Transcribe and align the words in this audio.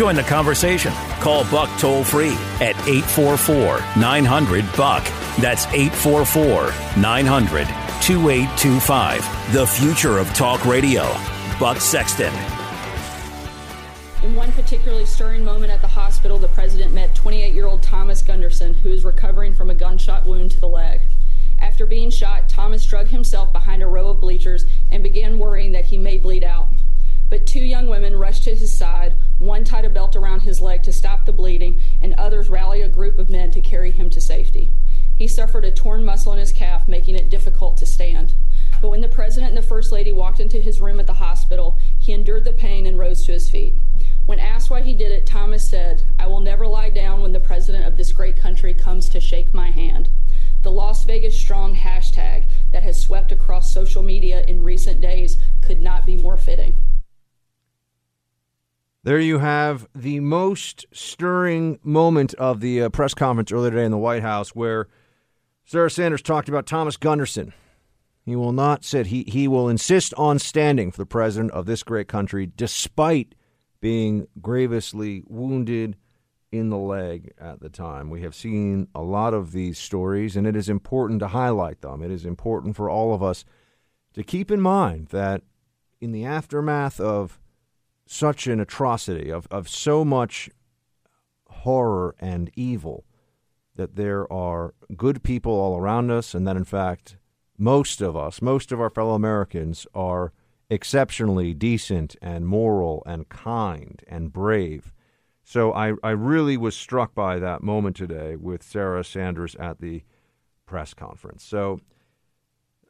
Join 0.00 0.14
the 0.14 0.22
conversation. 0.22 0.94
Call 1.20 1.44
Buck 1.50 1.68
toll 1.78 2.04
free 2.04 2.32
at 2.62 2.74
844 2.88 3.80
900 4.00 4.64
Buck. 4.74 5.04
That's 5.36 5.66
844 5.66 6.72
900 6.98 7.66
2825. 8.00 9.52
The 9.52 9.66
future 9.66 10.16
of 10.16 10.32
talk 10.32 10.64
radio. 10.64 11.02
Buck 11.58 11.82
Sexton. 11.82 12.32
In 14.22 14.34
one 14.34 14.50
particularly 14.52 15.04
stirring 15.04 15.44
moment 15.44 15.70
at 15.70 15.82
the 15.82 15.88
hospital, 15.88 16.38
the 16.38 16.48
president 16.48 16.94
met 16.94 17.14
28 17.14 17.52
year 17.52 17.66
old 17.66 17.82
Thomas 17.82 18.22
Gunderson, 18.22 18.72
who 18.72 18.90
is 18.90 19.04
recovering 19.04 19.52
from 19.52 19.68
a 19.68 19.74
gunshot 19.74 20.24
wound 20.24 20.52
to 20.52 20.60
the 20.60 20.66
leg. 20.66 21.02
After 21.58 21.84
being 21.84 22.08
shot, 22.08 22.48
Thomas 22.48 22.86
drug 22.86 23.08
himself 23.08 23.52
behind 23.52 23.82
a 23.82 23.86
row 23.86 24.08
of 24.08 24.20
bleachers 24.22 24.64
and 24.90 25.02
began 25.02 25.38
worrying 25.38 25.72
that 25.72 25.84
he 25.84 25.98
may 25.98 26.16
bleed 26.16 26.42
out. 26.42 26.68
But 27.28 27.46
two 27.46 27.60
young 27.60 27.86
women 27.86 28.16
rushed 28.16 28.44
to 28.44 28.54
his 28.54 28.72
side. 28.72 29.14
One 29.40 29.64
tied 29.64 29.86
a 29.86 29.90
belt 29.90 30.16
around 30.16 30.40
his 30.42 30.60
leg 30.60 30.82
to 30.82 30.92
stop 30.92 31.24
the 31.24 31.32
bleeding, 31.32 31.80
and 32.02 32.12
others 32.14 32.50
rallied 32.50 32.84
a 32.84 32.90
group 32.90 33.18
of 33.18 33.30
men 33.30 33.50
to 33.52 33.62
carry 33.62 33.90
him 33.90 34.10
to 34.10 34.20
safety. 34.20 34.68
He 35.16 35.26
suffered 35.26 35.64
a 35.64 35.70
torn 35.70 36.04
muscle 36.04 36.34
in 36.34 36.38
his 36.38 36.52
calf, 36.52 36.86
making 36.86 37.14
it 37.14 37.30
difficult 37.30 37.78
to 37.78 37.86
stand. 37.86 38.34
But 38.82 38.90
when 38.90 39.00
the 39.00 39.08
president 39.08 39.54
and 39.54 39.56
the 39.56 39.66
first 39.66 39.92
lady 39.92 40.12
walked 40.12 40.40
into 40.40 40.60
his 40.60 40.78
room 40.82 41.00
at 41.00 41.06
the 41.06 41.14
hospital, 41.14 41.78
he 41.98 42.12
endured 42.12 42.44
the 42.44 42.52
pain 42.52 42.84
and 42.84 42.98
rose 42.98 43.24
to 43.24 43.32
his 43.32 43.48
feet. 43.48 43.74
When 44.26 44.38
asked 44.38 44.68
why 44.68 44.82
he 44.82 44.94
did 44.94 45.10
it, 45.10 45.24
Thomas 45.24 45.66
said, 45.66 46.02
I 46.18 46.26
will 46.26 46.40
never 46.40 46.66
lie 46.66 46.90
down 46.90 47.22
when 47.22 47.32
the 47.32 47.40
president 47.40 47.86
of 47.86 47.96
this 47.96 48.12
great 48.12 48.36
country 48.36 48.74
comes 48.74 49.08
to 49.08 49.20
shake 49.20 49.54
my 49.54 49.70
hand. 49.70 50.10
The 50.62 50.70
Las 50.70 51.04
Vegas 51.04 51.38
Strong 51.38 51.76
hashtag 51.76 52.44
that 52.72 52.82
has 52.82 53.00
swept 53.00 53.32
across 53.32 53.72
social 53.72 54.02
media 54.02 54.44
in 54.46 54.64
recent 54.64 55.00
days 55.00 55.38
could 55.62 55.80
not 55.80 56.04
be 56.04 56.16
more 56.18 56.36
fitting. 56.36 56.74
There 59.02 59.18
you 59.18 59.38
have 59.38 59.88
the 59.94 60.20
most 60.20 60.84
stirring 60.92 61.78
moment 61.82 62.34
of 62.34 62.60
the 62.60 62.82
uh, 62.82 62.88
press 62.90 63.14
conference 63.14 63.50
earlier 63.50 63.70
today 63.70 63.86
in 63.86 63.90
the 63.90 63.96
White 63.96 64.20
House 64.20 64.50
where 64.50 64.88
Sarah 65.64 65.90
Sanders 65.90 66.20
talked 66.20 66.50
about 66.50 66.66
Thomas 66.66 66.98
Gunderson. 66.98 67.54
He 68.26 68.36
will 68.36 68.52
not 68.52 68.84
sit. 68.84 69.06
He, 69.06 69.24
he 69.26 69.48
will 69.48 69.70
insist 69.70 70.12
on 70.18 70.38
standing 70.38 70.90
for 70.90 70.98
the 70.98 71.06
president 71.06 71.50
of 71.52 71.64
this 71.64 71.82
great 71.82 72.08
country 72.08 72.50
despite 72.54 73.34
being 73.80 74.28
grievously 74.42 75.24
wounded 75.26 75.96
in 76.52 76.68
the 76.68 76.76
leg 76.76 77.32
at 77.40 77.60
the 77.60 77.70
time. 77.70 78.10
We 78.10 78.20
have 78.20 78.34
seen 78.34 78.88
a 78.94 79.00
lot 79.00 79.32
of 79.32 79.52
these 79.52 79.78
stories, 79.78 80.36
and 80.36 80.46
it 80.46 80.56
is 80.56 80.68
important 80.68 81.20
to 81.20 81.28
highlight 81.28 81.80
them. 81.80 82.02
It 82.02 82.10
is 82.10 82.26
important 82.26 82.76
for 82.76 82.90
all 82.90 83.14
of 83.14 83.22
us 83.22 83.46
to 84.12 84.22
keep 84.22 84.50
in 84.50 84.60
mind 84.60 85.06
that 85.06 85.40
in 86.02 86.12
the 86.12 86.26
aftermath 86.26 87.00
of 87.00 87.40
such 88.12 88.48
an 88.48 88.58
atrocity, 88.58 89.30
of, 89.30 89.46
of 89.52 89.68
so 89.68 90.04
much 90.04 90.50
horror 91.48 92.16
and 92.18 92.50
evil, 92.56 93.04
that 93.76 93.94
there 93.94 94.30
are 94.32 94.74
good 94.96 95.22
people 95.22 95.52
all 95.52 95.78
around 95.78 96.10
us, 96.10 96.34
and 96.34 96.44
that 96.44 96.56
in 96.56 96.64
fact, 96.64 97.16
most 97.56 98.00
of 98.00 98.16
us, 98.16 98.42
most 98.42 98.72
of 98.72 98.80
our 98.80 98.90
fellow 98.90 99.14
Americans, 99.14 99.86
are 99.94 100.32
exceptionally 100.68 101.54
decent 101.54 102.16
and 102.20 102.48
moral 102.48 103.04
and 103.06 103.28
kind 103.28 104.02
and 104.08 104.32
brave. 104.32 104.92
So 105.44 105.72
I, 105.72 105.92
I 106.02 106.10
really 106.10 106.56
was 106.56 106.74
struck 106.74 107.14
by 107.14 107.38
that 107.38 107.62
moment 107.62 107.94
today 107.94 108.34
with 108.34 108.64
Sarah 108.64 109.04
Sanders 109.04 109.54
at 109.54 109.80
the 109.80 110.02
press 110.66 110.94
conference. 110.94 111.44
So 111.44 111.80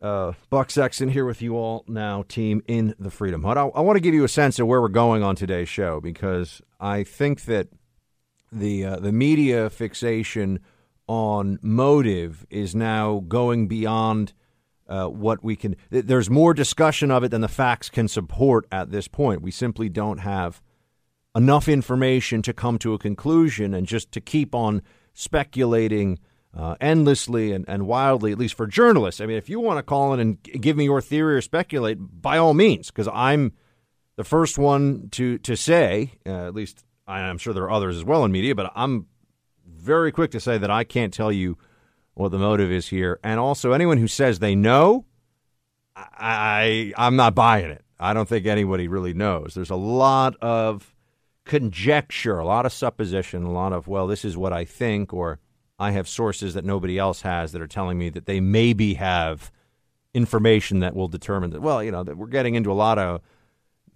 uh, 0.01 0.33
Buck 0.49 0.71
Sexton 0.71 1.11
here 1.11 1.25
with 1.25 1.43
you 1.43 1.57
all 1.57 1.85
now, 1.87 2.25
team 2.27 2.63
in 2.67 2.95
the 2.99 3.11
Freedom 3.11 3.43
Hut. 3.43 3.59
I, 3.59 3.67
I 3.67 3.81
want 3.81 3.97
to 3.97 4.01
give 4.01 4.15
you 4.15 4.25
a 4.25 4.29
sense 4.29 4.59
of 4.59 4.67
where 4.67 4.81
we're 4.81 4.89
going 4.89 5.23
on 5.23 5.37
today's 5.37 5.69
show 5.69 6.01
because 6.01 6.63
I 6.79 7.05
think 7.05 7.45
that 7.45 7.69
the 8.51 8.85
uh, 8.85 8.97
the 8.97 9.13
media 9.13 9.71
fixation 9.71 10.61
on 11.07 11.59
motive 11.63 12.47
is 12.51 12.75
now 12.75 13.25
going 13.29 13.69
beyond 13.69 14.33
uh, 14.89 15.07
what 15.07 15.45
we 15.45 15.57
can. 15.57 15.77
There's 15.91 16.31
more 16.31 16.55
discussion 16.55 17.11
of 17.11 17.23
it 17.23 17.31
than 17.31 17.43
the 17.43 17.49
facts 17.49 17.91
can 17.91 18.09
support 18.09 18.67
at 18.73 18.91
this 18.91 19.07
point. 19.07 19.43
We 19.43 19.51
simply 19.51 19.89
don't 19.89 20.19
have 20.19 20.63
enough 21.37 21.69
information 21.69 22.43
to 22.43 22.53
come 22.53 22.79
to 22.79 22.95
a 22.95 22.99
conclusion, 22.99 23.75
and 23.75 23.87
just 23.87 24.11
to 24.13 24.21
keep 24.21 24.55
on 24.55 24.83
speculating 25.13 26.19
uh, 26.57 26.77
endlessly 26.81 27.53
and, 27.53 27.65
and 27.69 27.87
wildly, 27.87 28.33
at 28.33 28.39
least 28.39 28.55
for 28.55 28.67
journalists. 28.67 29.21
I 29.21 29.27
mean, 29.27 29.37
if 29.37 29.49
you 29.49 29.61
want 29.61 29.79
to 29.79 29.83
call 29.83 30.13
in 30.15 30.21
and 30.21 30.43
give 30.43 30.77
me 30.77 30.85
your 30.85 31.01
theory 31.01 31.37
or 31.37 31.41
speculate, 31.41 31.99
by 32.01 32.39
all 32.39 32.55
means, 32.55 32.89
because 32.89 33.09
I'm 33.13 33.53
the 34.17 34.25
first 34.25 34.59
one 34.59 35.09
to 35.13 35.39
to 35.39 35.57
say, 35.57 36.13
uh, 36.27 36.47
at 36.47 36.55
least 36.55 36.85
I'm 37.07 37.39
sure 37.39 37.55
there 37.55 37.65
are 37.65 37.71
others 37.71 37.97
as 37.97 38.05
well 38.05 38.25
in 38.25 38.33
media, 38.33 38.55
but 38.55 38.73
I'm 38.75 39.07
very 39.67 40.13
quick 40.13 40.33
to 40.33 40.41
say 40.41 40.59
that 40.59 40.71
I 40.71 40.85
can't 40.85 41.13
tell 41.13 41.33
you 41.33 41.57
what 42.15 42.31
the 42.31 42.39
motive 42.39 42.71
is 42.71 42.89
here. 42.89 43.19
And 43.25 43.41
also, 43.41 43.73
anyone 43.73 43.99
who 43.99 44.09
says 44.09 44.39
they 44.39 44.55
know, 44.55 45.07
I, 45.97 46.07
I 46.19 47.07
I'm 47.07 47.17
not 47.17 47.35
buying 47.35 47.71
it. 47.71 47.85
I 47.99 48.13
don't 48.13 48.29
think 48.29 48.47
anybody 48.47 48.89
really 48.89 49.15
knows. 49.15 49.55
There's 49.55 49.71
a 49.71 49.77
lot 49.77 50.37
of 50.41 50.95
conjecture, 51.45 52.39
a 52.39 52.47
lot 52.47 52.67
of 52.67 52.73
supposition, 52.73 53.45
a 53.45 53.53
lot 53.53 53.73
of 53.73 53.89
well, 53.89 54.07
this 54.07 54.25
is 54.25 54.37
what 54.37 54.53
I 54.53 54.65
think, 54.65 55.13
or 55.13 55.39
I 55.81 55.93
have 55.93 56.07
sources 56.07 56.53
that 56.55 56.65
nobody 56.65 56.99
else 56.99 57.23
has 57.23 57.53
that 57.53 57.63
are 57.63 57.67
telling 57.67 57.99
me 57.99 58.11
that 58.11 58.27
they 58.27 58.39
maybe 58.39 58.95
have 58.95 59.51
information 60.13 60.81
that 60.81 60.95
will 60.95 61.09
determine 61.09 61.51
that. 61.51 61.63
Well, 61.63 61.83
you 61.83 61.91
know, 61.91 62.05
that 62.05 62.19
we're 62.19 62.27
getting 62.27 62.55
into 62.55 62.71
a 62.71 62.75
lot 62.75 62.99
of 62.99 63.23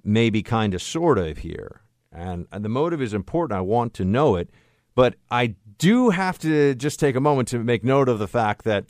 maybe 0.02 0.42
kind 0.42 0.72
of 0.72 0.80
sort 0.80 1.18
of 1.18 1.38
here. 1.38 1.82
And, 2.10 2.46
and 2.50 2.64
the 2.64 2.70
motive 2.70 3.02
is 3.02 3.12
important. 3.12 3.58
I 3.58 3.60
want 3.60 3.92
to 3.94 4.04
know 4.04 4.36
it. 4.36 4.48
But 4.94 5.16
I 5.30 5.56
do 5.78 6.10
have 6.10 6.38
to 6.38 6.74
just 6.74 6.98
take 6.98 7.16
a 7.16 7.20
moment 7.20 7.48
to 7.48 7.58
make 7.58 7.84
note 7.84 8.08
of 8.08 8.18
the 8.18 8.28
fact 8.28 8.64
that 8.64 8.86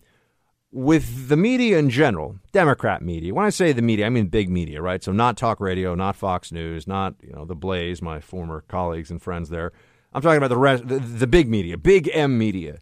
with 0.70 1.28
the 1.28 1.36
media 1.36 1.78
in 1.78 1.90
general, 1.90 2.36
Democrat 2.52 3.02
media, 3.02 3.34
when 3.34 3.46
I 3.46 3.50
say 3.50 3.72
the 3.72 3.82
media, 3.82 4.06
I 4.06 4.10
mean 4.10 4.26
big 4.26 4.50
media, 4.50 4.82
right? 4.82 5.02
So 5.02 5.12
not 5.12 5.36
talk 5.36 5.60
radio, 5.60 5.94
not 5.94 6.14
Fox 6.14 6.52
News, 6.52 6.86
not, 6.86 7.14
you 7.22 7.32
know, 7.32 7.44
the 7.44 7.54
Blaze, 7.56 8.02
my 8.02 8.20
former 8.20 8.62
colleagues 8.68 9.10
and 9.10 9.22
friends 9.22 9.48
there. 9.48 9.72
I'm 10.14 10.22
talking 10.22 10.36
about 10.36 10.48
the 10.48 10.56
rest, 10.58 10.86
the, 10.86 10.98
the 10.98 11.26
big 11.26 11.48
media, 11.48 11.76
big 11.76 12.08
M 12.12 12.38
media. 12.38 12.78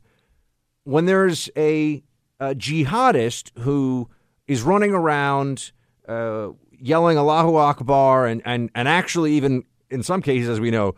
When 0.84 1.06
there's 1.06 1.48
a, 1.56 2.02
a 2.38 2.54
jihadist 2.54 3.56
who 3.60 4.10
is 4.46 4.62
running 4.62 4.92
around 4.92 5.72
uh, 6.06 6.48
yelling 6.70 7.16
Allahu 7.16 7.56
Akbar 7.56 8.26
and, 8.26 8.42
and, 8.44 8.70
and 8.74 8.88
actually 8.88 9.32
even 9.34 9.64
in 9.90 10.02
some 10.02 10.20
cases, 10.20 10.48
as 10.48 10.60
we 10.60 10.70
know, 10.70 10.94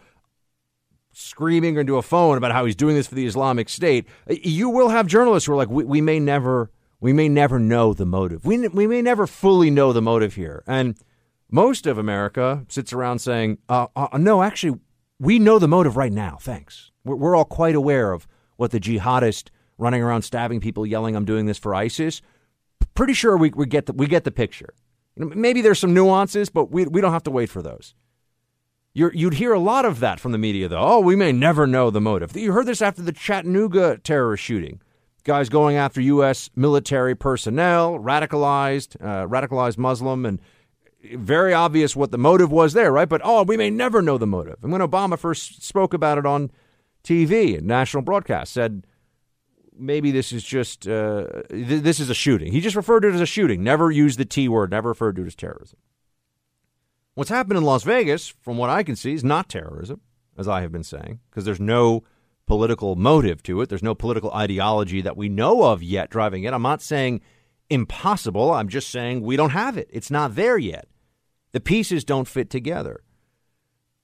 screaming 1.13 1.77
into 1.77 1.97
a 1.97 2.03
phone 2.03 2.37
about 2.37 2.53
how 2.53 2.65
he's 2.65 2.75
doing 2.75 2.97
this 2.97 3.07
for 3.07 3.15
the 3.15 3.27
Islamic 3.27 3.69
State, 3.69 4.07
you 4.29 4.69
will 4.69 4.89
have 4.89 5.07
journalists 5.07 5.47
who 5.47 5.53
are 5.53 5.57
like, 5.57 5.69
we, 5.69 5.85
we 5.85 6.01
may 6.01 6.19
never, 6.19 6.71
we 7.01 7.13
may 7.13 7.29
never 7.29 7.59
know 7.59 7.93
the 7.95 8.07
motive. 8.07 8.45
We, 8.45 8.67
we 8.69 8.87
may 8.87 9.03
never 9.03 9.27
fully 9.27 9.71
know 9.71 9.93
the 9.93 10.03
motive 10.03 10.35
here. 10.35 10.65
And 10.67 10.97
most 11.51 11.87
of 11.87 11.99
America 11.99 12.65
sits 12.69 12.93
around 12.93 13.21
saying, 13.21 13.59
uh, 13.69 13.87
uh, 13.95 14.19
no, 14.19 14.43
actually, 14.43 14.81
we 15.19 15.39
know 15.39 15.59
the 15.59 15.69
motive 15.69 15.97
right 15.97 16.13
now. 16.13 16.39
Thanks. 16.41 16.91
We're, 17.05 17.17
we're 17.17 17.37
all 17.37 17.45
quite 17.45 17.75
aware 17.75 18.13
of 18.13 18.27
what 18.57 18.71
the 18.71 18.81
jihadist 18.81 19.49
running 19.79 20.03
around 20.03 20.23
stabbing 20.23 20.61
people, 20.61 20.87
yelling, 20.87 21.17
"I'm 21.17 21.25
doing 21.25 21.47
this 21.47 21.59
for 21.59 21.75
ISIS." 21.75 22.23
Pretty 22.95 23.13
sure 23.15 23.37
we, 23.37 23.51
we 23.51 23.67
get 23.67 23.87
the, 23.87 23.93
we 23.93 24.07
get 24.07 24.25
the 24.25 24.31
picture. 24.31 24.75
Maybe 25.17 25.61
there's 25.63 25.79
some 25.79 25.95
nuances, 25.95 26.49
but 26.49 26.71
we 26.71 26.87
we 26.87 27.01
don't 27.01 27.13
have 27.13 27.23
to 27.25 27.31
wait 27.31 27.49
for 27.51 27.63
those. 27.63 27.95
you 28.95 29.11
would 29.27 29.35
hear 29.35 29.53
a 29.53 29.59
lot 29.59 29.85
of 29.85 30.01
that 30.01 30.21
from 30.21 30.33
the 30.33 30.39
media, 30.39 30.69
though. 30.69 30.81
Oh, 30.81 31.01
we 31.01 31.17
may 31.17 31.33
never 31.33 31.67
know 31.67 31.91
the 31.91 32.01
motive. 32.01 32.37
You 32.37 32.53
heard 32.53 32.67
this 32.67 32.83
after 32.83 33.03
the 33.03 33.13
Chattanooga 33.13 33.99
terrorist 33.99 34.43
shooting. 34.45 34.81
Guys 35.25 35.49
going 35.49 35.77
after 35.77 36.01
U.S. 36.01 36.51
military 36.55 37.15
personnel, 37.15 37.99
radicalized, 37.99 38.97
uh, 39.01 39.27
radicalized 39.27 39.79
Muslim, 39.79 40.27
and 40.27 40.39
very 41.13 41.53
obvious 41.53 41.95
what 41.95 42.11
the 42.11 42.19
motive 42.19 42.51
was 42.51 42.73
there, 42.73 42.93
right? 42.93 43.09
But 43.09 43.21
oh, 43.25 43.43
we 43.43 43.57
may 43.57 43.71
never 43.71 44.03
know 44.03 44.19
the 44.19 44.27
motive. 44.27 44.57
And 44.63 44.73
when 44.73 44.81
Obama 44.81 45.19
first 45.19 45.63
spoke 45.63 45.95
about 45.95 46.19
it 46.19 46.27
on 46.27 46.51
TV, 47.03 47.59
and 47.59 47.67
national 47.67 48.03
broadcast, 48.03 48.53
said 48.53 48.87
maybe 49.77 50.11
this 50.11 50.33
is 50.33 50.43
just 50.43 50.89
uh, 50.89 51.27
th- 51.51 51.83
this 51.83 52.01
is 52.01 52.11
a 52.11 52.15
shooting. 52.15 52.53
He 52.53 52.61
just 52.61 52.77
referred 52.77 53.01
to 53.01 53.09
it 53.09 53.15
as 53.15 53.21
a 53.21 53.27
shooting. 53.27 53.63
Never 53.63 53.91
used 53.91 54.19
the 54.19 54.25
T 54.25 54.49
word. 54.49 54.71
Never 54.71 54.91
referred 54.91 55.17
to 55.17 55.23
it 55.23 55.27
as 55.27 55.35
terrorism. 55.35 55.79
What's 57.15 57.31
happened 57.31 57.59
in 57.59 57.65
Las 57.65 57.85
Vegas, 57.85 58.29
from 58.29 58.57
what 58.57 58.71
I 58.71 58.83
can 58.83 58.97
see, 58.97 59.13
is 59.13 59.23
not 59.23 59.49
terrorism. 59.49 60.01
as 60.37 60.49
I 60.49 60.63
have 60.63 60.73
been 60.73 60.83
saying, 60.83 61.21
because 61.31 61.45
there's 61.45 61.61
no 61.61 62.03
political 62.47 62.97
motive 62.97 63.43
to 63.45 63.61
it. 63.61 63.69
There's 63.69 63.83
no 63.83 63.95
political 63.95 64.33
ideology 64.33 65.01
that 65.01 65.17
we 65.17 65.29
know 65.29 65.63
of 65.65 65.83
yet 65.83 66.11
driving 66.11 66.45
it. 66.45 66.53
I'm 66.53 66.63
not 66.63 66.83
saying 66.83 67.21
impossible. 67.71 68.53
I'm 68.53 68.69
just 68.69 68.91
saying 68.91 69.23
we 69.23 69.37
don't 69.37 69.51
have 69.51 69.79
it. 69.79 69.89
It's 69.93 70.11
not 70.11 70.35
there 70.35 70.59
yet. 70.59 70.89
The 71.55 71.61
pieces 71.61 72.03
don't 72.03 72.27
fit 72.27 72.51
together. 72.51 73.05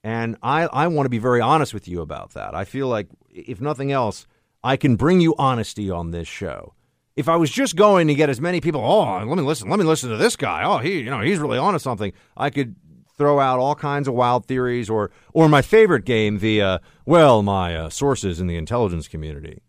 And 0.04 0.36
I, 0.40 0.66
I 0.66 0.86
want 0.86 1.06
to 1.06 1.10
be 1.10 1.18
very 1.18 1.40
honest 1.40 1.74
with 1.74 1.88
you 1.88 2.00
about 2.00 2.34
that. 2.34 2.54
I 2.54 2.64
feel 2.64 2.86
like, 2.86 3.08
if 3.28 3.60
nothing 3.60 3.90
else, 3.90 4.28
I 4.62 4.76
can 4.76 4.94
bring 4.94 5.20
you 5.20 5.34
honesty 5.36 5.90
on 5.90 6.12
this 6.12 6.28
show. 6.28 6.74
If 7.16 7.28
I 7.28 7.34
was 7.34 7.50
just 7.50 7.74
going 7.74 8.06
to 8.06 8.14
get 8.14 8.28
as 8.30 8.40
many 8.40 8.60
people, 8.60 8.80
oh, 8.80 9.24
let 9.26 9.36
me 9.36 9.42
listen, 9.42 9.68
let 9.68 9.80
me 9.80 9.84
listen 9.84 10.10
to 10.10 10.16
this 10.16 10.36
guy. 10.36 10.62
Oh, 10.62 10.78
he, 10.78 11.00
you 11.00 11.10
know, 11.10 11.22
he's 11.22 11.40
really 11.40 11.58
on 11.58 11.72
to 11.72 11.80
something. 11.80 12.12
I 12.36 12.50
could 12.50 12.76
throw 13.18 13.40
out 13.40 13.58
all 13.58 13.74
kinds 13.74 14.06
of 14.06 14.14
wild 14.14 14.46
theories, 14.46 14.88
or, 14.88 15.10
or 15.34 15.48
my 15.48 15.60
favorite 15.60 16.04
game, 16.04 16.38
the 16.38 16.80
well, 17.04 17.42
my 17.42 17.74
uh, 17.74 17.88
sources 17.88 18.38
in 18.38 18.46
the 18.46 18.56
intelligence 18.56 19.08
community. 19.08 19.60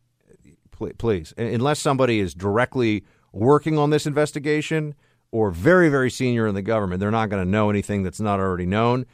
Please, 1.00 1.34
unless 1.36 1.80
somebody 1.80 2.20
is 2.20 2.36
directly 2.36 3.06
working 3.34 3.80
on 3.80 3.90
this 3.90 4.06
investigation 4.06 4.94
or 5.32 5.52
very, 5.52 5.90
very 5.90 6.10
senior 6.10 6.48
in 6.48 6.56
the 6.56 6.62
government, 6.62 7.00
they're 7.00 7.12
not 7.12 7.30
going 7.30 7.44
to 7.44 7.50
know 7.50 7.70
anything 7.70 8.04
that's 8.04 8.20
not 8.20 8.40
already 8.40 8.66
known. 8.66 9.06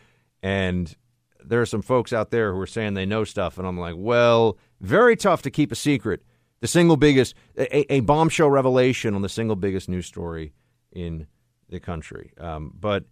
And 0.41 0.95
there 1.43 1.61
are 1.61 1.65
some 1.65 1.81
folks 1.81 2.11
out 2.11 2.31
there 2.31 2.53
who 2.53 2.59
are 2.59 2.67
saying 2.67 2.93
they 2.93 3.05
know 3.05 3.23
stuff, 3.23 3.57
and 3.57 3.67
I'm 3.67 3.79
like, 3.79 3.95
well, 3.97 4.57
very 4.81 5.15
tough 5.15 5.41
to 5.43 5.51
keep 5.51 5.71
a 5.71 5.75
secret. 5.75 6.23
The 6.59 6.67
single 6.67 6.97
biggest, 6.97 7.35
a, 7.57 7.93
a 7.93 7.99
bombshell 8.01 8.49
revelation 8.49 9.13
on 9.13 9.21
the 9.21 9.29
single 9.29 9.55
biggest 9.55 9.87
news 9.87 10.07
story 10.07 10.53
in 10.91 11.27
the 11.69 11.79
country. 11.79 12.33
Um, 12.39 12.73
but 12.79 13.05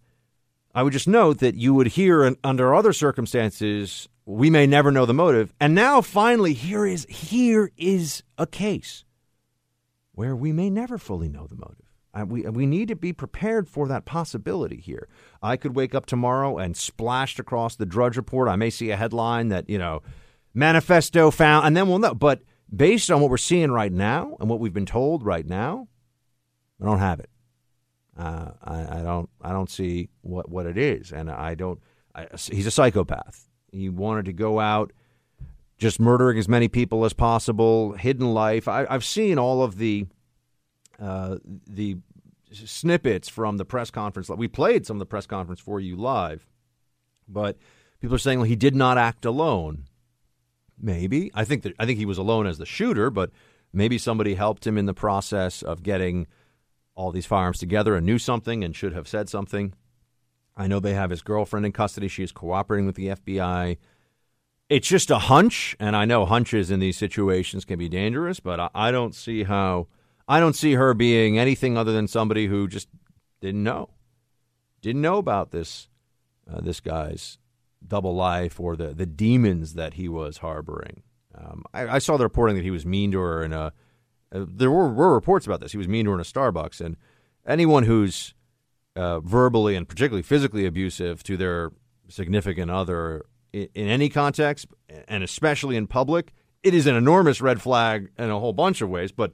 I 0.74 0.82
would 0.82 0.92
just 0.92 1.08
note 1.08 1.38
that 1.38 1.54
you 1.54 1.72
would 1.74 1.86
hear, 1.86 2.36
under 2.42 2.74
other 2.74 2.92
circumstances, 2.92 4.08
we 4.26 4.50
may 4.50 4.66
never 4.66 4.90
know 4.90 5.06
the 5.06 5.14
motive. 5.14 5.54
And 5.60 5.74
now, 5.74 6.00
finally, 6.00 6.52
here 6.52 6.84
is 6.84 7.06
here 7.08 7.70
is 7.76 8.22
a 8.36 8.46
case 8.46 9.04
where 10.12 10.34
we 10.34 10.52
may 10.52 10.68
never 10.68 10.98
fully 10.98 11.28
know 11.28 11.46
the 11.46 11.54
motive. 11.54 11.85
Uh, 12.16 12.24
we, 12.24 12.42
we 12.42 12.66
need 12.66 12.88
to 12.88 12.96
be 12.96 13.12
prepared 13.12 13.68
for 13.68 13.86
that 13.88 14.06
possibility 14.06 14.80
here. 14.80 15.08
I 15.42 15.56
could 15.56 15.76
wake 15.76 15.94
up 15.94 16.06
tomorrow 16.06 16.56
and 16.56 16.76
splashed 16.76 17.38
across 17.38 17.76
the 17.76 17.84
Drudge 17.84 18.16
Report. 18.16 18.48
I 18.48 18.56
may 18.56 18.70
see 18.70 18.90
a 18.90 18.96
headline 18.96 19.48
that, 19.48 19.68
you 19.68 19.76
know, 19.76 20.02
manifesto 20.54 21.30
found, 21.30 21.66
and 21.66 21.76
then 21.76 21.88
we'll 21.88 21.98
know. 21.98 22.14
But 22.14 22.40
based 22.74 23.10
on 23.10 23.20
what 23.20 23.30
we're 23.30 23.36
seeing 23.36 23.70
right 23.70 23.92
now 23.92 24.36
and 24.40 24.48
what 24.48 24.60
we've 24.60 24.72
been 24.72 24.86
told 24.86 25.24
right 25.24 25.46
now, 25.46 25.88
I 26.80 26.86
don't 26.86 27.00
have 27.00 27.20
it. 27.20 27.28
Uh, 28.18 28.52
I, 28.64 29.00
I, 29.00 29.02
don't. 29.02 29.28
I 29.42 29.52
don't 29.52 29.68
see 29.68 30.08
what, 30.22 30.48
what 30.48 30.64
it 30.64 30.78
is, 30.78 31.12
and 31.12 31.30
I 31.30 31.54
don't. 31.54 31.80
I, 32.14 32.28
he's 32.34 32.66
a 32.66 32.70
psychopath. 32.70 33.46
He 33.70 33.90
wanted 33.90 34.24
to 34.24 34.32
go 34.32 34.58
out, 34.58 34.94
just 35.76 36.00
murdering 36.00 36.38
as 36.38 36.48
many 36.48 36.68
people 36.68 37.04
as 37.04 37.12
possible, 37.12 37.92
hidden 37.92 38.32
life. 38.32 38.68
I, 38.68 38.90
have 38.90 39.04
seen 39.04 39.38
all 39.38 39.62
of 39.62 39.76
the 39.76 40.06
uh, 40.98 41.36
the 41.66 41.98
snippets 42.64 43.28
from 43.28 43.56
the 43.56 43.64
press 43.64 43.90
conference. 43.90 44.28
We 44.28 44.48
played 44.48 44.86
some 44.86 44.96
of 44.96 45.00
the 45.00 45.06
press 45.06 45.26
conference 45.26 45.60
for 45.60 45.80
you 45.80 45.96
live, 45.96 46.46
but 47.28 47.56
people 48.00 48.16
are 48.16 48.18
saying 48.18 48.38
well, 48.38 48.48
he 48.48 48.56
did 48.56 48.74
not 48.74 48.98
act 48.98 49.24
alone. 49.24 49.84
Maybe 50.78 51.30
I 51.34 51.44
think 51.44 51.62
that 51.62 51.74
I 51.78 51.86
think 51.86 51.98
he 51.98 52.06
was 52.06 52.18
alone 52.18 52.46
as 52.46 52.58
the 52.58 52.66
shooter, 52.66 53.10
but 53.10 53.30
maybe 53.72 53.98
somebody 53.98 54.34
helped 54.34 54.66
him 54.66 54.76
in 54.76 54.86
the 54.86 54.94
process 54.94 55.62
of 55.62 55.82
getting 55.82 56.26
all 56.94 57.12
these 57.12 57.26
firearms 57.26 57.58
together 57.58 57.94
and 57.94 58.06
knew 58.06 58.18
something 58.18 58.64
and 58.64 58.74
should 58.74 58.92
have 58.92 59.08
said 59.08 59.28
something. 59.28 59.74
I 60.56 60.66
know 60.66 60.80
they 60.80 60.94
have 60.94 61.10
his 61.10 61.22
girlfriend 61.22 61.66
in 61.66 61.72
custody. 61.72 62.08
She 62.08 62.22
is 62.22 62.32
cooperating 62.32 62.86
with 62.86 62.96
the 62.96 63.08
FBI. 63.08 63.76
It's 64.68 64.88
just 64.88 65.10
a 65.10 65.18
hunch, 65.18 65.76
and 65.78 65.94
I 65.94 66.06
know 66.06 66.24
hunches 66.24 66.70
in 66.70 66.80
these 66.80 66.96
situations 66.96 67.64
can 67.64 67.78
be 67.78 67.88
dangerous, 67.88 68.40
but 68.40 68.70
I 68.74 68.90
don't 68.90 69.14
see 69.14 69.44
how 69.44 69.88
I 70.28 70.40
don't 70.40 70.56
see 70.56 70.74
her 70.74 70.94
being 70.94 71.38
anything 71.38 71.76
other 71.76 71.92
than 71.92 72.08
somebody 72.08 72.46
who 72.46 72.66
just 72.68 72.88
didn't 73.40 73.62
know, 73.62 73.90
didn't 74.80 75.02
know 75.02 75.18
about 75.18 75.50
this 75.50 75.88
uh, 76.50 76.60
this 76.60 76.80
guy's 76.80 77.38
double 77.86 78.14
life 78.14 78.58
or 78.60 78.76
the 78.76 78.94
the 78.94 79.06
demons 79.06 79.74
that 79.74 79.94
he 79.94 80.08
was 80.08 80.38
harboring. 80.38 81.02
Um, 81.34 81.64
I, 81.74 81.96
I, 81.96 81.98
saw 81.98 82.16
the 82.16 82.24
reporting 82.24 82.56
that 82.56 82.64
he 82.64 82.70
was 82.70 82.86
mean 82.86 83.12
to 83.12 83.18
her, 83.18 83.42
and 83.42 83.52
uh, 83.52 83.70
there 84.30 84.70
were, 84.70 84.88
were, 84.88 85.12
reports 85.12 85.44
about 85.44 85.60
this. 85.60 85.72
He 85.72 85.78
was 85.78 85.86
mean 85.86 86.06
to 86.06 86.12
her 86.12 86.16
in 86.16 86.20
a 86.20 86.24
Starbucks, 86.24 86.80
and 86.80 86.96
anyone 87.46 87.82
who's 87.82 88.32
uh, 88.96 89.20
verbally 89.20 89.76
and 89.76 89.86
particularly 89.86 90.22
physically 90.22 90.64
abusive 90.64 91.22
to 91.24 91.36
their 91.36 91.72
significant 92.08 92.70
other 92.70 93.26
in, 93.52 93.68
in 93.74 93.88
any 93.88 94.08
context, 94.08 94.66
and 95.08 95.22
especially 95.22 95.76
in 95.76 95.86
public, 95.86 96.32
it 96.62 96.72
is 96.72 96.86
an 96.86 96.96
enormous 96.96 97.42
red 97.42 97.60
flag 97.60 98.10
in 98.18 98.30
a 98.30 98.40
whole 98.40 98.54
bunch 98.54 98.80
of 98.80 98.88
ways. 98.88 99.12
But 99.12 99.32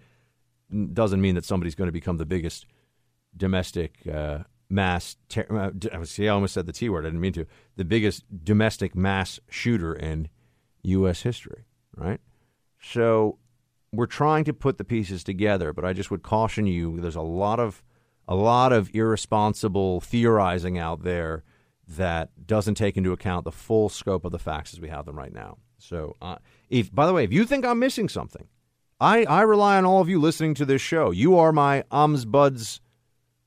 doesn't 0.95 1.21
mean 1.21 1.35
that 1.35 1.45
somebody's 1.45 1.75
going 1.75 1.89
to 1.89 1.93
become 1.93 2.17
the 2.17 2.27
biggest 2.27 2.67
domestic 3.37 4.07
uh, 4.13 4.41
mass. 4.69 5.17
Ter- 5.29 5.47
uh, 5.93 6.05
see, 6.05 6.29
I 6.29 6.33
almost 6.33 6.55
said 6.55 6.67
the 6.67 6.73
T 6.73 6.89
word. 6.89 7.05
I 7.05 7.09
didn't 7.09 7.21
mean 7.21 7.33
to. 7.35 7.47
The 7.77 7.85
biggest 7.85 8.25
domestic 8.45 8.95
mass 8.95 9.41
shooter 9.49 9.95
in 9.95 10.29
U.S. 10.83 11.23
history, 11.23 11.65
right? 11.97 12.21
So 12.81 13.39
we're 13.93 14.07
trying 14.07 14.45
to 14.45 14.53
put 14.53 14.79
the 14.79 14.85
pieces 14.85 15.23
together, 15.23 15.73
but 15.73 15.85
I 15.85 15.93
just 15.93 16.11
would 16.11 16.23
caution 16.23 16.67
you. 16.67 17.01
There's 17.01 17.17
a 17.17 17.23
lot 17.23 17.61
of 17.61 17.83
a 18.29 18.35
lot 18.35 18.73
of 18.73 18.95
irresponsible 18.95 20.01
theorizing 20.01 20.79
out 20.79 21.03
there 21.03 21.43
that 21.89 22.31
doesn't 22.47 22.77
take 22.77 22.97
into 22.97 23.13
account 23.13 23.45
the 23.45 23.53
full 23.53 23.89
scope 23.89 24.25
of 24.25 24.33
the 24.33 24.39
facts 24.39 24.73
as 24.73 24.81
we 24.81 24.89
have 24.89 25.05
them 25.05 25.19
right 25.19 25.33
now. 25.33 25.59
So, 25.79 26.17
uh, 26.23 26.37
if 26.71 26.95
by 26.95 27.07
the 27.07 27.13
way, 27.13 27.25
if 27.25 27.33
you 27.33 27.45
think 27.45 27.65
I'm 27.65 27.79
missing 27.79 28.09
something, 28.09 28.47
I, 29.03 29.25
I 29.25 29.43
rely 29.43 29.79
on 29.79 29.85
all 29.85 30.01
of 30.01 30.09
you 30.09 30.21
listening 30.21 30.55
to 30.55 30.65
this 30.65 30.81
show. 30.81 31.11
You 31.11 31.37
are 31.37 31.51
my 31.51 31.83
ombuds 31.91 32.79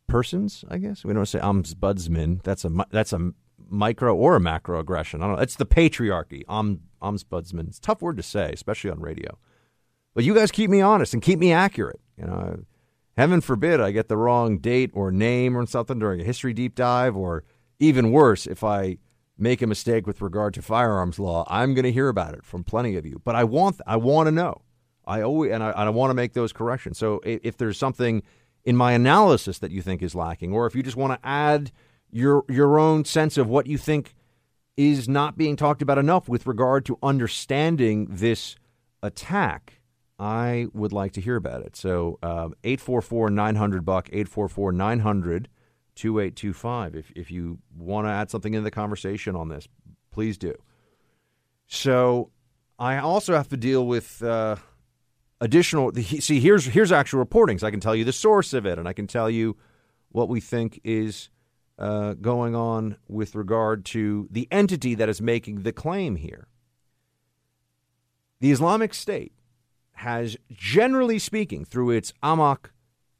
persons, 0.05 0.65
I 0.69 0.79
guess. 0.79 1.05
We 1.05 1.13
don't 1.13 1.25
say 1.25 1.39
ombudsman. 1.39 2.43
That's 2.43 2.65
a 2.65 2.71
that's 2.91 3.13
a 3.13 3.31
micro 3.69 4.13
or 4.13 4.35
a 4.35 4.41
macro 4.41 4.81
aggression. 4.81 5.23
I 5.23 5.27
don't 5.27 5.37
know. 5.37 5.41
It's 5.41 5.55
the 5.55 5.65
patriarchy. 5.65 6.43
Um, 6.49 6.81
Om, 7.01 7.17
ombudsman. 7.17 7.69
It's 7.69 7.77
a 7.77 7.81
tough 7.81 8.01
word 8.01 8.17
to 8.17 8.23
say, 8.23 8.51
especially 8.51 8.91
on 8.91 8.99
radio. 8.99 9.37
But 10.13 10.25
you 10.25 10.35
guys 10.35 10.51
keep 10.51 10.69
me 10.69 10.81
honest 10.81 11.13
and 11.13 11.23
keep 11.23 11.39
me 11.39 11.53
accurate. 11.53 12.01
You 12.17 12.25
know, 12.25 12.65
heaven 13.15 13.39
forbid 13.39 13.79
I 13.79 13.91
get 13.91 14.09
the 14.09 14.17
wrong 14.17 14.57
date 14.57 14.91
or 14.93 15.09
name 15.09 15.57
or 15.57 15.65
something 15.65 15.99
during 15.99 16.19
a 16.19 16.25
history 16.25 16.53
deep 16.53 16.75
dive, 16.75 17.15
or 17.15 17.45
even 17.79 18.11
worse, 18.11 18.45
if 18.45 18.61
I 18.61 18.97
make 19.37 19.61
a 19.61 19.67
mistake 19.67 20.05
with 20.05 20.21
regard 20.21 20.53
to 20.55 20.61
firearms 20.61 21.17
law, 21.17 21.45
I'm 21.47 21.73
going 21.73 21.83
to 21.83 21.93
hear 21.93 22.09
about 22.09 22.33
it 22.33 22.43
from 22.43 22.65
plenty 22.65 22.97
of 22.97 23.05
you. 23.05 23.21
But 23.23 23.35
I 23.35 23.45
want 23.45 23.79
I 23.87 23.95
want 23.95 24.27
to 24.27 24.31
know. 24.31 24.63
I 25.07 25.21
always 25.21 25.51
and 25.51 25.63
I, 25.63 25.71
I 25.71 25.89
want 25.89 26.09
to 26.09 26.15
make 26.15 26.33
those 26.33 26.53
corrections. 26.53 26.97
So 26.97 27.21
if, 27.23 27.39
if 27.43 27.57
there's 27.57 27.77
something 27.77 28.23
in 28.63 28.75
my 28.75 28.93
analysis 28.93 29.59
that 29.59 29.71
you 29.71 29.81
think 29.81 30.01
is 30.01 30.15
lacking, 30.15 30.53
or 30.53 30.65
if 30.65 30.75
you 30.75 30.83
just 30.83 30.97
want 30.97 31.13
to 31.13 31.27
add 31.27 31.71
your 32.11 32.43
your 32.49 32.79
own 32.79 33.05
sense 33.05 33.37
of 33.37 33.47
what 33.47 33.67
you 33.67 33.77
think 33.77 34.15
is 34.77 35.07
not 35.07 35.37
being 35.37 35.55
talked 35.55 35.81
about 35.81 35.97
enough 35.97 36.27
with 36.27 36.45
regard 36.45 36.85
to 36.85 36.97
understanding 37.01 38.07
this 38.09 38.55
attack, 39.01 39.79
I 40.19 40.67
would 40.73 40.91
like 40.91 41.13
to 41.13 41.21
hear 41.21 41.35
about 41.35 41.61
it. 41.61 41.75
So 41.75 42.19
um, 42.21 42.55
844 42.63 43.29
900 43.29 43.85
buck 43.85 44.09
844 44.09 44.71
900 44.71 45.49
2825 45.95 46.95
if 46.95 47.11
if 47.15 47.31
you 47.31 47.59
want 47.77 48.05
to 48.05 48.11
add 48.11 48.29
something 48.29 48.53
in 48.53 48.63
the 48.63 48.71
conversation 48.71 49.35
on 49.35 49.49
this, 49.49 49.67
please 50.11 50.37
do. 50.37 50.53
So 51.67 52.31
I 52.77 52.97
also 52.97 53.33
have 53.33 53.47
to 53.49 53.57
deal 53.57 53.87
with 53.87 54.21
uh, 54.21 54.57
additional 55.41 55.91
see 55.93 56.39
here's 56.39 56.65
here's 56.65 56.91
actual 56.91 57.19
reporting 57.19 57.59
so 57.59 57.67
i 57.67 57.71
can 57.71 57.81
tell 57.81 57.95
you 57.95 58.05
the 58.05 58.13
source 58.13 58.53
of 58.53 58.65
it 58.65 58.79
and 58.79 58.87
i 58.87 58.93
can 58.93 59.05
tell 59.05 59.29
you 59.29 59.57
what 60.09 60.29
we 60.29 60.39
think 60.39 60.79
is 60.85 61.29
uh, 61.77 62.13
going 62.13 62.55
on 62.55 62.97
with 63.07 63.35
regard 63.35 63.83
to 63.85 64.27
the 64.31 64.47
entity 64.49 64.95
that 64.95 65.09
is 65.09 65.21
making 65.21 65.63
the 65.63 65.73
claim 65.73 66.15
here. 66.15 66.47
The 68.39 68.51
islamic 68.51 68.93
state 68.93 69.33
has 69.93 70.37
generally 70.51 71.19
speaking 71.19 71.65
through 71.65 71.91
its 71.91 72.13
amaq 72.23 72.67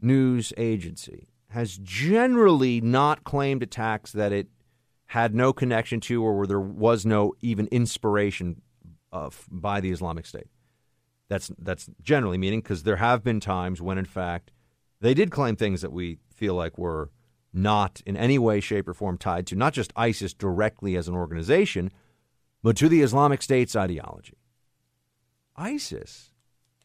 news 0.02 0.54
agency 0.58 1.30
has 1.50 1.78
generally 1.78 2.82
not 2.82 3.24
claimed 3.24 3.64
attacks 3.64 4.12
that 4.12 4.32
it 4.34 4.48
had 5.08 5.34
no 5.34 5.54
connection 5.54 6.02
to 6.02 6.22
or 6.24 6.38
where 6.38 6.48
there 6.48 6.60
was 6.60 7.06
no 7.06 7.34
even 7.42 7.68
inspiration 7.68 8.62
of 9.12 9.48
by 9.50 9.80
the 9.80 9.90
islamic 9.90 10.26
state 10.26 10.48
that's 11.28 11.52
that's 11.58 11.90
generally 12.02 12.38
meaning 12.38 12.62
because 12.62 12.84
there 12.84 12.98
have 12.98 13.24
been 13.24 13.40
times 13.40 13.82
when, 13.82 13.98
in 13.98 14.06
fact, 14.06 14.52
they 15.02 15.14
did 15.14 15.32
claim 15.32 15.56
things 15.56 15.82
that 15.82 15.92
we 15.92 16.20
feel 16.34 16.54
like 16.54 16.78
were 16.78 17.12
not 17.54 18.02
in 18.06 18.18
any 18.18 18.38
way, 18.38 18.60
shape, 18.60 18.88
or 18.88 18.94
form 18.94 19.18
tied 19.18 19.48
to 19.48 19.56
not 19.56 19.74
just 19.74 19.94
ISIS 19.96 20.34
directly 20.34 20.96
as 20.96 21.08
an 21.08 21.16
organization, 21.16 21.92
but 22.62 22.76
to 22.78 22.90
the 22.90 23.02
Islamic 23.02 23.42
State's 23.42 23.76
ideology. 23.76 24.38
ISIS 25.56 26.32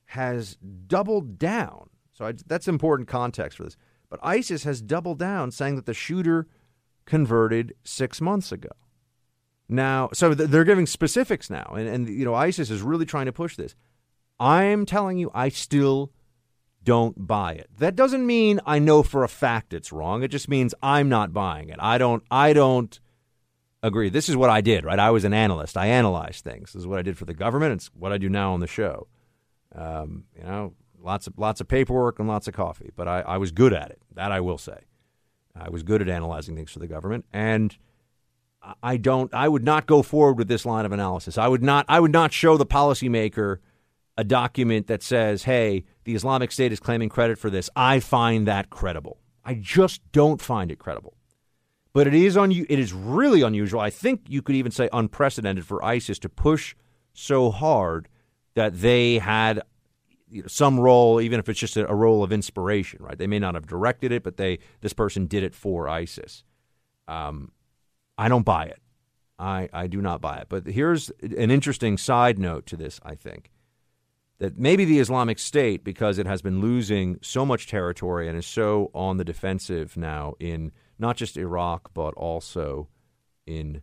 has 0.06 0.56
doubled 0.86 1.38
down. 1.38 1.90
So 2.12 2.26
I, 2.26 2.34
that's 2.46 2.68
important 2.68 3.08
context 3.08 3.58
for 3.58 3.64
this. 3.64 3.76
But 4.08 4.20
ISIS 4.22 4.64
has 4.64 4.82
doubled 4.82 5.18
down, 5.18 5.50
saying 5.50 5.76
that 5.76 5.86
the 5.86 5.94
shooter 5.94 6.48
converted 7.04 7.74
six 7.84 8.20
months 8.20 8.52
ago. 8.52 8.70
Now, 9.68 10.10
so 10.12 10.34
they're 10.34 10.64
giving 10.64 10.86
specifics 10.86 11.48
now, 11.48 11.74
and, 11.76 11.88
and 11.88 12.08
you 12.08 12.24
know 12.24 12.34
ISIS 12.34 12.70
is 12.70 12.82
really 12.82 13.06
trying 13.06 13.26
to 13.26 13.32
push 13.32 13.56
this. 13.56 13.76
I'm 14.40 14.86
telling 14.86 15.18
you, 15.18 15.30
I 15.34 15.50
still 15.50 16.10
don't 16.82 17.26
buy 17.26 17.52
it. 17.52 17.68
That 17.78 17.94
doesn't 17.94 18.26
mean 18.26 18.58
I 18.64 18.78
know 18.78 19.02
for 19.02 19.22
a 19.22 19.28
fact 19.28 19.74
it's 19.74 19.92
wrong. 19.92 20.22
It 20.22 20.28
just 20.28 20.48
means 20.48 20.74
I'm 20.82 21.08
not 21.08 21.32
buying 21.32 21.68
it. 21.68 21.76
I 21.78 21.98
don't. 21.98 22.24
I 22.30 22.54
don't 22.54 22.98
agree. 23.82 24.08
This 24.08 24.28
is 24.28 24.36
what 24.36 24.50
I 24.50 24.60
did, 24.62 24.84
right? 24.84 24.98
I 24.98 25.10
was 25.10 25.24
an 25.24 25.34
analyst. 25.34 25.76
I 25.76 25.86
analyzed 25.86 26.42
things. 26.42 26.72
This 26.72 26.80
is 26.80 26.86
what 26.86 26.98
I 26.98 27.02
did 27.02 27.18
for 27.18 27.26
the 27.26 27.34
government. 27.34 27.74
It's 27.74 27.90
what 27.94 28.12
I 28.12 28.18
do 28.18 28.28
now 28.28 28.54
on 28.54 28.60
the 28.60 28.66
show. 28.66 29.08
Um, 29.74 30.24
you 30.36 30.42
know, 30.42 30.72
lots 30.98 31.26
of 31.26 31.38
lots 31.38 31.60
of 31.60 31.68
paperwork 31.68 32.18
and 32.18 32.26
lots 32.26 32.48
of 32.48 32.54
coffee, 32.54 32.90
but 32.96 33.06
I, 33.06 33.20
I 33.20 33.36
was 33.36 33.52
good 33.52 33.74
at 33.74 33.90
it. 33.90 34.00
That 34.14 34.32
I 34.32 34.40
will 34.40 34.58
say. 34.58 34.78
I 35.54 35.68
was 35.68 35.82
good 35.82 36.00
at 36.00 36.08
analyzing 36.08 36.56
things 36.56 36.70
for 36.70 36.78
the 36.78 36.86
government, 36.86 37.26
and 37.32 37.76
I 38.82 38.96
don't. 38.96 39.32
I 39.34 39.48
would 39.48 39.64
not 39.64 39.86
go 39.86 40.02
forward 40.02 40.38
with 40.38 40.48
this 40.48 40.64
line 40.64 40.86
of 40.86 40.92
analysis. 40.92 41.36
I 41.36 41.48
would 41.48 41.62
not. 41.62 41.84
I 41.88 42.00
would 42.00 42.12
not 42.12 42.32
show 42.32 42.56
the 42.56 42.66
policymaker 42.66 43.58
a 44.20 44.24
document 44.24 44.86
that 44.86 45.02
says, 45.02 45.44
"Hey, 45.44 45.84
the 46.04 46.14
Islamic 46.14 46.52
State 46.52 46.72
is 46.72 46.80
claiming 46.80 47.08
credit 47.08 47.38
for 47.38 47.48
this." 47.48 47.70
I 47.74 48.00
find 48.00 48.46
that 48.46 48.68
credible. 48.68 49.18
I 49.44 49.54
just 49.54 50.00
don't 50.12 50.42
find 50.42 50.70
it 50.70 50.78
credible. 50.78 51.14
But 51.92 52.06
it 52.06 52.14
is 52.14 52.36
un- 52.36 52.52
It 52.52 52.78
is 52.78 52.92
really 52.92 53.42
unusual. 53.42 53.80
I 53.80 53.90
think 53.90 54.22
you 54.28 54.42
could 54.42 54.54
even 54.54 54.72
say 54.72 54.88
unprecedented 54.92 55.64
for 55.66 55.84
ISIS 55.84 56.18
to 56.20 56.28
push 56.28 56.74
so 57.12 57.50
hard 57.50 58.08
that 58.54 58.80
they 58.80 59.18
had 59.18 59.62
you 60.28 60.42
know, 60.42 60.48
some 60.48 60.78
role, 60.78 61.20
even 61.20 61.40
if 61.40 61.48
it's 61.48 61.58
just 61.58 61.76
a, 61.76 61.90
a, 61.90 61.94
role 61.94 62.22
of 62.22 62.30
inspiration, 62.30 63.02
right? 63.02 63.18
They 63.18 63.26
may 63.26 63.38
not 63.38 63.54
have 63.54 63.66
directed 63.66 64.12
it, 64.12 64.22
but 64.22 64.36
they 64.36 64.58
this 64.80 64.92
person 64.92 65.26
did 65.26 65.42
it 65.42 65.54
for 65.54 65.88
ISIS. 65.88 66.44
Um, 67.08 67.50
I 68.16 68.28
don't 68.28 68.44
buy 68.44 68.66
it. 68.66 68.80
I, 69.38 69.68
I 69.72 69.86
do 69.86 70.00
not 70.00 70.20
buy 70.20 70.38
it. 70.38 70.46
But 70.48 70.66
here's 70.66 71.10
an 71.20 71.50
interesting 71.50 71.96
side 71.96 72.38
note 72.38 72.66
to 72.66 72.76
this, 72.76 73.00
I 73.02 73.14
think. 73.14 73.50
That 74.40 74.58
maybe 74.58 74.84
the 74.84 74.98
Islamic 74.98 75.38
State, 75.38 75.84
because 75.84 76.18
it 76.18 76.26
has 76.26 76.42
been 76.42 76.60
losing 76.60 77.18
so 77.22 77.46
much 77.46 77.66
territory 77.66 78.26
and 78.26 78.36
is 78.36 78.46
so 78.46 78.90
on 78.94 79.18
the 79.18 79.24
defensive 79.24 79.96
now 79.96 80.34
in 80.40 80.72
not 80.98 81.16
just 81.16 81.36
Iraq, 81.36 81.92
but 81.94 82.14
also 82.14 82.88
in 83.46 83.82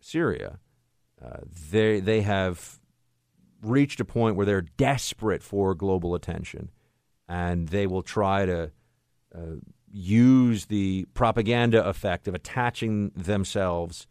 Syria, 0.00 0.58
uh, 1.22 1.40
they, 1.70 2.00
they 2.00 2.22
have 2.22 2.80
reached 3.62 4.00
a 4.00 4.04
point 4.04 4.36
where 4.36 4.46
they're 4.46 4.62
desperate 4.62 5.42
for 5.42 5.74
global 5.74 6.14
attention, 6.14 6.70
and 7.28 7.68
they 7.68 7.86
will 7.86 8.02
try 8.02 8.46
to 8.46 8.70
uh, 9.34 9.56
use 9.90 10.66
the 10.66 11.06
propaganda 11.14 11.86
effect 11.86 12.26
of 12.26 12.34
attaching 12.34 13.10
themselves 13.14 14.06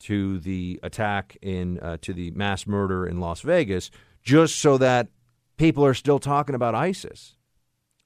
to 0.00 0.38
the 0.40 0.80
attack 0.82 1.36
in 1.40 1.78
uh, 1.80 1.96
to 2.02 2.12
the 2.12 2.30
mass 2.32 2.66
murder 2.66 3.06
in 3.06 3.20
Las 3.20 3.40
Vegas, 3.40 3.90
just 4.24 4.58
so 4.58 4.78
that 4.78 5.08
people 5.56 5.84
are 5.84 5.94
still 5.94 6.18
talking 6.18 6.54
about 6.54 6.74
ISIS, 6.74 7.36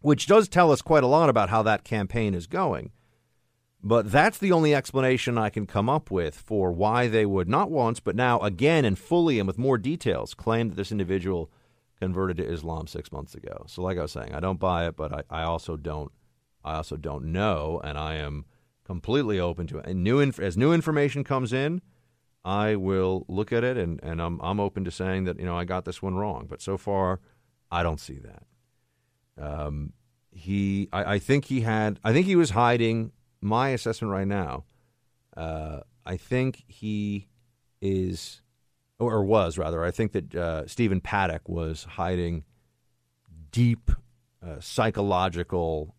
which 0.00 0.26
does 0.26 0.48
tell 0.48 0.70
us 0.70 0.82
quite 0.82 1.04
a 1.04 1.08
lot 1.08 1.30
about 1.30 1.48
how 1.48 1.62
that 1.62 1.84
campaign 1.84 2.34
is 2.34 2.46
going. 2.46 2.90
But 3.82 4.10
that's 4.10 4.38
the 4.38 4.50
only 4.50 4.74
explanation 4.74 5.38
I 5.38 5.50
can 5.50 5.64
come 5.64 5.88
up 5.88 6.10
with 6.10 6.34
for 6.34 6.72
why 6.72 7.06
they 7.06 7.24
would 7.24 7.48
not 7.48 7.70
once, 7.70 8.00
but 8.00 8.16
now 8.16 8.40
again 8.40 8.84
and 8.84 8.98
fully 8.98 9.38
and 9.38 9.46
with 9.46 9.56
more 9.56 9.78
details 9.78 10.34
claim 10.34 10.68
that 10.68 10.74
this 10.74 10.90
individual 10.90 11.50
converted 12.00 12.38
to 12.38 12.44
Islam 12.44 12.88
six 12.88 13.12
months 13.12 13.34
ago. 13.34 13.64
So, 13.66 13.82
like 13.82 13.98
I 13.98 14.02
was 14.02 14.12
saying, 14.12 14.34
I 14.34 14.40
don't 14.40 14.58
buy 14.58 14.88
it, 14.88 14.96
but 14.96 15.12
I, 15.12 15.22
I 15.30 15.42
also 15.44 15.76
don't, 15.76 16.10
I 16.64 16.74
also 16.74 16.96
don't 16.96 17.26
know, 17.26 17.80
and 17.84 17.96
I 17.96 18.16
am 18.16 18.46
completely 18.84 19.38
open 19.38 19.66
to 19.68 19.78
it. 19.78 19.86
And 19.86 20.02
new 20.02 20.18
inf- 20.18 20.40
as 20.40 20.56
new 20.56 20.72
information 20.72 21.22
comes 21.22 21.52
in, 21.52 21.80
I 22.48 22.76
will 22.76 23.26
look 23.28 23.52
at 23.52 23.62
it, 23.62 23.76
and, 23.76 24.00
and 24.02 24.22
I'm 24.22 24.40
I'm 24.40 24.58
open 24.58 24.84
to 24.84 24.90
saying 24.90 25.24
that 25.24 25.38
you 25.38 25.44
know 25.44 25.56
I 25.56 25.64
got 25.64 25.84
this 25.84 26.00
one 26.00 26.14
wrong. 26.14 26.46
But 26.48 26.62
so 26.62 26.78
far, 26.78 27.20
I 27.70 27.82
don't 27.82 28.00
see 28.00 28.18
that. 28.20 28.42
Um, 29.36 29.92
he, 30.30 30.88
I, 30.92 31.14
I 31.14 31.18
think 31.18 31.46
he 31.46 31.60
had, 31.60 32.00
I 32.02 32.12
think 32.12 32.26
he 32.26 32.36
was 32.36 32.50
hiding 32.50 33.12
my 33.40 33.68
assessment 33.68 34.12
right 34.12 34.26
now, 34.26 34.64
uh, 35.36 35.80
I 36.06 36.16
think 36.16 36.64
he 36.66 37.28
is, 37.82 38.40
or 38.98 39.22
was 39.24 39.58
rather, 39.58 39.84
I 39.84 39.90
think 39.90 40.12
that 40.12 40.34
uh, 40.34 40.66
Stephen 40.66 41.00
Paddock 41.00 41.48
was 41.48 41.84
hiding 41.84 42.44
deep 43.52 43.90
uh, 44.42 44.60
psychological 44.60 45.94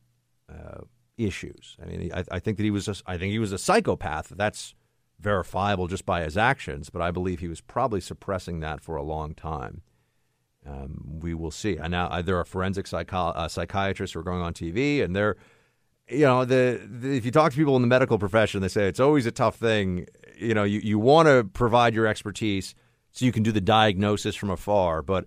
uh, 0.50 0.82
issues. 1.18 1.78
I 1.82 1.86
mean, 1.86 2.12
I, 2.14 2.24
I, 2.32 2.40
think 2.40 2.58
that 2.58 2.64
he 2.64 2.72
was, 2.72 2.88
a, 2.88 2.96
I 3.06 3.18
think 3.18 3.32
he 3.32 3.40
was 3.40 3.52
a 3.52 3.58
psychopath. 3.58 4.34
That's 4.36 4.74
verifiable 5.20 5.88
just 5.88 6.06
by 6.06 6.24
his 6.24 6.38
actions, 6.38 6.90
but 6.90 7.02
I 7.02 7.12
believe 7.12 7.40
he 7.40 7.48
was 7.48 7.62
probably 7.62 8.02
suppressing 8.02 8.60
that 8.62 8.82
for 8.82 8.96
a 8.96 9.04
long 9.04 9.34
time. 9.34 9.82
Um, 10.66 11.20
we 11.22 11.34
will 11.34 11.52
see. 11.52 11.78
And 11.78 11.92
now 11.92 12.22
there 12.22 12.38
are 12.38 12.46
forensic 12.46 12.88
psycho- 12.88 13.30
uh, 13.30 13.48
psychiatrists 13.48 14.14
who 14.14 14.20
are 14.20 14.24
going 14.24 14.42
on 14.42 14.54
TV, 14.54 15.04
and 15.04 15.16
they're 15.16 15.38
you 16.10 16.26
know, 16.26 16.44
the, 16.44 16.82
the, 16.90 17.16
if 17.16 17.24
you 17.24 17.32
talk 17.32 17.52
to 17.52 17.58
people 17.58 17.76
in 17.76 17.82
the 17.82 17.88
medical 17.88 18.18
profession, 18.18 18.62
they 18.62 18.68
say 18.68 18.88
it's 18.88 19.00
always 19.00 19.26
a 19.26 19.32
tough 19.32 19.56
thing. 19.56 20.08
You 20.38 20.54
know, 20.54 20.64
you, 20.64 20.80
you 20.80 20.98
want 20.98 21.28
to 21.28 21.44
provide 21.54 21.94
your 21.94 22.08
expertise 22.08 22.74
so 23.12 23.26
you 23.26 23.32
can 23.32 23.44
do 23.44 23.52
the 23.52 23.62
diagnosis 23.62 24.36
from 24.36 24.50
afar, 24.50 25.02
but 25.02 25.26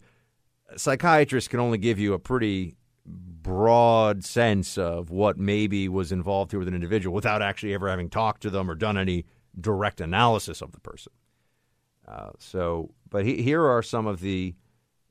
psychiatrists 0.77 1.49
can 1.49 1.61
only 1.61 1.79
give 1.79 1.99
you 1.99 2.15
a 2.15 2.19
pretty 2.19 2.77
broad 3.05 4.25
sense 4.25 4.79
of 4.79 5.11
what 5.11 5.37
maybe 5.37 5.89
was 5.89 6.13
involved 6.13 6.53
here 6.53 6.59
with 6.59 6.69
an 6.69 6.75
individual 6.75 7.15
without 7.15 7.43
actually 7.43 7.75
ever 7.75 7.89
having 7.89 8.09
talked 8.09 8.43
to 8.43 8.51
them 8.51 8.71
or 8.71 8.75
done 8.75 8.97
any 8.97 9.25
direct 9.61 10.01
analysis 10.01 10.61
of 10.61 10.73
the 10.73 10.81
person. 10.81 11.13
Uh, 12.07 12.31
so, 12.39 12.91
but 13.09 13.25
he, 13.25 13.43
here 13.43 13.65
are 13.65 13.83
some 13.83 14.07
of 14.07 14.21
the 14.21 14.55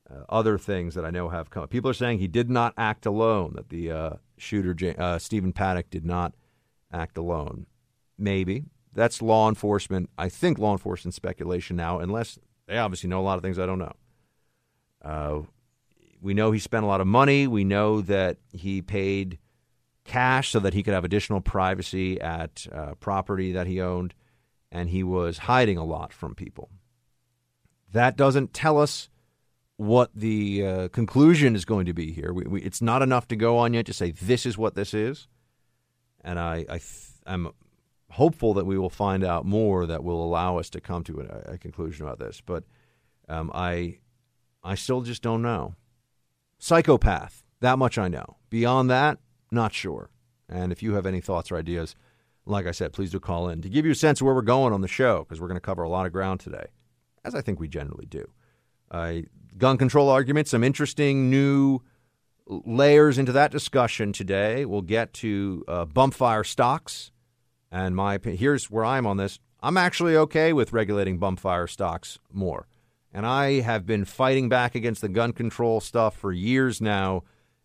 uh, 0.10 0.24
other 0.29 0.57
things 0.57 0.95
that 0.95 1.05
I 1.05 1.10
know 1.10 1.29
have 1.29 1.50
come. 1.50 1.67
People 1.67 1.89
are 1.89 1.95
saying 1.95 2.19
he 2.19 2.27
did 2.27 2.50
not 2.50 2.74
act 2.77 3.05
alone. 3.05 3.53
That 3.55 3.69
the 3.69 3.91
uh, 3.91 4.10
shooter, 4.38 4.95
uh, 4.98 5.19
Stephen 5.19 5.53
Paddock, 5.53 5.89
did 5.89 6.05
not 6.05 6.33
act 6.91 7.17
alone. 7.17 7.65
Maybe 8.17 8.65
that's 8.93 9.21
law 9.21 9.48
enforcement. 9.48 10.10
I 10.17 10.29
think 10.29 10.60
law 10.60 10.74
enforcement 10.74 11.13
speculation 11.13 11.75
now, 11.75 12.00
unless 12.00 12.38
they 12.67 12.77
obviously 12.77 13.10
know 13.10 13.21
a 13.21 13.24
lot 13.24 13.38
of 13.38 13.43
things 13.43 13.57
I 13.57 13.65
don't 13.65 13.79
know. 13.79 13.93
Uh, 15.03 15.41
we 16.21 16.33
know 16.33 16.51
he 16.51 16.60
spent 16.60 16.83
a 16.83 16.88
lot 16.88 17.01
of 17.01 17.07
money. 17.07 17.48
We 17.48 17.63
know 17.63 18.01
that 18.01 18.38
he 18.51 18.81
paid 18.81 19.39
cash 20.03 20.50
so 20.50 20.60
that 20.60 20.74
he 20.74 20.83
could 20.83 20.93
have 20.93 21.03
additional 21.03 21.41
privacy 21.41 22.19
at 22.21 22.67
uh, 22.71 22.93
property 23.00 23.51
that 23.53 23.67
he 23.67 23.81
owned, 23.81 24.13
and 24.72 24.90
he 24.90 25.04
was 25.04 25.40
hiding 25.40 25.78
a 25.78 25.84
lot 25.84 26.13
from 26.13 26.36
people. 26.36 26.70
That 27.92 28.16
doesn't 28.16 28.54
tell 28.54 28.80
us 28.80 29.10
what 29.78 30.12
the 30.16 30.66
uh, 30.66 30.88
conclusion 30.90 31.56
is 31.56 31.66
going 31.66 31.86
to 31.88 31.94
be 31.94 32.12
here. 32.12 32.32
We, 32.34 32.44
we, 32.44 32.62
it's 32.62 32.82
not 32.82 33.01
enough 33.01 33.28
to 33.30 33.36
go 33.36 33.58
on 33.58 33.74
yet 33.74 33.88
to 33.88 33.94
say 33.94 34.12
this 34.12 34.46
is 34.46 34.58
what 34.58 34.75
this 34.75 34.94
is, 34.94 35.28
and 36.24 36.40
I, 36.40 36.66
I 36.70 36.80
am 37.25 37.51
hopeful 38.12 38.54
that 38.54 38.66
we 38.66 38.78
will 38.78 38.90
find 38.90 39.24
out 39.24 39.46
more 39.46 39.86
that 39.86 40.04
will 40.04 40.24
allow 40.24 40.58
us 40.58 40.70
to 40.70 40.82
come 40.82 41.04
to 41.06 41.22
a, 41.22 41.54
a 41.54 41.58
conclusion 41.58 42.06
about 42.06 42.20
this. 42.20 42.42
But 42.46 42.63
um, 43.28 43.51
I 43.54 44.00
I 44.63 44.75
still 44.75 45.01
just 45.01 45.22
don't 45.22 45.42
know. 45.42 45.75
Psychopath, 46.60 47.44
that 47.60 47.80
much 47.80 47.98
I 47.98 48.08
know. 48.08 48.38
Beyond 48.50 48.90
that, 48.92 49.18
not 49.50 49.74
sure. 49.74 50.12
And 50.48 50.72
if 50.72 50.84
you 50.84 50.94
have 50.94 51.06
any 51.06 51.22
thoughts 51.22 51.51
or 51.51 51.58
ideas, 51.58 51.96
like 52.45 52.65
I 52.65 52.71
said, 52.71 52.93
please 52.93 53.12
do 53.12 53.19
call 53.19 53.50
in 53.50 53.62
to 53.62 53.69
give 53.69 53.86
you 53.86 53.91
a 53.91 53.95
sense 53.95 54.21
of 54.21 54.25
where 54.25 54.36
we're 54.36 54.41
going 54.41 54.74
on 54.74 54.81
the 54.81 54.88
show 54.88 55.19
because 55.19 55.39
we're 55.39 55.48
going 55.48 55.57
to 55.57 55.62
cover 55.62 55.83
a 55.83 55.89
lot 55.89 56.05
of 56.05 56.12
ground 56.12 56.39
today, 56.39 56.67
as 57.24 57.36
I 57.36 57.41
think 57.41 57.60
we 57.60 57.67
generally 57.67 58.05
do. 58.05 58.25
Uh, 58.89 59.21
gun 59.57 59.77
control 59.77 60.10
argument, 60.10 60.48
some 60.48 60.63
interesting 60.63 61.29
new 61.29 61.81
layers 62.48 63.17
into 63.17 63.31
that 63.31 63.51
discussion 63.51 64.12
today. 64.12 64.65
We'll 64.65 64.81
get 64.81 65.13
to 65.15 65.63
uh, 65.67 65.86
bump 65.86 66.13
fire 66.13 66.43
stocks. 66.43 67.12
And 67.71 67.95
my 67.95 68.19
here's 68.21 68.69
where 68.69 68.83
I'm 68.83 69.07
on 69.07 69.17
this. 69.17 69.39
I'm 69.62 69.77
actually 69.77 70.17
okay 70.17 70.51
with 70.53 70.74
regulating 70.74 71.19
bump 71.19 71.39
fire 71.39 71.67
stocks 71.67 72.19
more. 72.31 72.67
And 73.13 73.25
I 73.25 73.62
have 73.62 73.86
been 73.86 74.05
fighting 74.05 74.50
back 74.50 74.74
against 74.75 75.01
the 75.01 75.10
gun 75.10 75.33
control 75.33 75.79
stuff 75.79 76.15
for 76.15 76.31
years 76.31 76.81
now. 76.81 77.24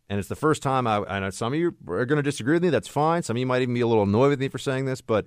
And 0.09 0.19
it's 0.19 0.29
the 0.29 0.37
first 0.37 0.63
time 0.63 0.87
I, 0.87 0.99
I 1.09 1.19
know 1.19 1.31
some 1.31 1.53
of 1.53 1.59
you 1.59 1.75
are 1.89 2.07
going 2.07 2.17
to 2.17 2.23
disagree 2.23 2.55
with 2.55 2.63
me. 2.63 2.71
That's 2.71 2.89
fine. 2.89 3.23
Some 3.23 3.37
of 3.37 3.41
you 3.41 3.47
might 3.47 3.63
even 3.63 3.75
be 3.75 3.81
a 3.81 3.87
little 3.87 4.05
annoyed 4.05 4.31
with 4.31 4.41
me 4.41 4.49
for 4.49 4.59
saying 4.59 4.85
this, 4.85 5.01
but 5.01 5.27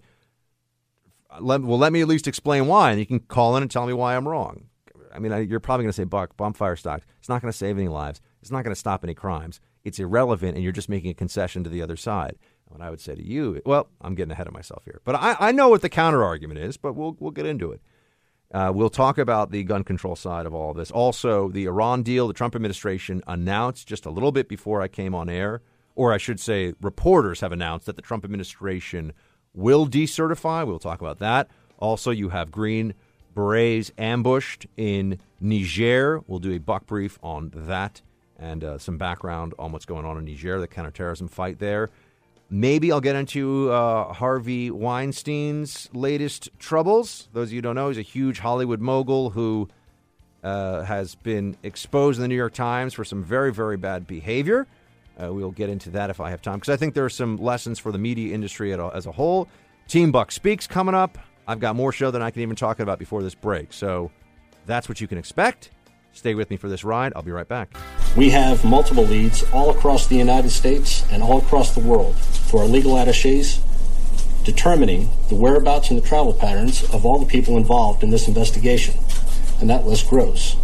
let, 1.39 1.62
well, 1.62 1.77
let 1.77 1.91
me 1.91 2.01
at 2.01 2.07
least 2.07 2.27
explain 2.27 2.67
why. 2.67 2.91
And 2.91 3.00
you 3.00 3.05
can 3.05 3.19
call 3.19 3.57
in 3.57 3.63
and 3.63 3.71
tell 3.71 3.86
me 3.86 3.93
why 3.93 4.15
I'm 4.15 4.27
wrong. 4.27 4.65
I 5.13 5.19
mean, 5.19 5.50
you're 5.50 5.59
probably 5.59 5.83
going 5.83 5.91
to 5.91 5.95
say, 5.95 6.03
Buck, 6.03 6.38
bump 6.38 6.55
fire 6.55 6.75
stocks. 6.75 7.05
It's 7.19 7.29
not 7.29 7.41
going 7.41 7.51
to 7.51 7.57
save 7.57 7.77
any 7.77 7.88
lives. 7.88 8.21
It's 8.41 8.51
not 8.51 8.63
going 8.63 8.74
to 8.74 8.79
stop 8.79 9.03
any 9.03 9.13
crimes. 9.13 9.59
It's 9.83 10.00
irrelevant, 10.00 10.55
and 10.55 10.63
you're 10.63 10.71
just 10.71 10.89
making 10.89 11.09
a 11.09 11.15
concession 11.15 11.63
to 11.63 11.69
the 11.69 11.81
other 11.81 11.95
side. 11.95 12.38
And 12.67 12.79
what 12.79 12.86
I 12.86 12.89
would 12.89 13.01
say 13.01 13.15
to 13.15 13.25
you, 13.25 13.62
well, 13.65 13.89
I'm 14.01 14.15
getting 14.15 14.31
ahead 14.31 14.48
of 14.48 14.53
myself 14.53 14.83
here. 14.86 15.01
But 15.03 15.15
I, 15.15 15.36
I 15.39 15.51
know 15.51 15.69
what 15.69 15.81
the 15.81 15.89
counter 15.89 16.24
argument 16.24 16.59
is, 16.59 16.77
but 16.77 16.93
we'll, 16.93 17.17
we'll 17.19 17.31
get 17.31 17.45
into 17.45 17.71
it. 17.71 17.81
Uh, 18.51 18.71
we'll 18.73 18.89
talk 18.89 19.17
about 19.17 19.51
the 19.51 19.63
gun 19.63 19.83
control 19.83 20.15
side 20.15 20.45
of 20.45 20.53
all 20.53 20.71
of 20.71 20.77
this. 20.77 20.89
Also, 20.89 21.49
the 21.49 21.65
Iran 21.65 22.01
deal, 22.01 22.27
the 22.27 22.33
Trump 22.33 22.55
administration 22.55 23.21
announced 23.27 23.87
just 23.87 24.05
a 24.05 24.09
little 24.09 24.31
bit 24.31 24.49
before 24.49 24.81
I 24.81 24.87
came 24.87 25.13
on 25.13 25.29
air, 25.29 25.61
or 25.95 26.13
I 26.13 26.17
should 26.17 26.39
say, 26.39 26.73
reporters 26.81 27.41
have 27.41 27.51
announced 27.51 27.85
that 27.85 27.95
the 27.95 28.01
Trump 28.01 28.25
administration 28.25 29.13
will 29.53 29.87
decertify. 29.87 30.65
We'll 30.65 30.79
talk 30.79 31.01
about 31.01 31.19
that. 31.19 31.49
Also, 31.77 32.09
you 32.09 32.29
have 32.29 32.51
Green 32.51 32.95
Berets 33.35 33.91
ambushed 33.97 34.65
in 34.77 35.19
Niger. 35.39 36.21
We'll 36.25 36.39
do 36.39 36.51
a 36.51 36.57
buck 36.57 36.87
brief 36.87 37.19
on 37.21 37.51
that 37.53 38.01
and 38.37 38.63
uh, 38.63 38.77
some 38.77 38.97
background 38.97 39.53
on 39.59 39.71
what's 39.71 39.85
going 39.85 40.05
on 40.05 40.17
in 40.17 40.25
Niger, 40.25 40.59
the 40.59 40.67
counterterrorism 40.67 41.27
fight 41.27 41.59
there. 41.59 41.89
Maybe 42.51 42.91
I'll 42.91 43.01
get 43.01 43.15
into 43.15 43.71
uh, 43.71 44.11
Harvey 44.11 44.71
Weinstein's 44.71 45.87
latest 45.93 46.49
troubles. 46.57 47.29
Those 47.31 47.49
of 47.49 47.53
you 47.53 47.61
don't 47.61 47.75
know, 47.75 47.89
he's 47.89 47.99
a 47.99 48.01
huge 48.01 48.39
Hollywood 48.39 48.81
mogul 48.81 49.29
who 49.29 49.69
uh, 50.43 50.81
has 50.83 51.13
been 51.13 51.55
exposed 51.61 52.17
in 52.17 52.23
the 52.23 52.27
New 52.27 52.35
York 52.35 52.53
Times 52.53 52.95
for 52.95 53.05
some 53.05 53.23
very, 53.23 53.53
very 53.53 53.77
bad 53.77 54.07
behavior. 54.07 54.65
Uh, 55.21 55.31
we'll 55.31 55.51
get 55.51 55.69
into 55.69 55.91
that 55.91 56.09
if 56.09 56.19
I 56.19 56.31
have 56.31 56.41
time, 56.41 56.55
because 56.55 56.73
I 56.73 56.77
think 56.77 56.95
there 56.95 57.05
are 57.05 57.09
some 57.09 57.37
lessons 57.37 57.77
for 57.77 57.91
the 57.91 57.97
media 57.99 58.33
industry 58.33 58.73
as 58.73 59.05
a 59.05 59.11
whole. 59.11 59.47
Team 59.87 60.11
Buck 60.11 60.31
Speaks 60.31 60.65
coming 60.65 60.95
up. 60.95 61.19
I've 61.47 61.59
got 61.59 61.75
more 61.75 61.91
show 61.91 62.09
than 62.09 62.21
I 62.21 62.31
can 62.31 62.41
even 62.41 62.55
talk 62.55 62.79
about 62.79 62.97
before 62.97 63.21
this 63.21 63.35
break. 63.35 63.73
So 63.73 64.11
that's 64.65 64.89
what 64.89 65.01
you 65.01 65.07
can 65.07 65.17
expect. 65.17 65.71
Stay 66.13 66.33
with 66.33 66.49
me 66.49 66.57
for 66.57 66.69
this 66.69 66.83
ride. 66.83 67.13
I'll 67.15 67.21
be 67.21 67.31
right 67.31 67.47
back. 67.47 67.75
We 68.17 68.29
have 68.31 68.63
multiple 68.65 69.03
leads 69.03 69.43
all 69.51 69.69
across 69.69 70.07
the 70.07 70.15
United 70.15 70.49
States 70.49 71.05
and 71.11 71.21
all 71.21 71.39
across 71.39 71.75
the 71.75 71.81
world 71.81 72.15
for 72.49 72.61
our 72.61 72.67
legal 72.67 72.97
attaches 72.97 73.61
determining 74.43 75.09
the 75.29 75.35
whereabouts 75.35 75.91
and 75.91 76.01
the 76.01 76.05
travel 76.05 76.33
patterns 76.33 76.83
of 76.93 77.05
all 77.05 77.19
the 77.19 77.25
people 77.25 77.57
involved 77.57 78.03
in 78.03 78.09
this 78.09 78.27
investigation. 78.27 78.95
And 79.61 79.69
that 79.69 79.85
list 79.85 80.09
grows. 80.09 80.55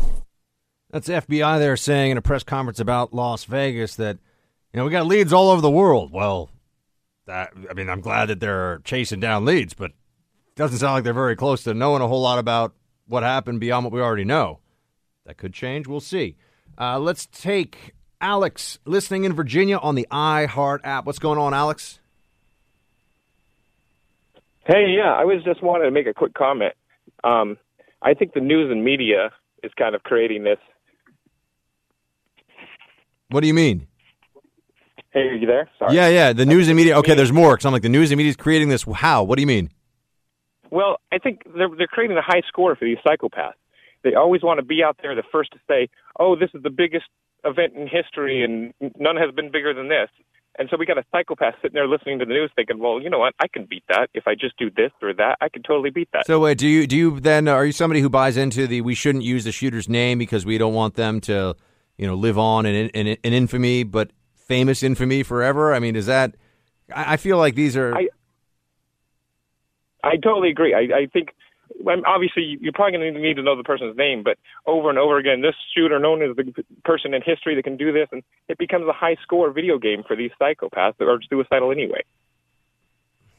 That's 0.89 1.07
FBI 1.07 1.59
there 1.59 1.77
saying 1.77 2.11
in 2.11 2.17
a 2.17 2.21
press 2.21 2.43
conference 2.43 2.79
about 2.79 3.13
Las 3.13 3.43
Vegas 3.43 3.95
that, 3.97 4.17
you 4.73 4.77
know, 4.77 4.85
we 4.85 4.91
got 4.91 5.05
leads 5.05 5.33
all 5.33 5.49
over 5.49 5.61
the 5.61 5.69
world. 5.69 6.11
Well, 6.11 6.49
that, 7.27 7.53
I 7.69 7.73
mean, 7.73 7.89
I'm 7.89 8.01
glad 8.01 8.27
that 8.27 8.39
they're 8.39 8.79
chasing 8.83 9.19
down 9.19 9.45
leads, 9.45 9.73
but 9.73 9.91
it 9.91 10.55
doesn't 10.55 10.79
sound 10.79 10.93
like 10.93 11.03
they're 11.03 11.13
very 11.13 11.35
close 11.35 11.63
to 11.63 11.73
knowing 11.73 12.01
a 12.01 12.07
whole 12.07 12.21
lot 12.21 12.39
about 12.39 12.73
what 13.07 13.23
happened 13.23 13.59
beyond 13.59 13.83
what 13.83 13.93
we 13.93 14.01
already 14.01 14.23
know. 14.23 14.59
That 15.25 15.37
could 15.37 15.53
change. 15.53 15.87
We'll 15.87 15.99
see. 15.99 16.37
Uh, 16.79 16.99
let's 16.99 17.25
take 17.25 17.93
Alex 18.25 18.79
listening 18.85 19.23
in 19.23 19.33
Virginia 19.33 19.77
on 19.77 19.93
the 19.93 20.07
iHeart 20.09 20.79
app. 20.83 21.05
What's 21.05 21.19
going 21.19 21.37
on, 21.37 21.53
Alex? 21.53 21.99
Hey, 24.65 24.95
yeah, 24.97 25.13
I 25.13 25.25
was 25.25 25.43
just 25.43 25.61
wanting 25.61 25.85
to 25.85 25.91
make 25.91 26.07
a 26.07 26.13
quick 26.13 26.33
comment. 26.33 26.73
Um, 27.23 27.57
I 28.01 28.15
think 28.15 28.33
the 28.33 28.39
news 28.39 28.71
and 28.71 28.83
media 28.83 29.29
is 29.61 29.71
kind 29.77 29.93
of 29.93 30.01
creating 30.01 30.43
this. 30.43 30.57
What 33.29 33.41
do 33.41 33.47
you 33.47 33.53
mean? 33.53 33.85
Hey, 35.11 35.19
are 35.19 35.35
you 35.35 35.45
there? 35.45 35.69
Sorry. 35.77 35.95
Yeah, 35.95 36.07
yeah. 36.07 36.33
The 36.33 36.47
news 36.47 36.67
and 36.67 36.75
media. 36.75 36.97
Okay, 36.97 37.13
there's 37.13 37.31
more. 37.31 37.53
Because 37.53 37.65
I'm 37.65 37.73
like, 37.73 37.83
the 37.83 37.89
news 37.89 38.09
and 38.09 38.17
media 38.17 38.31
is 38.31 38.35
creating 38.35 38.69
this. 38.69 38.85
How? 38.91 39.21
What 39.21 39.35
do 39.35 39.41
you 39.41 39.47
mean? 39.47 39.69
Well, 40.71 40.97
I 41.11 41.19
think 41.19 41.43
they're 41.55 41.69
they're 41.77 41.85
creating 41.85 42.17
a 42.17 42.23
high 42.23 42.41
score 42.47 42.75
for 42.75 42.85
these 42.85 42.97
psychopaths. 43.05 43.53
They 44.03 44.15
always 44.15 44.41
want 44.41 44.59
to 44.59 44.65
be 44.65 44.83
out 44.83 44.97
there, 45.03 45.13
the 45.13 45.23
first 45.31 45.51
to 45.51 45.59
say, 45.67 45.89
"Oh, 46.19 46.35
this 46.35 46.49
is 46.55 46.63
the 46.63 46.71
biggest 46.71 47.05
event 47.45 47.73
in 47.75 47.87
history, 47.87 48.43
and 48.43 48.73
none 48.97 49.15
has 49.17 49.33
been 49.33 49.51
bigger 49.51 49.73
than 49.73 49.89
this." 49.89 50.09
And 50.57 50.69
so 50.69 50.77
we 50.77 50.85
got 50.85 50.97
a 50.97 51.03
psychopath 51.11 51.55
sitting 51.61 51.73
there 51.73 51.87
listening 51.87 52.19
to 52.19 52.25
the 52.25 52.33
news, 52.33 52.49
thinking, 52.55 52.79
"Well, 52.79 53.01
you 53.01 53.09
know 53.09 53.19
what? 53.19 53.33
I 53.39 53.47
can 53.47 53.65
beat 53.65 53.83
that 53.89 54.09
if 54.13 54.25
I 54.25 54.35
just 54.35 54.57
do 54.57 54.69
this 54.69 54.91
or 55.01 55.13
that. 55.13 55.37
I 55.41 55.49
can 55.49 55.63
totally 55.63 55.89
beat 55.89 56.09
that." 56.13 56.25
So, 56.25 56.39
wait, 56.39 56.57
do 56.57 56.67
you 56.67 56.87
do 56.87 56.95
you 56.95 57.19
then? 57.19 57.47
Are 57.47 57.65
you 57.65 57.73
somebody 57.73 57.99
who 57.99 58.09
buys 58.09 58.37
into 58.37 58.65
the 58.65 58.81
we 58.81 58.95
shouldn't 58.95 59.23
use 59.23 59.43
the 59.43 59.51
shooter's 59.51 59.89
name 59.89 60.17
because 60.17 60.45
we 60.45 60.57
don't 60.57 60.73
want 60.73 60.95
them 60.95 61.19
to, 61.21 61.55
you 61.97 62.07
know, 62.07 62.15
live 62.15 62.37
on 62.37 62.65
in 62.65 62.89
in, 62.89 63.07
in 63.07 63.33
infamy, 63.33 63.83
but 63.83 64.11
famous 64.33 64.81
infamy 64.81 65.23
forever? 65.23 65.73
I 65.73 65.79
mean, 65.79 65.95
is 65.95 66.05
that? 66.05 66.35
I, 66.93 67.13
I 67.13 67.17
feel 67.17 67.37
like 67.37 67.55
these 67.55 67.75
are. 67.75 67.93
I, 67.93 68.07
I 70.03 70.15
totally 70.17 70.49
agree. 70.49 70.73
I, 70.73 70.99
I 70.99 71.07
think 71.11 71.29
obviously 72.05 72.57
you're 72.61 72.73
probably 72.73 72.97
going 72.97 73.13
to 73.13 73.19
need 73.19 73.35
to 73.35 73.43
know 73.43 73.55
the 73.55 73.63
person's 73.63 73.95
name, 73.97 74.23
but 74.23 74.37
over 74.65 74.89
and 74.89 74.97
over 74.97 75.17
again, 75.17 75.41
this 75.41 75.55
shooter 75.75 75.99
known 75.99 76.21
as 76.21 76.35
the 76.35 76.63
person 76.83 77.13
in 77.13 77.21
history 77.21 77.55
that 77.55 77.63
can 77.63 77.77
do 77.77 77.91
this, 77.91 78.07
and 78.11 78.23
it 78.47 78.57
becomes 78.57 78.87
a 78.87 78.93
high 78.93 79.15
score 79.21 79.51
video 79.51 79.77
game 79.77 80.03
for 80.07 80.15
these 80.15 80.31
psychopaths 80.39 80.97
that 80.97 81.07
are 81.07 81.19
suicidal 81.29 81.71
anyway. 81.71 82.01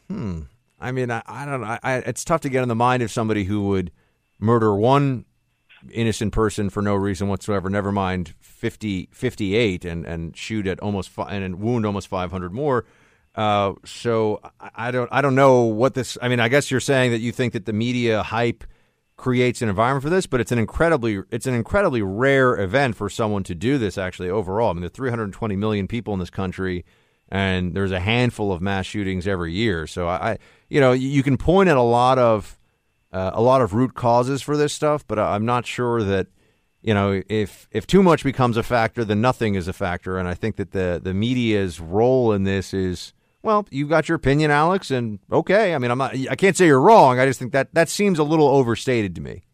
Hmm. 0.08 0.42
I 0.80 0.92
mean, 0.92 1.10
I, 1.10 1.22
I 1.26 1.46
don't 1.46 1.60
know. 1.60 1.78
I, 1.82 1.96
it's 1.98 2.24
tough 2.24 2.42
to 2.42 2.48
get 2.48 2.62
in 2.62 2.68
the 2.68 2.74
mind 2.74 3.02
of 3.02 3.10
somebody 3.10 3.44
who 3.44 3.68
would 3.68 3.90
murder 4.38 4.74
one 4.74 5.24
innocent 5.92 6.32
person 6.32 6.70
for 6.70 6.82
no 6.82 6.94
reason 6.94 7.28
whatsoever. 7.28 7.70
Never 7.70 7.92
mind 7.92 8.34
50, 8.40 9.08
58 9.12 9.84
and 9.84 10.04
and 10.04 10.36
shoot 10.36 10.66
at 10.66 10.80
almost 10.80 11.08
fi- 11.08 11.30
and 11.30 11.60
wound 11.60 11.86
almost 11.86 12.08
five 12.08 12.30
hundred 12.30 12.52
more. 12.52 12.84
Uh, 13.36 13.74
so 13.84 14.40
I 14.74 14.90
don't 14.90 15.08
I 15.12 15.20
don't 15.20 15.34
know 15.34 15.62
what 15.62 15.92
this. 15.94 16.16
I 16.22 16.28
mean, 16.28 16.40
I 16.40 16.48
guess 16.48 16.70
you're 16.70 16.80
saying 16.80 17.10
that 17.10 17.20
you 17.20 17.32
think 17.32 17.52
that 17.52 17.66
the 17.66 17.72
media 17.74 18.22
hype 18.22 18.64
creates 19.16 19.60
an 19.60 19.68
environment 19.68 20.02
for 20.02 20.10
this, 20.10 20.26
but 20.26 20.40
it's 20.40 20.52
an 20.52 20.58
incredibly 20.58 21.22
it's 21.30 21.46
an 21.46 21.54
incredibly 21.54 22.00
rare 22.00 22.58
event 22.58 22.96
for 22.96 23.10
someone 23.10 23.42
to 23.44 23.54
do 23.54 23.76
this. 23.76 23.98
Actually, 23.98 24.30
overall, 24.30 24.70
I 24.70 24.72
mean, 24.72 24.80
there 24.80 24.86
are 24.86 24.90
320 24.90 25.54
million 25.56 25.86
people 25.86 26.14
in 26.14 26.20
this 26.20 26.30
country, 26.30 26.86
and 27.28 27.74
there's 27.74 27.92
a 27.92 28.00
handful 28.00 28.52
of 28.52 28.62
mass 28.62 28.86
shootings 28.86 29.26
every 29.26 29.52
year. 29.52 29.86
So 29.86 30.08
I, 30.08 30.38
you 30.70 30.80
know, 30.80 30.92
you 30.92 31.22
can 31.22 31.36
point 31.36 31.68
at 31.68 31.76
a 31.76 31.82
lot 31.82 32.18
of 32.18 32.58
uh, 33.12 33.32
a 33.34 33.42
lot 33.42 33.60
of 33.60 33.74
root 33.74 33.94
causes 33.94 34.40
for 34.40 34.56
this 34.56 34.72
stuff, 34.72 35.06
but 35.06 35.18
I'm 35.18 35.44
not 35.44 35.66
sure 35.66 36.02
that 36.02 36.28
you 36.80 36.94
know 36.94 37.22
if 37.28 37.68
if 37.70 37.86
too 37.86 38.02
much 38.02 38.24
becomes 38.24 38.56
a 38.56 38.62
factor, 38.62 39.04
then 39.04 39.20
nothing 39.20 39.56
is 39.56 39.68
a 39.68 39.74
factor. 39.74 40.16
And 40.18 40.26
I 40.26 40.32
think 40.32 40.56
that 40.56 40.72
the 40.72 41.00
the 41.02 41.12
media's 41.12 41.80
role 41.80 42.32
in 42.32 42.44
this 42.44 42.72
is 42.72 43.12
well, 43.46 43.64
you've 43.70 43.88
got 43.88 44.08
your 44.08 44.16
opinion, 44.16 44.50
Alex, 44.50 44.90
and 44.90 45.20
okay. 45.30 45.72
I 45.72 45.78
mean, 45.78 45.92
I'm 45.92 45.98
not. 45.98 46.14
I 46.28 46.34
can't 46.34 46.56
say 46.56 46.66
you're 46.66 46.80
wrong. 46.80 47.20
I 47.20 47.26
just 47.26 47.38
think 47.38 47.52
that 47.52 47.72
that 47.74 47.88
seems 47.88 48.18
a 48.18 48.24
little 48.24 48.48
overstated 48.48 49.14
to 49.14 49.20
me. 49.20 49.44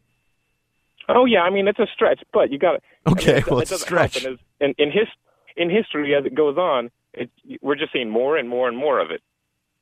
Oh 1.10 1.26
yeah, 1.26 1.42
I 1.42 1.50
mean 1.50 1.68
it's 1.68 1.78
a 1.78 1.86
stretch, 1.94 2.20
but 2.32 2.50
you 2.50 2.58
got 2.58 2.76
it. 2.76 2.82
Okay, 3.06 3.32
I 3.32 3.34
mean, 3.36 3.44
well 3.50 3.60
it's 3.60 3.70
it 3.70 3.74
a 3.74 3.78
stretch. 3.78 4.24
In, 4.24 4.38
in, 4.60 4.74
in 4.78 4.90
his 4.90 5.08
in 5.56 5.68
history, 5.68 6.14
as 6.14 6.24
it 6.24 6.34
goes 6.34 6.56
on, 6.56 6.90
it, 7.12 7.30
we're 7.60 7.74
just 7.76 7.92
seeing 7.92 8.08
more 8.08 8.38
and 8.38 8.48
more 8.48 8.66
and 8.66 8.78
more 8.78 8.98
of 8.98 9.10
it. 9.10 9.20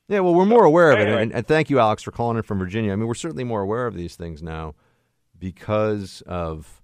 Yeah, 0.09 0.21
well, 0.21 0.35
we're 0.35 0.45
more 0.45 0.65
aware 0.65 0.91
of 0.91 0.99
it, 0.99 1.07
and, 1.07 1.33
and 1.33 1.47
thank 1.47 1.71
you, 1.71 1.79
Alex, 1.79 2.03
for 2.03 2.11
calling 2.11 2.37
in 2.37 2.43
from 2.43 2.59
Virginia. 2.59 2.93
I 2.93 2.97
mean, 2.97 3.07
we're 3.07 3.15
certainly 3.15 3.45
more 3.45 3.61
aware 3.61 3.87
of 3.87 3.95
these 3.95 4.17
things 4.17 4.43
now 4.43 4.75
because 5.39 6.21
of 6.27 6.83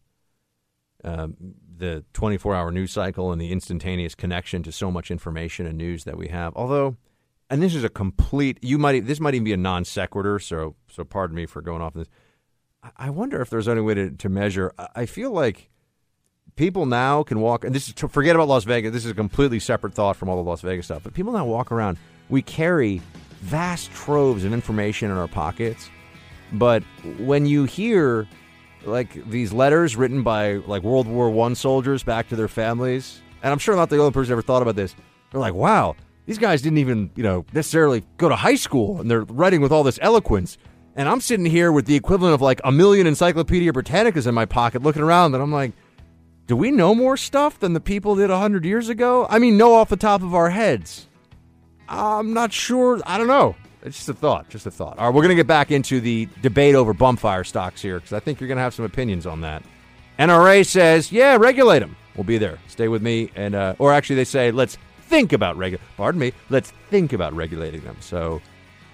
um, 1.02 1.36
the 1.76 2.04
24-hour 2.14 2.70
news 2.70 2.92
cycle 2.92 3.32
and 3.32 3.40
the 3.40 3.50
instantaneous 3.50 4.14
connection 4.14 4.62
to 4.62 4.70
so 4.70 4.92
much 4.92 5.10
information 5.10 5.66
and 5.66 5.76
news 5.76 6.04
that 6.04 6.16
we 6.16 6.28
have. 6.28 6.52
Although 6.54 6.96
and 7.50 7.62
this 7.62 7.74
is 7.74 7.84
a 7.84 7.88
complete. 7.88 8.58
You 8.62 8.78
might 8.78 9.06
this 9.06 9.20
might 9.20 9.34
even 9.34 9.44
be 9.44 9.52
a 9.52 9.56
non 9.56 9.84
sequitur. 9.84 10.38
So 10.38 10.76
so 10.88 11.04
pardon 11.04 11.36
me 11.36 11.46
for 11.46 11.62
going 11.62 11.82
off 11.82 11.94
this. 11.94 12.08
I 12.96 13.10
wonder 13.10 13.40
if 13.40 13.50
there's 13.50 13.68
any 13.68 13.80
way 13.80 13.94
to, 13.94 14.10
to 14.10 14.28
measure. 14.28 14.72
I 14.94 15.06
feel 15.06 15.32
like 15.32 15.70
people 16.54 16.86
now 16.86 17.22
can 17.22 17.40
walk, 17.40 17.64
and 17.64 17.74
this 17.74 17.88
is 17.88 17.94
forget 18.10 18.36
about 18.36 18.48
Las 18.48 18.64
Vegas. 18.64 18.92
This 18.92 19.04
is 19.04 19.10
a 19.10 19.14
completely 19.14 19.58
separate 19.58 19.94
thought 19.94 20.16
from 20.16 20.28
all 20.28 20.36
the 20.36 20.48
Las 20.48 20.60
Vegas 20.60 20.86
stuff. 20.86 21.02
But 21.02 21.14
people 21.14 21.32
now 21.32 21.44
walk 21.44 21.72
around. 21.72 21.98
We 22.28 22.42
carry 22.42 23.00
vast 23.40 23.90
troves 23.92 24.44
of 24.44 24.52
information 24.52 25.10
in 25.10 25.16
our 25.16 25.28
pockets, 25.28 25.90
but 26.52 26.82
when 27.18 27.46
you 27.46 27.64
hear 27.64 28.26
like 28.84 29.28
these 29.28 29.52
letters 29.52 29.96
written 29.96 30.22
by 30.22 30.54
like 30.54 30.82
World 30.82 31.06
War 31.06 31.30
One 31.30 31.54
soldiers 31.54 32.02
back 32.02 32.28
to 32.28 32.36
their 32.36 32.48
families, 32.48 33.20
and 33.42 33.52
I'm 33.52 33.58
sure 33.58 33.76
not 33.76 33.90
the 33.90 33.98
only 33.98 34.12
person 34.12 34.32
ever 34.32 34.42
thought 34.42 34.62
about 34.62 34.76
this. 34.76 34.94
They're 35.30 35.40
like, 35.40 35.54
wow, 35.54 35.96
these 36.26 36.38
guys 36.38 36.60
didn't 36.62 36.78
even, 36.78 37.10
you 37.16 37.22
know, 37.22 37.44
necessarily 37.52 38.04
go 38.18 38.28
to 38.28 38.36
high 38.36 38.56
school 38.56 39.00
and 39.00 39.10
they're 39.10 39.22
writing 39.22 39.60
with 39.60 39.72
all 39.72 39.82
this 39.82 39.98
eloquence. 40.02 40.58
And 40.96 41.08
I'm 41.08 41.20
sitting 41.20 41.46
here 41.46 41.72
with 41.72 41.86
the 41.86 41.94
equivalent 41.94 42.34
of 42.34 42.42
like 42.42 42.60
a 42.64 42.72
million 42.72 43.06
Encyclopedia 43.06 43.72
Britannicas 43.72 44.26
in 44.26 44.34
my 44.34 44.44
pocket 44.46 44.82
looking 44.82 45.02
around 45.02 45.34
and 45.34 45.42
I'm 45.42 45.52
like, 45.52 45.72
do 46.46 46.56
we 46.56 46.70
know 46.70 46.94
more 46.94 47.16
stuff 47.16 47.58
than 47.58 47.72
the 47.72 47.80
people 47.80 48.14
did 48.14 48.30
100 48.30 48.64
years 48.64 48.88
ago? 48.88 49.26
I 49.28 49.38
mean, 49.38 49.56
know 49.56 49.74
off 49.74 49.88
the 49.88 49.96
top 49.96 50.22
of 50.22 50.34
our 50.34 50.50
heads. 50.50 51.08
I'm 51.88 52.34
not 52.34 52.52
sure. 52.52 53.00
I 53.06 53.18
don't 53.18 53.26
know. 53.26 53.56
It's 53.82 53.96
just 53.96 54.08
a 54.08 54.14
thought. 54.14 54.48
Just 54.48 54.66
a 54.66 54.70
thought. 54.70 54.98
All 54.98 55.06
right, 55.06 55.14
we're 55.14 55.22
going 55.22 55.30
to 55.30 55.36
get 55.36 55.46
back 55.46 55.70
into 55.70 56.00
the 56.00 56.28
debate 56.42 56.74
over 56.74 56.92
bump 56.92 57.20
fire 57.20 57.44
stocks 57.44 57.82
here 57.82 57.98
because 57.98 58.12
I 58.12 58.20
think 58.20 58.40
you're 58.40 58.48
going 58.48 58.56
to 58.56 58.62
have 58.62 58.74
some 58.74 58.84
opinions 58.84 59.26
on 59.26 59.42
that. 59.42 59.62
NRA 60.18 60.64
says, 60.66 61.12
yeah, 61.12 61.36
regulate 61.36 61.80
them. 61.80 61.96
We'll 62.16 62.24
be 62.24 62.38
there. 62.38 62.58
Stay 62.68 62.88
with 62.88 63.02
me. 63.02 63.30
and 63.36 63.54
uh, 63.54 63.74
Or 63.78 63.92
actually, 63.92 64.16
they 64.16 64.24
say, 64.24 64.50
let's 64.50 64.78
think 65.06 65.32
about 65.32 65.56
regu- 65.56 65.78
pardon 65.96 66.20
me, 66.20 66.32
let's 66.50 66.72
think 66.90 67.12
about 67.12 67.32
regulating 67.34 67.82
them. 67.82 67.96
So, 68.00 68.40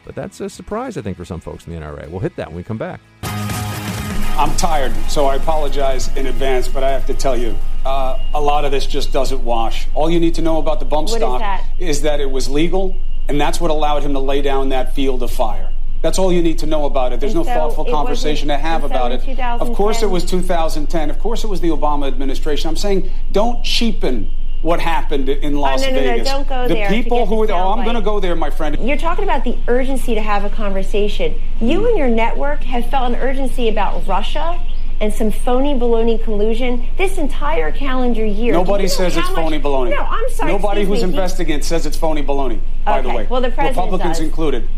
but 0.05 0.15
that's 0.15 0.41
a 0.41 0.49
surprise, 0.49 0.97
I 0.97 1.03
think, 1.03 1.17
for 1.17 1.25
some 1.25 1.41
folks 1.41 1.67
in 1.67 1.73
the 1.73 1.81
NRA. 1.81 2.09
We'll 2.09 2.21
hit 2.21 2.37
that 2.37 2.49
when 2.49 2.57
we 2.57 2.63
come 2.63 2.79
back. 2.79 3.01
I'm 3.23 4.57
tired, 4.57 4.95
so 5.09 5.27
I 5.27 5.37
apologize 5.37 6.15
in 6.17 6.27
advance, 6.27 6.67
but 6.67 6.83
I 6.83 6.91
have 6.91 7.07
to 7.07 7.15
tell 7.15 7.37
you, 7.37 7.57
uh, 7.85 8.19
a 8.35 8.41
lot 8.41 8.65
of 8.65 8.73
this 8.73 8.87
just 8.87 9.13
doesn't 9.13 9.45
wash. 9.45 9.87
All 9.95 10.11
you 10.11 10.19
need 10.19 10.35
to 10.37 10.43
know 10.43 10.59
about 10.59 10.81
the 10.81 10.87
bump 10.87 11.11
what 11.11 11.19
stock 11.19 11.35
is 11.37 11.41
that? 11.41 11.65
is 11.79 12.03
that 12.03 12.21
it 12.21 12.31
was 12.31 12.49
legal, 12.49 12.97
and 13.29 13.41
that's 13.41 13.61
what 13.61 13.71
allowed 13.71 14.03
him 14.03 14.15
to 14.15 14.19
lay 14.19 14.43
down 14.43 14.71
that 14.71 14.95
field 14.95 15.23
of 15.23 15.31
fire. 15.31 15.69
That's 16.01 16.19
all 16.19 16.33
you 16.33 16.43
need 16.43 16.59
to 16.59 16.67
know 16.67 16.87
about 16.87 17.13
it. 17.13 17.21
There's 17.21 17.35
And 17.35 17.45
no 17.45 17.49
so 17.49 17.55
thoughtful 17.55 17.85
conversation 17.85 18.49
to 18.49 18.57
have 18.57 18.83
about 18.83 19.13
it. 19.13 19.39
Of 19.39 19.73
course, 19.75 20.03
it 20.03 20.11
was 20.11 20.25
2010. 20.25 21.11
Of 21.11 21.21
course, 21.21 21.45
it 21.45 21.47
was 21.47 21.61
the 21.61 21.69
Obama 21.69 22.09
administration. 22.09 22.69
I'm 22.69 22.77
saying 22.77 23.09
don't 23.31 23.63
cheapen 23.65 24.29
what 24.63 24.81
happened 24.81 25.29
in 25.29 25.57
Las 25.57 25.83
oh, 25.83 25.87
no, 25.87 25.95
no, 25.95 26.01
Vegas. 26.01 26.27
No, 26.27 26.33
don't 26.33 26.49
go 26.49 26.69
the 26.69 26.75
there. 26.75 26.89
people 26.89 27.27
who, 27.27 27.51
oh, 27.51 27.73
I'm 27.73 27.85
going 27.85 27.97
to 27.97 28.03
go 28.03 28.21
there, 28.21 28.35
my 28.37 28.51
friend. 28.51 28.79
You're 28.81 28.97
talking 28.97 29.25
about 29.25 29.45
the 29.45 29.59
urgency 29.69 30.15
to 30.15 30.23
have 30.23 30.45
a 30.45 30.51
conversation. 30.51 31.41
You 31.61 31.87
and 31.89 31.99
your 31.99 32.09
network 32.09 32.63
have 32.65 32.89
felt 32.89 33.13
an 33.13 33.17
urgency 33.17 33.69
about 33.69 34.07
Russia 34.07 34.65
and 35.01 35.13
some 35.13 35.33
phony 35.33 35.75
baloney 35.75 36.23
collusion 36.23 36.87
this 36.97 37.19
entire 37.19 37.73
calendar 37.73 38.25
year. 38.25 38.53
Nobody 38.53 38.87
says 38.87 39.17
it's 39.17 39.27
much... 39.27 39.35
phony 39.35 39.59
baloney. 39.59 39.91
No, 39.91 39.99
I'm 40.01 40.31
sorry. 40.31 40.53
Nobody 40.53 40.85
who's 40.85 40.99
me. 40.99 41.11
investigating 41.11 41.63
says 41.63 41.85
it's 41.87 41.97
phony 41.97 42.23
baloney. 42.23 42.61
By 42.85 43.01
okay. 43.01 43.09
the 43.09 43.15
way, 43.17 43.27
well, 43.29 43.41
the 43.41 43.51
president 43.51 43.77
Republicans 43.77 44.19
does. 44.19 44.27
included. 44.27 44.69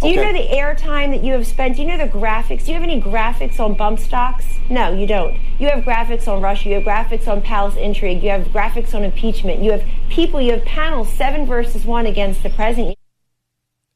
Do 0.00 0.08
you 0.08 0.16
know 0.16 0.32
the 0.32 0.48
airtime 0.48 1.10
that 1.10 1.24
you 1.24 1.32
have 1.32 1.46
spent? 1.46 1.76
Do 1.76 1.82
you 1.82 1.88
know 1.88 1.96
the 1.96 2.10
graphics? 2.10 2.64
Do 2.64 2.68
you 2.68 2.74
have 2.74 2.82
any 2.82 3.00
graphics 3.00 3.58
on 3.58 3.74
bump 3.74 3.98
stocks? 3.98 4.44
No, 4.68 4.92
you 4.92 5.06
don't. 5.06 5.38
You 5.58 5.68
have 5.68 5.84
graphics 5.84 6.28
on 6.28 6.42
Russia. 6.42 6.68
You 6.68 6.74
have 6.76 6.84
graphics 6.84 7.28
on 7.28 7.40
palace 7.40 7.76
intrigue. 7.76 8.22
You 8.22 8.30
have 8.30 8.46
graphics 8.48 8.94
on 8.94 9.04
impeachment. 9.04 9.62
You 9.62 9.72
have 9.72 9.84
people. 10.10 10.40
You 10.40 10.52
have 10.52 10.64
panels 10.64 11.10
seven 11.12 11.46
versus 11.46 11.84
one 11.84 12.06
against 12.06 12.42
the 12.42 12.50
president. 12.50 12.98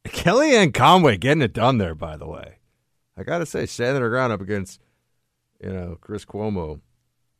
Kellyanne 0.07 0.73
Conway 0.73 1.17
getting 1.19 1.43
it 1.43 1.53
done 1.53 1.79
there. 1.79 1.95
By 1.95 2.17
the 2.17 2.27
way, 2.27 2.59
I 3.17 3.23
got 3.23 3.39
to 3.39 3.47
say, 3.47 3.67
standing 3.67 4.03
her 4.03 4.09
ground 4.09 4.33
up 4.33 4.41
against 4.41 4.81
you 5.63 5.73
know 5.73 5.99
Chris 6.01 6.25
Cuomo. 6.25 6.81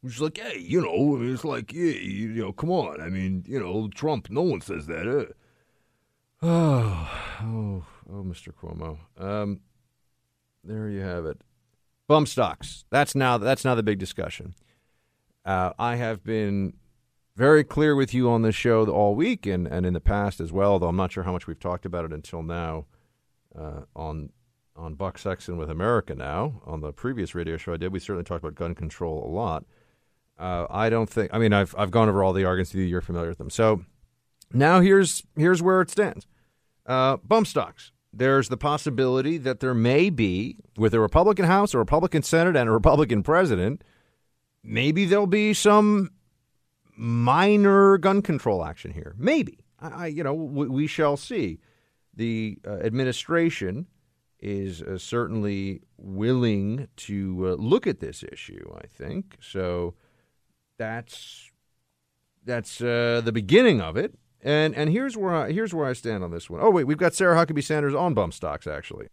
Who's 0.03 0.21
like, 0.21 0.39
hey, 0.39 0.59
you 0.59 0.81
know, 0.81 1.21
it's 1.21 1.45
like, 1.45 1.73
yeah, 1.73 1.91
you, 1.91 2.29
you 2.29 2.43
know, 2.43 2.53
come 2.53 2.71
on. 2.71 3.01
I 3.01 3.09
mean, 3.09 3.45
you 3.49 3.59
know, 3.59 3.89
Trump. 3.89 4.31
No 4.31 4.43
one 4.43 4.61
says 4.61 4.87
that. 4.87 5.09
Uh. 5.09 5.33
Oh, 6.41 7.11
oh, 7.43 7.85
oh, 8.11 8.23
Mr. 8.23 8.53
Cuomo. 8.53 8.99
Um, 9.23 9.61
there 10.65 10.89
you 10.89 11.01
have 11.01 11.27
it. 11.27 11.41
Bump 12.07 12.29
stocks. 12.29 12.85
That's 12.91 13.15
now 13.15 13.37
that's 13.39 13.65
now 13.65 13.75
the 13.75 13.83
big 13.83 13.99
discussion. 13.99 14.55
Uh, 15.45 15.73
I 15.79 15.97
have 15.97 16.25
been 16.25 16.75
very 17.37 17.63
clear 17.65 17.95
with 17.95 18.13
you 18.13 18.29
on 18.31 18.43
this 18.43 18.55
show 18.55 18.85
all 18.87 19.15
week 19.15 19.47
and, 19.47 19.67
and 19.67 19.87
in 19.87 19.93
the 19.93 20.01
past 20.01 20.41
as 20.41 20.53
well, 20.53 20.79
though 20.79 20.89
I'm 20.89 20.97
not 20.97 21.13
sure 21.13 21.23
how 21.23 21.33
much 21.33 21.47
we've 21.47 21.59
talked 21.59 21.87
about 21.87 22.05
it 22.05 22.13
until 22.13 22.43
now 22.43 22.87
uh, 23.57 23.83
on 23.95 24.31
on 24.75 24.95
Buck 24.95 25.19
Sexton 25.19 25.57
with 25.57 25.71
America 25.71 26.15
Now. 26.15 26.63
On 26.65 26.81
the 26.81 26.93
previous 26.93 27.35
radio 27.35 27.57
show 27.57 27.75
I 27.75 27.77
did, 27.77 27.93
we 27.93 27.99
certainly 27.99 28.25
talked 28.25 28.43
about 28.43 28.55
gun 28.55 28.75
control 28.75 29.25
a 29.25 29.31
lot. 29.31 29.65
Uh, 30.39 30.67
I 30.71 30.89
don't 30.89 31.11
think. 31.11 31.33
I 31.35 31.39
mean, 31.39 31.53
I've 31.53 31.75
I've 31.77 31.91
gone 31.91 32.09
over 32.09 32.23
all 32.23 32.33
the 32.33 32.45
arguments. 32.45 32.75
You're 32.75 33.01
familiar 33.01 33.29
with 33.29 33.39
them. 33.39 33.51
So 33.51 33.85
now 34.53 34.81
here's 34.81 35.25
here's 35.37 35.63
where 35.63 35.81
it 35.81 35.91
stands. 35.91 36.27
Uh, 36.87 37.19
bump 37.19 37.47
stocks. 37.47 37.93
There's 38.13 38.49
the 38.49 38.57
possibility 38.57 39.39
that 39.39 39.61
there 39.61 39.75
may 39.75 40.11
be, 40.11 40.57
with 40.77 40.95
a 40.95 41.01
Republican 41.01 41.45
House, 41.45 41.75
a 41.75 41.79
Republican 41.79 42.23
Senate, 42.23 42.57
and 42.57 42.69
a 42.69 42.73
Republican 42.73 43.23
president, 43.23 43.85
maybe 44.63 45.05
there'll 45.05 45.27
be 45.27 45.53
some 45.53 46.11
minor 46.97 47.99
gun 47.99 48.23
control 48.23 48.65
action 48.65 48.93
here. 48.93 49.15
Maybe. 49.19 49.65
I, 49.81 50.07
you 50.07 50.25
know, 50.25 50.35
we, 50.35 50.69
we 50.69 50.87
shall 50.87 51.17
see. 51.17 51.61
The 52.15 52.59
uh, 52.67 52.79
administration 52.79 53.87
is 54.41 54.83
uh, 54.83 54.99
certainly 54.99 55.83
willing 55.97 56.89
to 56.97 57.49
uh, 57.49 57.55
look 57.55 57.87
at 57.87 58.01
this 58.01 58.25
issue. 58.33 58.73
I 58.77 58.87
think 58.87 59.37
so. 59.41 59.95
That's 60.79 61.51
that's 62.45 62.81
uh, 62.81 63.21
the 63.25 63.33
beginning 63.33 63.81
of 63.81 63.97
it. 63.97 64.15
And 64.43 64.75
and 64.75 64.91
here's 64.91 65.17
where 65.17 65.35
I, 65.35 65.53
here's 65.53 65.75
where 65.75 65.87
I 65.87 65.93
stand 65.93 66.23
on 66.23 66.31
this 66.31 66.49
one. 66.49 66.61
Oh 66.63 66.71
wait, 66.71 66.85
we've 66.85 66.99
got 66.99 67.15
Sarah 67.15 67.35
Huckabee 67.37 67.65
Sanders 67.65 67.95
on 67.95 68.15
bump 68.15 68.35
stocks 68.35 68.67
actually. 68.67 69.09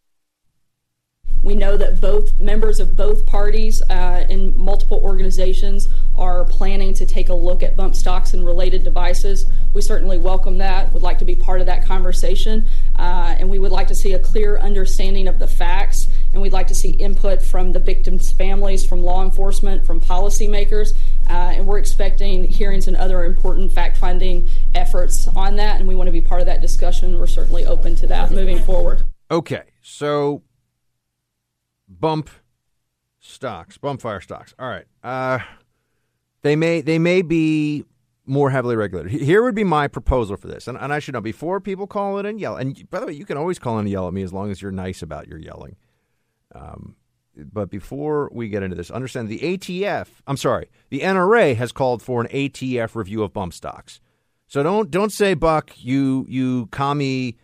We 1.46 1.54
know 1.54 1.78
that 1.78 2.02
both 2.02 2.38
members 2.40 2.80
of 2.80 2.98
both 2.98 3.28
parties 3.28 3.84
uh, 3.84 4.26
in 4.28 4.58
multiple 4.58 5.00
organizations 5.04 5.90
are 6.18 6.44
planning 6.44 6.92
to 6.96 7.06
take 7.06 7.30
a 7.30 7.36
look 7.36 7.62
at 7.62 7.76
bump 7.78 7.94
stocks 7.94 8.34
and 8.34 8.44
related 8.44 8.84
devices. 8.84 9.46
We 9.76 9.84
certainly 9.84 10.18
welcome 10.18 10.58
that, 10.58 10.92
would 10.92 11.04
like 11.04 11.20
to 11.20 11.26
be 11.26 11.36
part 11.36 11.60
of 11.60 11.68
that 11.68 11.86
conversation, 11.86 12.68
uh, 12.96 13.36
and 13.38 13.48
we 13.48 13.60
would 13.60 13.72
like 13.72 13.88
to 13.90 13.96
see 13.96 14.14
a 14.14 14.20
clear 14.20 14.58
understanding 14.58 15.28
of 15.28 15.38
the 15.38 15.46
facts, 15.46 16.08
and 16.34 16.42
we'd 16.42 16.52
like 16.52 16.66
to 16.66 16.76
see 16.76 16.90
input 16.90 17.44
from 17.44 17.74
the 17.74 17.80
victims' 17.80 18.32
families, 18.32 18.84
from 18.84 19.04
law 19.04 19.24
enforcement, 19.24 19.86
from 19.86 20.02
policymakers, 20.02 20.94
uh, 21.30 21.54
and 21.56 21.68
we're 21.68 21.78
expecting 21.78 22.44
hearings 22.46 22.88
and 22.88 22.98
other 22.98 23.24
important 23.24 23.72
fact 23.72 23.98
finding 23.98 24.48
efforts 24.74 25.28
on 25.28 25.58
that, 25.58 25.80
and 25.80 25.88
we 25.88 25.94
want 25.94 26.08
to 26.08 26.12
be 26.12 26.22
part 26.22 26.42
of 26.42 26.48
that 26.48 26.60
discussion. 26.60 27.20
We're 27.20 27.28
certainly 27.28 27.68
open 27.68 27.96
to 27.98 28.08
that 28.08 28.32
moving 28.32 28.58
forward. 28.64 29.04
Okay, 29.30 29.62
so 29.84 30.42
bump 32.00 32.30
stocks, 33.20 33.78
bump 33.78 34.02
fire 34.02 34.22
stocks. 34.22 34.54
All 34.60 34.68
right. 34.68 34.86
Uh, 35.04 35.40
they 36.42 36.56
may 36.56 36.82
they 36.82 37.00
may 37.00 37.22
be 37.22 37.86
more 38.26 38.50
heavily 38.50 38.76
regulated. 38.76 39.12
Here 39.22 39.44
would 39.44 39.56
be 39.56 39.64
my 39.64 39.88
proposal 39.88 40.38
for 40.38 40.48
this, 40.48 40.68
and, 40.68 40.78
and 40.78 40.92
I 40.92 41.00
should 41.00 41.14
know 41.14 41.22
before 41.22 41.60
people 41.60 41.88
call 41.88 42.18
it 42.18 42.26
and 42.26 42.40
yell. 42.40 42.56
And 42.56 42.90
by 42.90 43.00
the 43.00 43.08
way, 43.08 43.14
you 43.14 43.26
can 43.26 43.38
always 43.38 43.60
call 43.60 43.76
in 43.76 43.82
and 43.82 43.90
yell 43.90 44.08
at 44.08 44.14
me 44.14 44.24
as 44.24 44.34
long 44.34 44.52
as 44.52 44.62
you're 44.62 44.72
nice 44.72 45.02
about 45.02 45.28
your 45.28 45.40
yelling. 45.40 45.76
Um, 46.54 46.96
but 47.36 47.70
before 47.70 48.30
we 48.34 48.48
get 48.48 48.64
into 48.64 48.76
this, 48.76 48.90
understand 48.90 49.28
the 49.28 49.40
ATF. 49.40 50.08
I'm 50.26 50.38
sorry, 50.38 50.70
the 50.90 51.02
NRA 51.02 51.56
has 51.56 51.72
called 51.72 52.02
for 52.02 52.22
an 52.22 52.28
ATF 52.28 52.96
review 52.96 53.24
of 53.24 53.34
bump 53.34 53.54
stocks. 53.54 54.00
So 54.48 54.64
don't 54.64 54.92
don't 54.92 55.12
say 55.12 55.34
Buck, 55.34 55.72
you 55.76 56.26
you 56.30 56.68
commie 56.68 57.38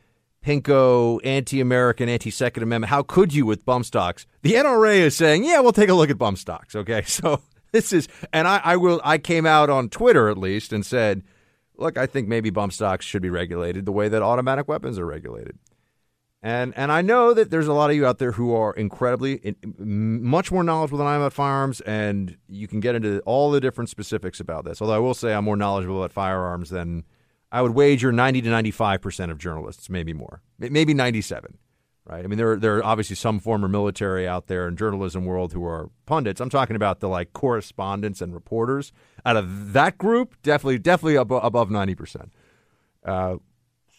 pinko, 0.45 1.19
anti-American, 1.23 2.09
anti-Second 2.09 2.63
Amendment. 2.63 2.89
How 2.89 3.03
could 3.03 3.33
you 3.33 3.45
with 3.45 3.65
bump 3.65 3.85
stocks? 3.85 4.25
The 4.41 4.53
NRA 4.53 4.97
is 4.97 5.15
saying, 5.15 5.43
yeah, 5.43 5.59
we'll 5.59 5.71
take 5.71 5.89
a 5.89 5.93
look 5.93 6.09
at 6.09 6.17
bump 6.17 6.37
stocks. 6.37 6.75
Okay, 6.75 7.01
so 7.05 7.41
this 7.71 7.93
is, 7.93 8.07
and 8.33 8.47
I, 8.47 8.61
I 8.63 8.77
will. 8.77 9.01
I 9.03 9.17
came 9.17 9.45
out 9.45 9.69
on 9.69 9.89
Twitter 9.89 10.29
at 10.29 10.37
least 10.37 10.73
and 10.73 10.85
said, 10.85 11.23
look, 11.77 11.97
I 11.97 12.05
think 12.05 12.27
maybe 12.27 12.49
bump 12.49 12.73
stocks 12.73 13.05
should 13.05 13.21
be 13.21 13.29
regulated 13.29 13.85
the 13.85 13.91
way 13.91 14.09
that 14.09 14.21
automatic 14.21 14.67
weapons 14.67 14.99
are 14.99 15.05
regulated. 15.05 15.57
And 16.43 16.73
and 16.75 16.91
I 16.91 17.03
know 17.03 17.35
that 17.35 17.51
there's 17.51 17.67
a 17.67 17.73
lot 17.73 17.91
of 17.91 17.95
you 17.95 18.05
out 18.05 18.17
there 18.17 18.31
who 18.31 18.55
are 18.55 18.73
incredibly 18.73 19.55
much 19.77 20.51
more 20.51 20.63
knowledgeable 20.63 20.97
than 20.97 21.05
I 21.05 21.13
am 21.13 21.21
about 21.21 21.33
firearms, 21.33 21.81
and 21.81 22.35
you 22.47 22.67
can 22.67 22.79
get 22.79 22.95
into 22.95 23.19
all 23.21 23.51
the 23.51 23.59
different 23.59 23.91
specifics 23.91 24.39
about 24.39 24.65
this. 24.65 24.81
Although 24.81 24.95
I 24.95 24.99
will 24.99 25.13
say 25.13 25.33
I'm 25.33 25.45
more 25.45 25.55
knowledgeable 25.55 25.99
about 25.99 26.11
firearms 26.11 26.71
than 26.71 27.03
I 27.51 27.61
would 27.61 27.73
wager 27.73 28.11
90 28.11 28.41
to 28.43 28.49
95 28.49 29.01
percent 29.01 29.31
of 29.31 29.37
journalists, 29.37 29.89
maybe 29.89 30.13
more, 30.13 30.41
maybe 30.59 30.93
97. 30.93 31.57
Right? 32.05 32.23
I 32.23 32.27
mean, 32.27 32.37
there 32.37 32.55
there 32.57 32.77
are 32.77 32.83
obviously 32.83 33.15
some 33.15 33.39
former 33.39 33.67
military 33.67 34.27
out 34.27 34.47
there 34.47 34.67
in 34.67 34.75
journalism 34.75 35.25
world 35.25 35.53
who 35.53 35.63
are 35.65 35.91
pundits. 36.05 36.41
I'm 36.41 36.49
talking 36.49 36.75
about 36.75 36.99
the 36.99 37.07
like 37.07 37.31
correspondents 37.33 38.21
and 38.21 38.33
reporters. 38.33 38.91
Out 39.25 39.37
of 39.37 39.73
that 39.73 39.97
group, 39.97 40.35
definitely 40.41 40.79
definitely 40.79 41.15
above, 41.15 41.43
above 41.43 41.69
90 41.69 41.95
percent. 41.95 42.33
Uh, 43.05 43.35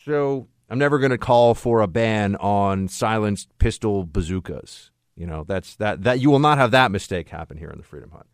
so 0.05 0.49
I'm 0.69 0.79
never 0.79 0.99
going 0.99 1.11
to 1.11 1.19
call 1.19 1.55
for 1.55 1.81
a 1.81 1.87
ban 1.87 2.35
on 2.37 2.89
silenced 2.89 3.57
pistol 3.59 4.05
bazookas. 4.05 4.91
You 5.17 5.27
know, 5.27 5.45
that's 5.47 5.77
that 5.77 6.03
that 6.03 6.19
you 6.19 6.31
will 6.31 6.39
not 6.39 6.59
have 6.59 6.71
that 6.73 6.91
mistake 6.91 7.29
happen 7.29 7.57
here 7.57 7.71
in 7.71 7.79
the 7.79 7.85
Freedom 7.85 8.11
Hut. 8.11 8.27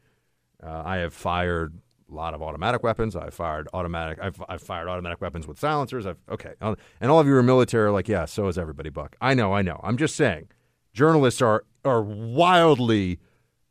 Uh, 0.62 0.82
I 0.84 0.96
have 0.98 1.12
fired 1.12 1.78
a 2.10 2.14
lot 2.14 2.34
of 2.34 2.42
automatic 2.42 2.82
weapons. 2.82 3.14
I've 3.14 3.34
fired 3.34 3.68
automatic. 3.74 4.18
I've, 4.20 4.42
I've 4.48 4.62
fired 4.62 4.88
automatic 4.88 5.20
weapons 5.20 5.46
with 5.46 5.58
silencers. 5.58 6.06
I've 6.06 6.18
okay, 6.30 6.54
and 6.60 7.10
all 7.10 7.20
of 7.20 7.26
you 7.26 7.34
are 7.36 7.42
military. 7.42 7.86
Are 7.86 7.90
like, 7.90 8.08
yeah, 8.08 8.24
so 8.24 8.48
is 8.48 8.58
everybody, 8.58 8.90
Buck. 8.90 9.16
I 9.20 9.34
know, 9.34 9.52
I 9.52 9.62
know. 9.62 9.80
I'm 9.82 9.96
just 9.96 10.16
saying, 10.16 10.48
journalists 10.92 11.42
are 11.42 11.64
are 11.84 12.02
wildly 12.02 13.20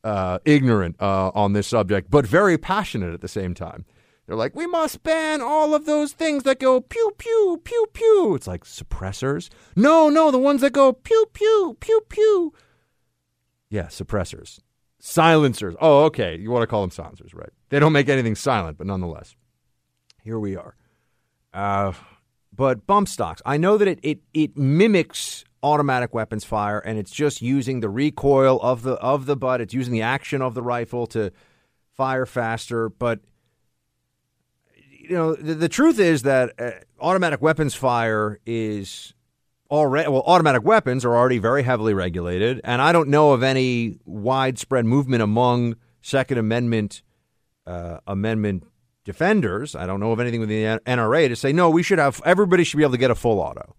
uh, 0.04 0.40
ignorant 0.46 0.96
uh, 1.02 1.32
on 1.34 1.54
this 1.54 1.68
subject, 1.68 2.10
but 2.10 2.26
very 2.26 2.58
passionate 2.58 3.14
at 3.14 3.22
the 3.22 3.28
same 3.28 3.54
time. 3.54 3.86
They're 4.26 4.36
like, 4.36 4.56
we 4.56 4.68
must 4.68 5.04
ban 5.04 5.40
all 5.42 5.74
of 5.74 5.86
those 5.86 6.12
things 6.12 6.44
that 6.44 6.60
go 6.60 6.82
pew, 6.82 7.14
pew, 7.18 7.62
pew, 7.64 7.88
pew. 7.94 8.36
It's 8.36 8.46
like 8.46 8.66
suppressors. 8.66 9.50
No, 9.74 10.10
no, 10.10 10.32
the 10.32 10.38
ones 10.38 10.60
that 10.62 10.74
go 10.74 10.92
pew, 10.92 11.28
pew, 11.32 11.78
pew, 11.80 12.02
pew. 12.10 12.54
Yeah, 13.70 13.86
suppressors. 13.86 14.60
Silencers. 15.00 15.76
Oh, 15.80 16.04
okay. 16.06 16.38
You 16.38 16.52
want 16.52 16.64
to 16.64 16.68
call 16.68 16.82
them 16.82 16.92
silencers, 16.92 17.34
right? 17.34 17.52
They 17.70 17.80
don't 17.80 17.94
make 17.94 18.10
anything 18.10 18.36
silent, 18.36 18.78
but 18.78 18.88
nonetheless, 18.88 19.36
here 20.24 20.40
we 20.40 20.56
are. 20.56 20.76
Uh, 21.54 21.94
but 22.56 22.88
bump 22.88 23.08
stocks. 23.08 23.42
I 23.46 23.58
know 23.58 23.78
that 23.78 23.88
it, 23.88 24.00
it, 24.04 24.20
it 24.34 24.58
mimics 24.58 25.44
automatic 25.62 26.14
weapons 26.14 26.44
fire, 26.44 26.80
and 26.80 26.98
it's 26.98 27.12
just 27.12 27.42
using 27.42 27.80
the 27.80 27.90
recoil 27.90 28.60
of 28.62 28.84
the 28.84 28.94
of 28.94 29.26
the 29.26 29.36
butt. 29.36 29.62
It's 29.62 29.74
using 29.74 29.94
the 29.94 30.02
action 30.02 30.42
of 30.42 30.54
the 30.54 30.62
rifle 30.62 31.08
to 31.08 31.32
fire 31.96 32.26
faster, 32.26 32.90
but– 32.90 33.20
you 35.10 35.16
know, 35.16 35.36
the, 35.36 35.56
the 35.56 35.70
truth 35.70 36.00
is 36.00 36.24
that 36.24 36.54
uh, 36.60 36.72
automatic 37.00 37.42
weapons 37.42 37.74
fire 37.74 38.40
is 38.46 39.14
already 39.72 40.10
well, 40.10 40.24
automatic 40.26 40.64
weapons 40.64 41.06
are 41.06 41.16
already 41.16 41.38
very 41.38 41.64
heavily 41.64 41.94
regulated, 41.94 42.62
and 42.64 42.82
I 42.82 42.92
don't 42.92 43.10
know 43.10 43.32
of 43.32 43.44
any 43.44 44.00
widespread 44.06 44.86
movement 44.86 45.24
among 45.24 45.76
Second 46.02 46.38
Amendment 46.38 47.02
uh, 47.68 48.00
amendment 48.08 48.64
defenders. 49.04 49.76
I 49.76 49.86
don't 49.86 50.00
know 50.00 50.12
of 50.12 50.20
anything 50.20 50.40
with 50.40 50.50
the 50.50 50.64
NRA 50.64 51.28
to 51.28 51.36
say 51.36 51.54
no. 51.54 51.70
We 51.70 51.84
should 51.84 52.00
have 52.00 52.22
everybody 52.26 52.64
should 52.64 52.78
be 52.78 52.84
able 52.84 52.94
to 52.94 52.98
get 52.98 53.12
a 53.12 53.16
full 53.16 53.40
auto, 53.40 53.76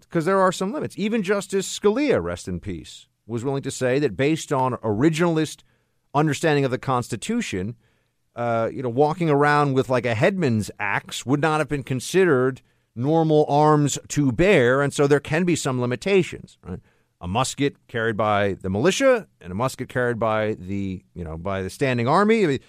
because 0.00 0.26
right? 0.26 0.30
there 0.30 0.40
are 0.40 0.52
some 0.52 0.72
limits. 0.72 0.96
Even 0.96 1.22
Justice 1.22 1.78
Scalia, 1.78 2.22
rest 2.22 2.46
in 2.46 2.60
peace, 2.60 3.08
was 3.26 3.44
willing 3.44 3.62
to 3.62 3.70
say 3.70 3.98
that 3.98 4.16
based 4.16 4.52
on 4.52 4.74
originalist 4.74 5.62
understanding 6.14 6.64
of 6.64 6.70
the 6.70 6.78
Constitution 6.78 7.74
uh, 8.36 8.68
you 8.70 8.82
know, 8.82 8.88
walking 8.90 9.30
around 9.30 9.72
with 9.72 9.88
like 9.88 10.04
a 10.04 10.14
headman's 10.14 10.70
axe 10.78 11.24
would 11.24 11.40
not 11.40 11.58
have 11.58 11.68
been 11.68 11.82
considered 11.82 12.60
normal 12.94 13.46
arms 13.48 13.98
to 14.08 14.30
bear, 14.30 14.82
and 14.82 14.92
so 14.92 15.06
there 15.06 15.20
can 15.20 15.44
be 15.44 15.56
some 15.56 15.80
limitations. 15.80 16.58
Right? 16.62 16.80
A 17.20 17.26
musket 17.26 17.76
carried 17.88 18.16
by 18.16 18.54
the 18.54 18.68
militia 18.68 19.26
and 19.40 19.50
a 19.50 19.54
musket 19.54 19.88
carried 19.88 20.18
by 20.18 20.54
the 20.54 21.02
you 21.14 21.24
know 21.24 21.38
by 21.38 21.62
the 21.62 21.70
standing 21.70 22.06
army. 22.06 22.60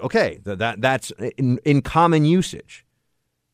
Okay, 0.00 0.38
that 0.44 0.80
that's 0.80 1.10
in, 1.36 1.58
in 1.64 1.82
common 1.82 2.24
usage, 2.24 2.86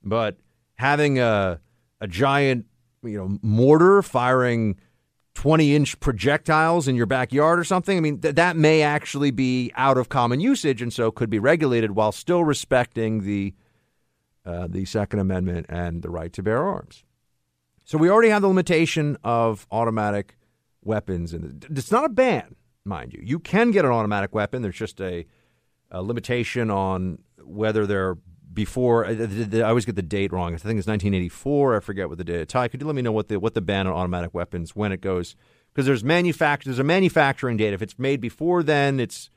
but 0.03 0.37
having 0.75 1.19
a 1.19 1.61
a 2.01 2.07
giant 2.07 2.67
you 3.03 3.19
know 3.19 3.39
mortar 3.43 4.03
firing 4.03 4.79
20 5.39 5.73
inch 5.73 6.01
projectiles 6.01 6.89
in 6.89 6.97
your 6.97 7.07
backyard 7.07 7.61
or 7.61 7.65
something. 7.65 7.97
I 7.97 8.01
mean, 8.01 8.21
th- 8.21 8.35
that 8.35 8.57
may 8.57 8.83
actually 8.83 9.31
be 9.31 9.71
out 9.77 9.97
of 9.97 10.09
common 10.09 10.41
usage 10.41 10.83
and 10.83 10.93
so 10.93 11.13
could 11.13 11.31
be 11.31 11.39
regulated 11.39 11.93
while 11.93 12.11
still 12.11 12.43
respecting 12.43 13.23
the, 13.23 13.55
uh, 14.45 14.67
the 14.69 14.85
Second 14.85 15.21
Amendment 15.21 15.67
and 15.69 16.03
the 16.03 16.11
right 16.11 16.33
to 16.33 16.43
bear 16.43 16.67
arms. 16.67 17.05
So 17.89 17.97
we 17.97 18.11
already 18.11 18.29
have 18.29 18.43
the 18.43 18.49
limitation 18.49 19.17
of 19.25 19.67
automatic 19.71 20.37
weapons. 20.85 21.33
And 21.33 21.65
it's 21.71 21.91
not 21.91 22.05
a 22.05 22.11
ban, 22.11 22.55
mind 22.85 23.15
you. 23.15 23.23
You 23.25 23.39
can 23.39 23.71
get 23.71 23.87
an 23.87 23.91
automatic 23.91 24.35
weapon. 24.35 24.61
There's 24.61 24.77
just 24.77 25.01
a, 25.01 25.25
a 25.91 26.03
limitation 26.03 26.71
on 26.71 27.21
whether 27.43 27.87
they're 27.87 28.19
before 28.53 29.07
I, 29.07 29.63
always 29.63 29.87
get 29.87 29.97
the 29.97 30.03
date 30.03 30.35
wrong. 30.35 30.53
I 30.53 30.59
think 30.59 30.79
it's 30.79 30.87
1984. 30.87 31.77
I 31.77 31.81
forget 31.81 32.11
what 32.11 32.19
the 32.19 32.25
date. 32.25 32.51
Ty, 32.51 32.69
could 32.69 32.83
you 32.83 32.87
let 32.87 32.95
me 32.95 33.01
know 33.01 33.13
what 33.13 33.29
the 33.29 33.41
what 33.41 33.55
the 33.55 33.63
ban 33.63 33.87
on 33.87 33.95
automatic 33.95 34.35
weapons 34.35 34.77
when 34.77 34.93
it 34.93 35.01
goes? 35.01 35.35
Because 35.73 35.87
there's 35.87 36.05
manufacture 36.05 36.69
there's 36.69 36.79
a 36.79 36.85
manufacturing 36.85 37.57
date. 37.57 37.73
If 37.73 37.81
it's 37.81 37.99
made 37.99 38.21
before 38.21 38.63
then, 38.63 39.01
it's 39.01 39.31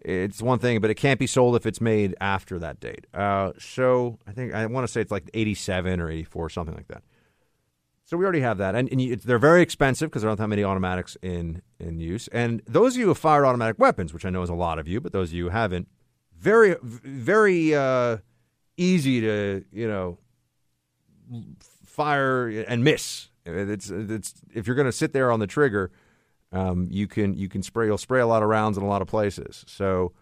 it's 0.00 0.42
one 0.42 0.58
thing, 0.58 0.82
but 0.82 0.90
it 0.90 0.96
can't 0.96 1.18
be 1.18 1.26
sold 1.26 1.56
if 1.56 1.64
it's 1.64 1.80
made 1.80 2.14
after 2.20 2.58
that 2.58 2.78
date. 2.78 3.06
Uh, 3.14 3.52
so 3.58 4.18
I 4.26 4.32
think 4.32 4.52
I 4.52 4.66
want 4.66 4.86
to 4.86 4.92
say 4.92 5.00
it's 5.00 5.10
like 5.10 5.30
87 5.32 5.98
or 5.98 6.10
84, 6.10 6.50
something 6.50 6.74
like 6.74 6.88
that. 6.88 7.02
So 8.10 8.16
we 8.16 8.24
already 8.24 8.40
have 8.40 8.58
that, 8.58 8.74
and, 8.74 8.88
and 8.90 9.00
you, 9.00 9.14
they're 9.14 9.38
very 9.38 9.62
expensive 9.62 10.10
because 10.10 10.22
there 10.22 10.30
aren't 10.30 10.40
that 10.40 10.48
many 10.48 10.64
automatics 10.64 11.16
in 11.22 11.62
in 11.78 12.00
use. 12.00 12.26
And 12.32 12.60
those 12.66 12.94
of 12.94 12.98
you 12.98 13.04
who 13.04 13.10
have 13.10 13.18
fired 13.18 13.44
automatic 13.44 13.78
weapons, 13.78 14.12
which 14.12 14.24
I 14.24 14.30
know 14.30 14.42
is 14.42 14.50
a 14.50 14.54
lot 14.54 14.80
of 14.80 14.88
you, 14.88 15.00
but 15.00 15.12
those 15.12 15.28
of 15.28 15.34
you 15.34 15.44
who 15.44 15.50
haven't, 15.50 15.86
very 16.36 16.74
very 16.82 17.72
uh, 17.72 18.16
easy 18.76 19.20
to 19.20 19.64
you 19.70 19.86
know 19.86 20.18
fire 21.84 22.48
and 22.48 22.82
miss. 22.82 23.28
It's 23.46 23.90
it's 23.90 24.34
if 24.52 24.66
you're 24.66 24.74
going 24.74 24.86
to 24.86 24.92
sit 24.92 25.12
there 25.12 25.30
on 25.30 25.38
the 25.38 25.46
trigger, 25.46 25.92
um, 26.50 26.88
you 26.90 27.06
can 27.06 27.34
you 27.34 27.48
can 27.48 27.62
spray 27.62 27.86
you'll 27.86 27.96
spray 27.96 28.20
a 28.20 28.26
lot 28.26 28.42
of 28.42 28.48
rounds 28.48 28.76
in 28.76 28.82
a 28.82 28.88
lot 28.88 29.02
of 29.02 29.06
places. 29.06 29.64
So 29.68 30.14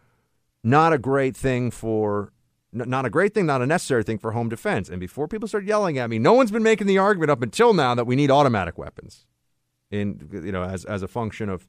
not 0.63 0.93
a 0.93 0.99
great 0.99 1.35
thing 1.35 1.71
for 1.71 2.35
not 2.87 3.05
a 3.05 3.11
great 3.11 3.35
thing, 3.35 3.47
not 3.47 3.63
a 3.63 3.67
necessary 3.67 4.03
thing 4.03 4.19
for 4.19 4.33
home 4.33 4.49
defense. 4.49 4.89
And 4.89 5.01
before 5.01 5.29
people 5.29 5.49
start 5.49 5.65
yelling 5.65 5.99
at 5.99 6.11
me, 6.11 6.19
no 6.19 6.33
one's 6.33 6.51
been 6.51 6.63
making 6.63 6.87
the 6.87 6.99
argument 6.99 7.31
up 7.31 7.43
until 7.43 7.75
now 7.75 7.95
that 7.95 8.07
we 8.07 8.17
need 8.17 8.31
automatic 8.31 8.79
weapons 8.79 9.27
in 9.91 10.29
you 10.33 10.53
know 10.53 10.63
as 10.63 10.85
as 10.85 11.03
a 11.03 11.09
function 11.09 11.49
of 11.49 11.69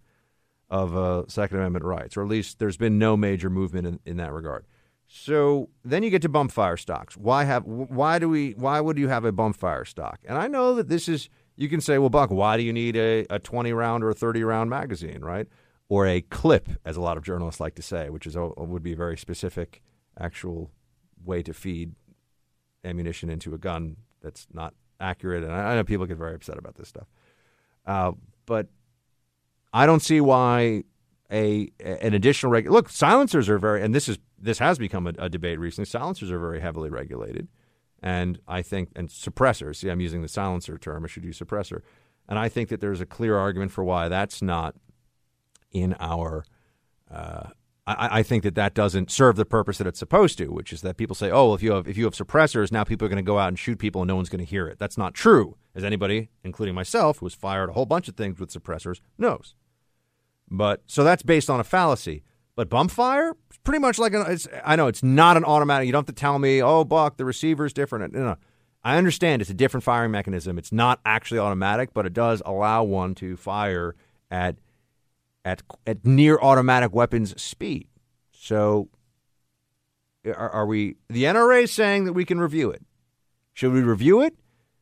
of 0.70 0.96
uh, 0.96 1.24
Second 1.28 1.58
Amendment 1.58 1.86
rights, 1.86 2.16
or 2.16 2.22
at 2.22 2.28
least 2.28 2.60
there's 2.60 2.78
been 2.78 3.00
no 3.00 3.18
major 3.18 3.50
movement 3.50 3.88
in, 3.88 4.00
in 4.06 4.18
that 4.18 4.32
regard. 4.32 4.66
So 5.08 5.70
then 5.84 6.04
you 6.04 6.12
get 6.12 6.22
to 6.22 6.30
bump 6.30 6.52
fire 6.52 6.78
stocks. 6.78 7.18
Why 7.18 7.44
have 7.46 7.66
why 7.66 8.20
do 8.20 8.30
we 8.30 8.52
why 8.52 8.80
would 8.80 8.98
you 8.98 9.08
have 9.08 9.26
a 9.26 9.32
bump 9.32 9.56
fire 9.56 9.86
stock? 9.86 10.20
And 10.26 10.38
I 10.38 10.48
know 10.48 10.76
that 10.76 10.88
this 10.88 11.10
is 11.10 11.30
you 11.56 11.68
can 11.68 11.82
say, 11.82 11.98
well, 11.98 12.10
Buck, 12.10 12.30
why 12.30 12.56
do 12.56 12.64
you 12.64 12.72
need 12.72 12.96
a, 12.96 13.26
a 13.30 13.40
20 13.40 13.74
round 13.74 14.04
or 14.04 14.12
a 14.12 14.14
30 14.14 14.44
round 14.44 14.70
magazine, 14.70 15.22
right? 15.22 15.48
Or 15.90 16.06
a 16.06 16.22
clip, 16.22 16.70
as 16.86 16.96
a 16.96 17.02
lot 17.02 17.18
of 17.18 17.24
journalists 17.24 17.60
like 17.60 17.74
to 17.76 17.82
say, 17.82 18.10
which 18.10 18.28
is 18.28 18.36
a, 18.36 18.46
would 18.46 18.84
be 18.84 18.94
a 18.94 18.96
very 18.96 19.18
specific 19.18 19.82
actual 20.18 20.72
way 21.30 21.42
to 21.44 21.54
feed 21.54 21.94
ammunition 22.84 23.30
into 23.30 23.54
a 23.54 23.58
gun 23.58 23.96
that's 24.22 24.48
not 24.52 24.74
accurate. 25.00 25.44
And 25.44 25.54
I, 25.54 25.72
I 25.72 25.76
know 25.76 25.84
people 25.84 26.06
get 26.06 26.18
very 26.18 26.36
upset 26.36 26.58
about 26.58 26.76
this 26.76 26.90
stuff. 26.90 27.08
Uh, 27.86 28.12
but 28.46 28.68
I 29.72 29.86
don't 29.86 30.02
see 30.02 30.20
why 30.20 30.84
a 31.32 31.70
an 31.80 32.14
additional 32.14 32.52
reg- 32.52 32.70
look 32.70 32.90
silencers 32.90 33.50
are 33.50 33.60
very 33.60 33.84
and 33.84 33.94
this 33.94 34.10
is 34.10 34.18
this 34.42 34.58
has 34.60 34.80
become 34.80 35.06
a, 35.08 35.14
a, 35.20 35.30
debate 35.30 35.60
recently. 35.60 35.86
Silencers 35.86 36.32
are 36.32 36.40
very 36.40 36.60
heavily 36.60 36.90
regulated, 36.90 37.48
and 38.02 38.40
I 38.48 38.62
think 38.62 38.90
and 38.96 39.10
suppressors. 39.10 39.78
See, 39.78 39.90
I'm 39.90 40.02
using 40.02 40.22
the 40.22 40.28
silencer 40.28 40.78
term. 40.78 41.04
I 41.04 41.08
should 41.08 41.26
use 41.26 41.40
suppressor, 41.40 41.82
and 42.28 42.40
I 42.40 42.50
think 42.50 42.70
that 42.70 42.80
there's 42.80 43.02
a 43.02 43.06
clear 43.06 43.38
argument 43.38 43.72
for 43.72 43.84
why 43.84 44.08
that's 44.10 44.42
not 44.42 44.76
in 45.72 45.96
our. 46.00 46.46
Uh, 47.12 47.50
I, 47.90 48.20
I, 48.20 48.24
think 48.24 48.44
that 48.44 48.54
that 48.54 48.76
doesn't 48.76 49.10
serve 49.10 49.36
the 49.36 49.46
purpose 49.46 49.80
that 49.80 49.88
it's 49.88 49.98
supposed 49.98 50.38
to, 50.38 50.48
which 50.48 50.72
is 50.72 50.82
that 50.82 50.98
people 50.98 51.16
say, 51.16 51.32
"Oh, 51.32 51.56
if 51.56 51.64
you 51.64 51.72
have 51.72 51.88
if 51.88 51.98
you 51.98 52.06
have 52.06 52.14
suppressors, 52.14 52.72
now 52.72 52.84
people 52.84 53.06
are 53.06 53.10
going 53.10 53.24
to 53.24 53.28
go 53.28 53.40
out 53.40 53.48
and 53.48 53.58
shoot 53.58 53.80
people, 53.80 54.02
and 54.02 54.08
no 54.08 54.16
one's 54.16 54.30
going 54.30 54.46
to 54.46 54.50
hear 54.50 54.68
it." 54.68 54.78
That's 54.78 54.98
not 54.98 55.16
true, 55.16 55.58
as 55.74 55.84
anybody, 55.84 56.30
including 56.44 56.76
myself, 56.76 57.18
who 57.18 57.26
has 57.26 57.34
fired 57.34 57.70
a 57.70 57.74
whole 57.74 57.88
bunch 57.88 58.08
of 58.08 58.16
things 58.16 58.40
with 58.40 58.54
suppressors, 58.54 59.02
knows. 59.18 59.56
But 60.52 60.84
so 60.86 61.04
that's 61.04 61.24
based 61.24 61.50
on 61.50 61.60
a 61.60 61.64
fallacy. 61.64 62.24
But 62.56 62.70
bump 62.70 62.92
fire, 62.92 63.36
pretty 63.64 63.80
much 63.80 63.98
like 63.98 64.14
an. 64.14 64.38
I 64.64 64.76
know 64.76 64.88
it's 64.88 65.02
not 65.02 65.38
an 65.38 65.44
automatic. 65.44 65.88
You 65.88 65.92
don't 65.92 66.08
have 66.08 66.16
to 66.16 66.20
tell 66.20 66.38
me, 66.38 66.62
oh, 66.62 66.84
Buck, 66.84 67.18
the 67.18 67.26
receiver 67.26 67.66
is 67.66 67.74
different. 67.74 68.14
No, 68.14 68.20
no. 68.20 68.36
I 68.84 68.98
understand 68.98 69.42
it's 69.42 69.52
a 69.52 69.56
different 69.56 69.84
firing 69.84 70.12
mechanism. 70.12 70.58
It's 70.58 70.72
not 70.72 71.00
actually 71.06 71.40
automatic, 71.40 71.94
but 71.94 72.06
it 72.06 72.14
does 72.14 72.42
allow 72.46 72.84
one 72.84 73.16
to 73.16 73.36
fire 73.36 73.96
at 74.32 74.56
at 75.46 75.62
at 75.86 76.06
near 76.06 76.38
automatic 76.40 76.94
weapons 76.94 77.40
speed. 77.42 77.88
So, 78.32 78.90
are, 80.26 80.50
are 80.50 80.66
we? 80.66 80.96
The 81.10 81.24
NRA 81.24 81.64
is 81.64 81.72
saying 81.72 82.06
that 82.06 82.14
we 82.14 82.26
can 82.26 82.40
review 82.40 82.72
it. 82.72 82.84
Should 83.54 83.74
we 83.74 83.82
review 83.82 84.22
it? 84.22 84.36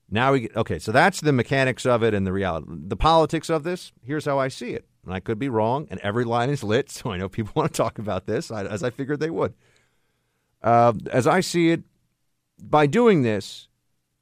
Now 0.09 0.31
we 0.33 0.41
get, 0.41 0.55
okay. 0.55 0.79
So 0.79 0.91
that's 0.91 1.21
the 1.21 1.33
mechanics 1.33 1.85
of 1.85 2.03
it 2.03 2.13
and 2.13 2.25
the 2.25 2.31
reality, 2.31 2.67
the 2.69 2.95
politics 2.95 3.49
of 3.49 3.63
this. 3.63 3.91
Here's 4.03 4.25
how 4.25 4.39
I 4.39 4.47
see 4.47 4.71
it 4.71 4.87
and 5.07 5.15
I 5.15 5.21
could 5.21 5.39
be 5.39 5.47
wrong, 5.47 5.87
and 5.89 6.01
every 6.01 6.25
line 6.25 6.49
is 6.49 6.65
lit, 6.65 6.91
so 6.91 7.11
I 7.11 7.17
know 7.17 7.29
people 7.29 7.53
want 7.55 7.73
to 7.73 7.77
talk 7.77 7.97
about 7.97 8.27
this, 8.27 8.51
as 8.51 8.83
I 8.83 8.89
figured 8.91 9.19
they 9.19 9.31
would. 9.31 9.53
Uh, 10.61 10.93
as 11.11 11.25
I 11.25 11.39
see 11.39 11.71
it, 11.71 11.83
by 12.61 12.87
doing 12.87 13.21
this, 13.21 13.69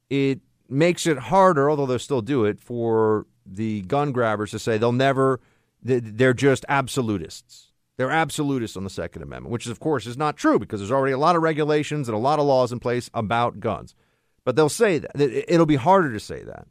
it 0.08 0.40
makes 0.68 1.06
it 1.06 1.18
harder, 1.18 1.68
although 1.68 1.86
they'll 1.86 1.98
still 1.98 2.22
do 2.22 2.44
it, 2.44 2.60
for 2.60 3.26
the 3.44 3.82
gun 3.82 4.12
grabbers 4.12 4.52
to 4.52 4.58
say 4.58 4.78
they'll 4.78 4.92
never, 4.92 5.40
they're 5.82 6.34
just 6.34 6.64
absolutists. 6.68 7.72
They're 7.96 8.10
absolutists 8.10 8.76
on 8.76 8.84
the 8.84 8.90
Second 8.90 9.22
Amendment, 9.22 9.52
which, 9.52 9.66
of 9.66 9.80
course, 9.80 10.06
is 10.06 10.18
not 10.18 10.36
true 10.36 10.58
because 10.58 10.80
there's 10.80 10.92
already 10.92 11.12
a 11.12 11.18
lot 11.18 11.36
of 11.36 11.42
regulations 11.42 12.08
and 12.08 12.14
a 12.14 12.20
lot 12.20 12.38
of 12.38 12.44
laws 12.44 12.70
in 12.70 12.78
place 12.78 13.08
about 13.14 13.60
guns. 13.60 13.94
But 14.44 14.54
they'll 14.54 14.68
say 14.68 14.98
that. 14.98 15.18
It'll 15.18 15.66
be 15.66 15.76
harder 15.76 16.12
to 16.12 16.20
say 16.20 16.42
that. 16.42 16.66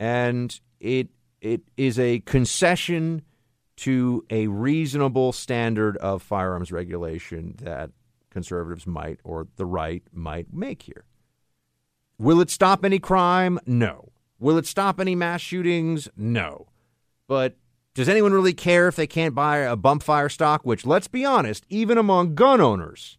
And 0.00 0.58
it 0.80 1.08
it 1.40 1.62
is 1.76 1.98
a 1.98 2.20
concession 2.20 3.22
to 3.76 4.24
a 4.30 4.46
reasonable 4.48 5.32
standard 5.32 5.96
of 5.98 6.22
firearms 6.22 6.72
regulation 6.72 7.54
that 7.60 7.90
conservatives 8.30 8.86
might 8.86 9.20
or 9.24 9.46
the 9.56 9.66
right 9.66 10.02
might 10.12 10.52
make 10.52 10.82
here. 10.82 11.04
Will 12.18 12.40
it 12.40 12.50
stop 12.50 12.84
any 12.84 12.98
crime? 12.98 13.58
No. 13.66 14.12
Will 14.38 14.58
it 14.58 14.66
stop 14.66 15.00
any 15.00 15.14
mass 15.14 15.40
shootings? 15.40 16.08
No. 16.16 16.68
But 17.26 17.56
does 17.94 18.08
anyone 18.08 18.32
really 18.32 18.52
care 18.52 18.88
if 18.88 18.96
they 18.96 19.06
can't 19.06 19.34
buy 19.34 19.58
a 19.58 19.76
bump 19.76 20.02
fire 20.02 20.28
stock? 20.28 20.62
Which, 20.64 20.84
let's 20.84 21.08
be 21.08 21.24
honest, 21.24 21.64
even 21.68 21.96
among 21.98 22.34
gun 22.34 22.60
owners, 22.60 23.18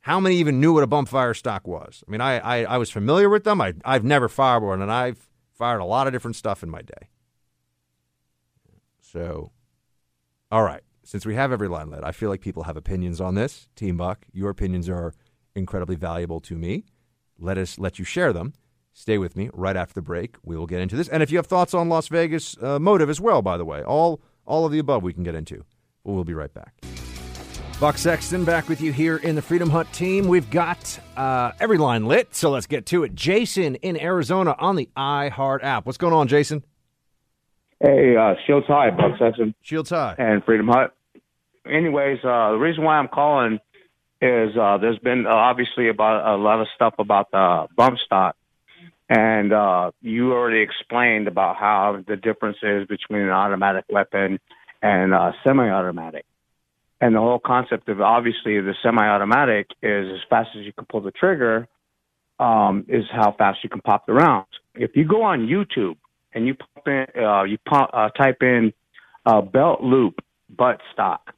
how 0.00 0.20
many 0.20 0.36
even 0.36 0.60
knew 0.60 0.74
what 0.74 0.82
a 0.82 0.86
bump 0.86 1.08
fire 1.08 1.34
stock 1.34 1.66
was? 1.66 2.02
I 2.06 2.10
mean, 2.10 2.20
I, 2.20 2.38
I, 2.38 2.64
I 2.74 2.78
was 2.78 2.90
familiar 2.90 3.28
with 3.28 3.44
them. 3.44 3.60
I, 3.60 3.74
I've 3.84 4.04
never 4.04 4.28
fired 4.28 4.62
one, 4.62 4.82
and 4.82 4.90
I've 4.90 5.28
Fired 5.54 5.78
a 5.78 5.84
lot 5.84 6.08
of 6.08 6.12
different 6.12 6.34
stuff 6.34 6.64
in 6.64 6.70
my 6.70 6.82
day. 6.82 7.08
So, 9.00 9.52
all 10.50 10.64
right. 10.64 10.82
Since 11.04 11.24
we 11.24 11.34
have 11.36 11.52
every 11.52 11.68
line 11.68 11.90
lit, 11.90 12.02
I 12.02 12.12
feel 12.12 12.28
like 12.28 12.40
people 12.40 12.64
have 12.64 12.76
opinions 12.76 13.20
on 13.20 13.34
this. 13.34 13.68
Team 13.76 13.96
Buck, 13.96 14.26
your 14.32 14.50
opinions 14.50 14.88
are 14.88 15.14
incredibly 15.54 15.96
valuable 15.96 16.40
to 16.40 16.56
me. 16.56 16.84
Let 17.38 17.56
us 17.58 17.78
let 17.78 17.98
you 17.98 18.04
share 18.04 18.32
them. 18.32 18.54
Stay 18.96 19.18
with 19.18 19.36
me 19.36 19.50
right 19.52 19.76
after 19.76 19.92
the 19.92 20.02
break. 20.02 20.36
We 20.44 20.56
will 20.56 20.68
get 20.68 20.80
into 20.80 20.94
this, 20.94 21.08
and 21.08 21.20
if 21.20 21.32
you 21.32 21.36
have 21.38 21.46
thoughts 21.46 21.74
on 21.74 21.88
Las 21.88 22.06
Vegas 22.06 22.56
uh, 22.62 22.78
motive 22.78 23.10
as 23.10 23.20
well, 23.20 23.42
by 23.42 23.56
the 23.56 23.64
way, 23.64 23.82
all 23.82 24.20
all 24.46 24.64
of 24.64 24.70
the 24.70 24.78
above 24.78 25.02
we 25.02 25.12
can 25.12 25.24
get 25.24 25.34
into. 25.34 25.64
But 26.04 26.12
we'll 26.12 26.22
be 26.22 26.32
right 26.32 26.52
back. 26.54 26.74
Buck 27.80 27.98
Sexton 27.98 28.44
back 28.44 28.68
with 28.68 28.80
you 28.80 28.92
here 28.92 29.16
in 29.16 29.34
the 29.34 29.42
Freedom 29.42 29.68
Hut 29.68 29.92
team. 29.92 30.28
We've 30.28 30.48
got 30.48 31.00
uh, 31.16 31.50
every 31.58 31.76
line 31.76 32.06
lit, 32.06 32.36
so 32.36 32.50
let's 32.50 32.68
get 32.68 32.86
to 32.86 33.02
it. 33.02 33.16
Jason 33.16 33.74
in 33.76 34.00
Arizona 34.00 34.54
on 34.60 34.76
the 34.76 34.88
iHeart 34.96 35.64
app. 35.64 35.86
What's 35.86 35.98
going 35.98 36.14
on, 36.14 36.28
Jason? 36.28 36.62
Hey, 37.80 38.14
uh, 38.16 38.34
Shields 38.46 38.66
High, 38.68 38.90
Buck 38.90 39.18
Sexton. 39.18 39.56
Shields 39.60 39.90
High. 39.90 40.14
And 40.18 40.44
Freedom 40.44 40.68
Hut. 40.68 40.94
Anyways, 41.66 42.18
uh, 42.22 42.52
the 42.52 42.58
reason 42.58 42.84
why 42.84 42.98
I'm 42.98 43.08
calling 43.08 43.58
is 44.22 44.56
uh, 44.56 44.78
there's 44.78 45.00
been 45.00 45.26
uh, 45.26 45.30
obviously 45.30 45.88
about 45.88 46.32
a 46.32 46.40
lot 46.40 46.60
of 46.60 46.68
stuff 46.76 46.94
about 47.00 47.32
the 47.32 47.66
bump 47.76 47.98
stock. 47.98 48.36
And 49.14 49.52
uh, 49.52 49.92
you 50.00 50.32
already 50.32 50.60
explained 50.60 51.28
about 51.28 51.54
how 51.54 52.02
the 52.04 52.16
difference 52.16 52.56
is 52.64 52.84
between 52.88 53.22
an 53.22 53.30
automatic 53.30 53.84
weapon 53.88 54.40
and 54.82 55.14
uh, 55.14 55.30
semi 55.44 55.70
automatic. 55.70 56.24
And 57.00 57.14
the 57.14 57.20
whole 57.20 57.38
concept 57.38 57.88
of 57.88 58.00
obviously 58.00 58.60
the 58.60 58.74
semi-automatic 58.82 59.66
is 59.82 60.06
as 60.10 60.20
fast 60.30 60.50
as 60.58 60.64
you 60.64 60.72
can 60.72 60.86
pull 60.86 61.00
the 61.00 61.10
trigger, 61.10 61.68
um, 62.40 62.86
is 62.88 63.04
how 63.12 63.32
fast 63.36 63.58
you 63.62 63.68
can 63.68 63.82
pop 63.82 64.06
the 64.06 64.14
rounds. 64.14 64.48
If 64.74 64.96
you 64.96 65.04
go 65.04 65.22
on 65.22 65.46
YouTube 65.46 65.96
and 66.32 66.46
you 66.46 66.54
pop 66.54 66.88
in, 66.88 67.06
uh, 67.22 67.44
you 67.44 67.58
pop, 67.68 67.90
uh, 67.92 68.08
type 68.10 68.38
in 68.40 68.72
uh, 69.26 69.42
belt 69.42 69.82
loop 69.82 70.24
butt 70.48 70.80
stock. 70.92 71.34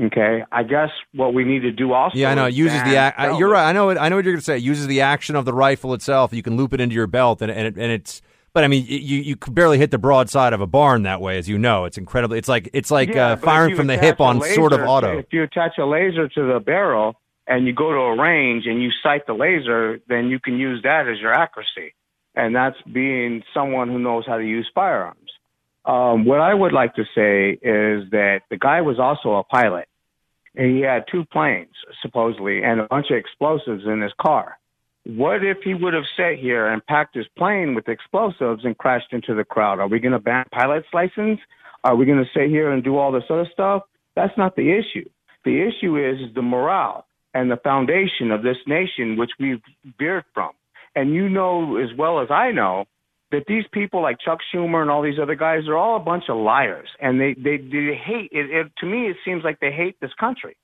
Okay, 0.00 0.44
I 0.50 0.62
guess 0.62 0.88
what 1.12 1.34
we 1.34 1.44
need 1.44 1.60
to 1.60 1.72
do 1.72 1.92
also. 1.92 2.16
Yeah, 2.16 2.30
I 2.30 2.34
know. 2.34 2.46
It 2.46 2.54
uses 2.54 2.82
the. 2.84 2.90
Ac- 2.90 3.14
I- 3.18 3.36
you're 3.38 3.50
right. 3.50 3.68
I 3.68 3.72
know. 3.72 3.90
It, 3.90 3.98
I 3.98 4.08
know 4.08 4.16
what 4.16 4.24
you're 4.24 4.32
going 4.32 4.40
to 4.40 4.44
say. 4.44 4.56
It 4.56 4.62
uses 4.62 4.86
the 4.86 5.02
action 5.02 5.36
of 5.36 5.44
the 5.44 5.52
rifle 5.52 5.92
itself. 5.92 6.32
You 6.32 6.42
can 6.42 6.56
loop 6.56 6.72
it 6.72 6.80
into 6.80 6.94
your 6.94 7.06
belt, 7.06 7.42
and 7.42 7.50
and, 7.50 7.66
it, 7.66 7.74
and 7.76 7.92
it's. 7.92 8.22
But 8.52 8.64
I 8.64 8.68
mean, 8.68 8.86
you 8.88 9.18
you 9.20 9.36
could 9.36 9.54
barely 9.54 9.78
hit 9.78 9.90
the 9.90 9.98
broadside 9.98 10.52
of 10.52 10.60
a 10.60 10.66
barn 10.66 11.02
that 11.02 11.20
way, 11.20 11.36
as 11.38 11.48
you 11.48 11.58
know. 11.58 11.84
It's 11.84 11.98
incredibly. 11.98 12.38
It's 12.38 12.48
like 12.48 12.70
it's 12.72 12.90
like 12.90 13.10
Yeah, 13.12 13.32
uh, 13.32 13.36
firing 13.36 13.76
from 13.76 13.88
the 13.88 13.98
hip 13.98 14.20
on 14.20 14.40
sort 14.40 14.72
of 14.72 14.80
auto. 14.80 15.18
If 15.18 15.26
you 15.32 15.42
attach 15.42 15.76
a 15.78 15.84
laser 15.86 16.28
to 16.28 16.52
the 16.52 16.60
barrel 16.60 17.16
and 17.46 17.66
you 17.66 17.72
go 17.74 17.92
to 17.92 17.98
a 17.98 18.20
range 18.20 18.66
and 18.66 18.82
you 18.82 18.90
sight 19.02 19.26
the 19.26 19.34
laser, 19.34 20.00
then 20.08 20.28
you 20.30 20.40
can 20.40 20.56
use 20.58 20.82
that 20.82 21.08
as 21.08 21.18
your 21.20 21.32
accuracy, 21.32 21.94
and 22.34 22.56
that's 22.56 22.80
being 22.90 23.42
someone 23.52 23.88
who 23.88 23.98
knows 23.98 24.24
how 24.26 24.38
to 24.38 24.44
use 24.44 24.68
firearms. 24.74 25.16
Um, 25.84 26.24
what 26.24 26.40
I 26.40 26.52
would 26.52 26.72
like 26.72 26.94
to 26.96 27.04
say 27.14 27.52
is 27.52 28.10
that 28.10 28.40
the 28.50 28.58
guy 28.58 28.80
was 28.82 28.98
also 28.98 29.34
a 29.36 29.44
pilot, 29.44 29.88
and 30.56 30.76
he 30.76 30.82
had 30.82 31.04
two 31.10 31.24
planes 31.26 31.74
supposedly 32.02 32.62
and 32.62 32.80
a 32.80 32.86
bunch 32.88 33.06
of 33.10 33.16
explosives 33.16 33.84
in 33.86 34.00
his 34.00 34.12
car. 34.20 34.58
What 35.04 35.44
if 35.44 35.58
he 35.64 35.74
would 35.74 35.94
have 35.94 36.04
sat 36.16 36.38
here 36.38 36.66
and 36.66 36.84
packed 36.84 37.14
his 37.14 37.26
plane 37.38 37.74
with 37.74 37.88
explosives 37.88 38.64
and 38.64 38.76
crashed 38.76 39.12
into 39.12 39.34
the 39.34 39.44
crowd? 39.44 39.80
Are 39.80 39.88
we 39.88 39.98
going 39.98 40.12
to 40.12 40.18
ban 40.18 40.44
pilot's 40.52 40.88
license? 40.92 41.40
Are 41.84 41.96
we 41.96 42.04
going 42.04 42.22
to 42.22 42.30
sit 42.38 42.50
here 42.50 42.70
and 42.70 42.84
do 42.84 42.98
all 42.98 43.10
this 43.10 43.24
other 43.30 43.48
stuff? 43.52 43.82
That's 44.14 44.36
not 44.36 44.56
the 44.56 44.70
issue. 44.70 45.08
The 45.44 45.62
issue 45.62 45.96
is, 45.96 46.28
is 46.28 46.34
the 46.34 46.42
morale 46.42 47.06
and 47.32 47.50
the 47.50 47.56
foundation 47.56 48.30
of 48.30 48.42
this 48.42 48.58
nation, 48.66 49.16
which 49.16 49.30
we've 49.38 49.62
veered 49.98 50.24
from. 50.34 50.50
And 50.94 51.14
you 51.14 51.28
know 51.28 51.76
as 51.76 51.88
well 51.96 52.20
as 52.20 52.30
I 52.30 52.50
know 52.50 52.84
that 53.32 53.44
these 53.46 53.64
people 53.72 54.02
like 54.02 54.16
Chuck 54.24 54.38
Schumer 54.52 54.82
and 54.82 54.90
all 54.90 55.02
these 55.02 55.18
other 55.20 55.34
guys 55.36 55.68
are 55.68 55.76
all 55.76 55.96
a 55.96 56.00
bunch 56.00 56.24
of 56.28 56.36
liars, 56.36 56.88
and 57.00 57.20
they 57.20 57.34
they, 57.34 57.56
they 57.58 57.94
hate 57.94 58.30
it, 58.32 58.50
it. 58.50 58.72
To 58.78 58.86
me, 58.86 59.08
it 59.08 59.16
seems 59.24 59.44
like 59.44 59.60
they 59.60 59.70
hate 59.72 59.96
this 60.00 60.10
country. 60.18 60.56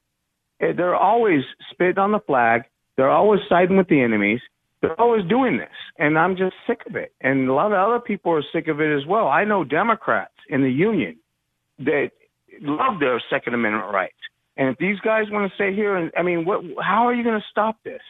Eh, 0.61 0.73
They're 0.77 0.97
always 0.97 1.43
spitting 1.71 1.99
on 1.99 2.13
the 2.13 2.21
flag. 2.21 2.63
They're 2.97 3.11
always 3.11 3.41
siding 3.49 3.77
with 3.77 3.89
the 3.89 4.01
enemies. 4.01 4.41
They're 4.83 5.01
always 5.01 5.25
doing 5.29 5.59
this, 5.59 5.69
and 5.99 6.19
I'm 6.19 6.37
just 6.37 6.55
sick 6.67 6.81
of 6.87 6.97
it. 6.97 7.13
And 7.21 7.49
a 7.49 7.53
lot 7.55 7.73
of 7.73 7.79
other 7.79 8.01
people 8.01 8.33
are 8.33 8.45
sick 8.53 8.69
of 8.69 8.81
it 8.81 8.95
as 8.95 9.07
well. 9.07 9.29
I 9.29 9.45
know 9.45 9.65
Democrats 9.65 10.35
in 10.49 10.63
the 10.63 10.71
union 10.71 11.17
that 11.79 12.11
love 12.61 13.01
their 13.01 13.23
Second 13.31 13.55
Amendment 13.55 13.93
rights. 13.93 14.15
And 14.57 14.69
if 14.71 14.79
these 14.79 14.99
guys 15.01 15.25
want 15.31 15.51
to 15.51 15.55
stay 15.55 15.75
here, 15.75 15.97
and 15.97 16.11
I 16.17 16.23
mean, 16.23 16.45
what? 16.45 16.63
How 16.83 17.07
are 17.07 17.15
you 17.15 17.23
going 17.25 17.39
to 17.39 17.47
stop 17.51 17.77
this? 17.85 18.01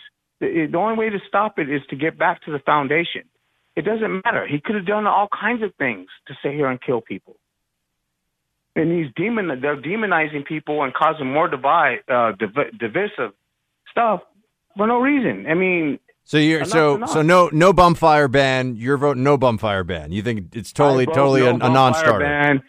The, 0.41 0.69
the 0.71 0.79
only 0.79 0.97
way 0.97 1.11
to 1.11 1.19
stop 1.29 1.59
it 1.59 1.69
is 1.71 1.83
to 1.91 1.97
get 1.97 2.19
back 2.19 2.43
to 2.45 2.53
the 2.53 2.61
foundation. 2.61 3.23
It 3.77 3.83
doesn't 3.85 4.23
matter. 4.25 4.47
He 4.47 4.59
could 4.61 4.75
have 4.75 4.87
done 4.87 5.07
all 5.07 5.29
kinds 5.39 5.63
of 5.63 5.75
things 5.77 6.09
to 6.29 6.35
sit 6.43 6.53
here 6.53 6.67
and 6.69 6.81
kill 6.81 7.01
people. 7.03 7.37
And 8.75 8.93
he's 8.93 9.13
demon. 9.17 9.49
They're 9.61 9.81
demonizing 9.81 10.45
people 10.47 10.83
and 10.83 10.93
causing 10.93 11.33
more 11.33 11.49
divide, 11.49 11.99
uh, 12.09 12.33
div- 12.33 12.79
divisive 12.79 13.33
stuff 13.91 14.21
for 14.77 14.87
no 14.87 14.99
reason. 15.01 15.47
I 15.47 15.55
mean, 15.55 15.99
So 16.25 16.37
you're 16.39 16.59
Enough's 16.61 16.73
so 16.73 16.95
enough. 16.97 17.11
so 17.11 17.23
no 17.23 17.49
no 17.53 17.73
bump 17.73 17.97
fire 17.99 18.29
ban. 18.29 18.77
You're 18.77 18.97
voting 18.99 19.23
no 19.23 19.37
bump 19.39 19.61
fire 19.61 19.85
ban. 19.85 20.13
You 20.13 20.23
think 20.23 20.55
it's 20.55 20.73
totally 20.73 21.07
totally 21.07 21.43
no 21.43 21.51
a, 21.51 21.55
a 21.55 21.71
non-starter. 21.71 22.25
ban. 22.25 22.63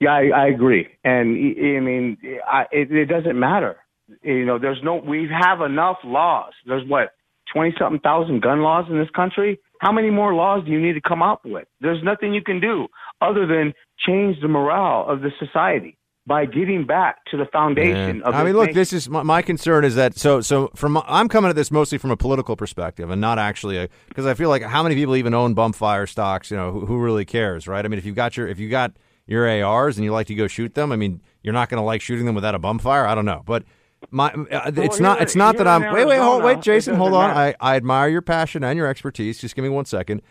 Yeah, 0.00 0.12
I, 0.12 0.28
I 0.28 0.46
agree, 0.46 0.86
and 1.02 1.30
I 1.36 1.76
I 1.76 1.80
mean, 1.80 2.18
I, 2.46 2.66
it, 2.70 2.92
it 2.92 3.06
doesn't 3.06 3.36
matter. 3.38 3.78
You 4.22 4.44
know, 4.46 4.58
there's 4.60 4.78
no. 4.82 4.94
We 4.96 5.28
have 5.28 5.60
enough 5.60 5.98
laws. 6.04 6.52
There's 6.64 6.86
what 6.88 7.14
twenty 7.52 7.74
something 7.78 8.00
thousand 8.00 8.42
gun 8.42 8.62
laws 8.62 8.86
in 8.90 8.98
this 8.98 9.10
country. 9.14 9.58
How 9.80 9.92
many 9.92 10.10
more 10.10 10.34
laws 10.34 10.64
do 10.64 10.72
you 10.72 10.80
need 10.80 10.94
to 10.94 11.00
come 11.00 11.22
up 11.22 11.42
with? 11.44 11.66
There's 11.80 12.02
nothing 12.02 12.34
you 12.34 12.42
can 12.42 12.60
do 12.60 12.88
other 13.20 13.46
than 13.46 13.74
change 13.98 14.40
the 14.40 14.48
morale 14.48 15.06
of 15.08 15.20
the 15.20 15.30
society 15.38 15.96
by 16.26 16.44
getting 16.44 16.84
back 16.84 17.24
to 17.30 17.36
the 17.36 17.46
foundation 17.46 18.18
Yeah. 18.18 18.22
of. 18.28 18.34
I 18.34 18.44
mean, 18.44 18.54
look, 18.54 18.66
nation. 18.66 18.74
this 18.74 18.92
is 18.92 19.08
my, 19.08 19.22
my 19.22 19.40
concern 19.40 19.84
is 19.84 19.94
that 19.94 20.18
so 20.18 20.40
so 20.40 20.70
from 20.74 20.98
I'm 21.06 21.28
coming 21.28 21.48
at 21.48 21.56
this 21.56 21.70
mostly 21.70 21.96
from 21.96 22.10
a 22.10 22.16
political 22.16 22.54
perspective 22.56 23.08
and 23.10 23.20
not 23.20 23.38
actually 23.38 23.78
a 23.78 23.88
because 24.08 24.26
I 24.26 24.34
feel 24.34 24.48
like 24.50 24.62
how 24.62 24.82
many 24.82 24.94
people 24.94 25.16
even 25.16 25.32
own 25.32 25.54
bump 25.54 25.74
fire 25.76 26.06
stocks? 26.06 26.50
You 26.50 26.56
know, 26.56 26.72
who, 26.72 26.86
who 26.86 26.98
really 26.98 27.24
cares, 27.24 27.66
right? 27.68 27.84
I 27.84 27.88
mean, 27.88 27.98
if 27.98 28.04
you've 28.04 28.16
got 28.16 28.36
your 28.36 28.46
if 28.48 28.58
you 28.58 28.68
got 28.68 28.92
your 29.26 29.48
ARs 29.48 29.96
and 29.96 30.04
you 30.04 30.12
like 30.12 30.26
to 30.26 30.34
go 30.34 30.48
shoot 30.48 30.74
them, 30.74 30.90
I 30.90 30.96
mean, 30.96 31.20
you're 31.42 31.54
not 31.54 31.68
going 31.68 31.80
to 31.80 31.84
like 31.84 32.00
shooting 32.00 32.26
them 32.26 32.34
without 32.34 32.54
a 32.54 32.58
bump 32.58 32.82
fire. 32.82 33.06
I 33.06 33.14
don't 33.14 33.26
know, 33.26 33.42
but. 33.46 33.62
My, 34.10 34.28
uh, 34.28 34.70
it's 34.76 34.96
here- 34.96 35.02
not. 35.02 35.20
It's 35.20 35.36
not 35.36 35.56
that 35.58 35.66
I'm. 35.66 35.82
Wait, 35.92 36.06
wait, 36.06 36.18
hold, 36.18 36.42
wait, 36.42 36.60
Jason, 36.60 36.94
hold 36.94 37.14
on. 37.14 37.28
matter. 37.28 37.56
I, 37.60 37.72
I 37.72 37.76
admire 37.76 38.08
your 38.08 38.22
passion 38.22 38.64
and 38.64 38.76
your 38.76 38.86
expertise. 38.86 39.38
Just 39.38 39.54
give 39.54 39.62
me 39.62 39.68
one 39.68 39.84
second. 39.84 40.22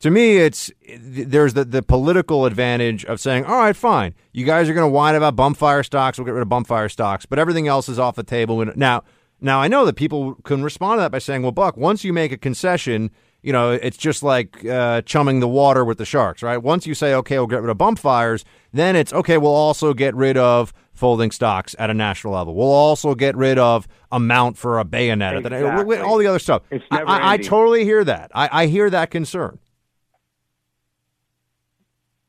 To 0.00 0.10
me, 0.10 0.36
it's 0.36 0.70
there's 0.98 1.54
the, 1.54 1.64
the 1.64 1.82
political 1.82 2.44
advantage 2.44 3.04
of 3.06 3.18
saying, 3.18 3.46
all 3.46 3.56
right, 3.56 3.74
fine, 3.74 4.14
you 4.32 4.44
guys 4.44 4.68
are 4.68 4.74
going 4.74 4.86
to 4.86 4.92
whine 4.92 5.14
about 5.14 5.36
bump 5.36 5.56
fire 5.56 5.82
stocks. 5.82 6.18
We'll 6.18 6.26
get 6.26 6.34
rid 6.34 6.42
of 6.42 6.48
bump 6.50 6.66
fire 6.66 6.88
stocks, 6.90 7.24
but 7.24 7.38
everything 7.38 7.66
else 7.66 7.88
is 7.88 7.98
off 7.98 8.14
the 8.14 8.22
table. 8.22 8.62
Now, 8.76 9.04
now 9.40 9.60
I 9.60 9.68
know 9.68 9.86
that 9.86 9.96
people 9.96 10.34
can 10.44 10.62
respond 10.62 10.98
to 10.98 11.02
that 11.02 11.12
by 11.12 11.18
saying, 11.18 11.42
well, 11.42 11.52
Buck, 11.52 11.78
once 11.78 12.04
you 12.04 12.12
make 12.12 12.30
a 12.30 12.36
concession, 12.36 13.10
you 13.42 13.52
know, 13.52 13.72
it's 13.72 13.96
just 13.96 14.22
like 14.22 14.66
uh, 14.66 15.00
chumming 15.02 15.40
the 15.40 15.48
water 15.48 15.82
with 15.82 15.96
the 15.96 16.04
sharks, 16.04 16.42
right? 16.42 16.58
Once 16.58 16.86
you 16.86 16.94
say, 16.94 17.14
okay, 17.14 17.38
we'll 17.38 17.46
get 17.46 17.62
rid 17.62 17.70
of 17.70 17.78
bump 17.78 17.98
fires, 17.98 18.44
then 18.72 18.96
it's 18.96 19.14
okay. 19.14 19.38
We'll 19.38 19.54
also 19.54 19.94
get 19.94 20.14
rid 20.14 20.36
of 20.36 20.74
folding 20.96 21.30
stocks 21.30 21.74
at 21.78 21.90
a 21.90 21.94
national 21.94 22.32
level. 22.34 22.54
We'll 22.54 22.66
also 22.68 23.14
get 23.14 23.36
rid 23.36 23.58
of 23.58 23.86
a 24.10 24.18
mount 24.20 24.56
for 24.58 24.78
a 24.78 24.84
bayonet, 24.84 25.36
Exactly. 25.36 25.98
all 25.98 26.18
the 26.18 26.26
other 26.26 26.38
stuff. 26.38 26.62
I- 26.90 27.02
I, 27.02 27.32
I 27.32 27.36
totally 27.38 27.84
hear 27.84 28.02
that. 28.04 28.30
I, 28.34 28.48
I 28.62 28.66
hear 28.66 28.90
that 28.90 29.10
concern. 29.10 29.58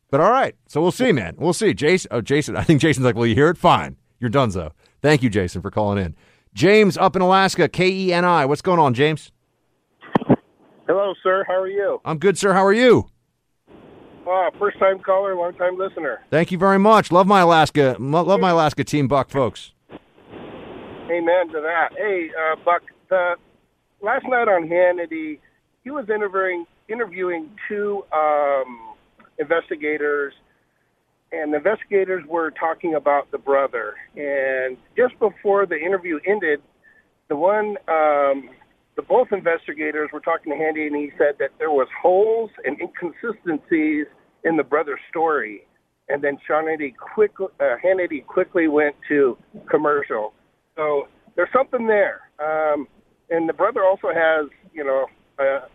But 0.10 0.22
all 0.22 0.32
right, 0.32 0.56
so 0.68 0.82
we'll 0.82 0.92
see, 0.94 1.12
man. 1.12 1.36
We'll 1.38 1.52
see. 1.54 1.74
Jason, 1.74 2.08
oh, 2.14 2.22
Jason, 2.22 2.56
I 2.56 2.64
think 2.64 2.80
Jason's 2.82 3.06
like, 3.06 3.16
well, 3.16 3.26
you 3.26 3.36
hear 3.36 3.50
it? 3.50 3.58
Fine. 3.58 3.98
You're 4.20 4.30
done, 4.30 4.52
so. 4.52 4.72
Thank 5.02 5.22
you, 5.22 5.30
Jason, 5.30 5.62
for 5.62 5.70
calling 5.70 6.04
in. 6.04 6.16
James 6.54 6.98
up 6.98 7.16
in 7.16 7.22
Alaska, 7.22 7.68
K 7.68 7.90
E 7.90 8.14
N 8.14 8.24
I. 8.26 8.46
What's 8.46 8.62
going 8.62 8.80
on, 8.80 8.94
James? 8.94 9.32
Hello, 10.88 11.14
sir. 11.22 11.44
How 11.48 11.56
are 11.56 11.68
you? 11.68 12.00
I'm 12.06 12.18
good, 12.18 12.38
sir. 12.38 12.54
How 12.54 12.66
are 12.66 12.74
you? 12.74 13.10
Uh, 14.28 14.50
first 14.60 14.78
time 14.78 15.00
caller, 15.00 15.36
long 15.36 15.54
time 15.54 15.78
listener. 15.78 16.20
Thank 16.30 16.52
you 16.52 16.58
very 16.58 16.80
much. 16.80 17.12
Love 17.12 17.28
my 17.28 17.40
Alaska. 17.42 17.96
Love 17.98 18.40
my 18.42 18.50
Alaska 18.50 18.84
team, 18.84 19.08
Buck, 19.08 19.30
folks. 19.30 19.72
Amen 21.10 21.48
to 21.54 21.62
that. 21.62 21.90
Hey, 21.96 22.30
uh, 22.38 22.58
Buck, 22.66 22.82
the, 23.10 23.36
last 24.02 24.26
night 24.28 24.50
on 24.50 24.68
Hannity, 24.68 25.40
he 25.84 25.92
was 25.92 26.10
interviewing 26.10 26.66
interviewing 26.90 27.50
two 27.70 28.04
um, 28.14 28.96
investigators, 29.40 30.34
and 31.32 31.54
the 31.54 31.58
investigators 31.58 32.26
were 32.28 32.52
talking 32.52 32.96
about 32.96 33.32
the 33.32 33.38
brother. 33.38 33.96
And 34.18 34.78
just 34.98 35.18
before 35.20 35.66
the 35.66 35.78
interview 35.78 36.20
ended, 36.26 36.62
the 37.30 37.36
one, 37.38 37.78
um, 37.88 38.50
the 38.98 39.04
both 39.04 39.28
investigators 39.32 40.10
were 40.12 40.20
talking 40.20 40.52
to 40.52 40.58
Hannity, 40.58 40.88
and 40.88 40.96
he 40.96 41.12
said 41.18 41.36
that 41.40 41.52
there 41.60 41.70
was 41.70 41.88
holes 42.02 42.50
and 42.66 42.78
inconsistencies 42.82 44.08
in 44.44 44.58
the 44.58 44.64
brother's 44.64 45.00
story. 45.08 45.62
And 46.10 46.24
then 46.24 46.38
Hannity 46.50 46.94
quickly, 46.98 47.48
uh, 47.60 47.76
Hannity 47.84 48.26
quickly 48.26 48.68
went 48.68 48.96
to 49.08 49.38
commercial. 49.70 50.34
So 50.76 51.08
there's 51.36 51.50
something 51.56 51.86
there. 51.86 52.22
Um, 52.40 52.88
and 53.30 53.48
the 53.48 53.54
brother 53.54 53.84
also 53.84 54.08
has, 54.08 54.50
you 54.74 54.84
know, 54.84 55.06
uh, 55.38 55.68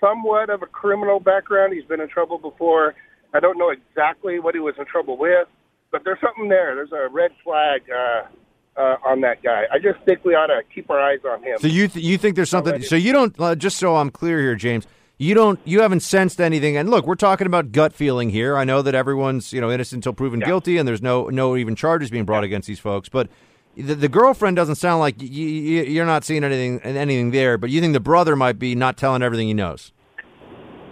somewhat 0.00 0.48
of 0.48 0.62
a 0.62 0.66
criminal 0.66 1.18
background. 1.18 1.72
He's 1.74 1.84
been 1.84 2.00
in 2.00 2.08
trouble 2.08 2.38
before. 2.38 2.94
I 3.34 3.40
don't 3.40 3.58
know 3.58 3.70
exactly 3.70 4.38
what 4.38 4.54
he 4.54 4.60
was 4.60 4.74
in 4.78 4.84
trouble 4.86 5.18
with, 5.18 5.48
but 5.90 6.02
there's 6.04 6.20
something 6.20 6.48
there. 6.48 6.76
There's 6.76 6.92
a 6.92 7.12
red 7.12 7.32
flag 7.42 7.82
uh, 7.90 8.28
uh, 8.76 8.96
on 9.06 9.20
that 9.22 9.42
guy. 9.42 9.64
I 9.72 9.78
just 9.78 9.98
think 10.04 10.24
we 10.24 10.34
ought 10.34 10.46
to 10.48 10.60
keep 10.74 10.90
our 10.90 11.00
eyes 11.00 11.20
on 11.28 11.42
him. 11.42 11.58
So 11.58 11.66
you 11.68 11.88
th- 11.88 12.04
you 12.04 12.18
think 12.18 12.36
there's 12.36 12.50
something? 12.50 12.82
So 12.82 12.96
you 12.96 13.12
don't 13.12 13.34
uh, 13.40 13.54
just 13.54 13.78
so 13.78 13.96
I'm 13.96 14.10
clear 14.10 14.40
here, 14.40 14.54
James. 14.56 14.86
You 15.16 15.34
don't 15.34 15.60
you 15.64 15.80
haven't 15.82 16.00
sensed 16.00 16.40
anything. 16.40 16.76
And 16.76 16.90
look, 16.90 17.06
we're 17.06 17.14
talking 17.14 17.46
about 17.46 17.70
gut 17.72 17.92
feeling 17.92 18.30
here. 18.30 18.56
I 18.56 18.64
know 18.64 18.82
that 18.82 18.94
everyone's 18.94 19.52
you 19.52 19.60
know 19.60 19.70
innocent 19.70 19.98
until 20.00 20.12
proven 20.12 20.40
guilty, 20.40 20.76
and 20.76 20.88
there's 20.88 21.02
no 21.02 21.28
no 21.28 21.56
even 21.56 21.76
charges 21.76 22.10
being 22.10 22.24
brought 22.24 22.42
against 22.44 22.66
these 22.66 22.80
folks. 22.80 23.08
But 23.08 23.28
the, 23.76 23.94
the 23.94 24.08
girlfriend 24.08 24.56
doesn't 24.56 24.74
sound 24.76 25.00
like 25.00 25.16
y- 25.18 25.26
y- 25.30 25.30
you're 25.30 26.06
not 26.06 26.24
seeing 26.24 26.42
anything 26.42 26.80
anything 26.80 27.30
there. 27.30 27.58
But 27.58 27.70
you 27.70 27.80
think 27.80 27.92
the 27.92 28.00
brother 28.00 28.34
might 28.34 28.58
be 28.58 28.74
not 28.74 28.96
telling 28.96 29.22
everything 29.22 29.46
he 29.46 29.54
knows. 29.54 29.92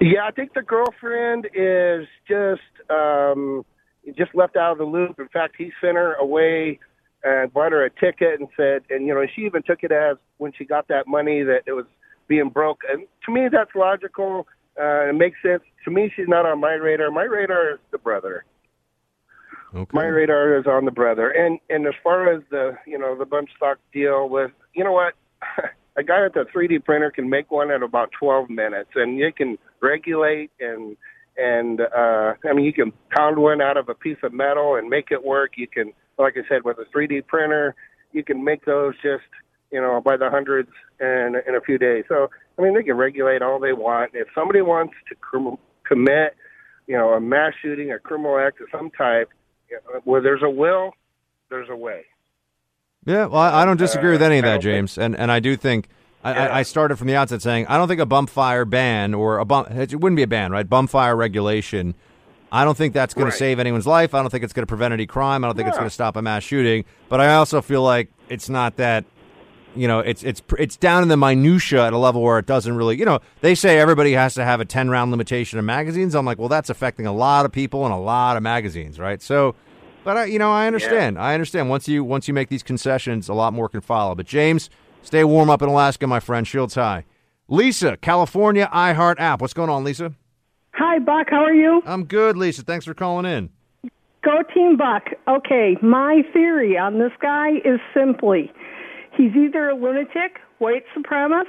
Yeah, 0.01 0.25
I 0.27 0.31
think 0.33 0.55
the 0.55 0.63
girlfriend 0.63 1.49
is 1.55 2.07
just 2.29 2.61
um, 2.91 3.65
just 4.17 4.35
left 4.35 4.57
out 4.57 4.73
of 4.73 4.79
the 4.79 4.85
loop. 4.85 5.19
In 5.19 5.29
fact, 5.29 5.55
he 5.59 5.73
sent 5.81 5.97
her 5.97 6.15
away 6.15 6.79
and 7.25 7.53
bought 7.53 7.73
her 7.73 7.85
a 7.85 7.91
ticket 7.91 8.41
and 8.41 8.49
said, 8.57 8.83
and 8.91 9.07
you 9.07 9.15
know, 9.15 9.25
she 9.35 9.43
even 9.43 9.63
took 9.63 9.83
it 9.83 9.93
as 9.93 10.17
when 10.39 10.53
she 10.57 10.65
got 10.65 10.89
that 10.89 11.07
money 11.07 11.43
that 11.43 11.63
it 11.67 11.73
was 11.73 11.87
being 12.29 12.49
broke. 12.49 12.81
And 12.91 13.07
to 13.27 13.33
me, 13.33 13.49
that's 13.51 13.71
logical. 13.75 14.47
Uh, 14.81 15.11
it 15.11 15.15
makes 15.15 15.39
sense. 15.43 15.63
To 15.85 15.91
me, 15.91 16.11
she's 16.15 16.29
not 16.29 16.47
on 16.47 16.61
my 16.61 16.75
radar. 16.75 17.11
My 17.11 17.25
radar 17.25 17.73
is 17.73 17.79
the 17.91 17.99
brother. 17.99 18.45
Okay. 19.75 19.91
My 19.93 20.05
radar 20.05 20.59
is 20.59 20.67
on 20.67 20.85
the 20.85 20.91
brother. 20.91 21.31
And 21.31 21.59
and 21.71 21.87
as 21.87 21.95
far 22.03 22.33
as 22.33 22.43
the 22.51 22.77
you 22.87 22.99
know 22.99 23.17
the 23.17 23.25
bump 23.25 23.49
stock 23.57 23.79
deal 23.93 24.29
with 24.29 24.51
you 24.75 24.85
know 24.85 24.93
what, 24.93 25.15
a 25.97 26.03
guy 26.03 26.23
with 26.23 26.37
a 26.37 26.45
3D 26.57 26.85
printer 26.85 27.11
can 27.11 27.29
make 27.29 27.51
one 27.51 27.71
in 27.71 27.83
about 27.83 28.11
12 28.19 28.51
minutes, 28.51 28.91
and 28.95 29.19
you 29.19 29.33
can 29.33 29.59
regulate 29.81 30.51
and 30.61 30.97
and 31.37 31.81
uh, 31.81 32.35
I 32.49 32.53
mean 32.53 32.65
you 32.65 32.73
can 32.73 32.93
pound 33.11 33.39
one 33.39 33.61
out 33.61 33.77
of 33.77 33.89
a 33.89 33.95
piece 33.95 34.19
of 34.23 34.33
metal 34.33 34.77
and 34.77 34.89
make 34.89 35.11
it 35.11 35.25
work. 35.25 35.53
You 35.57 35.69
can, 35.69 35.93
like 36.23 36.35
I 36.37 36.49
said, 36.49 36.63
with 36.65 36.79
a 36.79 36.85
3D 36.97 37.27
printer, 37.27 37.75
you 38.13 38.25
can 38.25 38.43
make 38.45 38.65
those 38.65 38.95
just 39.03 39.25
you 39.71 39.81
know 39.81 40.01
by 40.01 40.17
the 40.17 40.31
hundreds 40.31 40.71
in 41.01 41.35
in 41.47 41.55
a 41.55 41.61
few 41.61 41.79
days. 41.79 42.05
So 42.09 42.31
I 42.59 42.63
mean 42.63 42.75
they 42.75 42.83
can 42.83 42.97
regulate 42.97 43.43
all 43.43 43.59
they 43.59 43.73
want. 43.73 44.13
If 44.15 44.29
somebody 44.35 44.63
wants 44.63 44.95
to 45.09 45.15
crim- 45.17 45.59
commit, 45.85 46.37
you 46.87 46.97
know, 46.97 47.11
a 47.11 47.21
mass 47.21 47.53
shooting, 47.61 47.93
a 47.93 47.99
criminal 47.99 48.39
act 48.39 48.61
of 48.61 48.69
some 48.71 48.91
type, 48.91 49.29
you 49.71 49.77
know, 49.77 50.01
where 50.05 50.21
there's 50.21 50.43
a 50.43 50.51
will, 50.51 50.93
there's 51.51 51.69
a 51.71 51.77
way. 51.77 52.05
Yeah, 53.05 53.27
well, 53.27 53.41
I 53.41 53.63
I 53.63 53.65
don't 53.65 53.79
disagree 53.79 54.13
with 54.13 54.23
uh, 54.23 54.27
any 54.27 54.39
of 54.39 54.45
that, 54.45 54.55
don't 54.55 54.63
think- 54.63 54.75
James, 54.75 54.99
and 54.99 55.17
and 55.17 55.31
I 55.33 55.41
do 55.41 55.57
think 55.57 55.89
I, 56.25 56.33
I 56.35 56.59
I 56.59 56.63
started 56.63 56.97
from 56.97 57.09
the 57.09 57.17
outset 57.17 57.43
saying 57.43 57.67
I 57.67 57.77
don't 57.79 57.89
think 57.89 58.01
a 58.01 58.07
bump 58.07 58.31
fire 58.31 58.65
ban 58.65 59.15
or 59.15 59.39
a 59.39 59.45
bump 59.45 59.71
it 59.71 59.99
wouldn't 59.99 60.17
be 60.17 60.23
a 60.23 60.29
ban, 60.29 60.53
right? 60.53 60.69
Bump 60.69 60.91
fire 60.91 61.17
regulation. 61.17 61.95
I 62.55 62.65
don't 62.65 62.77
think 62.77 62.93
that's 62.93 63.15
going 63.15 63.25
Right. 63.25 63.31
to 63.33 63.37
save 63.39 63.59
anyone's 63.59 63.87
life. 63.87 64.15
I 64.15 64.21
don't 64.21 64.29
think 64.31 64.45
it's 64.45 64.53
going 64.53 64.63
to 64.65 64.67
prevent 64.69 64.93
any 64.93 65.07
crime. 65.07 65.43
I 65.43 65.49
don't 65.49 65.57
think 65.57 65.69
it's 65.69 65.77
going 65.79 65.89
to 65.89 65.95
stop 65.95 66.17
a 66.17 66.23
mass 66.23 66.43
shooting. 66.43 66.85
But 67.09 67.19
I 67.21 67.35
also 67.35 67.63
feel 67.63 67.83
like 67.83 68.11
it's 68.29 68.49
not 68.49 68.77
that. 68.77 69.05
You 69.75 69.89
know, 69.89 70.01
it's 70.01 70.23
it's 70.23 70.43
it's 70.59 70.77
down 70.77 71.03
in 71.03 71.09
the 71.09 71.17
minutia 71.17 71.87
at 71.87 71.95
a 71.95 71.97
level 71.99 72.21
where 72.21 72.39
it 72.39 72.45
doesn't 72.45 72.77
really. 72.77 72.99
You 72.99 73.07
know, 73.07 73.21
they 73.41 73.55
say 73.55 73.79
everybody 73.79 74.13
has 74.13 74.35
to 74.35 74.45
have 74.45 74.61
a 74.61 74.67
ten 74.67 74.91
round 74.91 75.11
limitation 75.13 75.59
of 75.59 75.65
magazines. 75.65 76.15
I'm 76.15 76.27
like, 76.27 76.39
well, 76.39 76.51
that's 76.51 76.69
affecting 76.69 77.07
a 77.07 77.13
lot 77.13 77.47
of 77.47 77.53
people 77.53 77.87
and 77.87 77.95
a 77.95 77.97
lot 77.97 78.37
of 78.37 78.43
magazines, 78.43 78.99
right? 78.99 79.23
So, 79.23 79.55
but 80.05 80.19
I, 80.19 80.25
you 80.27 80.39
know, 80.39 80.53
I 80.53 80.67
understand. 80.67 81.19
I 81.19 81.33
understand. 81.33 81.71
Once 81.71 81.89
you 81.89 82.05
once 82.05 82.29
you 82.29 82.35
make 82.35 82.51
these 82.51 82.63
concessions, 82.63 83.31
a 83.31 83.35
lot 83.35 83.55
more 83.55 83.67
can 83.71 83.81
follow. 83.81 84.15
But 84.15 84.27
James, 84.27 84.69
stay 85.01 85.25
warm 85.25 85.49
up 85.49 85.63
in 85.63 85.71
Alaska, 85.71 86.07
my 86.07 86.21
friend. 86.21 86.47
Shields 86.47 86.75
high. 86.75 87.07
Lisa, 87.49 87.97
California 87.97 88.69
iHeart 88.75 89.15
app. 89.19 89.41
What's 89.41 89.55
going 89.55 89.71
on, 89.71 89.85
Lisa? 89.85 90.13
Hi, 90.75 90.99
Buck. 90.99 91.29
How 91.31 91.45
are 91.45 91.55
you? 91.55 91.83
I'm 91.85 92.05
good, 92.05 92.37
Lisa. 92.37 92.63
Thanks 92.63 92.85
for 92.85 92.95
calling 92.95 93.27
in. 93.27 93.51
Go 94.25 94.43
Team 94.55 94.77
Buck. 94.77 95.05
Okay, 95.29 95.77
my 95.83 96.23
theory 96.33 96.79
on 96.79 96.99
this 96.99 97.13
guy 97.21 97.57
is 97.65 97.81
simply 97.93 98.51
he's 99.17 99.35
either 99.35 99.69
a 99.69 99.75
lunatic, 99.75 100.39
white 100.59 100.85
supremacist, 100.97 101.45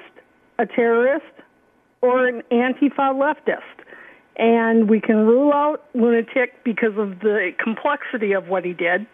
a 0.59 0.65
terrorist, 0.65 1.25
or 2.01 2.27
an 2.27 2.41
Antifa 2.51 3.13
leftist. 3.13 3.59
And 4.35 4.89
we 4.89 4.99
can 4.99 5.17
rule 5.17 5.53
out 5.53 5.85
lunatic 5.93 6.63
because 6.65 6.97
of 6.97 7.19
the 7.19 7.51
complexity 7.63 8.33
of 8.33 8.47
what 8.47 8.65
he 8.65 8.73
did. 8.73 9.05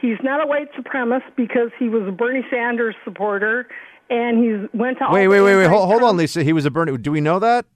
He's 0.00 0.18
not 0.22 0.42
a 0.42 0.46
white 0.46 0.72
supremacist 0.72 1.34
because 1.36 1.70
he 1.78 1.88
was 1.88 2.06
a 2.06 2.12
Bernie 2.12 2.46
Sanders 2.50 2.94
supporter 3.04 3.66
and 4.08 4.38
he 4.38 4.76
went 4.76 4.98
to 4.98 5.06
Wait, 5.10 5.28
wait, 5.28 5.40
wait, 5.40 5.56
wait. 5.56 5.66
Hold, 5.66 5.88
hold 5.88 6.02
on, 6.02 6.16
Lisa. 6.16 6.42
He 6.42 6.52
was 6.52 6.64
a 6.64 6.70
Bernie. 6.70 6.96
Do 6.96 7.10
we 7.12 7.20
know 7.20 7.38
that 7.40 7.66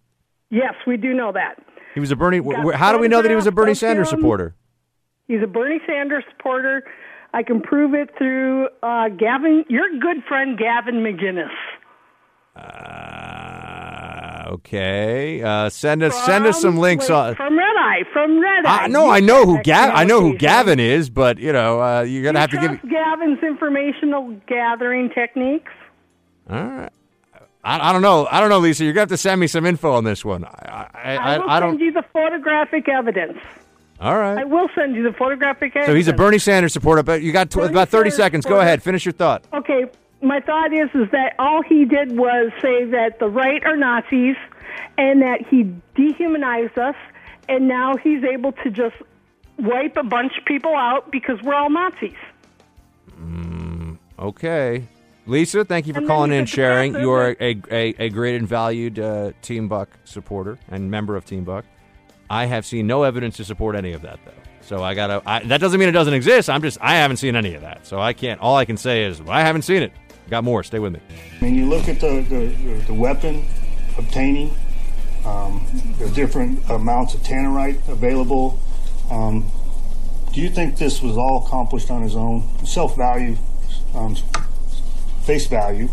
Yes, 0.54 0.74
we 0.86 0.96
do 0.96 1.12
know 1.12 1.32
that. 1.32 1.56
he 1.94 2.00
was 2.00 2.12
a 2.12 2.16
Bernie? 2.16 2.40
Got 2.40 2.74
How 2.76 2.92
do 2.92 2.98
we 2.98 3.08
know 3.08 3.20
that 3.22 3.28
he 3.28 3.34
was 3.34 3.46
a 3.46 3.52
Bernie 3.52 3.74
Sanders 3.74 4.12
him. 4.12 4.20
supporter? 4.20 4.54
He's 5.26 5.42
a 5.42 5.46
Bernie 5.48 5.80
Sanders 5.86 6.22
supporter. 6.30 6.84
I 7.32 7.42
can 7.42 7.60
prove 7.60 7.94
it 7.94 8.10
through 8.16 8.68
uh, 8.82 9.08
Gavin, 9.08 9.64
your 9.68 9.88
good 9.98 10.22
friend 10.28 10.56
Gavin 10.56 10.96
McInnes. 11.02 11.50
Uh, 12.56 14.44
okay. 14.52 15.42
Uh, 15.42 15.68
send 15.68 16.02
us 16.04 16.14
send 16.24 16.46
us 16.46 16.60
some 16.60 16.76
links 16.76 17.10
on. 17.10 17.34
from 17.34 17.58
Red 17.58 17.76
Eye. 17.76 18.02
From 18.12 18.40
Red 18.40 18.64
Eye. 18.66 18.84
I 18.84 18.86
no, 18.88 19.10
I 19.10 19.18
know 19.20 19.44
who 19.44 19.56
Check 19.56 19.64
Gav. 19.64 19.90
I 19.94 20.04
know 20.04 20.20
who. 20.20 20.36
Gavin 20.38 20.78
is, 20.78 21.10
but 21.10 21.38
you 21.38 21.52
know, 21.52 21.80
uh, 21.82 22.02
you're 22.02 22.22
gonna 22.22 22.38
have 22.38 22.50
to 22.50 22.58
give. 22.60 22.80
Gavin's 22.88 23.42
informational 23.42 24.40
gathering 24.46 25.10
techniques. 25.10 25.72
All 26.48 26.62
right. 26.62 26.92
I, 27.64 27.90
I 27.90 27.92
don't 27.92 28.02
know. 28.02 28.26
I 28.30 28.40
don't 28.40 28.50
know, 28.50 28.58
Lisa. 28.58 28.84
You're 28.84 28.92
gonna 28.92 29.02
have 29.02 29.08
to 29.08 29.16
send 29.16 29.40
me 29.40 29.46
some 29.46 29.64
info 29.64 29.92
on 29.92 30.04
this 30.04 30.24
one. 30.24 30.44
I 30.44 30.48
I, 30.50 30.88
I, 30.94 31.14
I, 31.34 31.38
will 31.38 31.50
I 31.50 31.60
send 31.60 31.78
don't. 31.78 31.86
you 31.86 31.92
the 31.92 32.04
photographic 32.12 32.88
evidence. 32.88 33.38
All 34.00 34.18
right. 34.18 34.38
I 34.38 34.44
will 34.44 34.68
send 34.74 34.94
you 34.94 35.02
the 35.02 35.12
photographic 35.12 35.74
evidence. 35.76 35.86
So 35.86 35.94
he's 35.94 36.08
a 36.08 36.12
Bernie 36.12 36.38
Sanders 36.38 36.72
supporter, 36.72 37.02
but 37.02 37.22
you 37.22 37.32
got 37.32 37.50
tw- 37.50 37.58
about 37.58 37.88
30 37.88 38.10
Sanders 38.10 38.16
seconds. 38.16 38.46
Go 38.46 38.60
ahead. 38.60 38.82
Finish 38.82 39.06
your 39.06 39.12
thought. 39.12 39.44
Okay, 39.54 39.86
my 40.20 40.40
thought 40.40 40.72
is 40.72 40.90
is 40.94 41.10
that 41.12 41.34
all 41.38 41.62
he 41.62 41.84
did 41.84 42.16
was 42.16 42.52
say 42.60 42.84
that 42.84 43.18
the 43.18 43.28
right 43.28 43.64
are 43.64 43.76
Nazis 43.76 44.36
and 44.98 45.22
that 45.22 45.46
he 45.48 45.72
dehumanized 45.94 46.76
us 46.78 46.96
and 47.48 47.68
now 47.68 47.96
he's 47.96 48.24
able 48.24 48.52
to 48.52 48.70
just 48.70 48.96
wipe 49.58 49.96
a 49.96 50.02
bunch 50.02 50.36
of 50.38 50.44
people 50.44 50.74
out 50.74 51.10
because 51.10 51.40
we're 51.42 51.54
all 51.54 51.70
Nazis. 51.70 52.12
Mm, 53.18 53.98
okay. 54.18 54.86
Lisa, 55.26 55.64
thank 55.64 55.86
you 55.86 55.94
for 55.94 56.00
And 56.00 56.08
calling 56.08 56.32
in, 56.32 56.44
get 56.44 56.50
the 56.50 56.56
sharing. 56.56 56.94
You 56.94 57.10
are 57.12 57.36
a, 57.40 57.60
a, 57.70 57.94
a 57.98 58.08
great 58.10 58.36
and 58.36 58.46
valued 58.46 58.98
uh, 58.98 59.32
Team 59.42 59.68
Buck 59.68 59.88
supporter 60.04 60.58
and 60.68 60.90
member 60.90 61.16
of 61.16 61.24
Team 61.24 61.44
Buck. 61.44 61.64
I 62.28 62.46
have 62.46 62.66
seen 62.66 62.86
no 62.86 63.02
evidence 63.04 63.36
to 63.38 63.44
support 63.44 63.76
any 63.76 63.92
of 63.92 64.02
that, 64.02 64.18
though. 64.24 64.32
So 64.60 64.82
I 64.82 64.94
gotta. 64.94 65.22
I, 65.26 65.40
that 65.44 65.60
doesn't 65.60 65.78
mean 65.78 65.88
it 65.88 65.92
doesn't 65.92 66.14
exist. 66.14 66.48
I'm 66.48 66.62
just. 66.62 66.78
I 66.80 66.94
haven't 66.94 67.18
seen 67.18 67.36
any 67.36 67.54
of 67.54 67.62
that. 67.62 67.86
So 67.86 68.00
I 68.00 68.14
can't. 68.14 68.40
All 68.40 68.56
I 68.56 68.64
can 68.64 68.78
say 68.78 69.04
is 69.04 69.20
I 69.28 69.40
haven't 69.40 69.62
seen 69.62 69.82
it. 69.82 69.92
Got 70.30 70.44
more. 70.44 70.62
Stay 70.62 70.78
with 70.78 70.94
me. 70.94 71.00
When 71.40 71.54
you 71.54 71.68
look 71.68 71.86
at 71.86 72.00
the, 72.00 72.22
the, 72.22 72.84
the 72.86 72.94
weapon 72.94 73.46
obtaining, 73.98 74.54
um, 75.26 75.66
the 75.98 76.08
different 76.10 76.68
amounts 76.70 77.14
of 77.14 77.20
tannerite 77.20 77.86
available, 77.88 78.58
um, 79.10 79.50
do 80.32 80.40
you 80.40 80.48
think 80.48 80.78
this 80.78 81.02
was 81.02 81.16
all 81.18 81.44
accomplished 81.46 81.90
on 81.90 82.00
his 82.02 82.16
own? 82.16 82.48
Self 82.64 82.96
value, 82.96 83.36
um, 83.94 84.16
face 85.24 85.46
value. 85.46 85.88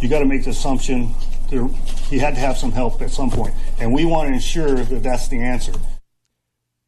You 0.00 0.08
got 0.08 0.20
to 0.20 0.24
make 0.24 0.44
the 0.44 0.50
assumption 0.50 1.14
there, 1.50 1.66
he 2.08 2.18
had 2.18 2.34
to 2.34 2.40
have 2.40 2.56
some 2.56 2.72
help 2.72 3.02
at 3.02 3.10
some 3.10 3.30
point, 3.30 3.54
and 3.78 3.92
we 3.92 4.04
want 4.04 4.28
to 4.28 4.34
ensure 4.34 4.76
that 4.76 5.02
that's 5.02 5.28
the 5.28 5.40
answer. 5.40 5.72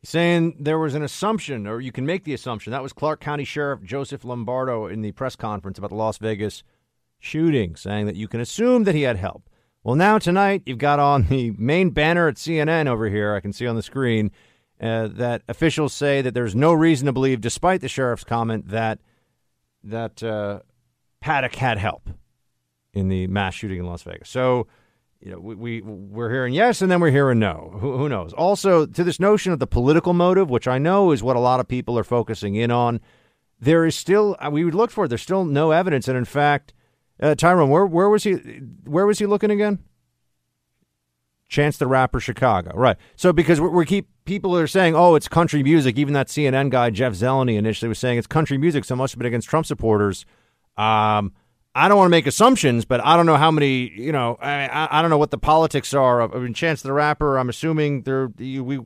Saying 0.04 0.56
there 0.58 0.78
was 0.78 0.94
an 0.94 1.02
assumption, 1.02 1.66
or 1.66 1.80
you 1.80 1.92
can 1.92 2.06
make 2.06 2.24
the 2.24 2.34
assumption. 2.34 2.70
That 2.70 2.82
was 2.82 2.92
Clark 2.92 3.20
County 3.20 3.44
Sheriff 3.44 3.82
Joseph 3.82 4.24
Lombardo 4.24 4.86
in 4.86 5.02
the 5.02 5.12
press 5.12 5.36
conference 5.36 5.78
about 5.78 5.90
the 5.90 5.96
Las 5.96 6.18
Vegas 6.18 6.62
shooting, 7.18 7.76
saying 7.76 8.06
that 8.06 8.16
you 8.16 8.28
can 8.28 8.40
assume 8.40 8.84
that 8.84 8.94
he 8.94 9.02
had 9.02 9.16
help. 9.16 9.48
Well, 9.84 9.96
now 9.96 10.18
tonight, 10.18 10.62
you've 10.64 10.78
got 10.78 10.98
on 10.98 11.26
the 11.28 11.52
main 11.58 11.90
banner 11.90 12.28
at 12.28 12.36
CNN 12.36 12.86
over 12.86 13.08
here, 13.08 13.34
I 13.34 13.40
can 13.40 13.52
see 13.52 13.66
on 13.66 13.76
the 13.76 13.82
screen, 13.82 14.30
uh, 14.80 15.08
that 15.08 15.42
officials 15.48 15.92
say 15.92 16.22
that 16.22 16.34
there's 16.34 16.54
no 16.54 16.72
reason 16.72 17.06
to 17.06 17.12
believe, 17.12 17.40
despite 17.40 17.80
the 17.80 17.88
sheriff's 17.88 18.24
comment, 18.24 18.68
that 18.68 19.00
that 19.84 20.22
uh, 20.22 20.60
Paddock 21.22 21.54
had 21.54 21.78
help 21.78 22.10
in 22.92 23.08
the 23.08 23.26
mass 23.28 23.54
shooting 23.54 23.78
in 23.78 23.86
Las 23.86 24.02
Vegas. 24.02 24.28
So, 24.28 24.66
you 25.20 25.30
know, 25.30 25.38
we, 25.38 25.54
we 25.54 25.80
we're 25.80 26.30
hearing 26.30 26.52
yes, 26.52 26.82
and 26.82 26.90
then 26.90 27.00
we're 27.00 27.12
hearing 27.12 27.38
no. 27.38 27.76
Who, 27.80 27.96
who 27.96 28.08
knows? 28.08 28.32
Also, 28.32 28.86
to 28.86 29.04
this 29.04 29.20
notion 29.20 29.52
of 29.52 29.60
the 29.60 29.66
political 29.68 30.12
motive, 30.12 30.50
which 30.50 30.66
I 30.66 30.78
know 30.78 31.12
is 31.12 31.22
what 31.22 31.36
a 31.36 31.40
lot 31.40 31.60
of 31.60 31.68
people 31.68 31.96
are 31.96 32.04
focusing 32.04 32.56
in 32.56 32.72
on, 32.72 33.00
there 33.60 33.86
is 33.86 33.94
still 33.94 34.36
uh, 34.40 34.50
we 34.50 34.64
would 34.64 34.74
look 34.74 34.90
for. 34.90 35.04
it. 35.04 35.08
There's 35.08 35.22
still 35.22 35.44
no 35.44 35.70
evidence, 35.70 36.08
and 36.08 36.18
in 36.18 36.24
fact, 36.24 36.74
uh, 37.20 37.36
Tyrone, 37.36 37.70
where 37.70 37.86
where 37.86 38.08
was 38.08 38.24
he? 38.24 38.32
Where 38.84 39.06
was 39.06 39.20
he 39.20 39.26
looking 39.26 39.52
again? 39.52 39.78
Chance 41.48 41.76
the 41.76 41.86
Rapper, 41.86 42.18
Chicago, 42.18 42.72
right? 42.74 42.96
So 43.14 43.32
because 43.32 43.60
we, 43.60 43.68
we 43.68 43.86
keep 43.86 44.08
people 44.24 44.56
are 44.56 44.66
saying, 44.66 44.96
oh, 44.96 45.14
it's 45.14 45.28
country 45.28 45.62
music. 45.62 45.96
Even 45.98 46.14
that 46.14 46.26
CNN 46.26 46.70
guy 46.70 46.90
Jeff 46.90 47.12
Zeleny 47.12 47.56
initially 47.56 47.88
was 47.88 48.00
saying 48.00 48.18
it's 48.18 48.26
country 48.26 48.58
music, 48.58 48.84
so 48.84 48.94
it 48.94 48.96
must 48.96 49.14
have 49.14 49.18
been 49.18 49.26
against 49.26 49.48
Trump 49.48 49.66
supporters. 49.66 50.26
Um, 50.76 51.32
I 51.74 51.88
don't 51.88 51.96
want 51.96 52.06
to 52.06 52.10
make 52.10 52.26
assumptions, 52.26 52.84
but 52.84 53.04
I 53.04 53.16
don't 53.16 53.26
know 53.26 53.36
how 53.36 53.50
many. 53.50 53.90
You 53.90 54.12
know, 54.12 54.36
I 54.40 54.88
I, 54.90 55.00
don't 55.00 55.10
know 55.10 55.18
what 55.18 55.30
the 55.30 55.38
politics 55.38 55.94
are. 55.94 56.20
of 56.20 56.34
I 56.34 56.38
mean, 56.38 56.54
Chance 56.54 56.82
the 56.82 56.92
Rapper. 56.92 57.38
I'm 57.38 57.48
assuming 57.48 58.02
there 58.02 58.28
we. 58.28 58.80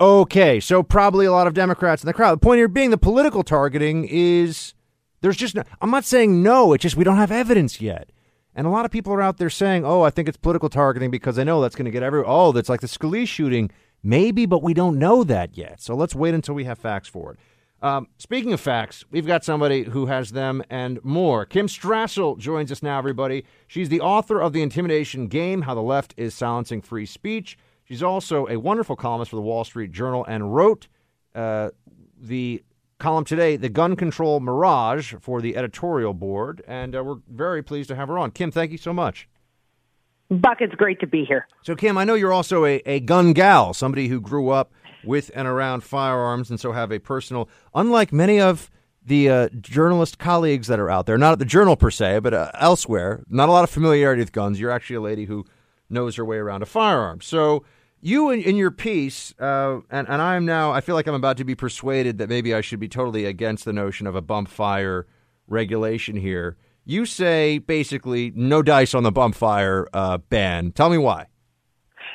Okay, 0.00 0.60
so 0.60 0.82
probably 0.82 1.26
a 1.26 1.32
lot 1.32 1.46
of 1.46 1.52
Democrats 1.52 2.02
in 2.02 2.06
the 2.06 2.14
crowd. 2.14 2.32
The 2.32 2.38
point 2.38 2.56
here 2.56 2.68
being 2.68 2.90
the 2.90 2.96
political 2.96 3.42
targeting 3.42 4.06
is 4.08 4.72
there's 5.20 5.36
just 5.36 5.54
no, 5.54 5.62
I'm 5.82 5.90
not 5.90 6.04
saying 6.04 6.42
no. 6.42 6.72
It's 6.72 6.82
just 6.82 6.96
we 6.96 7.04
don't 7.04 7.18
have 7.18 7.30
evidence 7.30 7.82
yet. 7.82 8.10
And 8.54 8.66
a 8.66 8.70
lot 8.70 8.86
of 8.86 8.90
people 8.90 9.12
are 9.12 9.20
out 9.20 9.36
there 9.36 9.50
saying, 9.50 9.84
"Oh, 9.84 10.00
I 10.00 10.10
think 10.10 10.26
it's 10.26 10.38
political 10.38 10.70
targeting 10.70 11.10
because 11.10 11.38
I 11.38 11.44
know 11.44 11.60
that's 11.60 11.76
going 11.76 11.84
to 11.84 11.90
get 11.90 12.02
every 12.02 12.22
oh, 12.24 12.52
that's 12.52 12.70
like 12.70 12.80
the 12.80 12.86
Scalise 12.86 13.28
shooting, 13.28 13.70
maybe, 14.02 14.46
but 14.46 14.62
we 14.62 14.72
don't 14.72 14.98
know 14.98 15.22
that 15.22 15.56
yet. 15.56 15.82
So 15.82 15.94
let's 15.94 16.14
wait 16.14 16.32
until 16.32 16.54
we 16.54 16.64
have 16.64 16.78
facts 16.78 17.08
for 17.08 17.32
it." 17.32 17.38
Um, 17.82 18.08
speaking 18.18 18.52
of 18.52 18.60
facts, 18.60 19.04
we've 19.10 19.26
got 19.26 19.42
somebody 19.42 19.84
who 19.84 20.06
has 20.06 20.32
them 20.32 20.62
and 20.68 21.02
more. 21.02 21.46
Kim 21.46 21.66
Strassel 21.66 22.36
joins 22.36 22.70
us 22.70 22.82
now, 22.82 22.98
everybody. 22.98 23.44
She's 23.66 23.88
the 23.88 24.00
author 24.02 24.40
of 24.40 24.52
The 24.52 24.62
Intimidation 24.62 25.28
Game 25.28 25.62
How 25.62 25.74
the 25.74 25.80
Left 25.80 26.12
is 26.16 26.34
Silencing 26.34 26.82
Free 26.82 27.06
Speech. 27.06 27.56
She's 27.84 28.02
also 28.02 28.46
a 28.48 28.56
wonderful 28.58 28.96
columnist 28.96 29.30
for 29.30 29.36
the 29.36 29.42
Wall 29.42 29.64
Street 29.64 29.92
Journal 29.92 30.26
and 30.28 30.54
wrote 30.54 30.88
uh, 31.34 31.70
the 32.20 32.62
column 32.98 33.24
today, 33.24 33.56
The 33.56 33.70
Gun 33.70 33.96
Control 33.96 34.40
Mirage, 34.40 35.14
for 35.14 35.40
the 35.40 35.56
editorial 35.56 36.12
board. 36.12 36.62
And 36.68 36.94
uh, 36.94 37.02
we're 37.02 37.20
very 37.28 37.62
pleased 37.62 37.88
to 37.88 37.96
have 37.96 38.08
her 38.08 38.18
on. 38.18 38.30
Kim, 38.30 38.50
thank 38.50 38.72
you 38.72 38.78
so 38.78 38.92
much. 38.92 39.26
Buck, 40.30 40.58
it's 40.60 40.74
great 40.74 41.00
to 41.00 41.06
be 41.06 41.24
here. 41.24 41.48
So, 41.62 41.74
Kim, 41.74 41.98
I 41.98 42.04
know 42.04 42.14
you're 42.14 42.32
also 42.32 42.64
a, 42.64 42.76
a 42.86 43.00
gun 43.00 43.32
gal, 43.32 43.74
somebody 43.74 44.06
who 44.06 44.20
grew 44.20 44.50
up 44.50 44.70
with 45.04 45.30
and 45.34 45.46
around 45.46 45.82
firearms 45.82 46.50
and 46.50 46.58
so 46.60 46.72
have 46.72 46.92
a 46.92 46.98
personal, 46.98 47.48
unlike 47.74 48.12
many 48.12 48.40
of 48.40 48.70
the 49.04 49.28
uh, 49.28 49.48
journalist 49.60 50.18
colleagues 50.18 50.66
that 50.66 50.78
are 50.78 50.90
out 50.90 51.06
there, 51.06 51.18
not 51.18 51.32
at 51.32 51.38
the 51.38 51.44
journal 51.44 51.76
per 51.76 51.90
se, 51.90 52.20
but 52.20 52.34
uh, 52.34 52.50
elsewhere, 52.54 53.24
not 53.28 53.48
a 53.48 53.52
lot 53.52 53.64
of 53.64 53.70
familiarity 53.70 54.20
with 54.20 54.32
guns. 54.32 54.60
You're 54.60 54.70
actually 54.70 54.96
a 54.96 55.00
lady 55.00 55.24
who 55.24 55.44
knows 55.88 56.16
her 56.16 56.24
way 56.24 56.36
around 56.36 56.62
a 56.62 56.66
firearm. 56.66 57.20
So, 57.20 57.64
you 58.02 58.30
in, 58.30 58.40
in 58.40 58.56
your 58.56 58.70
piece, 58.70 59.34
uh, 59.38 59.80
and, 59.90 60.08
and 60.08 60.22
I'm 60.22 60.46
now, 60.46 60.72
I 60.72 60.80
feel 60.80 60.94
like 60.94 61.06
I'm 61.06 61.14
about 61.14 61.36
to 61.36 61.44
be 61.44 61.54
persuaded 61.54 62.18
that 62.18 62.28
maybe 62.30 62.54
I 62.54 62.62
should 62.62 62.80
be 62.80 62.88
totally 62.88 63.26
against 63.26 63.64
the 63.64 63.72
notion 63.72 64.06
of 64.06 64.14
a 64.14 64.22
bump 64.22 64.48
fire 64.48 65.06
regulation 65.46 66.16
here. 66.16 66.56
You 66.86 67.04
say 67.04 67.58
basically 67.58 68.32
no 68.34 68.62
dice 68.62 68.94
on 68.94 69.02
the 69.02 69.12
bump 69.12 69.34
fire 69.34 69.86
uh, 69.92 70.18
ban. 70.18 70.72
Tell 70.72 70.88
me 70.88 70.96
why. 70.96 71.26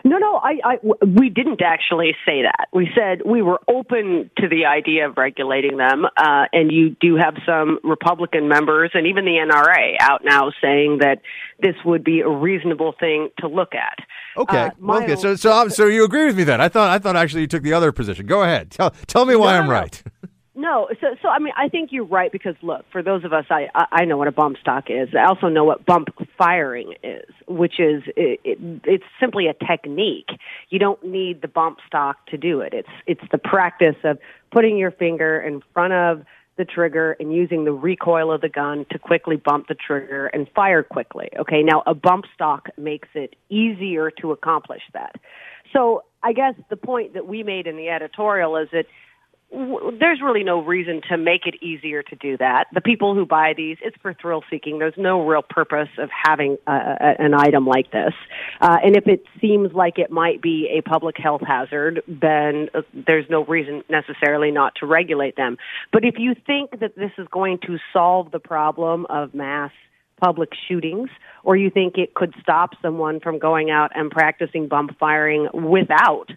No, 0.03 0.17
no, 0.17 0.35
I, 0.35 0.59
I, 0.63 0.77
we 1.05 1.29
didn't 1.29 1.61
actually 1.61 2.15
say 2.25 2.43
that. 2.43 2.67
We 2.73 2.89
said 2.95 3.21
we 3.25 3.41
were 3.41 3.59
open 3.67 4.29
to 4.37 4.47
the 4.47 4.65
idea 4.65 5.07
of 5.07 5.17
regulating 5.17 5.77
them, 5.77 6.05
uh, 6.05 6.45
and 6.51 6.71
you 6.71 6.95
do 6.99 7.15
have 7.15 7.35
some 7.45 7.79
Republican 7.83 8.47
members 8.47 8.91
and 8.93 9.07
even 9.07 9.25
the 9.25 9.31
NRA 9.31 9.95
out 9.99 10.21
now 10.23 10.51
saying 10.61 10.99
that 10.99 11.21
this 11.61 11.75
would 11.85 12.03
be 12.03 12.21
a 12.21 12.29
reasonable 12.29 12.93
thing 12.99 13.29
to 13.39 13.47
look 13.47 13.73
at. 13.73 13.97
Okay, 14.37 14.69
uh, 14.87 14.93
okay. 14.95 15.15
So, 15.15 15.35
so, 15.35 15.69
so 15.69 15.85
you 15.85 16.03
agree 16.03 16.25
with 16.25 16.37
me 16.37 16.43
then? 16.43 16.59
I 16.59 16.67
thought, 16.67 16.89
I 16.89 16.99
thought 16.99 17.15
actually 17.15 17.41
you 17.41 17.47
took 17.47 17.63
the 17.63 17.73
other 17.73 17.91
position. 17.91 18.25
Go 18.25 18.43
ahead. 18.43 18.71
Tell, 18.71 18.91
tell 19.07 19.25
me 19.25 19.35
why 19.35 19.53
no, 19.53 19.63
I'm 19.63 19.69
right. 19.69 20.03
No, 20.57 20.87
so 21.01 21.15
so 21.21 21.27
I 21.27 21.39
mean 21.39 21.53
I 21.57 21.67
think 21.67 21.91
you're 21.91 22.05
right 22.05 22.31
because 22.31 22.55
look, 22.61 22.85
for 22.89 23.03
those 23.03 23.25
of 23.25 23.33
us 23.33 23.45
I 23.49 23.67
I 23.91 24.05
know 24.05 24.17
what 24.17 24.29
a 24.29 24.31
bump 24.31 24.57
stock 24.57 24.85
is. 24.89 25.09
I 25.13 25.25
also 25.25 25.49
know 25.49 25.65
what 25.65 25.85
bump 25.85 26.07
firing 26.37 26.93
is, 27.03 27.29
which 27.45 27.79
is 27.79 28.03
it, 28.15 28.39
it, 28.45 28.57
it's 28.85 29.03
simply 29.19 29.47
a 29.47 29.53
technique. 29.53 30.29
You 30.69 30.79
don't 30.79 31.03
need 31.05 31.41
the 31.41 31.49
bump 31.49 31.79
stock 31.85 32.25
to 32.27 32.37
do 32.37 32.61
it. 32.61 32.73
It's 32.73 32.89
it's 33.05 33.31
the 33.33 33.37
practice 33.37 33.97
of 34.05 34.17
putting 34.51 34.77
your 34.77 34.91
finger 34.91 35.41
in 35.41 35.61
front 35.73 35.91
of 35.91 36.25
the 36.57 36.63
trigger 36.63 37.17
and 37.19 37.33
using 37.33 37.65
the 37.65 37.73
recoil 37.73 38.31
of 38.31 38.39
the 38.39 38.47
gun 38.47 38.85
to 38.91 38.97
quickly 38.97 39.35
bump 39.35 39.67
the 39.67 39.75
trigger 39.75 40.27
and 40.27 40.47
fire 40.55 40.83
quickly. 40.83 41.29
Okay, 41.37 41.63
now 41.63 41.83
a 41.85 41.93
bump 41.93 42.23
stock 42.33 42.69
makes 42.77 43.09
it 43.13 43.35
easier 43.49 44.09
to 44.21 44.31
accomplish 44.31 44.83
that. 44.93 45.15
So 45.73 46.03
I 46.23 46.31
guess 46.31 46.53
the 46.69 46.77
point 46.77 47.13
that 47.13 47.27
we 47.27 47.43
made 47.43 47.67
in 47.67 47.75
the 47.75 47.89
editorial 47.89 48.55
is 48.55 48.69
that 48.71 48.85
there's 49.51 50.21
really 50.21 50.43
no 50.43 50.61
reason 50.61 51.01
to 51.09 51.17
make 51.17 51.45
it 51.45 51.55
easier 51.63 52.03
to 52.03 52.15
do 52.15 52.37
that. 52.37 52.65
The 52.73 52.81
people 52.81 53.13
who 53.13 53.25
buy 53.25 53.53
these, 53.55 53.77
it's 53.81 53.95
for 54.01 54.13
thrill 54.13 54.43
seeking. 54.49 54.79
There's 54.79 54.95
no 54.97 55.25
real 55.25 55.43
purpose 55.43 55.89
of 55.97 56.09
having 56.11 56.57
a, 56.67 56.71
a, 56.71 57.15
an 57.19 57.33
item 57.33 57.65
like 57.65 57.91
this. 57.91 58.13
Uh, 58.59 58.77
and 58.83 58.95
if 58.97 59.07
it 59.07 59.23
seems 59.39 59.71
like 59.73 59.97
it 59.97 60.11
might 60.11 60.41
be 60.41 60.67
a 60.77 60.81
public 60.81 61.15
health 61.17 61.41
hazard, 61.45 62.01
then 62.07 62.69
uh, 62.73 62.81
there's 62.93 63.25
no 63.29 63.45
reason 63.45 63.83
necessarily 63.89 64.51
not 64.51 64.73
to 64.79 64.85
regulate 64.85 65.35
them. 65.35 65.57
But 65.93 66.03
if 66.03 66.15
you 66.17 66.33
think 66.45 66.79
that 66.79 66.95
this 66.95 67.11
is 67.17 67.27
going 67.31 67.59
to 67.67 67.77
solve 67.93 68.31
the 68.31 68.39
problem 68.39 69.05
of 69.09 69.33
mass 69.33 69.71
public 70.19 70.49
shootings, 70.67 71.09
or 71.43 71.55
you 71.55 71.69
think 71.69 71.97
it 71.97 72.13
could 72.13 72.33
stop 72.41 72.71
someone 72.81 73.19
from 73.19 73.37
going 73.37 73.69
out 73.69 73.91
and 73.95 74.09
practicing 74.09 74.67
bump 74.67 74.97
firing 74.99 75.47
without 75.53 76.27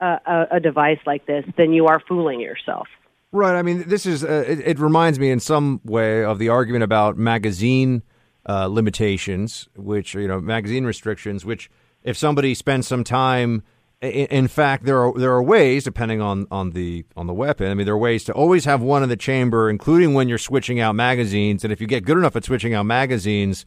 a, 0.00 0.46
a 0.52 0.60
device 0.60 0.98
like 1.06 1.26
this, 1.26 1.44
then 1.56 1.72
you 1.72 1.86
are 1.86 2.00
fooling 2.08 2.40
yourself. 2.40 2.88
Right. 3.32 3.56
I 3.56 3.62
mean, 3.62 3.88
this 3.88 4.06
is 4.06 4.24
uh, 4.24 4.44
it, 4.46 4.60
it, 4.60 4.78
reminds 4.78 5.18
me 5.18 5.30
in 5.30 5.40
some 5.40 5.80
way 5.84 6.24
of 6.24 6.38
the 6.38 6.48
argument 6.48 6.84
about 6.84 7.18
magazine 7.18 8.02
uh, 8.48 8.66
limitations, 8.66 9.68
which 9.76 10.14
you 10.14 10.28
know 10.28 10.40
magazine 10.40 10.84
restrictions. 10.84 11.44
Which 11.44 11.68
if 12.02 12.16
somebody 12.16 12.54
spends 12.54 12.86
some 12.86 13.04
time, 13.04 13.62
in, 14.00 14.26
in, 14.26 14.48
fact, 14.48 14.84
there 14.84 14.98
are 15.04 15.12
there 15.18 15.32
are 15.32 15.42
ways 15.42 15.84
depending 15.84 16.22
on 16.22 16.46
on 16.50 16.70
the 16.70 17.04
on 17.16 17.26
the 17.26 17.34
weapon. 17.34 17.70
I 17.70 17.74
mean, 17.74 17.84
there 17.84 17.94
are 17.94 17.98
ways 17.98 18.24
to 18.24 18.32
always 18.32 18.64
have 18.64 18.80
one 18.80 19.02
in 19.02 19.08
the 19.08 19.16
chamber, 19.16 19.68
including 19.68 20.14
when 20.14 20.28
you're 20.28 20.38
switching 20.38 20.80
out 20.80 20.94
magazines. 20.94 21.64
And 21.64 21.72
if 21.72 21.80
you 21.80 21.86
get 21.86 22.04
good 22.04 22.16
enough 22.16 22.36
at 22.36 22.44
switching 22.44 22.74
out 22.74 22.86
magazines, 22.86 23.66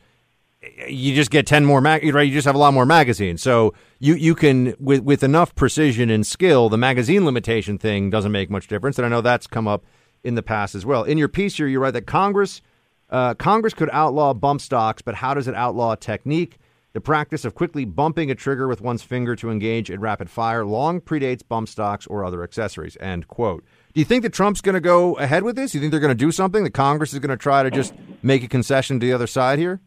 you 0.88 1.16
just 1.16 1.32
get 1.32 1.48
10 1.48 1.66
more 1.66 1.80
mag 1.82 2.04
right 2.14 2.28
you 2.28 2.34
just 2.34 2.46
have 2.46 2.56
a 2.56 2.58
lot 2.58 2.74
more 2.74 2.86
magazines 2.86 3.42
so 3.42 3.74
you 4.00 4.16
you 4.16 4.34
can 4.34 4.76
with 4.80 5.02
with 5.04 5.24
enough 5.24 5.54
precision 5.56 6.10
and 6.10 6.26
skill 6.26 6.70
the 6.70 6.78
magazine 6.78 7.26
limitation 7.26 7.78
thing 7.78 8.10
doesn't 8.10 8.32
make 8.32 8.50
much 8.50 8.68
difference 8.68 8.98
and 8.98 9.06
i 9.06 9.10
know 9.10 9.22
that's 9.22 9.48
come 9.48 9.68
up 9.68 9.86
in 10.24 10.36
the 10.36 10.44
past 10.44 10.76
as 10.76 10.86
well 10.86 11.04
in 11.04 11.18
your 11.18 11.28
piece 11.28 11.58
here 11.58 11.68
you 11.68 11.80
write 11.80 11.92
that 11.92 12.08
congress 12.08 12.62
uh, 13.10 13.34
congress 13.36 13.74
could 13.74 13.90
outlaw 13.92 14.34
bump 14.34 14.62
stocks 14.62 15.02
but 15.02 15.16
how 15.16 15.34
does 15.34 15.48
it 15.48 15.56
outlaw 15.56 15.96
technique 15.96 16.58
the 16.94 17.02
practice 17.02 17.46
of 17.46 17.54
quickly 17.54 17.86
bumping 17.86 18.32
a 18.32 18.36
trigger 18.36 18.68
with 18.68 18.82
one's 18.82 19.04
finger 19.04 19.36
to 19.36 19.52
engage 19.52 19.90
in 19.90 20.00
rapid 20.00 20.30
fire 20.30 20.66
long 20.66 21.02
predates 21.02 21.46
bump 21.48 21.68
stocks 21.68 22.08
or 22.08 22.24
other 22.24 22.44
accessories 22.44 22.98
end 23.00 23.28
quote 23.28 23.64
do 23.94 24.00
you 24.00 24.06
think 24.06 24.22
that 24.22 24.34
Trump's 24.34 24.62
going 24.62 24.76
to 24.76 24.80
go 24.80 25.16
ahead 25.16 25.42
with 25.42 25.56
this? 25.56 25.74
You 25.74 25.82
think 25.82 25.90
they're 25.90 26.00
going 26.00 26.10
to 26.10 26.16
do 26.16 26.32
something? 26.32 26.64
The 26.64 26.70
Congress 26.70 27.12
is 27.12 27.18
going 27.20 27.32
to 27.32 27.38
try 27.38 27.64
to 27.64 27.72
just 27.72 27.92
make 28.22 28.44
a 28.44 28.48
concession 28.48 29.00
to 29.00 29.06
the 29.06 29.14
other 29.14 29.26
side 29.26 29.58
here? 29.58 29.82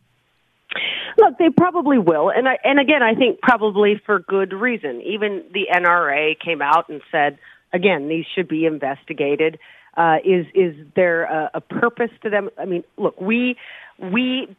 Look, 1.23 1.39
they 1.39 1.51
probably 1.51 1.99
will, 1.99 2.31
and 2.31 2.49
I, 2.49 2.59
and 2.65 2.81
again, 2.81 3.01
I 3.01 3.15
think 3.15 3.41
probably 3.41 4.01
for 4.05 4.19
good 4.19 4.53
reason. 4.53 5.01
Even 5.03 5.45
the 5.53 5.69
NRA 5.73 6.33
came 6.37 6.61
out 6.61 6.89
and 6.89 7.01
said, 7.13 7.39
again, 7.73 8.09
these 8.09 8.25
should 8.35 8.49
be 8.49 8.67
investigated. 8.67 9.61
Uh, 9.97 10.17
is 10.25 10.47
is 10.53 10.75
there 10.97 11.25
a, 11.25 11.51
a 11.55 11.61
purpose 11.61 12.11
to 12.25 12.31
them? 12.31 12.51
I 12.59 12.65
mean, 12.65 12.83
look, 12.97 13.21
we 13.21 13.57
we 14.01 14.57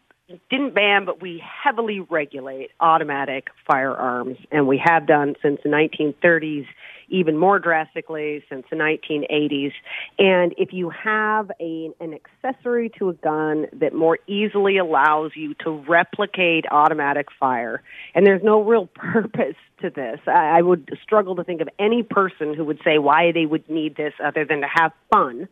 didn't 0.49 0.73
ban, 0.73 1.03
but 1.03 1.21
we 1.21 1.43
heavily 1.63 1.99
regulate 1.99 2.69
automatic 2.79 3.47
firearms, 3.67 4.37
and 4.49 4.65
we 4.65 4.81
have 4.81 5.05
done 5.05 5.35
since 5.41 5.59
the 5.63 5.69
1930s 5.69 6.65
even 7.13 7.37
more 7.37 7.59
drastically 7.59 8.43
since 8.49 8.65
the 8.69 8.75
1980s. 8.75 9.71
And 10.17 10.53
if 10.57 10.73
you 10.73 10.89
have 10.89 11.51
a, 11.61 11.91
an 11.99 12.13
accessory 12.43 12.91
to 12.97 13.09
a 13.09 13.13
gun 13.13 13.67
that 13.73 13.93
more 13.93 14.17
easily 14.27 14.77
allows 14.77 15.31
you 15.35 15.53
to 15.63 15.69
replicate 15.87 16.65
automatic 16.71 17.27
fire, 17.39 17.83
and 18.15 18.25
there's 18.25 18.43
no 18.43 18.63
real 18.63 18.87
purpose 18.95 19.55
to 19.81 19.91
this, 19.91 20.19
I, 20.25 20.57
I 20.57 20.61
would 20.61 20.97
struggle 21.03 21.35
to 21.35 21.43
think 21.43 21.61
of 21.61 21.69
any 21.77 22.01
person 22.01 22.55
who 22.55 22.65
would 22.65 22.79
say 22.83 22.97
why 22.97 23.31
they 23.31 23.45
would 23.45 23.69
need 23.69 23.95
this 23.95 24.13
other 24.23 24.43
than 24.43 24.61
to 24.61 24.67
have 24.67 24.91
fun. 25.11 25.47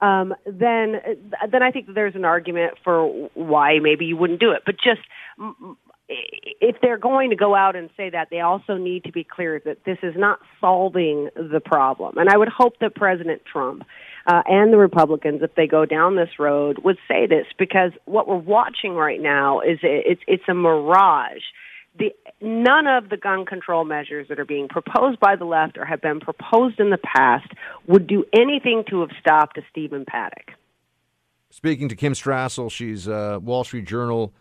Um, 0.00 0.34
then, 0.46 1.00
then 1.50 1.62
I 1.62 1.70
think 1.70 1.86
there's 1.92 2.14
an 2.14 2.24
argument 2.24 2.74
for 2.84 3.06
why 3.34 3.78
maybe 3.80 4.04
you 4.04 4.16
wouldn't 4.16 4.40
do 4.40 4.52
it. 4.52 4.62
But 4.64 4.76
just 4.76 5.00
if 6.08 6.76
they're 6.82 6.98
going 6.98 7.30
to 7.30 7.36
go 7.36 7.54
out 7.54 7.76
and 7.76 7.88
say 7.96 8.10
that, 8.10 8.28
they 8.30 8.40
also 8.40 8.76
need 8.76 9.04
to 9.04 9.12
be 9.12 9.24
clear 9.24 9.60
that 9.64 9.84
this 9.84 9.98
is 10.02 10.14
not 10.16 10.38
solving 10.60 11.30
the 11.34 11.60
problem. 11.64 12.18
And 12.18 12.28
I 12.28 12.36
would 12.36 12.48
hope 12.48 12.78
that 12.80 12.94
President 12.94 13.42
Trump 13.50 13.84
uh, 14.26 14.42
and 14.46 14.72
the 14.72 14.76
Republicans, 14.76 15.40
if 15.42 15.54
they 15.54 15.66
go 15.66 15.86
down 15.86 16.16
this 16.16 16.38
road, 16.38 16.78
would 16.84 16.98
say 17.08 17.26
this 17.26 17.46
because 17.58 17.92
what 18.04 18.28
we're 18.28 18.36
watching 18.36 18.92
right 18.92 19.20
now 19.20 19.60
is 19.60 19.78
it's 19.82 20.20
it's 20.26 20.44
a 20.48 20.54
mirage. 20.54 21.42
The, 21.96 22.12
none 22.40 22.86
of 22.86 23.08
the 23.08 23.16
gun 23.16 23.46
control 23.46 23.84
measures 23.84 24.26
that 24.28 24.40
are 24.40 24.44
being 24.44 24.68
proposed 24.68 25.20
by 25.20 25.36
the 25.36 25.44
left 25.44 25.78
or 25.78 25.84
have 25.84 26.02
been 26.02 26.18
proposed 26.20 26.80
in 26.80 26.90
the 26.90 26.98
past 26.98 27.46
would 27.86 28.06
do 28.06 28.24
anything 28.32 28.82
to 28.90 29.00
have 29.00 29.10
stopped 29.20 29.56
a 29.58 29.62
Stephen 29.70 30.04
Paddock. 30.04 30.50
Speaking 31.50 31.88
to 31.88 31.94
Kim 31.94 32.14
Strassel, 32.14 32.68
she's 32.68 33.06
a 33.06 33.38
Wall 33.40 33.62
Street 33.62 33.86
Journal 33.86 34.32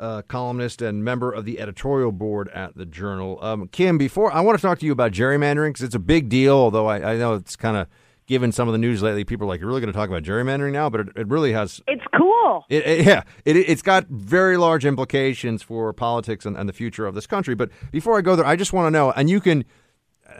uh, 0.00 0.22
columnist 0.22 0.82
and 0.82 1.04
member 1.04 1.30
of 1.30 1.44
the 1.44 1.60
editorial 1.60 2.10
board 2.10 2.48
at 2.48 2.74
the 2.76 2.86
Journal. 2.86 3.38
Um, 3.42 3.68
Kim, 3.68 3.98
before 3.98 4.32
I 4.32 4.40
want 4.40 4.58
to 4.58 4.62
talk 4.62 4.78
to 4.80 4.86
you 4.86 4.92
about 4.92 5.12
gerrymandering 5.12 5.70
because 5.70 5.82
it's 5.82 5.94
a 5.94 6.00
big 6.00 6.28
deal. 6.28 6.54
Although 6.54 6.86
I, 6.86 7.12
I 7.12 7.16
know 7.16 7.34
it's 7.34 7.54
kind 7.54 7.76
of 7.76 7.86
given 8.26 8.50
some 8.50 8.66
of 8.66 8.72
the 8.72 8.78
news 8.78 9.02
lately, 9.02 9.24
people 9.24 9.46
are 9.46 9.48
like, 9.48 9.60
"You're 9.60 9.68
really 9.68 9.82
going 9.82 9.92
to 9.92 9.96
talk 9.96 10.08
about 10.08 10.22
gerrymandering 10.22 10.72
now?" 10.72 10.88
But 10.88 11.00
it, 11.02 11.08
it 11.16 11.28
really 11.28 11.52
has. 11.52 11.82
It's 11.86 12.04
cool. 12.16 12.64
It, 12.68 12.86
it, 12.86 13.06
yeah, 13.06 13.22
it, 13.44 13.68
has 13.68 13.82
got 13.82 14.06
very 14.08 14.56
large 14.56 14.86
implications 14.86 15.62
for 15.62 15.92
politics 15.92 16.46
and, 16.46 16.56
and 16.56 16.68
the 16.68 16.72
future 16.72 17.06
of 17.06 17.14
this 17.14 17.26
country. 17.26 17.54
But 17.54 17.70
before 17.92 18.16
I 18.16 18.22
go 18.22 18.34
there, 18.34 18.46
I 18.46 18.56
just 18.56 18.72
want 18.72 18.86
to 18.86 18.90
know, 18.90 19.12
and 19.12 19.28
you 19.28 19.40
can 19.40 19.64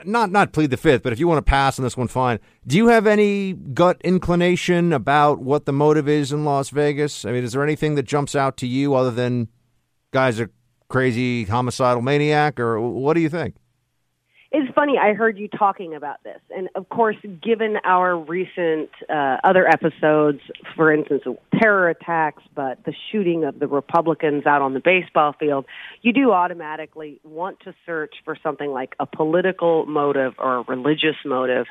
not 0.05 0.31
not 0.31 0.53
plead 0.53 0.69
the 0.69 0.77
fifth, 0.77 1.03
but 1.03 1.13
if 1.13 1.19
you 1.19 1.27
want 1.27 1.37
to 1.37 1.49
pass 1.49 1.79
on 1.79 1.83
this 1.83 1.97
one, 1.97 2.07
fine. 2.07 2.39
Do 2.65 2.77
you 2.77 2.87
have 2.87 3.07
any 3.07 3.53
gut 3.53 4.01
inclination 4.03 4.93
about 4.93 5.39
what 5.39 5.65
the 5.65 5.73
motive 5.73 6.07
is 6.07 6.31
in 6.31 6.45
Las 6.45 6.69
Vegas? 6.69 7.25
I 7.25 7.31
mean, 7.31 7.43
is 7.43 7.53
there 7.53 7.63
anything 7.63 7.95
that 7.95 8.03
jumps 8.03 8.35
out 8.35 8.57
to 8.57 8.67
you 8.67 8.95
other 8.95 9.11
than 9.11 9.49
guys 10.11 10.39
are 10.39 10.51
crazy 10.89 11.45
homicidal 11.45 12.01
maniac, 12.01 12.59
or 12.59 12.79
what 12.79 13.13
do 13.13 13.21
you 13.21 13.29
think? 13.29 13.55
It's 14.53 14.69
funny. 14.75 14.97
I 15.01 15.13
heard 15.13 15.37
you 15.37 15.47
talking 15.47 15.95
about 15.95 16.21
this, 16.25 16.41
and 16.53 16.67
of 16.75 16.89
course, 16.89 17.15
given 17.41 17.77
our 17.85 18.17
recent 18.17 18.89
uh, 19.09 19.37
other 19.45 19.65
episodes, 19.65 20.41
for 20.75 20.91
instance, 20.91 21.23
terror 21.57 21.87
attacks, 21.87 22.43
but 22.53 22.83
the 22.83 22.93
shooting 23.11 23.45
of 23.45 23.59
the 23.59 23.67
Republicans 23.67 24.45
out 24.45 24.61
on 24.61 24.73
the 24.73 24.81
baseball 24.81 25.33
field, 25.39 25.65
you 26.01 26.11
do 26.11 26.33
automatically 26.33 27.21
want 27.23 27.61
to 27.61 27.73
search 27.85 28.15
for 28.25 28.35
something 28.43 28.71
like 28.71 28.93
a 28.99 29.05
political 29.05 29.85
motive 29.85 30.33
or 30.37 30.57
a 30.57 30.61
religious 30.63 31.15
motive. 31.23 31.65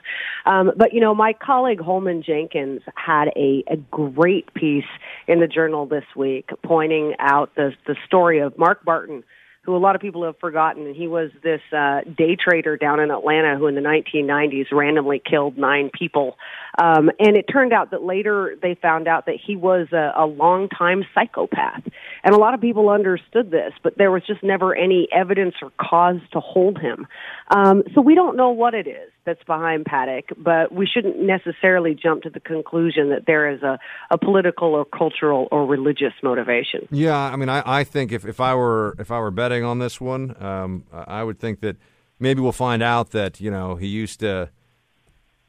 Um, 0.47 0.73
but 0.75 0.95
you 0.95 1.01
know, 1.01 1.15
my 1.15 1.35
colleague 1.35 1.83
Holman 1.83 2.23
Jenkins 2.23 2.81
had 2.95 3.29
a, 3.37 3.63
a 3.71 3.77
great 3.91 4.55
piece 4.55 4.85
in 5.29 5.41
the 5.41 5.47
Journal 5.47 5.85
this 5.85 6.07
week, 6.17 6.49
pointing 6.65 7.13
out 7.19 7.55
the 7.57 7.73
the 7.87 7.97
story 8.07 8.39
of 8.39 8.57
Mark 8.57 8.87
Barton 8.87 9.23
who 9.63 9.77
a 9.77 9.79
lot 9.79 9.95
of 9.95 10.01
people 10.01 10.25
have 10.25 10.39
forgotten. 10.39 10.95
He 10.95 11.07
was 11.07 11.31
this 11.43 11.61
uh, 11.73 12.01
day 12.17 12.37
trader 12.37 12.77
down 12.77 12.99
in 12.99 13.11
Atlanta 13.11 13.59
who 13.59 13.67
in 13.67 13.75
the 13.75 13.83
1990s 13.83 14.67
randomly 14.73 15.21
killed 15.25 15.59
nine 15.59 15.91
people. 15.93 16.39
Um, 16.79 17.11
and 17.19 17.37
it 17.37 17.45
turned 17.53 17.73
out 17.73 17.91
that 17.91 18.03
later 18.03 18.57
they 18.63 18.75
found 18.75 19.07
out 19.07 19.27
that 19.27 19.37
he 19.45 19.57
was 19.57 19.89
a, 19.93 20.13
a 20.17 20.25
long-time 20.25 21.05
psychopath. 21.15 21.83
And 22.25 22.35
a 22.35 22.39
lot 22.39 22.55
of 22.55 22.61
people 22.61 22.89
understood 22.89 23.51
this, 23.51 23.73
but 23.83 23.99
there 23.99 24.11
was 24.11 24.23
just 24.27 24.43
never 24.43 24.75
any 24.75 25.09
evidence 25.13 25.57
or 25.61 25.73
cause 25.79 26.21
to 26.33 26.41
hold 26.41 26.79
him. 26.79 27.07
Um, 27.51 27.83
so 27.95 28.01
we 28.01 28.15
don't 28.15 28.37
know 28.37 28.51
what 28.51 28.75
it 28.75 28.87
is 28.87 29.11
that's 29.27 29.43
behind 29.45 29.85
Paddock, 29.85 30.31
but 30.39 30.73
we 30.73 30.87
shouldn't 30.87 31.21
necessarily 31.21 31.95
jump 31.95 32.23
to 32.23 32.31
the 32.31 32.41
conclusion 32.41 33.11
that 33.11 33.27
there 33.27 33.51
is 33.51 33.63
a, 33.63 33.79
a 34.11 34.19
political 34.19 34.75
or 34.75 34.85
cultural 34.85 35.49
or 35.51 35.67
religious 35.67 36.13
motivation. 36.23 36.89
Yeah, 36.91 37.17
I 37.17 37.37
mean, 37.37 37.49
I, 37.49 37.63
I 37.65 37.85
think 37.85 38.13
if, 38.13 38.25
if 38.25 38.41
I 38.41 38.55
were 38.55 38.95
if 38.99 39.11
I 39.11 39.21
were 39.21 39.31
betting 39.51 39.65
on 39.65 39.81
this 39.81 40.01
one, 40.01 40.41
um, 40.41 40.85
I 40.93 41.25
would 41.25 41.41
think 41.41 41.61
that 41.61 41.77
maybe 42.21 42.41
we'll 42.41 42.53
find 42.53 42.83
out 42.83 43.11
that 43.11 43.41
you 43.41 43.51
know 43.51 43.75
he 43.75 43.89
used 43.89 44.21
to, 44.21 44.49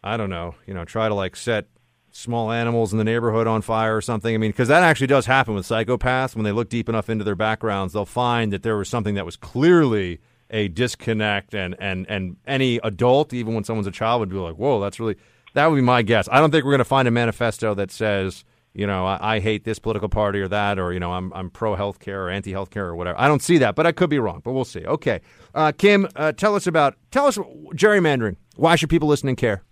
I 0.04 0.18
don't 0.18 0.32
know, 0.32 0.56
you 0.66 0.74
know, 0.74 0.86
try 0.86 1.08
to 1.08 1.14
like 1.14 1.36
set 1.36 1.68
small 2.12 2.52
animals 2.52 2.92
in 2.92 2.98
the 2.98 3.04
neighborhood 3.04 3.46
on 3.46 3.62
fire 3.62 3.96
or 3.96 4.02
something. 4.02 4.34
I 4.34 4.38
mean, 4.40 4.50
because 4.50 4.70
that 4.70 4.82
actually 4.82 5.08
does 5.08 5.28
happen 5.28 5.54
with 5.54 5.68
psychopaths. 5.68 6.36
When 6.36 6.44
they 6.44 6.52
look 6.52 6.68
deep 6.70 6.90
enough 6.90 7.10
into 7.12 7.24
their 7.24 7.36
backgrounds, 7.36 7.94
they'll 7.94 8.06
find 8.06 8.52
that 8.52 8.64
there 8.64 8.76
was 8.76 8.90
something 8.90 9.14
that 9.14 9.26
was 9.26 9.36
clearly 9.36 10.20
a 10.50 10.68
disconnect, 10.68 11.54
and 11.54 11.76
and 11.80 12.08
and 12.10 12.38
any 12.48 12.78
adult, 12.84 13.34
even 13.34 13.54
when 13.54 13.64
someone's 13.64 13.88
a 13.88 13.92
child, 13.92 14.20
would 14.22 14.30
be 14.30 14.36
like, 14.38 14.56
"Whoa, 14.56 14.82
that's 14.82 15.00
really." 15.00 15.16
That 15.54 15.68
would 15.68 15.76
be 15.76 15.82
my 15.82 16.02
guess. 16.02 16.30
I 16.32 16.40
don't 16.40 16.50
think 16.50 16.64
we're 16.64 16.72
going 16.72 16.80
to 16.80 16.86
find 16.86 17.10
a 17.10 17.12
manifesto 17.12 17.74
that 17.74 17.92
says, 17.92 18.46
you 18.74 18.88
know, 18.88 19.06
I, 19.06 19.36
I, 19.36 19.40
hate 19.40 19.66
this 19.66 19.80
political 19.80 20.08
party 20.08 20.40
or 20.40 20.48
that, 20.48 20.80
or 20.80 20.94
you 20.94 21.00
know, 21.00 21.12
I'm 21.12 21.34
I'm 21.34 21.50
pro 21.50 21.76
healthcare 21.76 22.26
or 22.26 22.30
anti 22.30 22.52
healthcare 22.52 22.84
or 22.84 22.96
whatever. 22.96 23.20
I 23.20 23.28
don't 23.28 23.42
see 23.42 23.58
that, 23.58 23.76
but 23.76 23.86
I 23.86 23.92
could 23.92 24.10
be 24.10 24.20
wrong. 24.20 24.42
But 24.44 24.54
we'll 24.54 24.66
see. 24.66 24.86
Okay, 24.86 25.22
uh, 25.54 25.72
Kim, 25.74 26.08
uh, 26.16 26.32
tell 26.32 26.56
us 26.56 26.68
about 26.68 26.96
tell 27.12 27.28
us 27.28 27.38
gerrymandering. 27.38 28.38
Why 28.56 28.76
should 28.76 28.90
people 28.90 29.10
listen 29.10 29.28
and 29.28 29.38
care? 29.38 29.64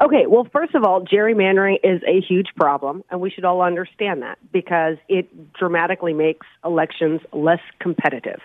Okay, 0.00 0.26
well, 0.28 0.46
first 0.52 0.76
of 0.76 0.84
all, 0.84 1.04
gerrymandering 1.04 1.78
is 1.82 2.00
a 2.06 2.20
huge 2.20 2.48
problem, 2.56 3.02
and 3.10 3.20
we 3.20 3.30
should 3.30 3.44
all 3.44 3.62
understand 3.62 4.22
that 4.22 4.38
because 4.52 4.96
it 5.08 5.28
dramatically 5.54 6.12
makes 6.12 6.46
elections 6.64 7.20
less 7.32 7.60
competitive. 7.80 8.40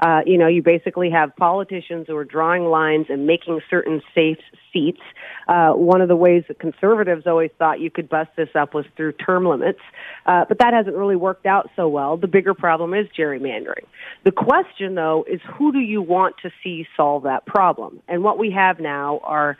Uh, 0.00 0.20
you 0.26 0.38
know, 0.38 0.46
you 0.46 0.62
basically 0.62 1.10
have 1.10 1.34
politicians 1.36 2.06
who 2.08 2.16
are 2.16 2.24
drawing 2.24 2.64
lines 2.64 3.06
and 3.08 3.26
making 3.26 3.60
certain 3.70 4.02
safe 4.14 4.38
seats. 4.72 5.00
Uh, 5.48 5.72
one 5.72 6.00
of 6.00 6.08
the 6.08 6.16
ways 6.16 6.44
that 6.48 6.58
conservatives 6.58 7.26
always 7.26 7.50
thought 7.58 7.80
you 7.80 7.90
could 7.90 8.08
bust 8.08 8.30
this 8.36 8.48
up 8.54 8.74
was 8.74 8.84
through 8.96 9.12
term 9.12 9.46
limits, 9.46 9.80
uh, 10.26 10.44
but 10.48 10.58
that 10.58 10.72
hasn't 10.74 10.96
really 10.96 11.16
worked 11.16 11.46
out 11.46 11.70
so 11.76 11.88
well. 11.88 12.16
The 12.16 12.26
bigger 12.26 12.54
problem 12.54 12.94
is 12.94 13.06
gerrymandering. 13.18 13.86
The 14.24 14.32
question, 14.32 14.94
though, 14.94 15.24
is 15.28 15.40
who 15.56 15.72
do 15.72 15.78
you 15.78 16.02
want 16.02 16.36
to 16.42 16.50
see 16.62 16.86
solve 16.96 17.22
that 17.24 17.46
problem? 17.46 18.00
And 18.08 18.22
what 18.22 18.38
we 18.38 18.50
have 18.50 18.80
now 18.80 19.20
are 19.22 19.56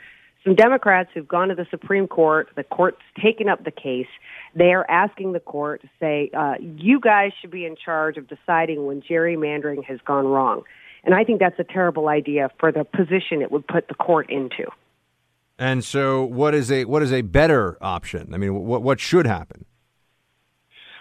some 0.47 0.55
Democrats 0.55 1.09
who've 1.13 1.27
gone 1.27 1.49
to 1.49 1.55
the 1.55 1.67
Supreme 1.69 2.07
Court. 2.07 2.47
The 2.55 2.63
court's 2.63 3.01
taken 3.21 3.49
up 3.49 3.65
the 3.65 3.71
case. 3.71 4.07
They 4.55 4.71
are 4.71 4.89
asking 4.89 5.33
the 5.33 5.41
court 5.41 5.81
to 5.81 5.89
say, 5.99 6.31
uh, 6.35 6.53
you 6.61 7.01
guys 7.01 7.31
should 7.41 7.51
be 7.51 7.65
in 7.65 7.75
charge 7.75 8.15
of 8.17 8.27
deciding 8.29 8.85
when 8.85 9.01
gerrymandering 9.01 9.83
has 9.83 9.99
gone 10.05 10.25
wrong. 10.25 10.63
And 11.03 11.13
I 11.13 11.25
think 11.25 11.39
that's 11.39 11.59
a 11.59 11.65
terrible 11.65 12.07
idea 12.07 12.49
for 12.59 12.71
the 12.71 12.85
position 12.85 13.41
it 13.41 13.51
would 13.51 13.67
put 13.67 13.89
the 13.89 13.93
court 13.93 14.29
into. 14.29 14.65
And 15.59 15.83
so, 15.83 16.23
what 16.23 16.53
is 16.53 16.71
a 16.71 16.85
what 16.85 17.01
is 17.01 17.11
a 17.11 17.23
better 17.23 17.77
option? 17.81 18.33
I 18.33 18.37
mean, 18.37 18.53
what 18.53 18.83
what 18.83 18.99
should 18.99 19.25
happen? 19.25 19.65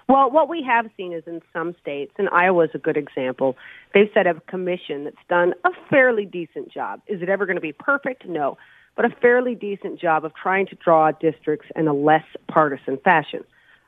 Well, 0.08 0.30
what 0.30 0.48
we 0.48 0.62
have 0.62 0.86
seen 0.96 1.12
is 1.12 1.24
in 1.26 1.42
some 1.52 1.74
states, 1.80 2.12
and 2.16 2.28
Iowa 2.30 2.64
is 2.64 2.70
a 2.72 2.78
good 2.78 2.96
example, 2.96 3.56
they've 3.92 4.08
set 4.14 4.26
up 4.26 4.38
a 4.38 4.40
commission 4.50 5.04
that's 5.04 5.16
done 5.28 5.52
a 5.64 5.70
fairly 5.90 6.24
decent 6.24 6.72
job. 6.72 7.02
Is 7.06 7.20
it 7.22 7.28
ever 7.28 7.44
going 7.44 7.56
to 7.56 7.60
be 7.60 7.72
perfect? 7.72 8.24
No 8.26 8.56
but 8.96 9.04
a 9.04 9.10
fairly 9.20 9.54
decent 9.54 10.00
job 10.00 10.24
of 10.24 10.32
trying 10.34 10.66
to 10.66 10.74
draw 10.76 11.12
districts 11.12 11.68
in 11.76 11.86
a 11.86 11.94
less 11.94 12.24
partisan 12.48 12.96
fashion. 12.98 13.44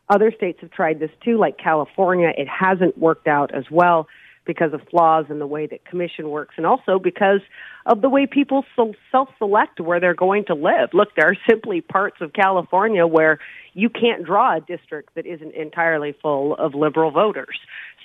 Other 0.08 0.32
states 0.32 0.60
have 0.60 0.70
tried 0.70 1.00
this 1.00 1.10
too, 1.24 1.38
like 1.38 1.58
California. 1.58 2.30
It 2.36 2.48
hasn't 2.48 2.96
worked 2.98 3.26
out 3.26 3.54
as 3.54 3.64
well 3.70 4.06
because 4.44 4.72
of 4.72 4.80
flaws 4.90 5.26
in 5.28 5.38
the 5.38 5.46
way 5.46 5.66
that 5.66 5.84
commission 5.84 6.30
works 6.30 6.54
and 6.56 6.64
also 6.64 6.98
because 6.98 7.40
of 7.84 8.00
the 8.00 8.08
way 8.08 8.26
people 8.26 8.64
self-select 9.12 9.78
where 9.78 10.00
they're 10.00 10.14
going 10.14 10.46
to 10.46 10.54
live. 10.54 10.88
Look, 10.94 11.14
there 11.16 11.28
are 11.28 11.36
simply 11.48 11.82
parts 11.82 12.16
of 12.22 12.32
California 12.32 13.06
where 13.06 13.38
you 13.74 13.90
can't 13.90 14.24
draw 14.24 14.56
a 14.56 14.60
district 14.60 15.14
that 15.16 15.26
isn't 15.26 15.54
entirely 15.54 16.16
full 16.22 16.54
of 16.56 16.74
liberal 16.74 17.10
voters. 17.10 17.58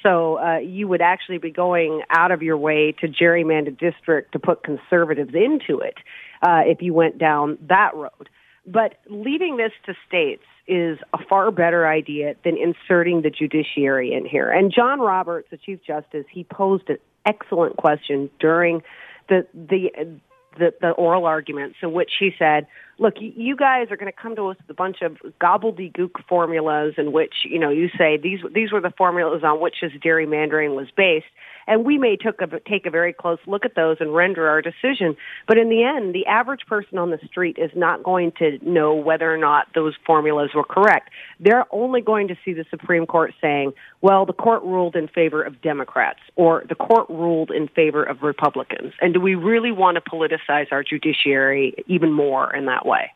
So 0.03 0.37
uh, 0.37 0.57
you 0.57 0.87
would 0.89 1.01
actually 1.01 1.37
be 1.37 1.49
going 1.49 2.01
out 2.09 2.31
of 2.31 2.43
your 2.43 2.57
way 2.57 2.93
to 2.99 3.07
gerrymander 3.07 3.69
a 3.69 3.71
district 3.71 4.33
to 4.33 4.39
put 4.39 4.63
conservatives 4.63 5.33
into 5.33 5.79
it 5.79 5.95
uh, 6.41 6.61
if 6.65 6.81
you 6.81 6.93
went 6.93 7.17
down 7.17 7.57
that 7.69 7.95
road. 7.95 8.29
But 8.65 8.99
leaving 9.09 9.57
this 9.57 9.71
to 9.85 9.93
states 10.07 10.43
is 10.67 10.97
a 11.13 11.17
far 11.29 11.51
better 11.51 11.87
idea 11.87 12.35
than 12.43 12.57
inserting 12.57 13.21
the 13.21 13.29
judiciary 13.29 14.13
in 14.13 14.25
here. 14.25 14.49
And 14.49 14.73
John 14.73 14.99
Roberts, 14.99 15.47
the 15.51 15.57
Chief 15.57 15.79
Justice, 15.85 16.25
he 16.31 16.43
posed 16.43 16.89
an 16.89 16.97
excellent 17.25 17.77
question 17.77 18.29
during 18.39 18.81
the 19.29 19.47
the 19.53 20.19
the, 20.57 20.73
the 20.81 20.91
oral 20.91 21.25
arguments 21.25 21.77
in 21.81 21.93
which 21.93 22.11
he 22.19 22.31
said, 22.37 22.67
look, 22.99 23.15
you 23.19 23.55
guys 23.55 23.87
are 23.91 23.97
going 23.97 24.11
to 24.11 24.17
come 24.17 24.35
to 24.35 24.47
us 24.47 24.57
with 24.57 24.69
a 24.69 24.73
bunch 24.73 24.97
of 25.01 25.17
gobbledygook 25.41 26.25
formulas 26.27 26.95
in 26.97 27.11
which, 27.11 27.33
you 27.45 27.59
know, 27.59 27.69
you 27.69 27.89
say 27.97 28.17
these, 28.17 28.39
these 28.53 28.71
were 28.71 28.81
the 28.81 28.93
formulas 28.97 29.43
on 29.43 29.59
which 29.59 29.75
this 29.81 29.91
gerrymandering 30.03 30.75
was 30.75 30.87
based. 30.95 31.25
And 31.67 31.85
we 31.85 31.97
may 31.97 32.15
took 32.15 32.41
a, 32.41 32.59
take 32.59 32.85
a 32.85 32.89
very 32.89 33.13
close 33.13 33.39
look 33.47 33.65
at 33.65 33.75
those 33.75 33.97
and 33.99 34.13
render 34.13 34.47
our 34.47 34.61
decision. 34.61 35.15
But 35.47 35.57
in 35.57 35.69
the 35.69 35.83
end, 35.83 36.13
the 36.13 36.25
average 36.25 36.61
person 36.67 36.97
on 36.97 37.09
the 37.09 37.19
street 37.25 37.57
is 37.57 37.71
not 37.75 38.03
going 38.03 38.31
to 38.39 38.57
know 38.61 38.93
whether 38.93 39.33
or 39.33 39.37
not 39.37 39.67
those 39.75 39.93
formulas 40.05 40.51
were 40.53 40.63
correct. 40.63 41.09
They're 41.39 41.65
only 41.71 42.01
going 42.01 42.27
to 42.29 42.35
see 42.43 42.53
the 42.53 42.65
Supreme 42.69 43.05
Court 43.05 43.33
saying, 43.41 43.73
well, 44.01 44.25
the 44.25 44.33
court 44.33 44.63
ruled 44.63 44.95
in 44.95 45.07
favor 45.07 45.41
of 45.41 45.61
Democrats 45.61 46.19
or 46.35 46.63
the 46.67 46.75
court 46.75 47.09
ruled 47.09 47.51
in 47.51 47.67
favor 47.67 48.03
of 48.03 48.21
Republicans. 48.21 48.93
And 49.01 49.13
do 49.13 49.21
we 49.21 49.35
really 49.35 49.71
want 49.71 49.95
to 49.95 50.01
politicize 50.01 50.71
our 50.71 50.83
judiciary 50.83 51.75
even 51.87 52.11
more 52.11 52.53
in 52.53 52.65
that 52.65 52.85
way? 52.85 53.11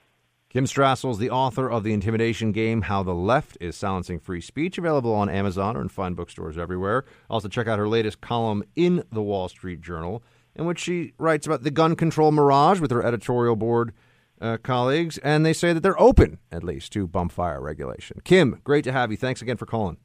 Kim 0.49 0.63
Strassel 0.63 1.11
is 1.11 1.17
the 1.17 1.29
author 1.29 1.69
of 1.69 1.83
The 1.83 1.91
Intimidation 1.91 2.53
Game 2.53 2.83
How 2.83 3.03
the 3.03 3.13
Left 3.13 3.57
is 3.59 3.75
Silencing 3.75 4.19
Free 4.19 4.39
Speech, 4.39 4.77
available 4.77 5.13
on 5.13 5.27
Amazon 5.29 5.75
or 5.75 5.81
in 5.81 5.89
fine 5.89 6.13
bookstores 6.13 6.57
everywhere. 6.57 7.03
Also, 7.29 7.49
check 7.49 7.67
out 7.67 7.77
her 7.77 7.87
latest 7.87 8.21
column 8.21 8.63
in 8.73 9.03
the 9.11 9.21
Wall 9.21 9.49
Street 9.49 9.81
Journal, 9.81 10.23
in 10.55 10.65
which 10.65 10.79
she 10.79 11.11
writes 11.17 11.45
about 11.45 11.63
the 11.63 11.71
gun 11.71 11.97
control 11.97 12.31
mirage 12.31 12.79
with 12.79 12.91
her 12.91 13.03
editorial 13.03 13.57
board 13.57 13.93
uh, 14.39 14.55
colleagues, 14.63 15.17
and 15.17 15.45
they 15.45 15.51
say 15.51 15.73
that 15.73 15.81
they're 15.81 15.99
open, 15.99 16.37
at 16.49 16.63
least, 16.63 16.93
to 16.93 17.07
bump 17.07 17.33
fire 17.33 17.59
regulation. 17.59 18.21
Kim, 18.23 18.61
great 18.63 18.85
to 18.85 18.93
have 18.93 19.11
you. 19.11 19.17
Thanks 19.17 19.41
again 19.41 19.57
for 19.57 19.65
calling. 19.65 19.97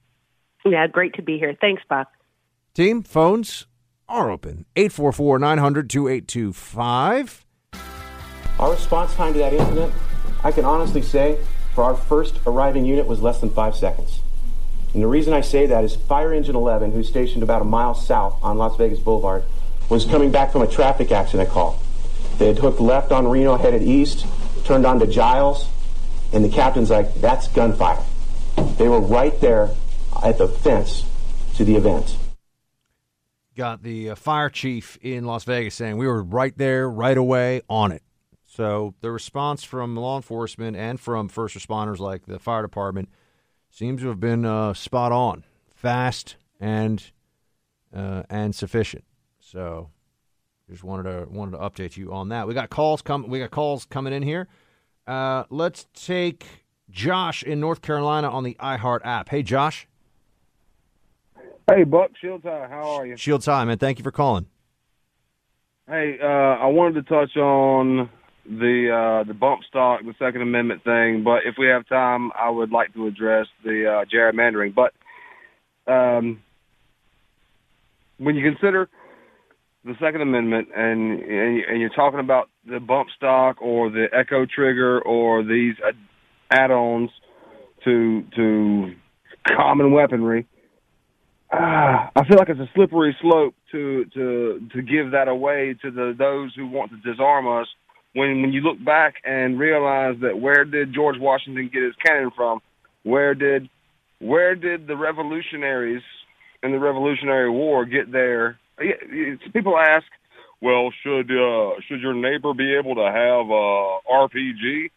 Yeah, 0.65 0.89
great 0.89 1.15
to 1.15 1.23
be 1.23 1.39
here. 1.39 1.57
Thanks, 1.61 1.83
Bob. 1.89 2.09
Team, 2.75 3.05
phones 3.05 3.67
are 4.09 4.29
open 4.29 4.67
844 4.75 5.39
900 5.39 5.89
2825. 5.89 7.45
Our 8.59 8.73
response 8.73 9.15
time 9.15 9.33
to 9.35 9.39
that 9.39 9.53
incident, 9.53 9.93
I 10.45 10.53
can 10.53 10.65
honestly 10.65 11.03
say, 11.03 11.39
for 11.75 11.85
our 11.85 11.95
first 11.95 12.41
arriving 12.47 12.85
unit 12.85 13.07
was 13.07 13.21
less 13.21 13.41
than 13.41 13.51
five 13.51 13.75
seconds. 13.77 14.21
And 14.93 15.03
the 15.03 15.07
reason 15.07 15.33
I 15.33 15.41
say 15.41 15.67
that 15.67 15.85
is 15.85 15.97
Fire 15.97 16.35
Engine 16.35 16.55
11, 16.55 16.93
who's 16.93 17.09
stationed 17.09 17.43
about 17.43 17.63
a 17.63 17.65
mile 17.65 17.95
south 17.95 18.39
on 18.43 18.59
Las 18.59 18.77
Vegas 18.77 18.99
Boulevard, 18.99 19.45
was 19.89 20.05
coming 20.05 20.31
back 20.31 20.53
from 20.53 20.63
a 20.63 20.67
traffic 20.67 21.11
accident 21.13 21.49
call. 21.49 21.81
They 22.39 22.47
had 22.47 22.59
hooked 22.59 22.81
left 22.81 23.13
on 23.13 23.29
Reno, 23.29 23.57
headed 23.57 23.83
east, 23.83 24.27
turned 24.65 24.85
onto 24.85 25.07
Giles, 25.07 25.69
and 26.33 26.45
the 26.45 26.49
captain's 26.49 26.91
like, 26.91 27.15
that's 27.15 27.49
gunfire. 27.49 28.03
They 28.77 28.89
were 28.89 29.01
right 29.01 29.39
there 29.41 29.71
at 30.23 30.39
the 30.39 30.49
fence 30.49 31.05
to 31.57 31.65
the 31.65 31.77
event. 31.77 32.17
Got 33.57 33.83
the 33.83 34.11
uh, 34.11 34.15
fire 34.15 34.49
chief 34.49 34.99
in 35.03 35.25
Las 35.25 35.45
Vegas 35.45 35.75
saying 35.75 35.99
we 35.99 36.07
were 36.07 36.23
right 36.23 36.57
there, 36.57 36.89
right 36.89 37.17
away, 37.17 37.61
on 37.69 37.93
it. 37.93 38.03
So 38.55 38.95
the 39.01 39.11
response 39.11 39.65
from 39.65 39.97
law 39.97 40.17
enforcement 40.17 40.77
and 40.77 41.01
from 41.01 41.29
first 41.29 41.57
responders 41.57 41.99
like 41.99 42.27
the 42.27 42.39
fire 42.39 42.61
department 42.61 43.09
seems 43.71 44.03
to 44.03 44.09
have 44.09 44.21
been 44.21 44.45
uh, 44.45 44.75
spot 44.75 45.11
on, 45.11 45.45
fast 45.75 46.37
and 46.61 47.03
uh, 47.97 48.25
and 48.29 48.55
sufficient. 48.55 49.05
So 49.41 49.89
just 50.69 50.85
wanted 50.85 51.05
to 51.05 51.27
wanted 51.31 51.53
to 51.53 51.59
update 51.63 51.97
you 51.97 52.13
on 52.13 52.29
that. 52.29 52.47
We 52.47 52.53
got 52.53 52.69
calls 52.69 53.01
come. 53.01 53.27
We 53.27 53.39
got 53.39 53.53
calls 53.53 53.87
coming 53.87 54.13
in 54.13 54.23
here. 54.23 54.49
Uh, 55.07 55.45
let's 55.49 55.87
take 55.95 56.45
Josh 56.91 57.43
in 57.43 57.59
North 57.59 57.81
Carolina 57.81 58.29
on 58.29 58.45
the 58.45 58.55
iHeart 58.61 59.01
app. 59.03 59.31
Hey, 59.31 59.43
Josh. 59.43 59.89
Hey, 61.71 61.85
Buck 61.85 62.11
Shields 62.21 62.45
how 62.45 62.99
are 62.99 63.07
you? 63.07 63.17
Shields 63.17 63.47
hi, 63.47 63.65
man. 63.65 63.79
Thank 63.79 63.99
you 63.99 64.03
for 64.03 64.13
calling. 64.13 64.45
Hey, 65.89 66.19
uh, 66.23 66.27
I 66.27 66.67
wanted 66.67 67.07
to 67.07 67.09
touch 67.09 67.35
on 67.39 68.11
the 68.45 69.21
uh, 69.23 69.25
the 69.25 69.35
bump 69.35 69.63
stock, 69.69 70.01
the 70.03 70.15
Second 70.19 70.43
Amendment 70.43 70.83
thing, 70.85 71.23
but 71.25 71.41
if 71.45 71.55
we 71.59 71.69
have 71.69 71.87
time, 71.89 72.33
I 72.33 72.51
would 72.51 72.73
like 72.73 72.93
to 72.95 73.07
address 73.07 73.47
the 73.65 73.87
uh, 73.87 74.05
gerrymandering. 74.13 74.75
But 74.75 74.93
um, 75.91 76.43
when 78.19 78.35
you 78.35 78.51
consider 78.51 78.89
the 79.85 79.95
Second 80.01 80.23
Amendment 80.23 80.69
and 80.75 81.21
and 81.23 81.81
you're 81.81 81.91
talking 81.91 82.21
about 82.21 82.49
the 82.67 82.81
bump 82.81 83.09
stock 83.17 83.61
or 83.61 83.91
the 83.91 84.07
echo 84.13 84.47
trigger 84.47 85.01
or 85.01 85.43
these 85.43 85.75
add-ons 86.51 87.11
to 87.85 88.25
to 88.37 88.95
common 89.57 89.93
weaponry, 89.93 90.47
uh, 91.53 92.09
I 92.15 92.25
feel 92.29 92.39
like 92.39 92.49
it's 92.49 92.61
a 92.61 92.71
slippery 92.75 93.17
slope 93.21 93.55
to 93.73 94.05
to 94.15 94.69
to 94.73 94.83
give 94.83 95.13
that 95.13 95.29
away 95.29 95.75
to 95.83 95.91
the 95.91 96.15
those 96.17 96.55
who 96.55 96.67
want 96.67 96.93
to 96.93 96.97
disarm 97.09 97.47
us. 97.47 97.67
When 98.15 98.43
when 98.43 98.53
you 98.53 98.61
look 98.61 98.83
back 98.85 99.15
and 99.25 99.59
realize 99.59 100.17
that 100.23 100.39
where 100.39 100.65
did 100.65 100.95
George 100.95 101.17
Washington 101.19 101.71
get 101.73 101.83
his 101.83 101.95
cannon 102.05 102.31
from? 102.37 102.61
Where 103.05 103.35
did 103.35 103.69
where 104.19 104.55
did 104.55 104.87
the 104.87 104.97
revolutionaries 104.97 106.03
in 106.63 106.73
the 106.73 106.79
Revolutionary 106.79 107.51
War 107.51 107.85
get 107.85 108.13
their 108.13 108.59
people 109.53 109.79
ask, 109.79 110.07
well, 110.61 110.91
should 111.03 111.31
uh, 111.31 111.81
should 111.89 112.01
your 112.01 112.15
neighbor 112.15 112.55
be 112.55 112.75
able 112.75 112.95
to 112.95 113.05
have 113.05 113.51
a 113.51 113.99
RPG? 114.09 114.91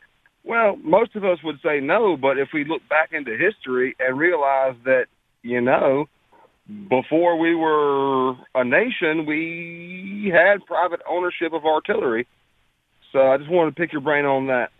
Well, 0.43 0.76
most 0.78 1.16
of 1.16 1.26
us 1.26 1.39
would 1.43 1.57
say 1.63 1.80
no, 1.80 2.18
but 2.18 2.38
if 2.38 2.49
we 2.53 2.66
look 2.66 2.88
back 2.88 3.09
into 3.13 3.32
history 3.36 3.95
and 3.99 4.18
realize 4.18 4.76
that, 4.84 5.05
you 5.41 5.59
know, 5.59 6.05
before 6.88 7.39
we 7.39 7.55
were 7.55 8.34
a 8.53 8.63
nation, 8.63 9.26
we 9.26 10.32
had 10.32 10.63
private 10.68 11.01
ownership 11.09 11.51
of 11.53 11.66
artillery. 11.66 12.28
So 13.16 13.32
I 13.32 13.38
just 13.38 13.49
wanted 13.49 13.74
to 13.74 13.82
pick 13.82 13.93
your 13.93 14.01
brain 14.01 14.26
on 14.26 14.47
that. 14.47 14.72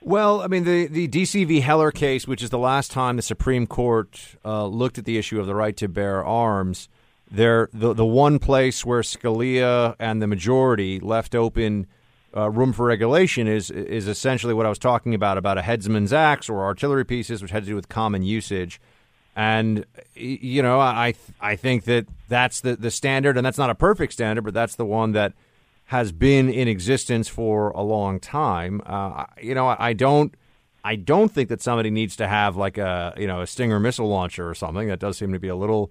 Well, 0.00 0.40
I 0.40 0.46
mean, 0.46 0.64
the, 0.64 0.86
the 0.86 1.06
D.C. 1.06 1.44
v. 1.44 1.60
Heller 1.60 1.90
case, 1.90 2.26
which 2.26 2.42
is 2.42 2.48
the 2.48 2.58
last 2.58 2.90
time 2.90 3.16
the 3.16 3.22
Supreme 3.22 3.66
Court 3.66 4.36
uh, 4.42 4.64
looked 4.64 4.96
at 4.96 5.04
the 5.04 5.18
issue 5.18 5.38
of 5.38 5.46
the 5.46 5.54
right 5.54 5.76
to 5.76 5.86
bear 5.86 6.24
arms, 6.24 6.88
there, 7.30 7.68
the 7.74 7.92
the 7.92 8.06
one 8.06 8.38
place 8.38 8.86
where 8.86 9.02
Scalia 9.02 9.96
and 9.98 10.22
the 10.22 10.26
majority 10.26 10.98
left 10.98 11.34
open 11.34 11.88
uh, 12.34 12.48
room 12.48 12.72
for 12.72 12.86
regulation 12.86 13.46
is 13.46 13.70
is 13.70 14.08
essentially 14.08 14.54
what 14.54 14.64
I 14.64 14.70
was 14.70 14.78
talking 14.78 15.12
about 15.12 15.36
about 15.36 15.58
a 15.58 15.60
headsman's 15.60 16.14
axe 16.14 16.48
or 16.48 16.64
artillery 16.64 17.04
pieces, 17.04 17.42
which 17.42 17.50
had 17.50 17.64
to 17.64 17.68
do 17.68 17.74
with 17.74 17.90
common 17.90 18.22
usage. 18.22 18.80
And 19.36 19.84
you 20.14 20.62
know, 20.62 20.80
I 20.80 21.12
I 21.38 21.54
think 21.56 21.84
that 21.84 22.06
that's 22.30 22.62
the 22.62 22.76
the 22.76 22.90
standard, 22.90 23.36
and 23.36 23.44
that's 23.44 23.58
not 23.58 23.68
a 23.68 23.74
perfect 23.74 24.14
standard, 24.14 24.40
but 24.40 24.54
that's 24.54 24.76
the 24.76 24.86
one 24.86 25.12
that 25.12 25.34
has 25.88 26.12
been 26.12 26.50
in 26.50 26.68
existence 26.68 27.28
for 27.28 27.70
a 27.70 27.80
long 27.80 28.20
time. 28.20 28.82
Uh, 28.84 29.24
you 29.40 29.54
know, 29.54 29.74
I 29.78 29.94
don't. 29.94 30.34
I 30.84 30.96
don't 30.96 31.30
think 31.30 31.48
that 31.48 31.60
somebody 31.60 31.90
needs 31.90 32.14
to 32.16 32.28
have 32.28 32.56
like 32.56 32.78
a 32.78 33.14
you 33.16 33.26
know 33.26 33.40
a 33.40 33.46
Stinger 33.46 33.80
missile 33.80 34.08
launcher 34.08 34.48
or 34.48 34.54
something. 34.54 34.88
That 34.88 35.00
does 35.00 35.16
seem 35.16 35.32
to 35.32 35.38
be 35.38 35.48
a 35.48 35.56
little 35.56 35.90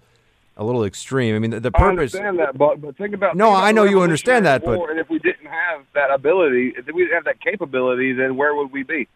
a 0.55 0.63
little 0.63 0.83
extreme. 0.83 1.35
I 1.35 1.39
mean, 1.39 1.49
the, 1.49 1.59
the 1.59 1.71
purpose. 1.71 2.13
I 2.15 2.19
understand 2.19 2.39
that, 2.39 2.57
but 2.57 2.79
but 2.79 2.95
think 2.95 3.15
about. 3.15 3.35
No, 3.35 3.45
think 3.45 3.57
about 3.57 3.63
I 3.63 3.71
know 3.71 3.83
you 3.85 4.01
understand 4.01 4.45
that, 4.45 4.63
war, 4.63 4.77
but 4.77 4.91
and 4.91 4.99
if 4.99 5.09
we 5.09 5.17
didn't 5.17 5.47
have 5.47 5.81
that 5.95 6.11
ability, 6.11 6.73
if 6.77 6.85
we 6.85 7.03
didn't 7.03 7.15
have 7.15 7.25
that 7.25 7.41
capability, 7.41 8.13
then 8.13 8.37
where 8.37 8.55
would 8.55 8.71
we 8.71 8.83
be? 8.83 9.07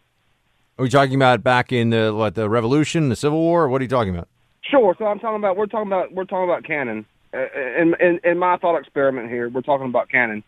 Are 0.78 0.82
we 0.82 0.88
talking 0.88 1.14
about 1.14 1.44
back 1.44 1.70
in 1.70 1.90
the 1.90 2.12
what 2.12 2.34
the 2.34 2.48
Revolution, 2.48 3.08
the 3.08 3.16
Civil 3.16 3.38
War? 3.38 3.68
What 3.68 3.80
are 3.80 3.84
you 3.84 3.88
talking 3.88 4.14
about? 4.14 4.28
Sure. 4.62 4.96
So 4.98 5.06
I'm 5.06 5.20
talking 5.20 5.36
about 5.36 5.56
we're 5.56 5.66
talking 5.66 5.86
about 5.86 6.12
we're 6.12 6.24
talking 6.24 6.50
about 6.50 6.64
cannon. 6.64 7.06
Uh, 7.32 7.46
in, 7.78 7.94
in 8.00 8.20
in 8.24 8.38
my 8.38 8.56
thought 8.56 8.76
experiment 8.76 9.30
here, 9.30 9.48
we're 9.48 9.62
talking 9.62 9.86
about 9.86 10.08
cannon. 10.08 10.42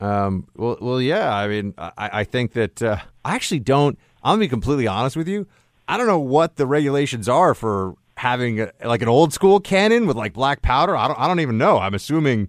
Um. 0.00 0.48
Well. 0.54 0.78
Well. 0.80 1.00
Yeah. 1.00 1.34
I 1.34 1.48
mean, 1.48 1.74
I, 1.78 1.92
I 1.98 2.24
think 2.24 2.52
that 2.52 2.82
uh, 2.82 2.98
I 3.24 3.34
actually 3.34 3.60
don't. 3.60 3.98
I'm 4.22 4.32
gonna 4.32 4.40
be 4.40 4.48
completely 4.48 4.86
honest 4.86 5.16
with 5.16 5.28
you. 5.28 5.46
I 5.86 5.96
don't 5.96 6.06
know 6.06 6.18
what 6.18 6.56
the 6.56 6.66
regulations 6.66 7.28
are 7.28 7.54
for 7.54 7.94
having 8.16 8.60
a, 8.60 8.72
like 8.84 9.02
an 9.02 9.08
old 9.08 9.32
school 9.32 9.60
cannon 9.60 10.06
with 10.06 10.16
like 10.16 10.32
black 10.32 10.62
powder. 10.62 10.96
I 10.96 11.08
don't. 11.08 11.18
I 11.18 11.26
don't 11.28 11.40
even 11.40 11.58
know. 11.58 11.78
I'm 11.78 11.94
assuming. 11.94 12.48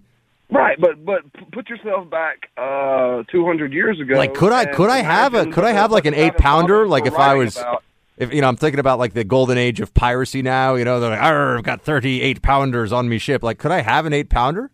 Right, 0.50 0.80
but 0.80 1.04
but 1.04 1.22
put 1.50 1.68
yourself 1.68 2.08
back 2.08 2.50
uh 2.56 3.24
200 3.32 3.72
years 3.72 4.00
ago. 4.00 4.14
Like, 4.14 4.34
could 4.34 4.52
I 4.52 4.66
could 4.66 4.90
I 4.90 4.98
have 4.98 5.34
a 5.34 5.46
could 5.46 5.64
I 5.64 5.72
have 5.72 5.90
like 5.90 6.06
an 6.06 6.14
eight 6.14 6.36
pounder? 6.36 6.86
Like, 6.86 7.06
if 7.06 7.14
I 7.14 7.34
was, 7.34 7.56
about. 7.56 7.82
if 8.16 8.32
you 8.32 8.40
know, 8.40 8.48
I'm 8.48 8.56
thinking 8.56 8.78
about 8.78 9.00
like 9.00 9.12
the 9.12 9.24
golden 9.24 9.58
age 9.58 9.80
of 9.80 9.92
piracy 9.92 10.42
now. 10.42 10.76
You 10.76 10.84
know, 10.84 11.00
they're 11.00 11.10
like, 11.10 11.20
I've 11.20 11.64
got 11.64 11.82
38 11.82 12.42
pounders 12.42 12.92
on 12.92 13.08
me 13.08 13.18
ship. 13.18 13.42
Like, 13.42 13.58
could 13.58 13.72
I 13.72 13.80
have 13.80 14.06
an 14.06 14.12
eight 14.12 14.30
pounder? 14.30 14.70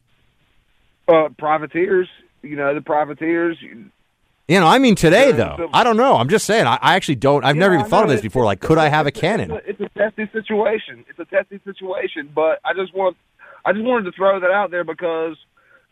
Uh, 1.09 1.31
privateers. 1.39 2.09
You 2.43 2.57
know, 2.57 2.74
the 2.74 2.80
privateers. 2.80 3.59
You 3.61 3.90
know, 4.61 4.66
I 4.66 4.78
mean 4.78 4.97
today 4.97 5.32
though. 5.32 5.70
I 5.72 5.84
don't 5.84 5.97
know. 5.97 6.16
I'm 6.16 6.28
just 6.28 6.45
saying. 6.47 6.66
I, 6.66 6.78
I 6.82 6.97
actually 6.97 7.16
don't. 7.16 7.45
I've 7.45 7.57
Yeah, 7.57 7.61
never 7.61 7.74
even 7.74 7.86
thought 7.86 8.05
of 8.05 8.11
this 8.11 8.20
before. 8.20 8.45
Like, 8.45 8.61
could 8.61 8.78
I 8.78 8.88
have 8.88 9.07
a 9.07 9.12
cannon? 9.12 9.51
It's 9.53 9.80
a, 9.80 9.84
it's 9.84 9.95
a 9.95 9.99
testy 9.99 10.28
situation. 10.32 11.05
It's 11.09 11.18
a 11.18 11.24
testy 11.24 11.61
situation. 11.64 12.30
But 12.34 12.61
I 12.64 12.74
just 12.74 12.95
want, 12.95 13.16
I 13.64 13.72
just 13.72 13.84
wanted 13.84 14.11
to 14.11 14.12
throw 14.16 14.40
that 14.40 14.51
out 14.51 14.70
there 14.70 14.84
because 14.84 15.36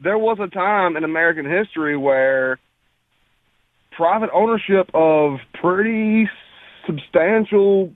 there 0.03 0.19
was 0.19 0.39
a 0.41 0.49
time 0.49 0.97
in 0.97 1.05
American 1.05 1.45
history 1.47 1.97
where 1.97 2.59
private 3.93 4.31
ownership 4.33 4.91
of 4.95 5.39
pretty 5.61 6.29
substantial 6.87 7.93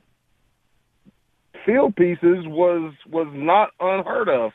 field 1.66 1.96
pieces 1.96 2.46
was 2.46 2.92
was 3.11 3.26
not 3.32 3.70
unheard 3.80 4.28
of. 4.28 4.52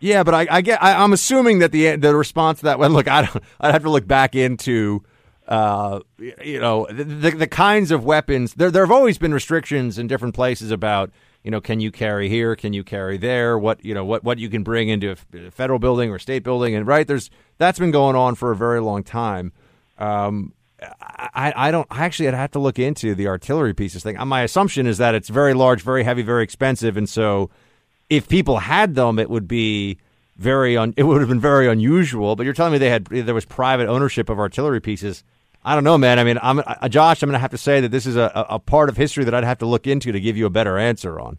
Yeah, 0.00 0.22
but 0.22 0.34
I, 0.34 0.46
I 0.50 0.60
get. 0.60 0.82
I, 0.82 1.02
I'm 1.02 1.12
assuming 1.12 1.58
that 1.60 1.72
the 1.72 1.96
the 1.96 2.14
response 2.14 2.60
to 2.60 2.66
that. 2.66 2.78
Well, 2.78 2.90
look, 2.98 3.08
I 3.08 3.22
don't. 3.22 3.44
I'd 3.60 3.72
have 3.72 3.82
to 3.82 3.90
look 3.90 4.06
back 4.06 4.34
into, 4.34 5.02
uh, 5.46 6.00
you 6.18 6.60
know, 6.60 6.86
the, 6.90 7.04
the 7.04 7.30
the 7.30 7.46
kinds 7.46 7.90
of 7.90 8.04
weapons. 8.04 8.54
There 8.54 8.70
there 8.70 8.84
have 8.84 8.92
always 8.92 9.18
been 9.18 9.34
restrictions 9.34 9.98
in 9.98 10.06
different 10.06 10.34
places 10.34 10.70
about, 10.70 11.10
you 11.42 11.50
know, 11.50 11.60
can 11.60 11.80
you 11.80 11.90
carry 11.90 12.28
here, 12.28 12.54
can 12.54 12.72
you 12.72 12.84
carry 12.84 13.16
there, 13.16 13.58
what 13.58 13.84
you 13.84 13.94
know, 13.94 14.04
what 14.04 14.22
what 14.24 14.38
you 14.38 14.48
can 14.48 14.62
bring 14.62 14.88
into 14.88 15.10
a 15.10 15.50
federal 15.50 15.78
building 15.78 16.10
or 16.10 16.18
state 16.18 16.44
building, 16.44 16.74
and 16.74 16.86
right 16.86 17.06
there's 17.06 17.30
that's 17.58 17.78
been 17.78 17.90
going 17.90 18.16
on 18.16 18.34
for 18.34 18.52
a 18.52 18.56
very 18.56 18.80
long 18.80 19.02
time. 19.02 19.52
Um, 19.98 20.52
I, 20.80 21.52
I 21.56 21.70
don't 21.72 21.88
I 21.90 22.04
actually 22.04 22.28
I'd 22.28 22.34
have 22.34 22.52
to 22.52 22.60
look 22.60 22.78
into 22.78 23.16
the 23.16 23.26
artillery 23.26 23.74
pieces 23.74 24.04
thing. 24.04 24.16
My 24.28 24.42
assumption 24.42 24.86
is 24.86 24.98
that 24.98 25.16
it's 25.16 25.28
very 25.28 25.54
large, 25.54 25.82
very 25.82 26.04
heavy, 26.04 26.22
very 26.22 26.44
expensive, 26.44 26.96
and 26.96 27.08
so 27.08 27.50
if 28.10 28.28
people 28.28 28.58
had 28.58 28.94
them, 28.94 29.18
it 29.18 29.30
would 29.30 29.48
be 29.48 29.98
very 30.36 30.76
un, 30.76 30.94
it 30.96 31.02
would 31.02 31.20
have 31.20 31.28
been 31.28 31.40
very 31.40 31.68
unusual. 31.68 32.36
But 32.36 32.44
you're 32.44 32.54
telling 32.54 32.72
me 32.72 32.78
they 32.78 32.90
had 32.90 33.06
there 33.06 33.34
was 33.34 33.44
private 33.44 33.88
ownership 33.88 34.28
of 34.28 34.38
artillery 34.38 34.80
pieces. 34.80 35.24
I 35.64 35.74
don't 35.74 35.84
know, 35.84 35.98
man. 35.98 36.18
I 36.18 36.24
mean, 36.24 36.38
I'm 36.40 36.60
uh, 36.60 36.88
Josh. 36.88 37.22
I'm 37.22 37.28
going 37.28 37.34
to 37.34 37.40
have 37.40 37.50
to 37.50 37.58
say 37.58 37.80
that 37.80 37.90
this 37.90 38.06
is 38.06 38.16
a, 38.16 38.30
a 38.34 38.58
part 38.58 38.88
of 38.88 38.96
history 38.96 39.24
that 39.24 39.34
I'd 39.34 39.44
have 39.44 39.58
to 39.58 39.66
look 39.66 39.86
into 39.86 40.12
to 40.12 40.20
give 40.20 40.36
you 40.36 40.46
a 40.46 40.50
better 40.50 40.78
answer 40.78 41.18
on. 41.20 41.38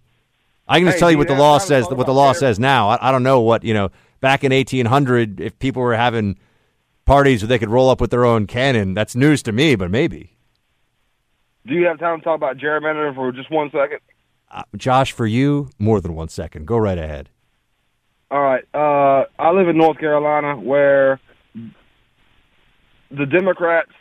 I 0.67 0.78
can 0.80 0.86
just 0.86 0.97
Hey, 0.97 0.99
tell 0.99 1.11
you 1.11 1.17
what 1.17 1.28
the 1.28 1.36
law 1.36 1.57
says. 1.57 1.88
What 1.89 2.05
the 2.05 2.13
law 2.13 2.34
says 2.34 2.59
now. 2.59 2.89
I, 2.89 3.09
I 3.09 3.11
don't 3.11 3.24
know 3.24 3.41
what 3.41 3.63
you 3.63 3.74
know. 3.74 3.89
Back 4.22 4.43
in 4.43 4.51
1800, 4.51 5.39
if 5.39 5.57
people 5.59 5.82
were 5.82 5.95
having 5.95 6.38
parties 7.05 7.41
where 7.41 7.47
they 7.47 7.57
could 7.57 7.70
roll 7.70 7.89
up 7.89 8.01
with 8.01 8.11
their 8.11 8.26
own 8.26 8.45
cannon, 8.45 8.93
that's 8.93 9.15
news 9.15 9.41
to 9.43 9.53
me. 9.53 9.76
But 9.76 9.89
maybe, 9.89 10.36
Do 11.65 11.74
you 11.74 11.86
have 11.86 11.97
time 11.99 12.20
to 12.20 12.24
talk 12.24 12.36
about 12.36 12.57
gerrymandering 12.57 13.15
for 13.15 13.32
just 13.32 13.49
one 13.49 13.72
second? 13.72 13.99
Uh, 14.52 14.64
Josh, 14.76 15.12
for 15.12 15.26
you, 15.26 15.70
more 15.78 16.02
than 16.02 16.16
one 16.16 16.30
second. 16.30 16.66
Go 16.66 16.78
right 16.78 16.97
ahead. 16.97 17.30
All 18.32 18.41
right. 18.41 18.64
Uh, 18.74 19.26
I 19.39 19.52
live 19.52 19.68
in 19.68 19.78
North 19.78 19.97
Carolina 20.00 20.60
where 20.60 21.20
the 23.12 23.26
Democrats 23.26 23.91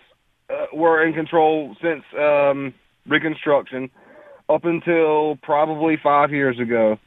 uh, 0.51 0.67
were 0.75 1.03
in 1.07 1.15
control 1.15 1.75
since 1.83 2.05
um, 2.19 2.75
Reconstruction 3.07 3.91
up 4.49 4.65
until 4.65 5.37
probably 5.43 5.97
five 6.03 6.31
years 6.31 6.59
ago. 6.59 6.99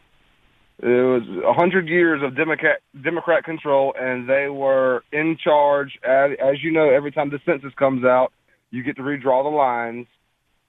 It 0.79 0.87
was 0.87 1.21
a 1.45 1.53
hundred 1.53 1.87
years 1.87 2.23
of 2.23 2.35
Democrat 2.35 2.79
Democrat 3.03 3.43
control, 3.43 3.93
and 3.99 4.27
they 4.27 4.47
were 4.49 5.03
in 5.11 5.37
charge. 5.37 5.99
As, 6.03 6.31
as 6.43 6.63
you 6.63 6.71
know, 6.71 6.89
every 6.89 7.11
time 7.11 7.29
the 7.29 7.39
census 7.45 7.71
comes 7.75 8.03
out, 8.03 8.33
you 8.71 8.81
get 8.81 8.95
to 8.95 9.03
redraw 9.03 9.43
the 9.43 9.55
lines, 9.55 10.07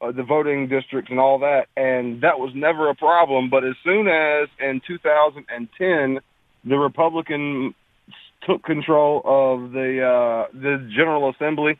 uh, 0.03 0.12
the 0.12 0.22
voting 0.22 0.68
districts, 0.68 1.11
and 1.11 1.20
all 1.20 1.38
that. 1.38 1.66
And 1.76 2.22
that 2.22 2.38
was 2.38 2.53
never 2.55 2.90
a 2.90 2.94
problem. 2.94 3.50
But 3.50 3.64
as 3.64 3.74
soon 3.84 4.09
as 4.09 4.48
in 4.59 4.80
2010, 4.86 6.20
the 6.64 6.76
Republican 6.76 7.74
took 8.46 8.64
control 8.64 9.22
of 9.24 9.72
the 9.72 10.03
uh, 10.03 10.53
the 10.53 10.88
General 10.94 11.30
Assembly, 11.30 11.78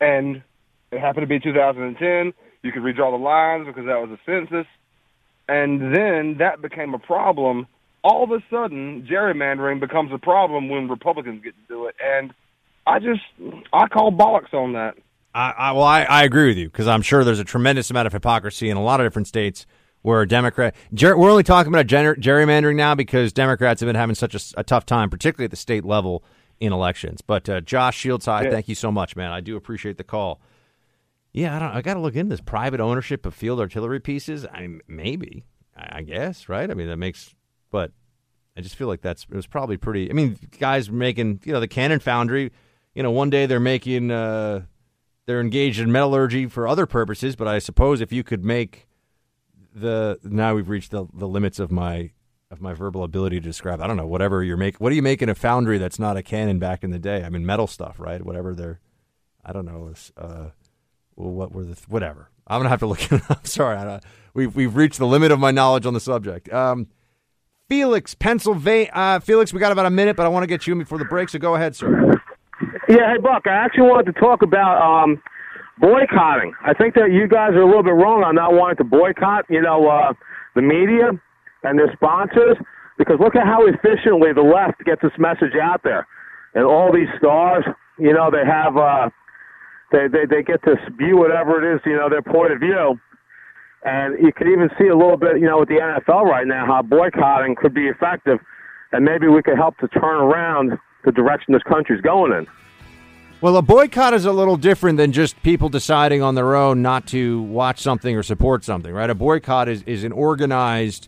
and 0.00 0.42
it 0.90 1.00
happened 1.00 1.22
to 1.22 1.26
be 1.26 1.40
2010. 1.40 2.32
You 2.62 2.72
could 2.72 2.82
redraw 2.82 3.12
the 3.12 3.22
lines 3.22 3.66
because 3.66 3.86
that 3.86 4.00
was 4.00 4.10
a 4.10 4.18
census, 4.26 4.66
and 5.48 5.94
then 5.94 6.36
that 6.38 6.60
became 6.60 6.94
a 6.94 6.98
problem. 6.98 7.66
All 8.02 8.22
of 8.22 8.30
a 8.30 8.42
sudden, 8.50 9.06
gerrymandering 9.10 9.80
becomes 9.80 10.12
a 10.12 10.18
problem 10.18 10.68
when 10.68 10.88
Republicans 10.88 11.42
get 11.42 11.54
to 11.54 11.74
do 11.74 11.86
it, 11.86 11.96
and 12.02 12.32
I 12.86 12.98
just 12.98 13.20
I 13.72 13.88
call 13.88 14.12
bollocks 14.12 14.54
on 14.54 14.74
that. 14.74 14.96
I, 15.36 15.50
I 15.50 15.72
well, 15.72 15.84
I, 15.84 16.02
I 16.04 16.24
agree 16.24 16.48
with 16.48 16.56
you 16.56 16.66
because 16.68 16.88
I'm 16.88 17.02
sure 17.02 17.22
there's 17.24 17.38
a 17.40 17.44
tremendous 17.44 17.90
amount 17.90 18.06
of 18.06 18.12
hypocrisy 18.12 18.70
in 18.70 18.76
a 18.76 18.82
lot 18.82 19.00
of 19.00 19.06
different 19.06 19.28
states 19.28 19.66
where 20.02 20.22
a 20.22 20.28
Democrat. 20.28 20.74
Ger, 20.94 21.16
we're 21.16 21.30
only 21.30 21.42
talking 21.42 21.72
about 21.72 21.86
gener, 21.86 22.16
gerrymandering 22.16 22.76
now 22.76 22.94
because 22.94 23.32
Democrats 23.32 23.80
have 23.80 23.86
been 23.86 23.96
having 23.96 24.14
such 24.14 24.34
a 24.56 24.64
tough 24.64 24.86
time, 24.86 25.10
particularly 25.10 25.44
at 25.44 25.50
the 25.50 25.56
state 25.56 25.84
level 25.84 26.24
in 26.58 26.72
elections. 26.72 27.20
But 27.20 27.48
uh, 27.48 27.60
Josh 27.60 27.96
Shields, 27.98 28.24
High, 28.24 28.44
Yeah. 28.44 28.50
thank 28.50 28.68
you 28.68 28.74
so 28.74 28.90
much, 28.90 29.14
man. 29.14 29.30
I 29.30 29.40
do 29.40 29.56
appreciate 29.56 29.98
the 29.98 30.04
call. 30.04 30.40
Yeah, 31.32 31.54
I 31.54 31.58
don't. 31.58 31.70
I 31.70 31.82
got 31.82 31.94
to 31.94 32.00
look 32.00 32.16
into 32.16 32.30
this 32.30 32.40
private 32.40 32.80
ownership 32.80 33.26
of 33.26 33.34
field 33.34 33.60
artillery 33.60 34.00
pieces. 34.00 34.46
I 34.46 34.78
maybe, 34.88 35.44
I, 35.76 35.98
I 35.98 36.02
guess, 36.02 36.48
right? 36.48 36.70
I 36.70 36.72
mean, 36.74 36.88
that 36.88 36.96
makes 36.96 37.34
but 37.70 37.92
I 38.56 38.62
just 38.62 38.74
feel 38.76 38.88
like 38.88 39.02
that's 39.02 39.24
it 39.30 39.36
was 39.36 39.46
probably 39.46 39.76
pretty. 39.76 40.08
I 40.08 40.14
mean, 40.14 40.38
guys 40.58 40.90
making 40.90 41.40
you 41.44 41.52
know 41.52 41.60
the 41.60 41.68
Cannon 41.68 42.00
Foundry. 42.00 42.52
You 42.94 43.02
know, 43.02 43.10
one 43.10 43.28
day 43.28 43.44
they're 43.44 43.60
making 43.60 44.10
uh, 44.10 44.62
they're 45.26 45.40
engaged 45.40 45.80
in 45.80 45.92
metallurgy 45.92 46.46
for 46.46 46.66
other 46.66 46.86
purposes, 46.86 47.36
but 47.36 47.48
I 47.48 47.58
suppose 47.58 48.00
if 48.00 48.12
you 48.12 48.22
could 48.22 48.44
make 48.44 48.86
the 49.74 50.18
now 50.22 50.54
we've 50.54 50.68
reached 50.68 50.90
the 50.90 51.06
the 51.12 51.28
limits 51.28 51.58
of 51.58 51.70
my 51.70 52.10
of 52.50 52.60
my 52.60 52.72
verbal 52.72 53.02
ability 53.02 53.40
to 53.40 53.44
describe. 53.44 53.80
I 53.80 53.86
don't 53.86 53.96
know 53.96 54.06
whatever 54.06 54.42
you're 54.42 54.56
making. 54.56 54.78
What 54.78 54.90
do 54.90 54.96
you 54.96 55.02
make 55.02 55.20
in 55.20 55.28
a 55.28 55.34
foundry 55.34 55.78
that's 55.78 55.98
not 55.98 56.16
a 56.16 56.22
cannon 56.22 56.58
back 56.58 56.84
in 56.84 56.90
the 56.90 56.98
day? 56.98 57.24
I 57.24 57.28
mean, 57.28 57.44
metal 57.44 57.66
stuff, 57.66 57.98
right? 57.98 58.24
Whatever 58.24 58.54
they're. 58.54 58.80
I 59.44 59.52
don't 59.52 59.66
know. 59.66 59.92
Uh, 60.16 60.50
well, 61.16 61.30
what 61.30 61.52
were 61.52 61.64
the 61.64 61.76
whatever? 61.88 62.30
I'm 62.46 62.60
gonna 62.60 62.68
have 62.68 62.80
to 62.80 62.86
look 62.86 63.12
it 63.12 63.30
up. 63.30 63.46
Sorry, 63.46 63.76
I, 63.76 64.00
we've 64.32 64.54
we've 64.54 64.76
reached 64.76 64.98
the 64.98 65.06
limit 65.06 65.32
of 65.32 65.38
my 65.40 65.50
knowledge 65.50 65.86
on 65.86 65.94
the 65.94 66.00
subject. 66.00 66.52
Um, 66.52 66.86
Felix, 67.68 68.14
Pennsylvania. 68.14 68.90
Uh, 68.92 69.18
Felix, 69.18 69.52
we 69.52 69.58
got 69.58 69.72
about 69.72 69.86
a 69.86 69.90
minute, 69.90 70.16
but 70.16 70.24
I 70.24 70.28
want 70.28 70.44
to 70.44 70.46
get 70.46 70.66
you 70.66 70.72
in 70.72 70.78
before 70.78 70.98
the 70.98 71.04
break, 71.04 71.28
so 71.28 71.38
go 71.40 71.56
ahead, 71.56 71.74
sir. 71.74 72.20
Yeah, 72.88 73.10
hey 73.10 73.18
Buck, 73.18 73.48
I 73.48 73.66
actually 73.66 73.90
wanted 73.90 74.14
to 74.14 74.20
talk 74.20 74.42
about 74.42 74.78
um, 74.78 75.20
boycotting. 75.78 76.54
I 76.62 76.72
think 76.72 76.94
that 76.94 77.10
you 77.10 77.26
guys 77.26 77.50
are 77.58 77.62
a 77.62 77.66
little 77.66 77.82
bit 77.82 77.98
wrong 77.98 78.22
on 78.22 78.36
not 78.36 78.54
wanting 78.54 78.76
to 78.76 78.84
boycott, 78.84 79.44
you 79.50 79.60
know, 79.60 79.88
uh, 79.88 80.12
the 80.54 80.62
media 80.62 81.10
and 81.64 81.76
their 81.76 81.90
sponsors, 81.94 82.56
because 82.96 83.18
look 83.18 83.34
at 83.34 83.42
how 83.42 83.66
efficiently 83.66 84.30
the 84.32 84.46
left 84.46 84.78
gets 84.84 85.02
this 85.02 85.10
message 85.18 85.58
out 85.60 85.82
there, 85.82 86.06
and 86.54 86.62
all 86.62 86.92
these 86.94 87.10
stars, 87.18 87.64
you 87.98 88.12
know, 88.14 88.30
they 88.30 88.46
have, 88.46 88.76
uh, 88.76 89.10
they 89.90 90.06
they 90.06 90.22
they 90.30 90.42
get 90.46 90.62
to 90.62 90.78
spew 90.86 91.18
whatever 91.18 91.58
it 91.58 91.66
is, 91.66 91.82
you 91.84 91.96
know, 91.96 92.08
their 92.08 92.22
point 92.22 92.52
of 92.52 92.60
view. 92.60 93.00
And 93.82 94.14
you 94.22 94.32
can 94.32 94.46
even 94.46 94.70
see 94.78 94.86
a 94.86 94.96
little 94.96 95.18
bit, 95.18 95.42
you 95.42 95.46
know, 95.50 95.58
with 95.58 95.68
the 95.68 95.82
NFL 95.82 96.22
right 96.22 96.46
now, 96.46 96.66
how 96.66 96.82
boycotting 96.82 97.56
could 97.56 97.74
be 97.74 97.90
effective, 97.90 98.38
and 98.92 99.04
maybe 99.04 99.26
we 99.26 99.42
could 99.42 99.58
help 99.58 99.76
to 99.78 99.88
turn 99.88 100.22
around 100.22 100.78
the 101.04 101.10
direction 101.10 101.52
this 101.52 101.66
country's 101.66 102.00
going 102.00 102.30
in. 102.30 102.46
Well, 103.46 103.58
a 103.58 103.62
boycott 103.62 104.12
is 104.12 104.24
a 104.24 104.32
little 104.32 104.56
different 104.56 104.98
than 104.98 105.12
just 105.12 105.40
people 105.44 105.68
deciding 105.68 106.20
on 106.20 106.34
their 106.34 106.56
own 106.56 106.82
not 106.82 107.06
to 107.06 107.42
watch 107.42 107.78
something 107.78 108.16
or 108.16 108.24
support 108.24 108.64
something, 108.64 108.92
right? 108.92 109.08
A 109.08 109.14
boycott 109.14 109.68
is, 109.68 109.84
is 109.84 110.02
an 110.02 110.10
organized 110.10 111.06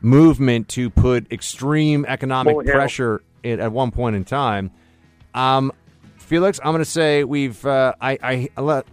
movement 0.00 0.68
to 0.70 0.90
put 0.90 1.30
extreme 1.30 2.04
economic 2.08 2.66
pressure 2.66 3.22
in, 3.44 3.60
at 3.60 3.70
one 3.70 3.92
point 3.92 4.16
in 4.16 4.24
time. 4.24 4.72
Um, 5.32 5.70
Felix, 6.16 6.58
I'm 6.58 6.72
going 6.72 6.78
to 6.80 6.90
say 6.90 7.22
we've. 7.22 7.64
Uh, 7.64 7.94
I, 8.00 8.18
I, 8.20 8.48
I 8.56 8.60
let. 8.62 8.88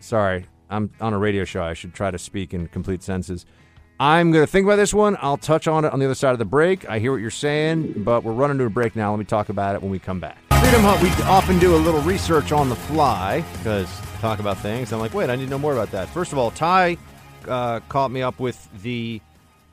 Sorry, 0.00 0.44
I'm 0.68 0.90
on 1.00 1.12
a 1.12 1.18
radio 1.18 1.44
show. 1.44 1.62
I 1.62 1.74
should 1.74 1.94
try 1.94 2.10
to 2.10 2.18
speak 2.18 2.54
in 2.54 2.66
complete 2.66 3.04
senses. 3.04 3.46
I'm 4.00 4.32
going 4.32 4.44
to 4.44 4.50
think 4.50 4.64
about 4.64 4.76
this 4.76 4.92
one. 4.92 5.16
I'll 5.20 5.36
touch 5.36 5.68
on 5.68 5.84
it 5.84 5.92
on 5.92 6.00
the 6.00 6.06
other 6.06 6.16
side 6.16 6.32
of 6.32 6.40
the 6.40 6.44
break. 6.44 6.88
I 6.88 6.98
hear 6.98 7.12
what 7.12 7.20
you're 7.20 7.30
saying, 7.30 8.02
but 8.02 8.24
we're 8.24 8.32
running 8.32 8.58
to 8.58 8.64
a 8.64 8.68
break 8.68 8.96
now. 8.96 9.12
Let 9.12 9.20
me 9.20 9.26
talk 9.26 9.48
about 9.48 9.76
it 9.76 9.80
when 9.80 9.92
we 9.92 10.00
come 10.00 10.18
back. 10.18 10.41
Freedom 10.62 10.82
Hut, 10.82 11.02
we 11.02 11.08
often 11.24 11.58
do 11.58 11.74
a 11.74 11.76
little 11.76 12.00
research 12.02 12.52
on 12.52 12.68
the 12.68 12.76
fly 12.76 13.44
because 13.58 13.88
talk 14.20 14.38
about 14.38 14.56
things. 14.58 14.92
I'm 14.92 15.00
like, 15.00 15.12
wait, 15.12 15.28
I 15.28 15.34
need 15.34 15.46
to 15.46 15.50
know 15.50 15.58
more 15.58 15.72
about 15.72 15.90
that. 15.90 16.08
First 16.10 16.30
of 16.30 16.38
all, 16.38 16.52
Ty 16.52 16.98
uh, 17.48 17.80
caught 17.88 18.12
me 18.12 18.22
up 18.22 18.38
with 18.38 18.68
the 18.80 19.20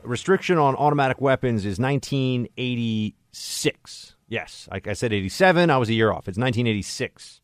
restriction 0.02 0.58
on 0.58 0.74
automatic 0.74 1.20
weapons 1.20 1.64
is 1.64 1.78
1986. 1.78 4.16
Yes, 4.28 4.68
I 4.72 4.80
said, 4.94 5.12
87. 5.12 5.70
I 5.70 5.76
was 5.76 5.90
a 5.90 5.94
year 5.94 6.10
off. 6.10 6.26
It's 6.26 6.36
1986. 6.36 7.40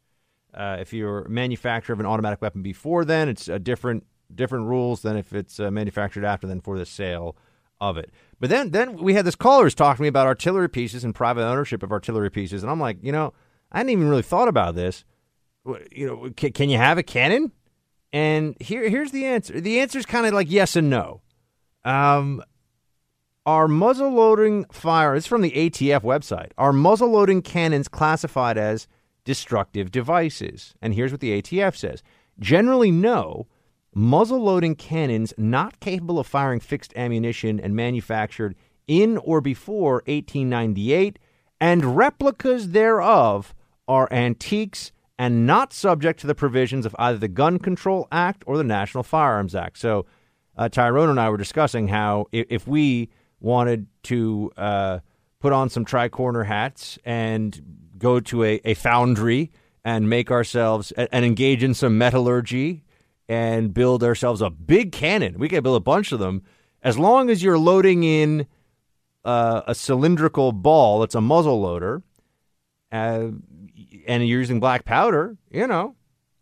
Uh, 0.52 0.78
if 0.80 0.92
you're 0.92 1.22
a 1.22 1.30
manufacturer 1.30 1.94
of 1.94 2.00
an 2.00 2.06
automatic 2.06 2.42
weapon 2.42 2.62
before 2.62 3.04
then, 3.04 3.28
it's 3.28 3.46
a 3.46 3.60
different 3.60 4.04
different 4.34 4.66
rules 4.66 5.02
than 5.02 5.16
if 5.16 5.32
it's 5.32 5.60
uh, 5.60 5.70
manufactured 5.70 6.24
after 6.24 6.48
then 6.48 6.60
for 6.60 6.80
the 6.80 6.84
sale 6.84 7.36
of 7.80 7.96
it. 7.96 8.10
But 8.38 8.50
then 8.50 8.70
then 8.70 8.96
we 8.96 9.14
had 9.14 9.24
this 9.24 9.34
caller 9.34 9.68
talking 9.70 9.98
to 9.98 10.02
me 10.02 10.08
about 10.08 10.26
artillery 10.26 10.68
pieces 10.68 11.04
and 11.04 11.14
private 11.14 11.44
ownership 11.44 11.82
of 11.82 11.92
artillery 11.92 12.30
pieces, 12.30 12.62
and 12.62 12.70
I'm 12.70 12.80
like, 12.80 12.98
you 13.02 13.12
know, 13.12 13.32
I 13.72 13.78
hadn't 13.78 13.90
even 13.90 14.08
really 14.08 14.22
thought 14.22 14.48
about 14.48 14.74
this. 14.74 15.04
You 15.90 16.06
know, 16.06 16.30
can, 16.36 16.52
can 16.52 16.68
you 16.68 16.78
have 16.78 16.98
a 16.98 17.02
cannon? 17.02 17.52
And 18.12 18.56
here 18.60 18.88
here's 18.88 19.10
the 19.10 19.24
answer. 19.24 19.60
The 19.60 19.80
answer 19.80 19.98
is 19.98 20.06
kind 20.06 20.26
of 20.26 20.32
like 20.32 20.50
yes 20.50 20.76
and 20.76 20.90
no. 20.90 21.22
Um, 21.84 22.42
are 23.46 23.68
muzzle 23.68 24.10
loading 24.10 24.64
fire? 24.66 25.14
It's 25.14 25.26
from 25.26 25.42
the 25.42 25.52
ATF 25.52 26.02
website. 26.02 26.50
Are 26.58 26.72
muzzle 26.72 27.10
loading 27.10 27.42
cannons 27.42 27.88
classified 27.88 28.58
as 28.58 28.86
destructive 29.24 29.90
devices? 29.90 30.74
And 30.82 30.94
here's 30.94 31.12
what 31.12 31.20
the 31.20 31.40
ATF 31.40 31.76
says: 31.76 32.02
generally, 32.38 32.90
no. 32.90 33.46
Muzzle 33.98 34.42
loading 34.42 34.74
cannons 34.74 35.32
not 35.38 35.80
capable 35.80 36.18
of 36.18 36.26
firing 36.26 36.60
fixed 36.60 36.92
ammunition 36.96 37.58
and 37.58 37.74
manufactured 37.74 38.54
in 38.86 39.16
or 39.16 39.40
before 39.40 40.02
1898, 40.04 41.18
and 41.62 41.96
replicas 41.96 42.72
thereof 42.72 43.54
are 43.88 44.06
antiques 44.12 44.92
and 45.18 45.46
not 45.46 45.72
subject 45.72 46.20
to 46.20 46.26
the 46.26 46.34
provisions 46.34 46.84
of 46.84 46.94
either 46.98 47.16
the 47.16 47.26
Gun 47.26 47.58
Control 47.58 48.06
Act 48.12 48.44
or 48.46 48.58
the 48.58 48.64
National 48.64 49.02
Firearms 49.02 49.54
Act. 49.54 49.78
So, 49.78 50.04
uh, 50.58 50.68
Tyrone 50.68 51.08
and 51.08 51.18
I 51.18 51.30
were 51.30 51.38
discussing 51.38 51.88
how 51.88 52.26
if, 52.32 52.46
if 52.50 52.68
we 52.68 53.08
wanted 53.40 53.86
to 54.02 54.52
uh, 54.58 54.98
put 55.40 55.54
on 55.54 55.70
some 55.70 55.86
tricorner 55.86 56.44
hats 56.44 56.98
and 57.06 57.88
go 57.96 58.20
to 58.20 58.44
a, 58.44 58.60
a 58.62 58.74
foundry 58.74 59.52
and 59.82 60.10
make 60.10 60.30
ourselves 60.30 60.92
and, 60.92 61.08
and 61.12 61.24
engage 61.24 61.62
in 61.62 61.72
some 61.72 61.96
metallurgy 61.96 62.82
and 63.28 63.74
build 63.74 64.04
ourselves 64.04 64.40
a 64.40 64.50
big 64.50 64.92
cannon, 64.92 65.38
we 65.38 65.48
could 65.48 65.62
build 65.62 65.76
a 65.76 65.80
bunch 65.80 66.12
of 66.12 66.18
them 66.18 66.42
as 66.82 66.98
long 66.98 67.30
as 67.30 67.42
you're 67.42 67.58
loading 67.58 68.04
in 68.04 68.46
uh, 69.24 69.62
a 69.66 69.74
cylindrical 69.74 70.52
ball 70.52 71.00
that's 71.00 71.16
a 71.16 71.20
muzzle 71.20 71.60
loader 71.60 72.02
uh, 72.92 73.28
and 74.06 74.28
you're 74.28 74.38
using 74.38 74.60
black 74.60 74.84
powder, 74.84 75.36
you 75.50 75.66
know, 75.66 75.96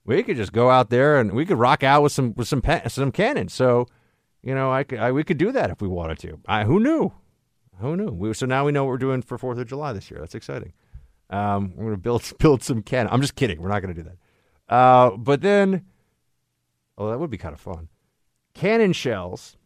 we 0.05 0.22
could 0.22 0.37
just 0.37 0.53
go 0.53 0.70
out 0.70 0.91
there 0.91 1.18
and 1.18 1.32
we 1.32 1.47
could 1.47 1.59
rock 1.59 1.82
out 1.82 2.03
with 2.03 2.12
some 2.12 2.35
with 2.35 2.47
some 2.47 2.62
some 2.89 3.11
cannons. 3.11 3.55
So, 3.55 3.87
you 4.43 4.55
know, 4.55 4.70
I, 4.70 4.85
could, 4.85 4.99
I 4.99 5.12
we 5.12 5.24
could 5.24 5.39
do 5.39 5.51
that 5.53 5.70
if 5.70 5.80
we 5.80 5.89
wanted 5.89 6.18
to. 6.18 6.39
I, 6.47 6.64
who 6.64 6.78
knew? 6.78 7.12
Who 7.80 7.97
knew? 7.97 8.11
We, 8.11 8.35
so 8.35 8.47
now 8.47 8.66
we 8.66 8.72
know 8.72 8.85
what 8.85 8.91
we're 8.91 8.99
doing 8.99 9.22
for 9.22 9.39
Fourth 9.39 9.59
of 9.59 9.66
July 9.66 9.93
this 9.95 10.11
year. 10.11 10.20
That's 10.20 10.35
exciting. 10.35 10.74
Um, 11.30 11.72
we're 11.74 11.85
gonna 11.87 11.97
build 11.97 12.30
build 12.39 12.62
some 12.62 12.82
cannon. 12.82 13.12
I'm 13.12 13.22
just 13.22 13.35
kidding. 13.35 13.61
We're 13.61 13.70
not 13.70 13.80
gonna 13.80 13.95
do 13.95 14.05
that. 14.05 14.74
Uh, 14.74 15.16
but 15.16 15.41
then, 15.41 15.87
oh, 16.99 17.11
that 17.11 17.18
would 17.18 17.30
be 17.30 17.38
kind 17.38 17.55
of 17.55 17.61
fun. 17.61 17.88
Cannon 18.55 18.92
shells. 18.92 19.57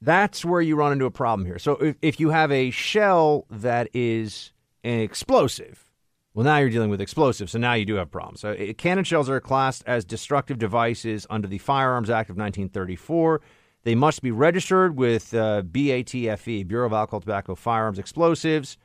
That's 0.00 0.44
where 0.44 0.60
you 0.60 0.76
run 0.76 0.92
into 0.92 1.06
a 1.06 1.10
problem 1.10 1.46
here. 1.46 1.58
So 1.58 1.72
if, 1.72 1.96
if 2.02 2.20
you 2.20 2.30
have 2.30 2.52
a 2.52 2.70
shell 2.70 3.46
that 3.50 3.88
is 3.94 4.52
an 4.84 5.00
explosive, 5.00 5.86
well, 6.34 6.44
now 6.44 6.58
you're 6.58 6.68
dealing 6.68 6.90
with 6.90 7.00
explosives, 7.00 7.52
so 7.52 7.58
now 7.58 7.72
you 7.72 7.86
do 7.86 7.94
have 7.94 8.10
problems. 8.10 8.40
So 8.40 8.50
uh, 8.50 8.74
cannon 8.74 9.04
shells 9.04 9.30
are 9.30 9.40
classed 9.40 9.82
as 9.86 10.04
destructive 10.04 10.58
devices 10.58 11.26
under 11.30 11.48
the 11.48 11.56
Firearms 11.56 12.10
Act 12.10 12.28
of 12.28 12.36
1934. 12.36 13.40
They 13.84 13.94
must 13.94 14.20
be 14.20 14.30
registered 14.30 14.96
with 14.96 15.32
uh, 15.32 15.62
BATFE, 15.62 16.68
Bureau 16.68 16.86
of 16.86 16.92
Alcohol, 16.92 17.20
Tobacco, 17.20 17.54
Firearms, 17.54 17.98
Explosives, 17.98 18.76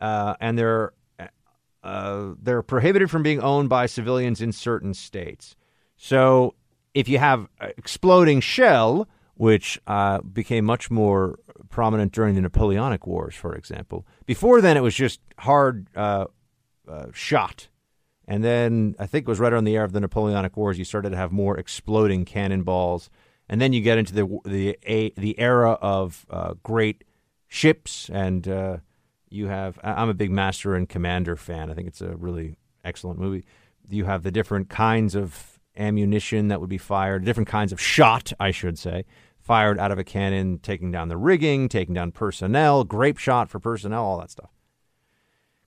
uh, 0.00 0.36
and 0.40 0.58
they're 0.58 0.92
uh, 1.82 2.32
they're 2.42 2.62
prohibited 2.62 3.10
from 3.10 3.22
being 3.22 3.40
owned 3.40 3.68
by 3.68 3.86
civilians 3.86 4.40
in 4.40 4.50
certain 4.50 4.92
states. 4.92 5.54
So 5.96 6.54
if 6.96 7.10
you 7.10 7.18
have 7.18 7.46
exploding 7.60 8.40
shell, 8.40 9.06
which 9.34 9.78
uh, 9.86 10.22
became 10.22 10.64
much 10.64 10.90
more 10.90 11.38
prominent 11.68 12.10
during 12.10 12.34
the 12.34 12.40
Napoleonic 12.40 13.06
Wars, 13.06 13.34
for 13.34 13.54
example. 13.54 14.06
Before 14.24 14.62
then, 14.62 14.78
it 14.78 14.82
was 14.82 14.94
just 14.94 15.20
hard 15.38 15.88
uh, 15.94 16.24
uh, 16.88 17.08
shot. 17.12 17.68
And 18.26 18.42
then 18.42 18.96
I 18.98 19.06
think 19.06 19.26
it 19.26 19.28
was 19.28 19.38
right 19.38 19.52
around 19.52 19.64
the 19.64 19.76
era 19.76 19.84
of 19.84 19.92
the 19.92 20.00
Napoleonic 20.00 20.56
Wars, 20.56 20.78
you 20.78 20.84
started 20.86 21.10
to 21.10 21.18
have 21.18 21.32
more 21.32 21.58
exploding 21.58 22.24
cannonballs. 22.24 23.10
And 23.46 23.60
then 23.60 23.74
you 23.74 23.82
get 23.82 23.98
into 23.98 24.14
the 24.14 24.40
the 24.46 24.78
a, 24.82 25.10
the 25.10 25.38
era 25.38 25.72
of 25.72 26.24
uh, 26.30 26.54
great 26.62 27.04
ships, 27.46 28.10
and 28.10 28.48
uh, 28.48 28.78
you 29.28 29.48
have. 29.48 29.78
I'm 29.84 30.08
a 30.08 30.14
big 30.14 30.30
Master 30.32 30.74
and 30.74 30.88
Commander 30.88 31.36
fan. 31.36 31.70
I 31.70 31.74
think 31.74 31.86
it's 31.86 32.00
a 32.00 32.16
really 32.16 32.56
excellent 32.84 33.20
movie. 33.20 33.44
You 33.88 34.06
have 34.06 34.24
the 34.24 34.32
different 34.32 34.68
kinds 34.68 35.14
of 35.14 35.55
ammunition 35.76 36.48
that 36.48 36.60
would 36.60 36.70
be 36.70 36.78
fired, 36.78 37.24
different 37.24 37.48
kinds 37.48 37.72
of 37.72 37.80
shot, 37.80 38.32
I 38.38 38.50
should 38.50 38.78
say, 38.78 39.04
fired 39.40 39.78
out 39.78 39.92
of 39.92 39.98
a 39.98 40.04
cannon, 40.04 40.58
taking 40.58 40.90
down 40.90 41.08
the 41.08 41.16
rigging, 41.16 41.68
taking 41.68 41.94
down 41.94 42.12
personnel, 42.12 42.84
grape 42.84 43.18
shot 43.18 43.48
for 43.48 43.60
personnel, 43.60 44.04
all 44.04 44.18
that 44.18 44.30
stuff. 44.30 44.50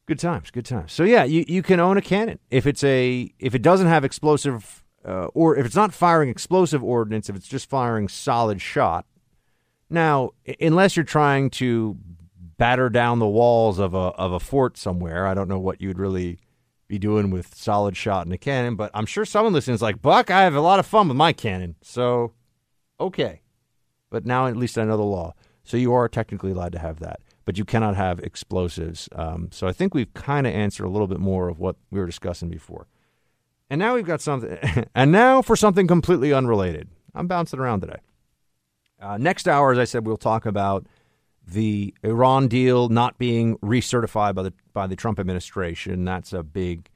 Good 0.05 0.19
times, 0.19 0.51
good 0.51 0.65
times. 0.65 0.91
So 0.91 1.03
yeah, 1.03 1.23
you, 1.23 1.45
you 1.47 1.61
can 1.61 1.79
own 1.79 1.95
a 1.95 2.01
cannon 2.01 2.39
if 2.49 2.65
it's 2.65 2.83
a 2.83 3.31
if 3.37 3.53
it 3.53 3.61
doesn't 3.61 3.87
have 3.87 4.03
explosive 4.03 4.83
uh, 5.05 5.27
or 5.27 5.55
if 5.55 5.65
it's 5.65 5.75
not 5.75 5.93
firing 5.93 6.29
explosive 6.29 6.83
ordnance, 6.83 7.29
if 7.29 7.35
it's 7.35 7.47
just 7.47 7.69
firing 7.69 8.07
solid 8.07 8.59
shot. 8.59 9.05
Now, 9.89 10.31
unless 10.59 10.95
you're 10.95 11.05
trying 11.05 11.49
to 11.51 11.97
batter 12.57 12.89
down 12.89 13.19
the 13.19 13.27
walls 13.27 13.79
of 13.79 13.93
a 13.93 13.97
of 13.97 14.33
a 14.33 14.39
fort 14.39 14.77
somewhere, 14.77 15.27
I 15.27 15.33
don't 15.33 15.47
know 15.47 15.59
what 15.59 15.79
you'd 15.79 15.99
really 15.99 16.39
be 16.89 16.99
doing 16.99 17.29
with 17.29 17.55
solid 17.55 17.95
shot 17.95 18.25
in 18.25 18.33
a 18.33 18.37
cannon. 18.37 18.75
But 18.75 18.91
I'm 18.93 19.05
sure 19.05 19.23
someone 19.23 19.53
listening 19.53 19.75
is 19.75 19.81
like, 19.81 20.01
Buck, 20.01 20.29
I 20.29 20.41
have 20.41 20.55
a 20.55 20.59
lot 20.59 20.79
of 20.79 20.85
fun 20.85 21.07
with 21.07 21.15
my 21.15 21.31
cannon. 21.31 21.75
So, 21.81 22.33
okay, 22.99 23.41
but 24.09 24.25
now 24.25 24.47
at 24.47 24.57
least 24.57 24.77
I 24.77 24.83
know 24.83 24.97
the 24.97 25.03
law. 25.03 25.33
So 25.63 25.77
you 25.77 25.93
are 25.93 26.09
technically 26.09 26.51
allowed 26.51 26.73
to 26.73 26.79
have 26.79 26.99
that. 26.99 27.21
but 27.45 27.57
you 27.57 27.65
cannot 27.65 27.95
have 27.95 28.19
explosives. 28.19 29.09
Um, 29.13 29.49
so 29.51 29.67
I 29.67 29.71
think 29.71 29.95
we've 29.95 30.13
kind 30.13 30.45
of 30.45 30.53
answered 30.53 30.85
a 30.85 30.89
little 30.89 31.07
bit 31.07 31.19
more 31.19 31.49
of 31.49 31.57
what 31.57 31.77
we 31.89 31.99
were 31.99 32.05
discussing 32.05 32.47
before. 32.47 32.85
And 33.71 33.79
now 33.79 33.95
we've 33.95 34.05
got 34.05 34.21
something, 34.21 34.55
and 34.95 35.11
now 35.11 35.41
for 35.41 35.55
something 35.55 35.87
completely 35.87 36.31
unrelated. 36.31 36.89
I'm 37.15 37.25
bouncing 37.27 37.59
around 37.59 37.81
today. 37.81 38.01
Uh, 39.01 39.17
next 39.17 39.47
hour, 39.47 39.71
as 39.71 39.79
I 39.79 39.85
said, 39.85 40.05
we'll 40.05 40.17
talk 40.17 40.45
about 40.45 40.85
the 41.51 41.93
Iran 42.03 42.47
deal 42.47 42.89
not 42.89 43.17
being 43.17 43.57
recertified 43.57 44.35
by 44.35 44.43
the 44.43 44.53
by 44.73 44.87
the 44.87 44.95
Trump 44.95 45.19
administration. 45.19 46.05
That's 46.05 46.33
a 46.33 46.43
big 46.43 46.89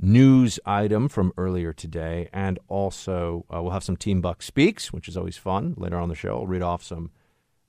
news 0.00 0.58
item 0.66 1.08
from 1.08 1.32
earlier 1.36 1.72
today, 1.72 2.28
and 2.32 2.58
also 2.68 3.44
uh, 3.52 3.62
we'll 3.62 3.72
have 3.72 3.84
some 3.84 3.96
Team 3.96 4.20
Buck 4.20 4.42
speaks, 4.42 4.92
which 4.92 5.08
is 5.08 5.16
always 5.16 5.36
fun. 5.36 5.74
Later 5.76 5.98
on 5.98 6.08
the 6.08 6.14
show, 6.14 6.38
I'll 6.38 6.46
read 6.46 6.62
off 6.62 6.82
some 6.82 7.10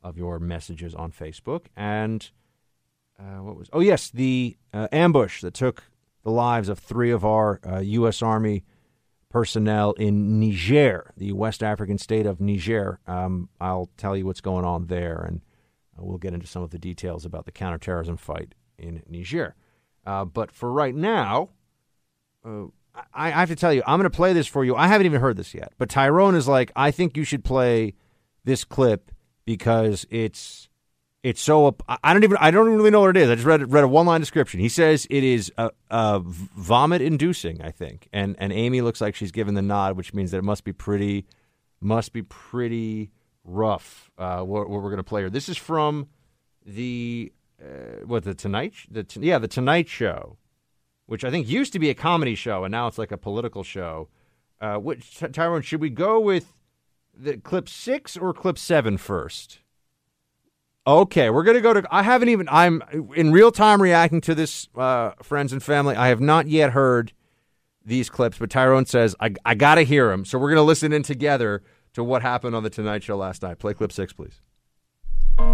of 0.01 0.17
your 0.17 0.39
messages 0.39 0.93
on 0.93 1.11
Facebook. 1.11 1.67
And 1.75 2.29
uh, 3.19 3.41
what 3.41 3.55
was? 3.55 3.69
Oh 3.71 3.79
yes, 3.79 4.09
the 4.09 4.57
uh, 4.73 4.87
ambush 4.91 5.41
that 5.41 5.53
took 5.53 5.83
the 6.23 6.31
lives 6.31 6.69
of 6.69 6.79
three 6.79 7.11
of 7.11 7.23
our 7.23 7.59
U.S. 7.81 8.21
Uh, 8.21 8.25
Army 8.25 8.63
personnel 9.29 9.93
in 9.93 10.39
Niger, 10.39 11.11
the 11.17 11.31
West 11.33 11.63
African 11.63 11.97
state 11.97 12.25
of 12.25 12.39
Niger. 12.39 12.99
Um, 13.07 13.49
I'll 13.59 13.89
tell 13.97 14.15
you 14.15 14.25
what's 14.25 14.41
going 14.41 14.63
on 14.63 14.87
there, 14.87 15.23
and 15.27 15.41
we'll 15.97 16.17
get 16.17 16.33
into 16.33 16.47
some 16.47 16.63
of 16.63 16.71
the 16.71 16.79
details 16.79 17.25
about 17.25 17.45
the 17.45 17.51
counterterrorism 17.51 18.17
fight 18.17 18.55
in 18.77 19.03
Niger. 19.07 19.55
Uh, 20.05 20.25
but 20.25 20.51
for 20.51 20.71
right 20.71 20.95
now, 20.95 21.49
uh, 22.45 22.65
I, 23.13 23.31
have 23.31 23.49
to 23.49 23.55
tell 23.55 23.73
you, 23.73 23.81
I'm 23.87 23.99
going 23.99 24.09
to 24.09 24.15
play 24.15 24.33
this 24.33 24.47
for 24.47 24.63
you. 24.65 24.75
I 24.75 24.87
haven't 24.87 25.05
even 25.05 25.21
heard 25.21 25.37
this 25.37 25.53
yet, 25.53 25.73
but 25.77 25.89
Tyrone 25.89 26.35
is 26.35 26.47
like, 26.47 26.71
I 26.75 26.91
think 26.91 27.17
you 27.17 27.23
should 27.23 27.43
play 27.43 27.95
this 28.43 28.63
clip 28.63 29.11
because 29.45 30.05
it's 30.09 30.69
it's 31.23 31.41
so 31.41 31.75
I 31.87 32.11
don't 32.11 32.25
even 32.25 32.37
I 32.39 32.51
don't 32.51 32.67
really 32.67 32.91
know 32.91 32.99
what 32.99 33.15
it 33.15 33.17
is. 33.17 33.29
I 33.29 33.35
just 33.35 33.47
read 33.47 33.71
read 33.71 33.85
a 33.85 33.87
one 33.87 34.05
line 34.05 34.19
description. 34.19 34.59
He 34.59 34.67
says 34.67 35.07
it 35.09 35.23
is 35.23 35.51
a 35.57 36.19
vomit 36.19 37.01
inducing. 37.01 37.61
I 37.61 37.71
think, 37.71 38.09
and 38.11 38.35
and 38.39 38.51
Amy 38.51 38.81
looks 38.81 38.99
like 38.99 39.15
she's 39.15 39.31
given 39.31 39.53
the 39.53 39.61
nod, 39.61 39.95
which 39.95 40.13
means 40.13 40.31
that 40.31 40.39
it 40.39 40.43
must 40.43 40.65
be 40.65 40.73
pretty 40.73 41.25
must 41.79 42.11
be 42.11 42.23
pretty 42.23 43.09
rough. 43.43 44.11
Uh, 44.17 44.41
what, 44.41 44.69
what 44.69 44.81
we're 44.81 44.89
going 44.89 44.97
to 44.97 45.03
play 45.03 45.21
here. 45.21 45.29
This 45.29 45.49
is 45.49 45.57
from 45.57 46.07
the 46.65 47.31
uh, 47.61 48.05
what 48.05 48.23
the 48.23 48.33
Tonight 48.33 48.73
the 48.89 49.05
yeah 49.19 49.37
the 49.37 49.47
Tonight 49.47 49.87
Show, 49.87 50.37
which 51.05 51.23
I 51.23 51.31
think 51.31 51.47
used 51.47 51.73
to 51.73 51.79
be 51.79 51.89
a 51.89 51.93
comedy 51.93 52.35
show 52.35 52.63
and 52.63 52.71
now 52.71 52.87
it's 52.87 52.97
like 52.97 53.11
a 53.11 53.17
political 53.17 53.63
show. 53.63 54.09
Uh, 54.61 54.77
which 54.77 55.21
Tyrone 55.33 55.61
should 55.61 55.81
we 55.81 55.89
go 55.89 56.19
with 56.21 56.53
the 57.13 57.37
clip 57.37 57.67
six 57.67 58.15
or 58.15 58.33
clip 58.33 58.57
seven 58.57 58.97
first? 58.97 59.59
Okay, 60.85 61.29
we're 61.29 61.43
gonna 61.43 61.61
go 61.61 61.73
to. 61.73 61.83
I 61.91 62.03
haven't 62.03 62.29
even. 62.29 62.47
I'm 62.49 62.81
in 63.15 63.31
real 63.31 63.51
time 63.51 63.81
reacting 63.81 64.21
to 64.21 64.35
this, 64.35 64.67
uh, 64.75 65.11
friends 65.21 65.53
and 65.53 65.63
family. 65.63 65.95
I 65.95 66.09
have 66.09 66.19
not 66.19 66.47
yet 66.47 66.71
heard 66.71 67.13
these 67.85 68.09
clips, 68.09 68.37
but 68.37 68.49
Tyrone 68.49 68.85
says 68.85 69.15
I, 69.19 69.33
I 69.45 69.55
gotta 69.55 69.83
hear 69.83 70.09
them. 70.09 70.25
So 70.25 70.37
we're 70.37 70.49
gonna 70.49 70.63
listen 70.63 70.91
in 70.91 71.03
together 71.03 71.63
to 71.93 72.03
what 72.03 72.21
happened 72.21 72.55
on 72.55 72.63
the 72.63 72.69
Tonight 72.69 73.03
Show 73.03 73.17
last 73.17 73.41
night. 73.41 73.59
Play 73.59 73.73
clip 73.73 73.91
six, 73.91 74.13
please. 74.13 74.41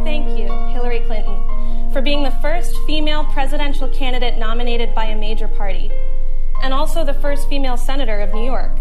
Thank 0.03 0.37
you, 0.37 0.47
Hillary 0.69 1.01
Clinton, 1.01 1.91
for 1.93 2.01
being 2.01 2.23
the 2.23 2.31
first 2.41 2.75
female 2.85 3.23
presidential 3.25 3.87
candidate 3.89 4.37
nominated 4.37 4.93
by 4.93 5.05
a 5.05 5.15
major 5.15 5.47
party, 5.47 5.89
and 6.61 6.73
also 6.73 7.03
the 7.03 7.13
first 7.13 7.47
female 7.47 7.77
senator 7.77 8.19
of 8.19 8.33
New 8.33 8.45
York, 8.45 8.77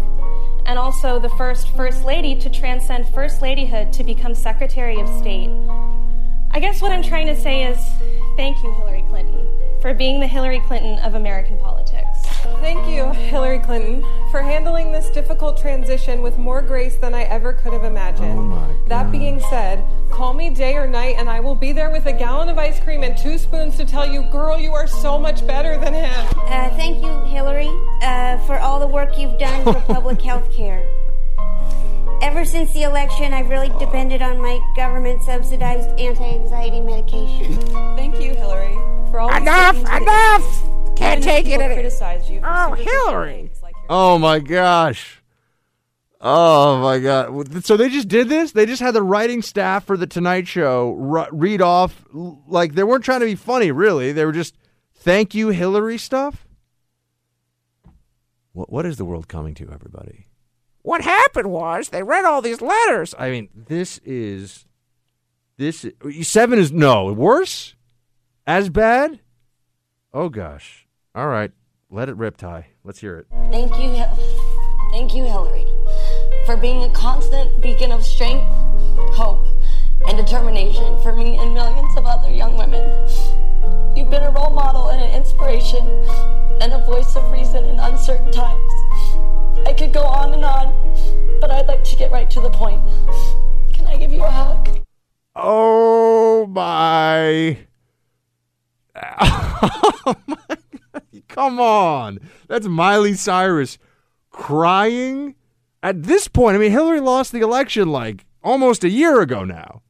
and 0.65 0.77
also 0.77 1.19
the 1.19 1.29
first 1.29 1.69
First 1.75 2.03
Lady 2.03 2.35
to 2.35 2.49
transcend 2.49 3.07
First 3.13 3.41
Ladyhood 3.41 3.91
to 3.93 4.03
become 4.03 4.35
Secretary 4.35 4.99
of 4.99 5.07
State 5.19 5.49
I 6.51 6.59
guess 6.59 6.81
what 6.81 6.91
I'm 6.91 7.03
trying 7.03 7.27
to 7.27 7.39
say 7.39 7.63
is 7.63 7.77
thank 8.35 8.61
you, 8.63 8.73
Hillary 8.73 9.05
Clinton, 9.07 9.47
for 9.81 9.93
being 9.93 10.19
the 10.19 10.25
Hillary 10.25 10.59
Clinton 10.61 10.97
of 10.99 11.13
American 11.13 11.59
politics. 11.59 12.18
Thank 12.61 12.87
you, 12.87 13.11
Hillary 13.11 13.59
Clinton, 13.59 14.01
for 14.31 14.41
handling 14.41 14.91
this 14.91 15.09
difficult 15.09 15.57
transition 15.57 16.21
with 16.21 16.37
more 16.37 16.61
grace 16.61 16.95
than 16.95 17.13
I 17.13 17.23
ever 17.23 17.53
could 17.53 17.73
have 17.73 17.83
imagined. 17.83 18.39
Oh 18.39 18.75
that 18.87 19.11
being 19.11 19.39
said, 19.49 19.83
call 20.09 20.33
me 20.33 20.49
day 20.49 20.75
or 20.75 20.87
night 20.87 21.15
and 21.17 21.29
I 21.29 21.39
will 21.39 21.55
be 21.55 21.71
there 21.71 21.89
with 21.89 22.05
a 22.05 22.13
gallon 22.13 22.49
of 22.49 22.57
ice 22.57 22.79
cream 22.79 23.03
and 23.03 23.17
two 23.17 23.37
spoons 23.37 23.77
to 23.77 23.85
tell 23.85 24.07
you, 24.07 24.23
girl, 24.23 24.59
you 24.59 24.73
are 24.73 24.87
so 24.87 25.19
much 25.19 25.45
better 25.45 25.77
than 25.77 25.93
him. 25.93 26.27
Uh, 26.37 26.69
thank 26.75 27.03
you, 27.03 27.19
Hillary, 27.25 27.69
uh, 28.01 28.37
for 28.45 28.59
all 28.59 28.79
the 28.79 28.87
work 28.87 29.17
you've 29.17 29.37
done 29.37 29.63
for 29.63 29.79
public 29.93 30.21
health 30.21 30.51
care. 30.53 30.87
Ever 32.21 32.43
since 32.43 32.73
the 32.73 32.83
election, 32.83 33.33
I've 33.33 33.49
really 33.49 33.69
depended 33.79 34.21
on 34.21 34.41
my 34.41 34.59
government 34.75 35.23
subsidized 35.23 35.89
anti 35.99 36.23
anxiety 36.23 36.81
medication. 36.81 37.55
Thank 37.95 38.21
you, 38.21 38.35
Hillary, 38.35 38.75
for 39.09 39.21
all 39.21 39.33
Enough! 39.33 39.77
Enough! 39.77 40.78
Can't 40.99 41.23
take 41.23 41.47
it 41.47 41.53
anymore. 41.53 41.73
Criticize 41.75 42.29
you 42.29 42.41
oh, 42.43 42.73
Hillary! 42.73 43.51
Like 43.63 43.75
oh 43.89 44.17
my 44.19 44.39
gosh. 44.39 45.21
Oh 46.21 46.81
my 46.81 46.99
god! 46.99 47.63
So 47.63 47.77
they 47.77 47.89
just 47.89 48.09
did 48.09 48.27
this. 48.27 48.51
They 48.51 48.65
just 48.65 48.81
had 48.81 48.93
the 48.93 49.01
writing 49.01 49.41
staff 49.41 49.85
for 49.85 49.95
the 49.95 50.07
Tonight 50.07 50.47
Show 50.47 50.91
read 51.31 51.61
off 51.61 52.03
like 52.13 52.73
they 52.73 52.83
weren't 52.83 53.05
trying 53.05 53.21
to 53.21 53.25
be 53.25 53.35
funny. 53.35 53.71
Really, 53.71 54.11
they 54.11 54.25
were 54.25 54.33
just 54.33 54.57
thank 54.93 55.33
you, 55.33 55.49
Hillary 55.49 55.97
stuff. 55.97 56.45
What 58.51 58.69
what 58.69 58.85
is 58.85 58.97
the 58.97 59.05
world 59.05 59.29
coming 59.29 59.55
to, 59.55 59.71
everybody? 59.71 60.27
What 60.81 61.01
happened 61.01 61.49
was 61.51 61.89
they 61.89 62.03
read 62.03 62.25
all 62.25 62.41
these 62.41 62.61
letters. 62.61 63.15
I 63.17 63.29
mean, 63.29 63.47
this 63.53 63.99
is 63.99 64.65
this 65.55 65.85
seven 66.23 66.59
is 66.59 66.73
no 66.73 67.13
worse, 67.13 67.75
as 68.45 68.69
bad. 68.69 69.21
Oh 70.13 70.27
gosh! 70.27 70.87
All 71.19 71.27
right, 71.27 71.51
let 71.89 72.07
it 72.07 72.15
rip, 72.15 72.37
Ty. 72.37 72.67
Let's 72.85 72.99
hear 72.99 73.17
it. 73.17 73.27
Thank 73.51 73.77
you, 73.77 73.93
thank 74.93 75.13
you, 75.13 75.25
Hillary, 75.25 75.65
for 76.45 76.55
being 76.55 76.81
a 76.83 76.89
constant 76.91 77.61
beacon 77.61 77.91
of 77.91 78.05
strength, 78.05 78.45
Come 101.49 101.59
on. 101.59 102.19
That's 102.47 102.67
Miley 102.67 103.15
Cyrus 103.15 103.79
crying. 104.29 105.33
At 105.81 106.03
this 106.03 106.27
point, 106.27 106.55
I 106.55 106.59
mean, 106.59 106.69
Hillary 106.69 106.99
lost 106.99 107.31
the 107.31 107.39
election 107.39 107.89
like 107.89 108.27
almost 108.43 108.83
a 108.83 108.89
year 108.89 109.19
ago 109.19 109.43
now. 109.43 109.81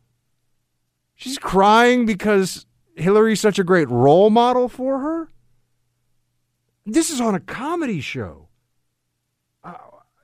She's 1.15 1.37
crying 1.37 2.05
because 2.05 2.65
Hillary's 2.95 3.41
such 3.41 3.59
a 3.59 3.65
great 3.65 3.89
role 3.89 4.29
model 4.29 4.69
for 4.69 4.99
her. 4.99 5.29
This 6.85 7.09
is 7.09 7.19
on 7.19 7.35
a 7.35 7.41
comedy 7.41 7.99
show 7.99 8.47
uh, 9.61 9.73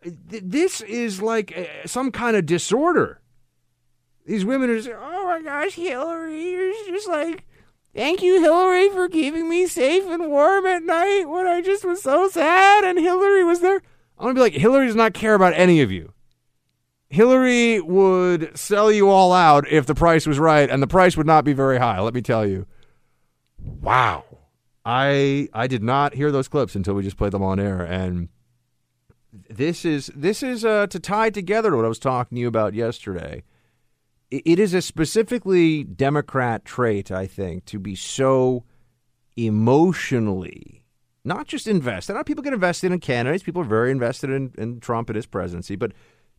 this 0.05 0.79
is 0.79 1.21
like 1.21 1.51
a, 1.51 1.85
some 1.85 2.13
kind 2.13 2.37
of 2.37 2.45
disorder. 2.45 3.19
These 4.25 4.45
women 4.45 4.69
are 4.69 4.81
saying, 4.81 4.95
"Oh 4.97 5.25
my 5.25 5.41
gosh, 5.41 5.73
Hillary, 5.73 6.51
you're 6.51 6.71
just 6.87 7.09
like." 7.09 7.43
Thank 7.95 8.21
you, 8.21 8.41
Hillary, 8.41 8.89
for 8.89 9.07
keeping 9.07 9.47
me 9.47 9.67
safe 9.67 10.05
and 10.05 10.29
warm 10.29 10.65
at 10.65 10.83
night 10.83 11.23
when 11.23 11.47
I 11.47 11.61
just 11.61 11.85
was 11.85 12.01
so 12.01 12.27
sad 12.27 12.83
and 12.83 12.99
Hillary 12.99 13.45
was 13.45 13.61
there. 13.61 13.81
I'm 14.17 14.25
going 14.25 14.35
to 14.35 14.39
be 14.39 14.41
like, 14.41 14.53
Hillary 14.53 14.87
does 14.87 14.97
not 14.97 15.13
care 15.13 15.33
about 15.33 15.53
any 15.55 15.81
of 15.81 15.91
you. 15.91 16.11
Hillary 17.07 17.79
would 17.79 18.57
sell 18.57 18.91
you 18.91 19.09
all 19.09 19.31
out 19.31 19.65
if 19.69 19.85
the 19.85 19.95
price 19.95 20.27
was 20.27 20.39
right, 20.39 20.69
and 20.69 20.83
the 20.83 20.87
price 20.87 21.15
would 21.15 21.27
not 21.27 21.45
be 21.45 21.53
very 21.53 21.77
high, 21.77 22.01
let 22.01 22.13
me 22.13 22.21
tell 22.21 22.45
you. 22.45 22.65
Wow. 23.57 24.25
I 24.83 25.47
I 25.53 25.67
did 25.67 25.81
not 25.81 26.15
hear 26.15 26.31
those 26.31 26.47
clips 26.47 26.75
until 26.75 26.93
we 26.93 27.03
just 27.03 27.17
played 27.17 27.31
them 27.31 27.41
on 27.41 27.59
air, 27.59 27.81
and 27.81 28.29
this 29.49 29.85
is 29.85 30.11
this 30.15 30.43
is 30.43 30.65
uh, 30.65 30.87
to 30.87 30.99
tie 30.99 31.29
together 31.29 31.75
what 31.75 31.85
I 31.85 31.87
was 31.89 31.99
talking 31.99 32.35
to 32.35 32.41
you 32.41 32.47
about 32.47 32.73
yesterday. 32.73 33.43
It 34.31 34.59
is 34.59 34.73
a 34.73 34.81
specifically 34.81 35.83
Democrat 35.83 36.65
trait, 36.65 37.11
I 37.11 37.27
think, 37.27 37.65
to 37.65 37.79
be 37.79 37.95
so 37.95 38.63
emotionally 39.37 40.85
not 41.25 41.47
just 41.47 41.67
invested. 41.67 42.13
Not 42.13 42.27
people 42.27 42.43
get 42.43 42.53
invested 42.53 42.91
in 42.91 42.99
candidates. 42.99 43.43
People 43.43 43.63
are 43.63 43.65
very 43.65 43.91
invested 43.91 44.29
in, 44.29 44.53
in 44.57 44.79
Trump 44.79 45.09
and 45.09 45.15
his 45.15 45.25
presidency, 45.25 45.75
but 45.75 45.91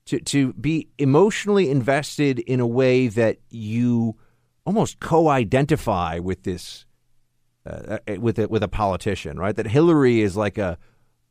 to 0.07 0.21
to 0.21 0.53
be 0.55 0.89
emotionally 0.99 1.69
invested 1.69 2.39
in 2.39 2.61
a 2.61 2.67
way 2.67 3.09
that 3.09 3.39
you 3.51 4.17
almost 4.65 5.01
co-identify 5.01 6.21
with 6.21 6.45
this 6.45 6.87
uh, 7.69 7.99
uh 8.09 8.21
with 8.21 8.39
a, 8.39 8.47
with 8.49 8.63
a 8.63 8.69
politician, 8.69 9.39
right? 9.39 9.57
That 9.57 9.67
Hillary 9.67 10.21
is 10.21 10.37
like 10.37 10.57
a 10.57 10.79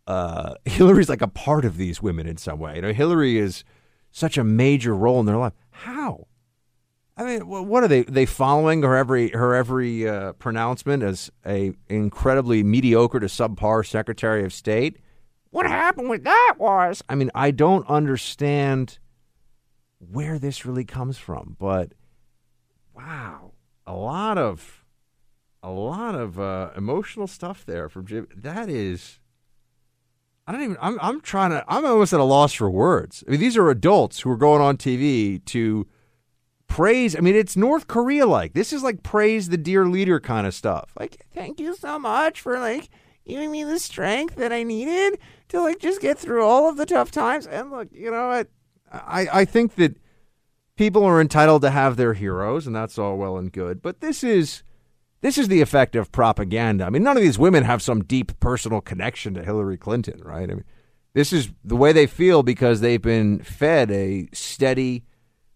uh, 0.05 0.55
Hillary's 0.65 1.09
like 1.09 1.21
a 1.21 1.27
part 1.27 1.65
of 1.65 1.77
these 1.77 2.01
women 2.01 2.27
in 2.27 2.37
some 2.37 2.59
way. 2.59 2.75
You 2.75 2.81
know, 2.81 2.93
Hillary 2.93 3.37
is 3.37 3.63
such 4.11 4.37
a 4.37 4.43
major 4.43 4.93
role 4.93 5.21
in 5.21 5.25
their 5.25 5.37
life. 5.37 5.53
How? 5.71 6.27
I 7.17 7.23
mean, 7.23 7.47
what 7.47 7.83
are 7.83 7.87
they? 7.87 8.03
They 8.03 8.25
following 8.25 8.83
her 8.83 8.95
every 8.95 9.29
her 9.29 9.55
every 9.55 10.07
uh, 10.07 10.33
pronouncement 10.33 11.01
as 11.01 11.31
a 11.45 11.71
incredibly 11.87 12.61
mediocre 12.61 13.21
to 13.21 13.27
subpar 13.27 13.87
Secretary 13.87 14.43
of 14.43 14.51
State. 14.51 14.97
What 15.51 15.65
happened 15.65 16.09
with 16.09 16.25
that 16.25 16.55
was 16.57 17.01
I 17.07 17.15
mean, 17.15 17.31
I 17.33 17.51
don't 17.51 17.87
understand 17.87 18.99
where 19.99 20.37
this 20.37 20.65
really 20.65 20.83
comes 20.83 21.17
from, 21.17 21.55
but 21.57 21.93
wow, 22.93 23.53
a 23.87 23.93
lot 23.93 24.37
of 24.37 24.83
a 25.63 25.69
lot 25.69 26.15
of 26.15 26.37
uh, 26.37 26.71
emotional 26.75 27.27
stuff 27.27 27.65
there 27.65 27.87
from 27.87 28.05
Jim. 28.05 28.27
That 28.35 28.67
is, 28.67 29.19
I 30.45 30.51
don't 30.51 30.63
even. 30.63 30.77
I'm 30.81 30.99
I'm 31.01 31.21
trying 31.21 31.51
to. 31.51 31.63
I'm 31.69 31.85
almost 31.85 32.11
at 32.11 32.19
a 32.19 32.25
loss 32.25 32.51
for 32.51 32.69
words. 32.69 33.23
I 33.25 33.31
mean, 33.31 33.39
these 33.39 33.55
are 33.55 33.69
adults 33.69 34.19
who 34.19 34.31
are 34.31 34.37
going 34.37 34.61
on 34.61 34.75
TV 34.75 35.43
to 35.45 35.87
praise. 36.67 37.15
I 37.15 37.19
mean, 37.19 37.35
it's 37.35 37.55
North 37.55 37.87
Korea 37.87 38.25
like. 38.25 38.53
This 38.53 38.73
is 38.73 38.83
like 38.83 39.03
praise 39.03 39.49
the 39.49 39.57
dear 39.57 39.85
leader 39.85 40.19
kind 40.19 40.45
of 40.47 40.53
stuff. 40.53 40.91
Like, 40.99 41.25
thank 41.33 41.59
you 41.59 41.75
so 41.75 41.97
much 41.99 42.41
for 42.41 42.59
like 42.59 42.89
giving 43.25 43.51
me 43.51 43.63
the 43.63 43.79
strength 43.79 44.35
that 44.35 44.51
I 44.51 44.63
needed 44.63 45.19
to 45.49 45.61
like 45.61 45.79
just 45.79 46.01
get 46.01 46.17
through 46.17 46.43
all 46.43 46.69
of 46.69 46.77
the 46.77 46.85
tough 46.85 47.11
times. 47.11 47.47
And 47.47 47.71
look, 47.71 47.89
you 47.91 48.11
know 48.11 48.27
what? 48.29 48.49
I 48.91 49.27
I 49.31 49.45
think 49.45 49.75
that 49.75 49.97
people 50.75 51.03
are 51.03 51.21
entitled 51.21 51.61
to 51.63 51.71
have 51.71 51.97
their 51.97 52.13
heroes, 52.13 52.67
and 52.67 52.75
that's 52.75 52.97
all 52.97 53.17
well 53.17 53.37
and 53.37 53.51
good. 53.51 53.81
But 53.81 54.01
this 54.01 54.23
is 54.23 54.63
this 55.21 55.37
is 55.37 55.47
the 55.47 55.61
effect 55.61 55.95
of 55.95 56.11
propaganda. 56.11 56.85
I 56.85 56.89
mean, 56.89 57.03
none 57.03 57.17
of 57.17 57.23
these 57.23 57.39
women 57.39 57.63
have 57.63 57.81
some 57.81 58.03
deep 58.03 58.39
personal 58.39 58.81
connection 58.81 59.33
to 59.33 59.43
Hillary 59.43 59.77
Clinton, 59.77 60.21
right? 60.23 60.49
I 60.49 60.53
mean, 60.53 60.65
this 61.13 61.33
is 61.33 61.49
the 61.63 61.75
way 61.75 61.93
they 61.93 62.07
feel 62.07 62.43
because 62.43 62.81
they've 62.81 63.01
been 63.01 63.39
fed 63.39 63.89
a 63.89 64.27
steady 64.33 65.05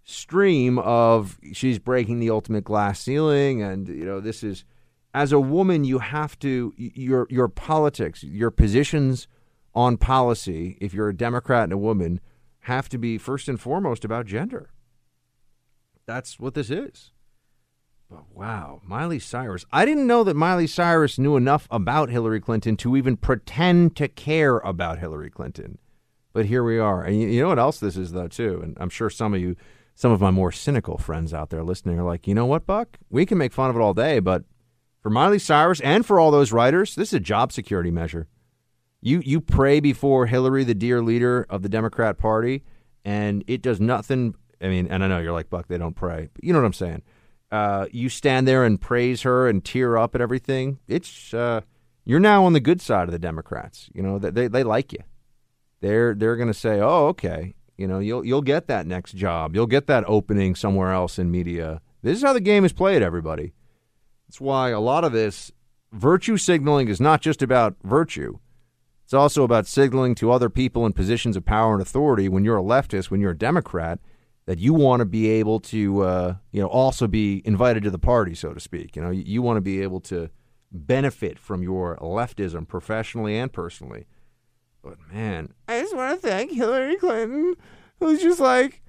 stream 0.10 0.80
of 0.80 1.38
she's 1.54 1.80
breaking 1.80 2.20
the 2.20 2.30
ultimate 2.30 2.64
glass 2.64 3.00
ceiling, 3.00 3.62
and 3.62 3.88
you 3.88 4.06
know, 4.06 4.20
this 4.20 4.44
is 4.44 4.66
as 5.14 5.32
a 5.32 5.40
woman, 5.40 5.84
you 5.84 6.00
have 6.00 6.38
to 6.40 6.74
your 6.78 7.28
your 7.30 7.48
politics, 7.48 8.24
your 8.24 8.52
positions 8.52 9.28
on 9.76 9.98
policy, 9.98 10.78
if 10.82 10.94
you're 10.94 11.10
a 11.10 11.16
Democrat 11.16 11.64
and 11.64 11.74
a 11.74 11.78
woman, 11.78 12.20
have 12.62 12.90
to 12.90 12.98
be 12.98 13.18
first 13.18 13.48
and 13.48 13.60
foremost 13.60 14.04
about 14.04 14.26
gender. 14.26 14.72
That's 16.06 16.40
what 16.40 16.56
this 16.56 16.70
is. 16.70 17.12
But 18.10 18.24
wow, 18.34 18.82
Miley 18.84 19.20
Cyrus. 19.20 19.66
I 19.72 19.86
didn't 19.86 20.08
know 20.08 20.24
that 20.24 20.36
Miley 20.36 20.66
Cyrus 20.66 21.20
knew 21.20 21.36
enough 21.36 21.68
about 21.70 22.10
Hillary 22.10 22.42
Clinton 22.42 22.76
to 22.78 22.98
even 22.98 23.16
pretend 23.16 23.96
to 23.98 24.08
care 24.08 24.58
about 24.58 24.98
Hillary 24.98 25.30
Clinton. 25.30 25.78
But 26.34 26.48
here 26.48 26.64
we 26.64 26.80
are. 26.80 27.04
And 27.04 27.22
you, 27.22 27.28
you 27.28 27.42
know 27.42 27.50
what 27.50 27.60
else 27.60 27.80
this 27.80 27.98
is, 27.98 28.12
though, 28.12 28.28
too? 28.28 28.62
And 28.64 28.76
I'm 28.80 28.90
sure 28.90 29.12
some 29.12 29.36
of 29.36 29.42
you, 29.42 29.56
some 30.00 30.14
of 30.14 30.22
my 30.22 30.32
more 30.32 30.50
cynical 30.50 30.98
friends 30.98 31.34
out 31.34 31.50
there 31.50 31.62
listening 31.62 32.00
are 32.00 32.06
like, 32.06 32.26
you 32.26 32.34
know 32.34 32.46
what, 32.46 32.66
Buck? 32.66 32.98
We 33.10 33.26
can 33.26 33.38
make 33.38 33.52
fun 33.52 33.70
of 33.70 33.76
it 33.76 33.82
all 33.82 33.94
day, 33.94 34.20
but 34.20 34.46
for 35.02 35.10
Miley 35.10 35.40
Cyrus 35.40 35.82
and 35.82 36.06
for 36.06 36.22
all 36.22 36.32
those 36.32 36.54
writers, 36.54 36.96
this 36.96 37.10
is 37.10 37.16
a 37.16 37.20
job 37.20 37.52
security 37.52 37.92
measure. 37.92 38.30
You 39.02 39.22
you 39.26 39.42
pray 39.42 39.82
before 39.82 40.26
Hillary, 40.26 40.64
the 40.64 40.74
dear 40.74 41.02
leader 41.02 41.46
of 41.50 41.64
the 41.64 41.70
Democrat 41.70 42.18
Party, 42.18 42.64
and 43.04 43.44
it 43.46 43.62
does 43.62 43.82
nothing. 43.82 44.36
I 44.62 44.70
mean, 44.70 44.88
and 44.88 45.04
I 45.04 45.08
know 45.10 45.20
you're 45.20 45.34
like 45.34 45.50
Buck, 45.50 45.68
they 45.68 45.78
don't 45.78 45.98
pray, 45.98 46.30
but 46.34 46.46
you 46.46 46.54
know 46.54 46.60
what 46.60 46.66
I'm 46.66 46.74
saying. 46.74 47.02
Uh, 47.52 47.88
you 47.92 48.08
stand 48.08 48.48
there 48.48 48.64
and 48.64 48.80
praise 48.80 49.24
her 49.24 49.50
and 49.50 49.66
tear 49.66 49.98
up 49.98 50.16
at 50.16 50.22
everything. 50.22 50.80
It's 50.88 51.34
uh, 51.34 51.60
you're 52.06 52.22
now 52.22 52.46
on 52.46 52.54
the 52.54 52.62
good 52.62 52.80
side 52.80 53.10
of 53.10 53.12
the 53.12 53.20
Democrats. 53.20 53.90
You 53.94 54.02
know 54.02 54.18
they 54.18 54.48
they 54.48 54.64
like 54.64 54.94
you. 54.94 55.00
They're 55.82 56.16
they're 56.16 56.38
going 56.38 56.48
to 56.48 56.54
say, 56.54 56.80
oh, 56.80 57.08
okay, 57.08 57.56
you 57.80 57.88
know 57.88 58.00
you'll 58.00 58.26
you'll 58.26 58.42
get 58.42 58.68
that 58.68 58.86
next 58.86 59.16
job, 59.16 59.56
you'll 59.56 59.66
get 59.66 59.88
that 59.88 60.04
opening 60.08 60.54
somewhere 60.54 60.92
else 60.92 61.18
in 61.18 61.32
media. 61.32 61.82
This 62.02 62.18
is 62.18 62.24
how 62.24 62.34
the 62.34 62.42
game 62.42 62.66
is 62.66 62.74
played, 62.74 63.02
everybody. 63.02 63.54
That's 64.28 64.42
why 64.42 64.70
a 64.70 64.80
lot 64.80 65.04
of 65.04 65.12
this 65.12 65.52
virtue 65.92 66.38
signaling 66.38 66.88
is 66.88 67.02
not 67.02 67.22
just 67.22 67.42
about 67.42 67.76
virtue. 67.84 68.38
It's 69.04 69.14
also 69.14 69.44
about 69.44 69.66
signaling 69.66 70.14
to 70.16 70.32
other 70.32 70.50
people 70.50 70.86
in 70.86 70.94
positions 70.94 71.36
of 71.36 71.46
power 71.46 71.74
and 71.74 71.82
authority 71.82 72.30
when 72.30 72.46
you're 72.46 72.60
a 72.60 72.64
leftist, 72.64 73.10
when 73.10 73.22
you're 73.22 73.32
a 73.32 73.38
Democrat, 73.38 74.00
that 74.46 74.60
you 74.60 74.74
want 74.74 75.00
to 75.00 75.06
be 75.06 75.28
able 75.30 75.60
to, 75.62 76.02
uh, 76.02 76.36
you 76.52 76.62
know, 76.62 76.68
also 76.68 77.08
be 77.08 77.42
invited 77.44 77.82
to 77.84 77.90
the 77.90 77.98
party, 77.98 78.36
so 78.36 78.54
to 78.54 78.60
speak. 78.60 78.96
You 78.96 79.02
know, 79.02 79.10
you, 79.10 79.24
you 79.26 79.42
want 79.42 79.58
to 79.58 79.62
be 79.62 79.82
able 79.82 80.00
to 80.02 80.30
benefit 80.72 81.40
from 81.40 81.64
your 81.64 81.98
leftism 81.98 82.68
professionally 82.68 83.36
and 83.36 83.52
personally. 83.52 84.06
But 84.82 84.98
man, 85.12 85.54
I 85.68 85.82
just 85.82 85.96
want 85.96 86.22
to 86.22 86.28
thank 86.28 86.52
Hillary 86.52 86.96
Clinton, 86.96 87.56
who's 88.00 88.22
just 88.22 88.40
like, 88.40 88.82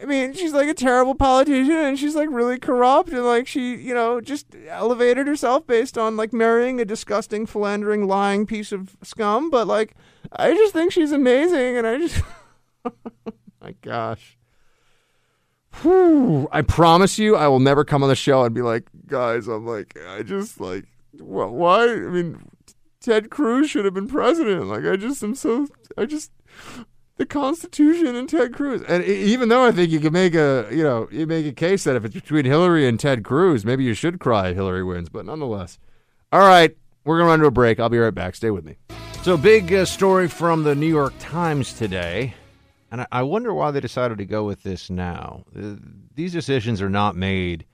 I 0.00 0.06
mean, 0.06 0.32
she's 0.32 0.52
like 0.52 0.68
a 0.68 0.74
terrible 0.74 1.14
politician 1.14 1.74
and 1.74 1.98
she's 1.98 2.16
like 2.16 2.28
really 2.30 2.58
corrupt 2.58 3.10
and 3.10 3.24
like 3.24 3.46
she, 3.46 3.76
you 3.76 3.94
know, 3.94 4.20
just 4.20 4.46
elevated 4.68 5.26
herself 5.26 5.66
based 5.66 5.96
on 5.96 6.16
like 6.16 6.32
marrying 6.32 6.80
a 6.80 6.84
disgusting, 6.84 7.46
philandering, 7.46 8.06
lying 8.06 8.46
piece 8.46 8.72
of 8.72 8.96
scum. 9.02 9.50
But 9.50 9.66
like, 9.66 9.94
I 10.32 10.54
just 10.54 10.72
think 10.72 10.92
she's 10.92 11.12
amazing 11.12 11.76
and 11.76 11.86
I 11.86 11.98
just, 11.98 12.22
my 13.60 13.74
gosh. 13.82 14.36
Whew, 15.82 16.48
I 16.52 16.62
promise 16.62 17.18
you, 17.18 17.36
I 17.36 17.48
will 17.48 17.60
never 17.60 17.84
come 17.84 18.02
on 18.02 18.08
the 18.08 18.14
show 18.14 18.44
and 18.44 18.54
be 18.54 18.62
like, 18.62 18.88
guys, 19.06 19.48
I'm 19.48 19.66
like, 19.66 19.96
I 20.08 20.22
just 20.22 20.60
like, 20.60 20.86
well, 21.20 21.50
why? 21.50 21.84
I 21.84 21.96
mean, 21.96 22.40
Ted 23.04 23.28
Cruz 23.28 23.68
should 23.68 23.84
have 23.84 23.92
been 23.92 24.08
president. 24.08 24.66
Like, 24.66 24.86
I 24.86 24.96
just 24.96 25.22
am 25.22 25.34
so, 25.34 25.68
I 25.98 26.06
just, 26.06 26.32
the 27.16 27.26
Constitution 27.26 28.16
and 28.16 28.26
Ted 28.26 28.54
Cruz. 28.54 28.80
And 28.88 29.04
even 29.04 29.50
though 29.50 29.66
I 29.66 29.72
think 29.72 29.90
you 29.90 30.00
can 30.00 30.14
make 30.14 30.34
a, 30.34 30.66
you 30.70 30.82
know, 30.82 31.06
you 31.10 31.26
make 31.26 31.44
a 31.44 31.52
case 31.52 31.84
that 31.84 31.96
if 31.96 32.04
it's 32.06 32.14
between 32.14 32.46
Hillary 32.46 32.88
and 32.88 32.98
Ted 32.98 33.22
Cruz, 33.22 33.62
maybe 33.62 33.84
you 33.84 33.92
should 33.92 34.20
cry 34.20 34.48
if 34.48 34.54
Hillary 34.54 34.82
wins. 34.82 35.10
But 35.10 35.26
nonetheless, 35.26 35.78
all 36.32 36.40
right, 36.40 36.74
we're 37.04 37.18
gonna 37.18 37.28
run 37.28 37.40
to 37.40 37.46
a 37.46 37.50
break. 37.50 37.78
I'll 37.78 37.90
be 37.90 37.98
right 37.98 38.14
back. 38.14 38.34
Stay 38.36 38.50
with 38.50 38.64
me. 38.64 38.76
So, 39.22 39.36
big 39.36 39.70
uh, 39.72 39.84
story 39.84 40.26
from 40.26 40.64
the 40.64 40.74
New 40.74 40.88
York 40.88 41.12
Times 41.18 41.74
today. 41.74 42.34
And 42.90 43.02
I, 43.02 43.06
I 43.12 43.22
wonder 43.22 43.52
why 43.52 43.70
they 43.70 43.80
decided 43.80 44.16
to 44.16 44.24
go 44.24 44.44
with 44.44 44.62
this 44.62 44.88
now. 44.88 45.44
Uh, 45.54 45.74
these 46.14 46.32
decisions 46.32 46.80
are 46.80 46.88
not 46.88 47.16
made 47.16 47.66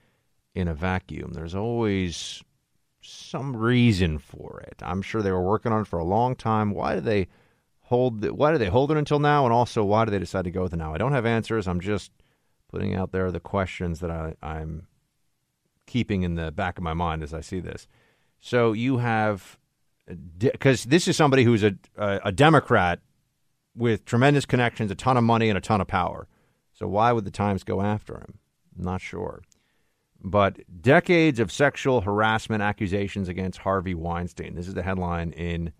in 0.57 0.67
a 0.67 0.75
vacuum. 0.75 1.35
There's 1.35 1.55
always 1.55 2.43
some 3.01 3.57
reason 3.57 4.19
for 4.19 4.63
it. 4.67 4.77
I'm 4.83 5.03
sure 5.03 5.23
they 5.23 5.33
were 5.33 5.43
working 5.43 5.73
on 5.73 5.83
it 5.83 5.87
for 5.87 5.99
a 5.99 6.05
long 6.05 6.35
time. 6.37 6.73
Why 6.73 6.95
did 6.95 7.05
they 7.05 7.29
hold? 7.81 8.21
The, 8.21 8.35
why 8.35 8.53
did 8.53 8.61
they 8.61 8.69
hold 8.69 8.91
it 8.91 8.97
until 8.97 9.19
now? 9.19 9.45
And 9.45 9.53
also, 9.55 9.85
why 9.85 10.05
did 10.05 10.13
they 10.13 10.19
decide 10.19 10.45
to 10.45 10.51
go 10.51 10.63
with 10.63 10.75
it 10.75 10.79
now? 10.79 10.95
I 10.95 10.99
don't 10.99 11.13
have 11.13 11.27
answers. 11.27 11.67
I'm 11.67 11.81
just 11.81 12.13
putting 12.69 12.95
out 12.95 13.13
there 13.13 13.31
the 13.31 13.41
questions 13.41 14.01
that 14.01 14.11
I, 14.11 14.35
I'm 14.43 14.87
keeping 15.87 16.23
in 16.23 16.37
the 16.37 16.53
back 16.53 16.79
of 16.79 16.85
my 16.85 16.95
mind 16.95 17.23
as 17.23 17.35
I 17.35 17.41
see 17.41 17.61
this. 17.61 17.89
So 18.39 18.73
you 18.73 18.99
have, 18.99 19.59
because 20.39 20.85
this 20.85 21.09
is 21.09 21.17
somebody 21.17 21.43
who's 21.45 21.65
a, 21.65 21.75
a, 21.97 22.21
a 22.27 22.33
Democrat 22.33 23.01
with 23.75 24.05
tremendous 24.05 24.47
connections, 24.47 24.91
a 24.91 24.95
ton 24.95 25.17
of 25.17 25.25
money, 25.25 25.49
and 25.49 25.59
a 25.59 25.61
ton 25.61 25.81
of 25.81 25.89
power. 25.89 26.29
So 26.73 26.87
why 26.87 27.13
would 27.13 27.25
the 27.25 27.31
Times 27.31 27.65
go 27.65 27.83
after 27.83 28.15
him? 28.15 28.39
I'm 28.79 28.85
not 28.85 29.01
sure. 29.01 29.43
But 30.23 30.59
decades 30.83 31.41
of 31.41 31.51
sexual 31.51 32.03
harassment 32.03 32.63
accusations 32.63 33.29
against 33.29 33.61
Harvey 33.61 33.95
Weinstein. 33.95 34.55
This 34.55 34.69
is 34.69 34.75
the 34.75 34.83
headline 34.83 35.33
in 35.33 35.73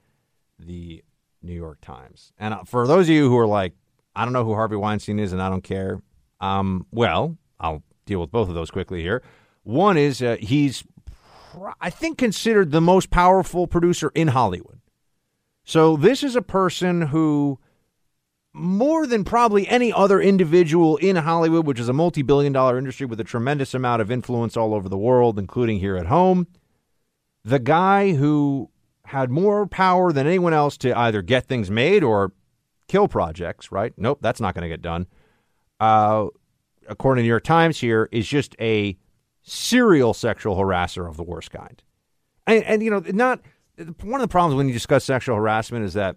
the 0.59 1.05
New 1.43 1.55
York 1.55 1.81
Times. 1.81 2.33
And 2.39 2.55
uh, 2.55 2.65
for 2.65 2.87
those 2.87 3.09
of 3.09 3.15
you 3.15 3.29
who 3.29 3.39
are 3.39 3.47
like, 3.47 3.75
I 4.17 4.25
don't 4.25 4.33
know 4.33 4.45
who 4.45 4.55
Harvey 4.55 4.77
Weinstein 4.77 5.19
is 5.19 5.33
and 5.33 5.43
I 5.43 5.49
don't 5.49 5.65
care, 5.65 6.03
um, 6.41 6.87
well, 6.91 7.37
I'll 7.59 7.83
deal 8.07 8.21
with 8.21 8.31
both 8.31 8.49
of 8.49 8.55
those 8.55 8.71
quickly 8.71 9.03
here. 9.03 9.23
One 9.63 9.97
is 9.97 10.23
uh, 10.23 10.37
he's, 10.41 10.85
I 11.81 11.91
think, 11.91 12.19
considered 12.19 12.71
the 12.71 12.81
most 12.81 13.11
powerful 13.11 13.67
producer 13.67 14.11
in 14.15 14.29
Hollywood. 14.29 14.81
So 15.65 15.97
this 15.97 16.23
is 16.23 16.35
a 16.35 16.43
person 16.43 17.03
who 17.03 17.59
more 18.53 19.07
than 19.07 19.25
probably 19.25 19.69
any 19.69 19.93
other 19.93 20.21
individual 20.21 20.97
in 20.97 21.17
Hollywood, 21.17 21.67
which 21.67 21.81
is 21.81 21.89
a 21.89 21.93
multi 21.93 22.23
billion 22.23 22.53
dollar 22.53 22.79
industry 22.79 23.07
with 23.07 23.21
a 23.21 23.25
tremendous 23.25 23.75
amount 23.75 24.03
of 24.03 24.11
influence 24.11 24.57
all 24.57 24.75
over 24.75 24.89
the 24.89 24.99
world, 24.99 25.39
including 25.39 25.79
here 25.79 25.97
at 25.97 26.07
home. 26.07 26.47
The 27.45 27.59
guy 27.59 28.15
who 28.15 28.71
had 29.05 29.31
more 29.31 29.67
power 29.67 30.13
than 30.13 30.27
anyone 30.27 30.53
else 30.53 30.77
to 30.79 30.97
either 30.97 31.23
get 31.23 31.47
things 31.47 31.71
made 31.71 32.05
or 32.05 32.33
kill 32.89 33.09
projects, 33.09 33.73
right? 33.73 33.93
Nope, 33.97 34.19
that's 34.21 34.41
not 34.41 34.55
going 34.55 34.63
to 34.63 34.69
get 34.69 34.83
done. 34.83 35.07
Uh, 35.79 36.27
according 36.89 37.23
to 37.23 37.25
New 37.25 37.29
York 37.29 37.45
Times, 37.45 37.81
here 37.81 38.09
is 38.13 38.29
just 38.29 38.55
a 38.61 38.97
serial 39.43 40.13
sexual 40.13 40.57
harasser 40.57 41.09
of 41.09 41.17
the 41.17 41.23
worst 41.23 41.51
kind. 41.51 41.83
And, 42.47 42.65
and 42.65 42.83
you 42.83 42.91
know, 42.91 43.03
not 43.07 43.41
one 44.03 44.21
of 44.21 44.29
the 44.29 44.29
problems 44.29 44.57
when 44.57 44.69
you 44.69 44.75
discuss 44.75 45.05
sexual 45.05 45.37
harassment 45.37 45.85
is 45.85 45.95
that 45.95 46.17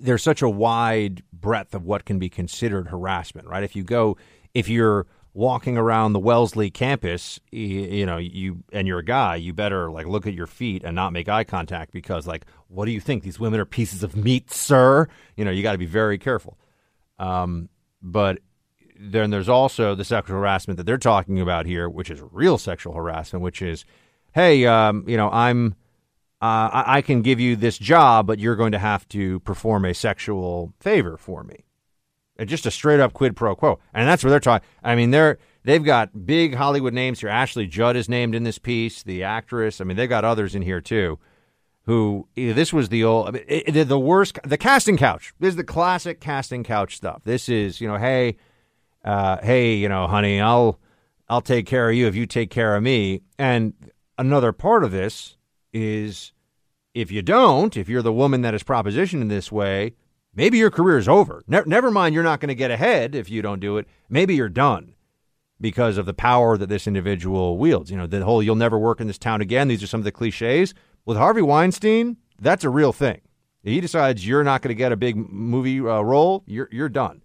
there's 0.00 0.22
such 0.22 0.42
a 0.42 0.48
wide 0.48 1.22
breadth 1.32 1.74
of 1.74 1.84
what 1.84 2.04
can 2.04 2.18
be 2.18 2.28
considered 2.28 2.88
harassment, 2.88 3.48
right? 3.48 3.62
If 3.62 3.76
you 3.76 3.82
go, 3.82 4.16
if 4.52 4.68
you're 4.68 5.06
walking 5.34 5.76
around 5.76 6.12
the 6.12 6.18
Wellesley 6.18 6.70
campus, 6.70 7.40
you, 7.50 8.06
know, 8.06 8.18
you 8.18 8.62
and 8.72 8.86
you're 8.86 9.00
a 9.00 9.04
guy, 9.04 9.36
you 9.36 9.52
better 9.52 9.90
like 9.90 10.06
look 10.06 10.26
at 10.26 10.34
your 10.34 10.46
feet 10.46 10.82
and 10.84 10.94
not 10.94 11.12
make 11.12 11.28
eye 11.28 11.44
contact 11.44 11.92
because, 11.92 12.26
like, 12.26 12.46
what 12.68 12.86
do 12.86 12.92
you 12.92 13.00
think? 13.00 13.22
These 13.22 13.40
women 13.40 13.60
are 13.60 13.64
pieces 13.64 14.02
of 14.02 14.16
meat, 14.16 14.52
sir. 14.52 15.08
You 15.36 15.44
know, 15.44 15.50
you 15.50 15.62
got 15.62 15.72
to 15.72 15.78
be 15.78 15.86
very 15.86 16.18
careful. 16.18 16.58
Um, 17.18 17.68
but 18.00 18.38
then 18.98 19.30
there's 19.30 19.48
also 19.48 19.94
the 19.94 20.04
sexual 20.04 20.36
harassment 20.36 20.76
that 20.76 20.84
they're 20.84 20.98
talking 20.98 21.40
about 21.40 21.66
here, 21.66 21.88
which 21.88 22.10
is 22.10 22.22
real 22.30 22.58
sexual 22.58 22.94
harassment, 22.94 23.42
which 23.42 23.60
is, 23.60 23.84
hey, 24.32 24.66
um, 24.66 25.04
you 25.08 25.16
know, 25.16 25.30
I'm, 25.30 25.74
uh, 26.44 26.68
I, 26.70 26.98
I 26.98 27.00
can 27.00 27.22
give 27.22 27.40
you 27.40 27.56
this 27.56 27.78
job, 27.78 28.26
but 28.26 28.38
you're 28.38 28.54
going 28.54 28.72
to 28.72 28.78
have 28.78 29.08
to 29.08 29.40
perform 29.40 29.86
a 29.86 29.94
sexual 29.94 30.74
favor 30.78 31.16
for 31.16 31.42
me. 31.42 31.64
And 32.36 32.50
just 32.50 32.66
a 32.66 32.70
straight 32.70 33.00
up 33.00 33.14
quid 33.14 33.34
pro 33.34 33.56
quo, 33.56 33.78
and 33.94 34.06
that's 34.06 34.22
where 34.22 34.30
they're 34.30 34.40
talking. 34.40 34.68
I 34.82 34.94
mean, 34.94 35.10
they're 35.10 35.38
they've 35.62 35.82
got 35.82 36.26
big 36.26 36.54
Hollywood 36.54 36.92
names 36.92 37.20
here. 37.20 37.30
Ashley 37.30 37.66
Judd 37.66 37.96
is 37.96 38.10
named 38.10 38.34
in 38.34 38.42
this 38.42 38.58
piece, 38.58 39.02
the 39.02 39.22
actress. 39.22 39.80
I 39.80 39.84
mean, 39.84 39.96
they've 39.96 40.06
got 40.06 40.26
others 40.26 40.54
in 40.54 40.60
here 40.60 40.82
too. 40.82 41.18
Who 41.86 42.28
this 42.34 42.74
was 42.74 42.90
the 42.90 43.04
old, 43.04 43.28
I 43.28 43.30
mean, 43.30 43.44
it, 43.48 43.88
the 43.88 43.98
worst, 43.98 44.38
the 44.44 44.58
casting 44.58 44.98
couch. 44.98 45.32
This 45.40 45.50
is 45.50 45.56
the 45.56 45.64
classic 45.64 46.20
casting 46.20 46.62
couch 46.62 46.96
stuff. 46.96 47.22
This 47.24 47.48
is, 47.48 47.80
you 47.80 47.88
know, 47.88 47.96
hey, 47.96 48.36
uh, 49.02 49.38
hey, 49.42 49.76
you 49.76 49.88
know, 49.88 50.08
honey, 50.08 50.42
I'll 50.42 50.78
I'll 51.26 51.40
take 51.40 51.64
care 51.64 51.88
of 51.88 51.94
you 51.94 52.06
if 52.06 52.14
you 52.14 52.26
take 52.26 52.50
care 52.50 52.76
of 52.76 52.82
me. 52.82 53.22
And 53.38 53.72
another 54.18 54.52
part 54.52 54.84
of 54.84 54.90
this 54.90 55.38
is 55.72 56.33
if 56.94 57.10
you 57.10 57.22
don't, 57.22 57.76
if 57.76 57.88
you're 57.88 58.02
the 58.02 58.12
woman 58.12 58.42
that 58.42 58.54
is 58.54 58.62
propositioned 58.62 59.20
in 59.20 59.28
this 59.28 59.50
way, 59.50 59.94
maybe 60.34 60.58
your 60.58 60.70
career 60.70 60.96
is 60.96 61.08
over. 61.08 61.42
Ne- 61.46 61.62
never 61.66 61.90
mind, 61.90 62.14
you're 62.14 62.24
not 62.24 62.40
going 62.40 62.48
to 62.48 62.54
get 62.54 62.70
ahead 62.70 63.14
if 63.14 63.28
you 63.28 63.42
don't 63.42 63.60
do 63.60 63.76
it. 63.76 63.86
Maybe 64.08 64.36
you're 64.36 64.48
done 64.48 64.94
because 65.60 65.98
of 65.98 66.06
the 66.06 66.14
power 66.14 66.56
that 66.56 66.68
this 66.68 66.86
individual 66.86 67.58
wields. 67.58 67.90
You 67.90 67.96
know, 67.96 68.06
the 68.06 68.24
whole 68.24 68.42
"you'll 68.42 68.54
never 68.54 68.78
work 68.78 69.00
in 69.00 69.08
this 69.08 69.18
town 69.18 69.40
again." 69.40 69.68
These 69.68 69.82
are 69.82 69.88
some 69.88 70.00
of 70.00 70.04
the 70.04 70.12
cliches. 70.12 70.72
With 71.04 71.18
Harvey 71.18 71.42
Weinstein, 71.42 72.16
that's 72.40 72.64
a 72.64 72.70
real 72.70 72.92
thing. 72.92 73.20
He 73.62 73.80
decides 73.80 74.26
you're 74.26 74.44
not 74.44 74.62
going 74.62 74.70
to 74.70 74.74
get 74.74 74.92
a 74.92 74.96
big 74.96 75.16
movie 75.16 75.80
uh, 75.80 76.00
role. 76.00 76.44
You're 76.46 76.68
you're 76.70 76.88
done. 76.88 77.22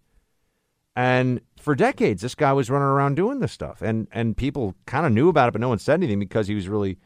And 0.95 1.41
for 1.57 1.75
decades, 1.75 2.21
this 2.21 2.35
guy 2.35 2.51
was 2.53 2.69
running 2.69 2.87
around 2.87 3.15
doing 3.15 3.39
this 3.39 3.51
stuff, 3.51 3.81
and 3.81 4.07
and 4.11 4.35
people 4.35 4.75
kind 4.85 5.05
of 5.05 5.11
knew 5.11 5.29
about 5.29 5.49
it, 5.49 5.51
but 5.51 5.61
no 5.61 5.69
one 5.69 5.79
said 5.79 5.99
anything 5.99 6.19
because 6.19 6.47
he 6.47 6.55
was 6.55 6.67
really 6.67 6.97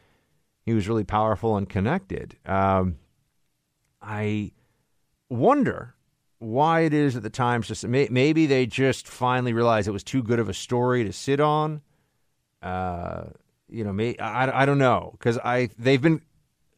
he 0.65 0.73
was 0.73 0.87
really 0.87 1.03
powerful 1.03 1.57
and 1.57 1.67
connected. 1.69 2.37
Um, 2.45 2.97
I 4.01 4.51
wonder 5.29 5.95
why 6.39 6.81
it 6.81 6.93
is 6.93 7.15
at 7.15 7.23
the 7.23 7.29
Times 7.29 7.67
just 7.67 7.87
maybe 7.87 8.45
they 8.45 8.65
just 8.65 9.07
finally 9.07 9.53
realized 9.53 9.87
it 9.87 9.91
was 9.91 10.03
too 10.03 10.23
good 10.23 10.39
of 10.39 10.49
a 10.49 10.53
story 10.53 11.03
to 11.03 11.13
sit 11.13 11.39
on. 11.39 11.81
Uh, 12.61 13.25
you 13.69 13.83
know, 13.83 13.93
may, 13.93 14.17
I, 14.17 14.63
I 14.63 14.65
don't 14.65 14.77
know 14.77 15.15
because 15.17 15.37
I 15.39 15.69
they've 15.77 16.01
been 16.01 16.21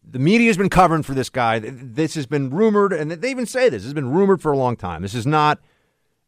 the 0.07 0.19
media 0.19 0.47
has 0.47 0.57
been 0.57 0.69
covering 0.69 1.03
for 1.03 1.13
this 1.13 1.29
guy. 1.29 1.59
This 1.59 2.13
has 2.15 2.25
been 2.27 2.51
rumored, 2.51 2.93
and 2.93 3.11
they 3.11 3.31
even 3.31 3.45
say 3.45 3.69
this 3.69 3.83
has 3.83 3.93
been 3.93 4.11
rumored 4.11 4.41
for 4.41 4.51
a 4.51 4.57
long 4.57 4.75
time. 4.75 5.01
This 5.01 5.15
is 5.15 5.25
not 5.25 5.59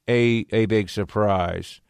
a 0.08 0.46
a 0.52 0.66
big 0.66 0.90
surprise. 0.90 1.82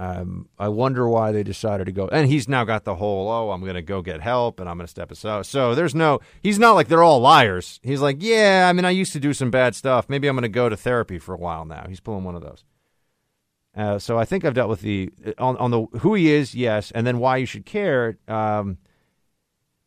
Um, 0.00 0.48
I 0.58 0.68
wonder 0.68 1.06
why 1.06 1.30
they 1.30 1.42
decided 1.42 1.84
to 1.84 1.92
go. 1.92 2.08
And 2.08 2.26
he's 2.26 2.48
now 2.48 2.64
got 2.64 2.84
the 2.84 2.94
whole, 2.94 3.28
oh, 3.28 3.50
I'm 3.50 3.60
going 3.60 3.74
to 3.74 3.82
go 3.82 4.00
get 4.00 4.22
help 4.22 4.58
and 4.58 4.66
I'm 4.66 4.78
going 4.78 4.86
to 4.86 4.90
step 4.90 5.12
aside. 5.12 5.44
So 5.44 5.74
there's 5.74 5.94
no, 5.94 6.20
he's 6.42 6.58
not 6.58 6.72
like 6.72 6.88
they're 6.88 7.02
all 7.02 7.20
liars. 7.20 7.80
He's 7.82 8.00
like, 8.00 8.16
yeah, 8.20 8.66
I 8.66 8.72
mean, 8.72 8.86
I 8.86 8.90
used 8.92 9.12
to 9.12 9.20
do 9.20 9.34
some 9.34 9.50
bad 9.50 9.74
stuff. 9.74 10.08
Maybe 10.08 10.26
I'm 10.26 10.34
going 10.36 10.42
to 10.44 10.48
go 10.48 10.70
to 10.70 10.76
therapy 10.76 11.18
for 11.18 11.34
a 11.34 11.38
while 11.38 11.66
now. 11.66 11.84
He's 11.86 12.00
pulling 12.00 12.24
one 12.24 12.34
of 12.34 12.40
those. 12.40 12.64
Uh, 13.76 13.98
so 13.98 14.18
I 14.18 14.24
think 14.24 14.46
I've 14.46 14.54
dealt 14.54 14.70
with 14.70 14.80
the 14.80 15.10
on, 15.36 15.58
on 15.58 15.70
the 15.70 15.82
who 15.98 16.14
he 16.14 16.32
is, 16.32 16.54
yes, 16.54 16.90
and 16.92 17.06
then 17.06 17.18
why 17.18 17.36
you 17.36 17.46
should 17.46 17.66
care. 17.66 18.16
Um, 18.26 18.78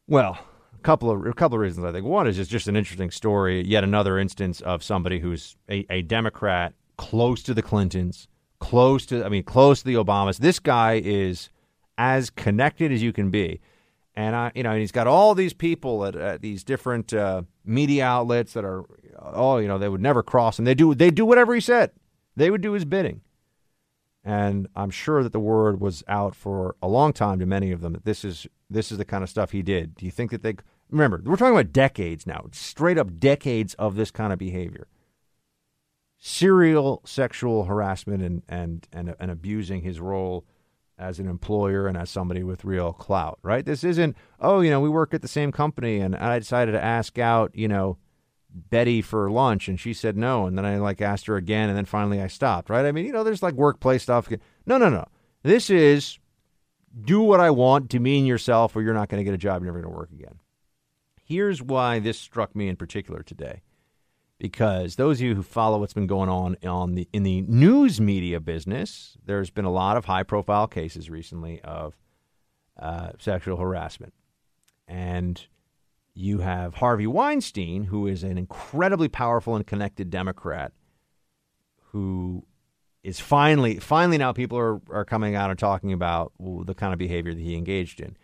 well, 0.08 0.38
a 0.76 0.82
couple 0.84 1.10
of 1.10 1.26
a 1.26 1.34
couple 1.34 1.56
of 1.56 1.62
reasons 1.62 1.86
I 1.86 1.92
think. 1.92 2.06
One 2.06 2.28
is 2.28 2.38
it's 2.38 2.50
just 2.50 2.68
an 2.68 2.76
interesting 2.78 3.12
story. 3.12 3.66
Yet 3.66 3.84
another 3.84 4.20
instance 4.20 4.62
of 4.62 4.84
somebody 4.84 5.20
who's 5.20 5.58
a, 5.70 5.86
a 5.90 6.02
Democrat 6.04 6.76
close 6.98 7.44
to 7.44 7.54
the 7.54 7.64
Clintons 7.64 8.28
close 8.64 9.06
to, 9.06 9.26
I 9.26 9.30
mean, 9.30 9.44
close 9.44 9.80
to 9.80 9.86
the 9.86 9.96
Obamas. 9.96 10.38
This 10.38 10.58
guy 10.58 11.02
is 11.04 11.50
as 11.98 12.30
connected 12.30 12.94
as 12.94 13.04
you 13.04 13.12
can 13.12 13.30
be. 13.30 13.60
And 14.16 14.38
I, 14.38 14.54
you 14.56 14.64
know, 14.64 14.72
and 14.72 14.80
he's 14.80 14.94
got 14.94 15.06
all 15.06 15.36
these 15.36 15.54
people 15.54 16.06
at, 16.06 16.16
at 16.16 16.42
these 16.42 16.64
different 16.64 17.14
uh, 17.14 17.42
media 17.66 18.06
outlets 18.06 18.54
that 18.54 18.64
are, 18.64 18.86
oh, 19.20 19.58
you 19.58 19.68
know, 19.68 19.78
they 19.78 19.90
would 19.90 20.00
never 20.00 20.24
cross 20.24 20.58
him. 20.58 20.64
They 20.64 20.76
do, 20.76 20.96
they 20.96 21.12
do 21.12 21.26
whatever 21.26 21.54
he 21.54 21.60
said. 21.60 21.92
They 22.38 22.50
would 22.50 22.62
do 22.62 22.72
his 22.72 22.86
bidding. 22.86 23.20
And 24.24 24.70
I'm 24.78 24.92
sure 24.92 25.24
that 25.24 25.34
the 25.34 25.42
word 25.42 25.82
was 25.82 26.02
out 26.08 26.34
for 26.34 26.78
a 26.82 26.88
long 26.88 27.12
time 27.12 27.40
to 27.40 27.46
many 27.46 27.74
of 27.74 27.82
them 27.82 27.92
that 27.92 28.06
this 28.06 28.24
is 28.24 28.48
this 28.70 28.94
is 28.94 28.98
the 28.98 29.04
kind 29.06 29.24
of 29.24 29.30
stuff 29.30 29.52
he 29.52 29.62
did. 29.62 29.96
Do 29.96 30.06
you 30.06 30.12
think 30.12 30.32
that 30.32 30.42
they 30.42 30.56
remember? 30.90 31.22
We're 31.26 31.36
talking 31.36 31.54
about 31.54 31.74
decades 31.74 32.26
now, 32.26 32.46
straight 32.54 32.98
up 32.98 33.20
decades 33.20 33.74
of 33.74 33.96
this 33.96 34.10
kind 34.10 34.32
of 34.32 34.40
behavior 34.40 34.88
serial 36.26 37.02
sexual 37.04 37.66
harassment 37.66 38.24
and, 38.24 38.44
and, 38.48 38.88
and, 38.94 39.14
and 39.20 39.30
abusing 39.30 39.82
his 39.82 40.00
role 40.00 40.46
as 40.98 41.20
an 41.20 41.28
employer 41.28 41.86
and 41.86 41.98
as 41.98 42.10
somebody 42.10 42.44
with 42.44 42.64
real 42.64 42.94
clout, 42.94 43.38
right? 43.44 43.66
This 43.66 43.84
isn't, 43.84 44.16
oh, 44.40 44.62
you 44.62 44.70
know, 44.70 44.80
we 44.80 44.88
work 44.88 45.14
at 45.14 45.22
the 45.22 45.28
same 45.28 45.52
company 45.52 46.00
and 46.00 46.16
I 46.16 46.40
decided 46.40 46.72
to 46.72 46.82
ask 46.82 47.20
out, 47.20 47.54
you 47.54 47.68
know, 47.68 47.98
Betty 48.50 49.02
for 49.02 49.30
lunch 49.30 49.68
and 49.68 49.78
she 49.78 49.94
said 49.94 50.16
no. 50.16 50.46
And 50.46 50.58
then 50.58 50.66
I 50.66 50.78
like 50.78 51.02
asked 51.02 51.26
her 51.26 51.36
again 51.36 51.68
and 51.68 51.78
then 51.78 51.84
finally 51.84 52.22
I 52.22 52.28
stopped, 52.28 52.70
right? 52.70 52.86
I 52.86 52.94
mean, 52.94 53.06
you 53.06 53.12
know, 53.12 53.26
there's 53.26 53.44
like 53.44 53.56
workplace 53.56 54.04
stuff. 54.04 54.30
No, 54.66 54.78
no, 54.78 54.88
no. 54.88 55.06
This 55.44 55.70
is 55.70 56.20
do 57.02 57.20
what 57.20 57.42
I 57.42 57.50
want, 57.50 57.90
demean 57.90 58.26
yourself, 58.26 58.78
or 58.78 58.82
you're 58.82 58.94
not 58.94 59.10
going 59.10 59.20
to 59.20 59.26
get 59.26 59.34
a 59.34 59.38
job. 59.38 59.62
You're 59.62 59.74
never 59.74 59.82
going 59.82 59.94
to 59.94 60.00
work 60.00 60.12
again. 60.14 60.40
Here's 61.26 61.62
why 61.62 62.00
this 62.00 62.18
struck 62.18 62.56
me 62.56 62.70
in 62.70 62.78
particular 62.78 63.24
today 63.24 63.62
because 64.40 64.96
those 64.96 65.20
of 65.20 65.26
you 65.26 65.36
who 65.36 65.44
follow 65.44 65.80
what's 65.80 65.94
been 65.94 66.08
going 66.08 66.30
on 66.30 66.58
on 66.64 66.96
the 66.96 67.08
in 67.14 67.24
the 67.24 67.42
news 67.42 68.02
media 68.02 68.40
business, 68.40 69.18
there's 69.26 69.50
been 69.50 69.66
a 69.66 69.72
lot 69.72 69.98
of 69.98 70.06
high 70.06 70.24
profile 70.24 70.68
cases 70.68 71.10
recently 71.10 71.62
of 71.62 71.96
uh, 72.78 73.12
sexual 73.20 73.58
harassment, 73.58 74.14
and 74.88 75.48
you 76.14 76.40
have 76.40 76.76
Harvey 76.76 77.08
Weinstein, 77.08 77.86
who 77.86 78.08
is 78.08 78.24
an 78.24 78.38
incredibly 78.38 79.08
powerful 79.08 79.56
and 79.56 79.66
connected 79.66 80.10
Democrat, 80.10 80.72
who 81.92 82.46
is 83.04 83.20
finally 83.20 83.80
finally 83.80 84.18
now 84.18 84.32
people 84.32 84.58
are 84.58 84.82
are 84.90 85.06
coming 85.06 85.36
out 85.36 85.50
and 85.50 85.60
talking 85.60 85.94
about 85.94 86.34
the 86.40 86.74
kind 86.74 86.94
of 86.94 87.00
behavior 87.00 87.34
that 87.34 87.42
he 87.42 87.56
engaged 87.56 88.00
in. 88.00 88.18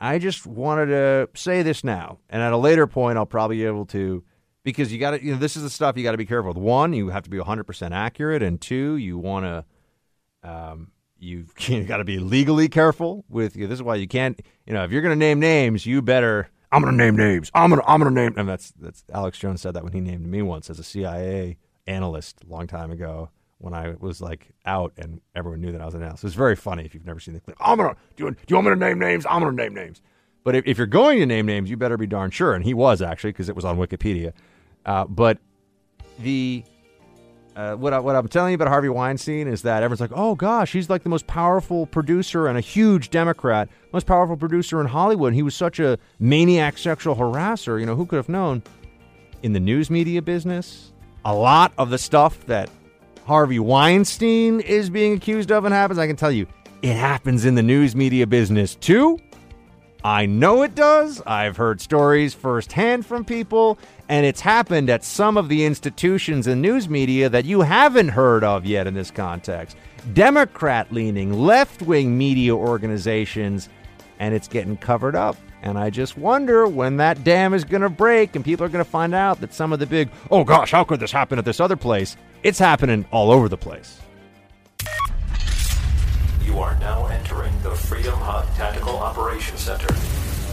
I 0.00 0.18
just 0.18 0.46
wanted 0.46 0.86
to 0.86 1.28
say 1.34 1.62
this 1.62 1.82
now, 1.82 2.20
and 2.30 2.40
at 2.40 2.52
a 2.52 2.56
later 2.56 2.86
point, 2.86 3.18
I'll 3.18 3.26
probably 3.26 3.56
be 3.56 3.64
able 3.64 3.86
to 3.86 4.22
because 4.68 4.92
you 4.92 4.98
got 4.98 5.12
to, 5.12 5.24
you 5.24 5.32
know, 5.32 5.38
this 5.38 5.56
is 5.56 5.62
the 5.62 5.70
stuff 5.70 5.96
you 5.96 6.02
got 6.02 6.10
to 6.10 6.18
be 6.18 6.26
careful 6.26 6.52
with. 6.52 6.58
One, 6.58 6.92
you 6.92 7.08
have 7.08 7.22
to 7.22 7.30
be 7.30 7.38
100% 7.38 7.90
accurate. 7.92 8.42
And 8.42 8.60
two, 8.60 8.96
you 8.96 9.16
want 9.16 9.46
to, 9.46 10.48
um, 10.48 10.90
you've 11.18 11.54
you 11.68 11.84
got 11.84 11.96
to 11.96 12.04
be 12.04 12.18
legally 12.18 12.68
careful 12.68 13.24
with, 13.30 13.56
you 13.56 13.62
know, 13.62 13.68
this 13.68 13.78
is 13.78 13.82
why 13.82 13.94
you 13.94 14.06
can't, 14.06 14.38
you 14.66 14.74
know, 14.74 14.84
if 14.84 14.92
you're 14.92 15.00
going 15.00 15.18
to 15.18 15.18
name 15.18 15.40
names, 15.40 15.86
you 15.86 16.02
better, 16.02 16.50
I'm 16.70 16.82
going 16.82 16.92
to 16.92 17.02
name 17.02 17.16
names. 17.16 17.50
I'm 17.54 17.70
going 17.70 17.80
to, 17.80 17.90
I'm 17.90 17.98
going 17.98 18.14
to 18.14 18.20
name, 18.20 18.34
and 18.36 18.46
that's, 18.46 18.72
that's, 18.72 19.04
Alex 19.10 19.38
Jones 19.38 19.62
said 19.62 19.72
that 19.72 19.84
when 19.84 19.94
he 19.94 20.00
named 20.00 20.26
me 20.26 20.42
once 20.42 20.68
as 20.68 20.78
a 20.78 20.84
CIA 20.84 21.56
analyst 21.86 22.42
a 22.46 22.52
long 22.52 22.66
time 22.66 22.90
ago 22.90 23.30
when 23.56 23.72
I 23.72 23.94
was 23.98 24.20
like 24.20 24.50
out 24.66 24.92
and 24.98 25.22
everyone 25.34 25.62
knew 25.62 25.72
that 25.72 25.80
I 25.80 25.86
was 25.86 25.94
an 25.94 26.02
analyst. 26.02 26.24
It 26.24 26.26
was 26.26 26.34
very 26.34 26.56
funny 26.56 26.84
if 26.84 26.92
you've 26.92 27.06
never 27.06 27.20
seen 27.20 27.32
the 27.32 27.40
clip. 27.40 27.56
I'm 27.58 27.78
gonna 27.78 27.96
do 28.16 28.24
you, 28.24 28.30
do 28.32 28.36
you 28.48 28.56
want 28.56 28.66
me 28.66 28.74
to 28.74 28.76
name 28.76 28.98
names? 28.98 29.24
I'm 29.24 29.40
gonna 29.40 29.56
name 29.56 29.74
names. 29.74 30.02
But 30.44 30.54
if, 30.54 30.66
if 30.66 30.78
you're 30.78 30.86
going 30.86 31.18
to 31.18 31.26
name 31.26 31.46
names, 31.46 31.68
you 31.68 31.76
better 31.76 31.96
be 31.96 32.06
darn 32.06 32.30
sure. 32.30 32.54
And 32.54 32.64
he 32.64 32.72
was 32.72 33.02
actually 33.02 33.30
because 33.30 33.48
it 33.48 33.56
was 33.56 33.64
on 33.64 33.76
Wikipedia. 33.76 34.32
Uh, 34.86 35.04
but 35.04 35.38
the 36.18 36.64
uh, 37.58 37.74
what, 37.74 37.92
I, 37.92 37.98
what 37.98 38.14
I'm 38.14 38.28
telling 38.28 38.52
you 38.52 38.54
about 38.54 38.68
Harvey 38.68 38.88
Weinstein 38.88 39.48
is 39.48 39.62
that 39.62 39.82
everyone's 39.82 40.00
like, 40.00 40.12
oh 40.14 40.36
gosh, 40.36 40.70
he's 40.70 40.88
like 40.88 41.02
the 41.02 41.08
most 41.08 41.26
powerful 41.26 41.86
producer 41.86 42.46
and 42.46 42.56
a 42.56 42.60
huge 42.60 43.10
Democrat, 43.10 43.68
most 43.92 44.06
powerful 44.06 44.36
producer 44.36 44.80
in 44.80 44.86
Hollywood. 44.86 45.34
He 45.34 45.42
was 45.42 45.56
such 45.56 45.80
a 45.80 45.98
maniac 46.20 46.78
sexual 46.78 47.16
harasser. 47.16 47.80
You 47.80 47.86
know, 47.86 47.96
who 47.96 48.06
could 48.06 48.14
have 48.14 48.28
known? 48.28 48.62
In 49.42 49.54
the 49.54 49.60
news 49.60 49.90
media 49.90 50.22
business, 50.22 50.92
a 51.24 51.34
lot 51.34 51.72
of 51.78 51.90
the 51.90 51.98
stuff 51.98 52.46
that 52.46 52.70
Harvey 53.26 53.58
Weinstein 53.58 54.60
is 54.60 54.88
being 54.88 55.14
accused 55.14 55.50
of 55.50 55.64
and 55.64 55.74
happens, 55.74 55.98
I 55.98 56.06
can 56.06 56.14
tell 56.14 56.30
you, 56.30 56.46
it 56.82 56.94
happens 56.94 57.44
in 57.44 57.56
the 57.56 57.62
news 57.62 57.96
media 57.96 58.28
business 58.28 58.76
too. 58.76 59.18
I 60.04 60.26
know 60.26 60.62
it 60.62 60.76
does. 60.76 61.20
I've 61.26 61.56
heard 61.56 61.80
stories 61.80 62.32
firsthand 62.32 63.04
from 63.04 63.24
people, 63.24 63.78
and 64.08 64.24
it's 64.24 64.40
happened 64.40 64.90
at 64.90 65.02
some 65.02 65.36
of 65.36 65.48
the 65.48 65.64
institutions 65.64 66.46
and 66.46 66.62
news 66.62 66.88
media 66.88 67.28
that 67.28 67.44
you 67.44 67.62
haven't 67.62 68.08
heard 68.08 68.44
of 68.44 68.64
yet 68.64 68.86
in 68.86 68.94
this 68.94 69.10
context. 69.10 69.76
Democrat 70.12 70.92
leaning, 70.92 71.32
left 71.32 71.82
wing 71.82 72.16
media 72.16 72.54
organizations, 72.54 73.68
and 74.20 74.34
it's 74.34 74.46
getting 74.46 74.76
covered 74.76 75.16
up. 75.16 75.36
And 75.62 75.76
I 75.76 75.90
just 75.90 76.16
wonder 76.16 76.68
when 76.68 76.98
that 76.98 77.24
dam 77.24 77.52
is 77.52 77.64
going 77.64 77.82
to 77.82 77.88
break 77.88 78.36
and 78.36 78.44
people 78.44 78.64
are 78.64 78.68
going 78.68 78.84
to 78.84 78.90
find 78.90 79.12
out 79.12 79.40
that 79.40 79.52
some 79.52 79.72
of 79.72 79.80
the 79.80 79.86
big, 79.86 80.08
oh 80.30 80.44
gosh, 80.44 80.70
how 80.70 80.84
could 80.84 81.00
this 81.00 81.10
happen 81.10 81.38
at 81.40 81.44
this 81.44 81.58
other 81.58 81.76
place? 81.76 82.16
It's 82.44 82.60
happening 82.60 83.04
all 83.10 83.32
over 83.32 83.48
the 83.48 83.56
place. 83.56 83.98
You 86.48 86.60
are 86.60 86.78
now 86.78 87.04
entering 87.08 87.52
the 87.62 87.72
Freedom 87.72 88.18
Hut 88.18 88.48
Tactical 88.56 88.96
Operations 88.96 89.60
Center. 89.60 89.94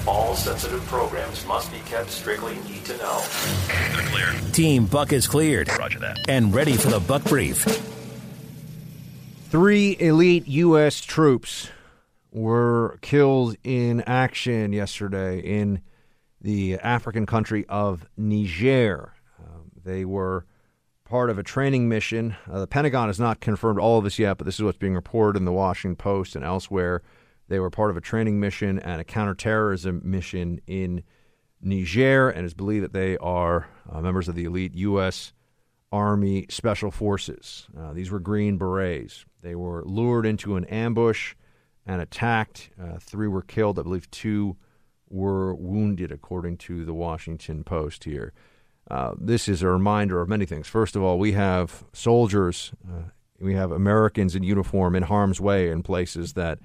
All 0.05 0.35
sensitive 0.35 0.85
programs 0.87 1.45
must 1.45 1.71
be 1.71 1.79
kept 1.85 2.09
strictly 2.09 2.55
need 2.67 2.83
to 2.83 2.97
know. 2.97 3.23
They're 3.93 4.05
clear. 4.07 4.33
Team 4.51 4.87
Buck 4.87 5.13
is 5.13 5.25
cleared. 5.25 5.69
Roger 5.79 5.99
that. 5.99 6.19
And 6.27 6.53
ready 6.53 6.73
for 6.73 6.89
the 6.89 6.99
Buck 6.99 7.23
Brief. 7.23 7.63
Three 9.49 9.95
elite 9.97 10.45
U.S. 10.49 10.99
troops 10.99 11.69
were 12.29 12.99
killed 13.01 13.55
in 13.63 14.01
action 14.01 14.73
yesterday 14.73 15.39
in 15.39 15.79
the 16.41 16.75
African 16.75 17.25
country 17.25 17.65
of 17.69 18.05
Niger. 18.17 19.13
Um, 19.39 19.71
they 19.85 20.03
were 20.03 20.45
part 21.05 21.29
of 21.29 21.37
a 21.37 21.43
training 21.43 21.87
mission. 21.87 22.35
Uh, 22.51 22.59
the 22.59 22.67
Pentagon 22.67 23.07
has 23.07 23.19
not 23.19 23.39
confirmed 23.39 23.79
all 23.79 23.99
of 23.99 24.03
this 24.03 24.19
yet, 24.19 24.37
but 24.37 24.45
this 24.45 24.55
is 24.55 24.63
what's 24.63 24.77
being 24.77 24.95
reported 24.95 25.39
in 25.39 25.45
the 25.45 25.51
Washington 25.51 25.95
Post 25.95 26.35
and 26.35 26.43
elsewhere. 26.43 27.01
They 27.47 27.59
were 27.59 27.69
part 27.69 27.91
of 27.91 27.97
a 27.97 28.01
training 28.01 28.39
mission 28.39 28.79
and 28.79 28.99
a 28.99 29.03
counterterrorism 29.03 30.01
mission 30.03 30.59
in 30.65 31.03
Niger, 31.61 32.29
and 32.29 32.43
it's 32.43 32.55
believed 32.55 32.83
that 32.83 32.93
they 32.93 33.17
are 33.17 33.69
uh, 33.89 34.01
members 34.01 34.27
of 34.27 34.35
the 34.35 34.45
elite 34.45 34.73
U.S. 34.75 35.31
Army 35.91 36.47
Special 36.49 36.89
Forces. 36.89 37.67
Uh, 37.77 37.93
these 37.93 38.09
were 38.09 38.19
Green 38.19 38.57
Berets. 38.57 39.25
They 39.41 39.55
were 39.55 39.83
lured 39.85 40.25
into 40.25 40.55
an 40.55 40.65
ambush 40.65 41.35
and 41.85 42.01
attacked. 42.01 42.71
Uh, 42.81 42.97
three 42.99 43.27
were 43.27 43.43
killed. 43.43 43.77
I 43.77 43.83
believe 43.83 44.09
two 44.09 44.57
were 45.07 45.53
wounded, 45.53 46.11
according 46.11 46.57
to 46.57 46.83
the 46.83 46.95
Washington 46.95 47.63
Post 47.63 48.05
here. 48.05 48.33
Uh, 48.89 49.13
this 49.19 49.47
is 49.47 49.61
a 49.63 49.67
reminder 49.67 50.21
of 50.21 50.29
many 50.29 50.45
things. 50.45 50.67
First 50.67 50.95
of 50.95 51.01
all, 51.01 51.17
we 51.17 51.31
have 51.31 51.83
soldiers, 51.91 52.71
uh, 52.87 53.09
we 53.39 53.55
have 53.55 53.71
Americans 53.71 54.35
in 54.35 54.43
uniform 54.43 54.95
in 54.95 55.03
harm's 55.03 55.41
way 55.41 55.69
in 55.69 55.81
places 55.81 56.33
that 56.33 56.59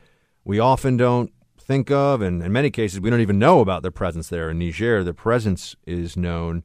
we 0.45 0.59
often 0.59 0.97
don't 0.97 1.33
think 1.59 1.91
of, 1.91 2.21
and 2.21 2.43
in 2.43 2.53
many 2.53 2.71
cases, 2.71 3.01
we 3.01 3.11
don't 3.11 3.21
even 3.21 3.39
know 3.39 3.61
about 3.61 3.83
their 3.83 3.91
presence 3.91 4.29
there. 4.29 4.51
In 4.51 4.59
Niger, 4.59 5.03
their 5.03 5.13
presence 5.13 5.77
is 5.87 6.17
known, 6.17 6.65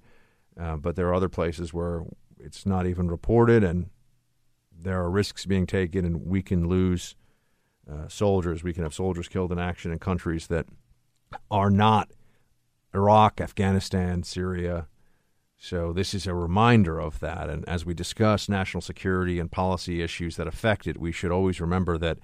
uh, 0.59 0.77
but 0.77 0.95
there 0.95 1.07
are 1.07 1.13
other 1.13 1.29
places 1.29 1.73
where 1.73 2.03
it's 2.39 2.65
not 2.65 2.85
even 2.85 3.09
reported, 3.09 3.63
and 3.63 3.89
there 4.77 5.01
are 5.01 5.09
risks 5.09 5.45
being 5.45 5.67
taken, 5.67 6.05
and 6.05 6.25
we 6.25 6.41
can 6.41 6.67
lose 6.67 7.15
uh, 7.89 8.07
soldiers. 8.07 8.63
We 8.63 8.73
can 8.73 8.83
have 8.83 8.93
soldiers 8.93 9.27
killed 9.27 9.51
in 9.51 9.59
action 9.59 9.91
in 9.91 9.99
countries 9.99 10.47
that 10.47 10.65
are 11.49 11.69
not 11.69 12.11
Iraq, 12.93 13.39
Afghanistan, 13.39 14.23
Syria. 14.23 14.87
So 15.57 15.93
this 15.93 16.13
is 16.13 16.27
a 16.27 16.33
reminder 16.33 16.99
of 16.99 17.19
that. 17.19 17.49
And 17.49 17.67
as 17.67 17.85
we 17.85 17.93
discuss 17.93 18.49
national 18.49 18.81
security 18.81 19.39
and 19.39 19.51
policy 19.51 20.01
issues 20.01 20.35
that 20.35 20.47
affect 20.47 20.85
it, 20.85 20.99
we 20.99 21.11
should 21.11 21.31
always 21.31 21.59
remember 21.59 21.97
that 21.97 22.19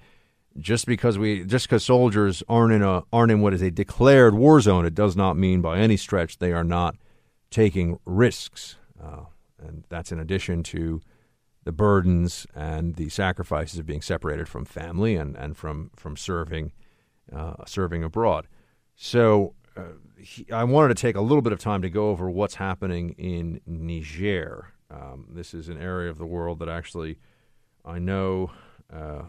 just 0.58 0.86
because 0.86 1.18
we 1.18 1.44
just 1.44 1.66
because 1.66 1.84
soldiers 1.84 2.42
aren't 2.48 2.74
in 2.74 2.82
a 2.82 3.04
aren't 3.12 3.32
in 3.32 3.40
what 3.40 3.54
is 3.54 3.62
a 3.62 3.70
declared 3.70 4.34
war 4.34 4.60
zone, 4.60 4.84
it 4.84 4.94
does 4.94 5.16
not 5.16 5.36
mean 5.36 5.62
by 5.62 5.78
any 5.78 5.96
stretch 5.96 6.38
they 6.38 6.52
are 6.52 6.64
not 6.64 6.96
taking 7.50 7.98
risks. 8.04 8.76
Uh, 9.02 9.24
and 9.58 9.84
that's 9.88 10.12
in 10.12 10.20
addition 10.20 10.62
to 10.62 11.00
the 11.64 11.72
burdens 11.72 12.46
and 12.54 12.96
the 12.96 13.08
sacrifices 13.08 13.78
of 13.78 13.86
being 13.86 14.02
separated 14.02 14.48
from 14.48 14.64
family 14.64 15.16
and, 15.16 15.36
and 15.36 15.56
from 15.56 15.90
from 15.96 16.16
serving 16.16 16.72
uh, 17.34 17.64
serving 17.66 18.04
abroad. 18.04 18.46
So 18.94 19.54
uh, 19.76 19.82
he, 20.22 20.50
I 20.50 20.64
wanted 20.64 20.96
to 20.96 21.00
take 21.00 21.16
a 21.16 21.20
little 21.20 21.42
bit 21.42 21.52
of 21.52 21.58
time 21.58 21.82
to 21.82 21.90
go 21.90 22.10
over 22.10 22.30
what's 22.30 22.54
happening 22.54 23.14
in 23.18 23.60
Niger. 23.66 24.68
Um, 24.90 25.26
this 25.30 25.54
is 25.54 25.68
an 25.68 25.78
area 25.78 26.10
of 26.10 26.18
the 26.18 26.26
world 26.26 26.58
that 26.60 26.68
actually 26.68 27.18
I 27.84 27.98
know 27.98 28.50
uh, 28.92 29.22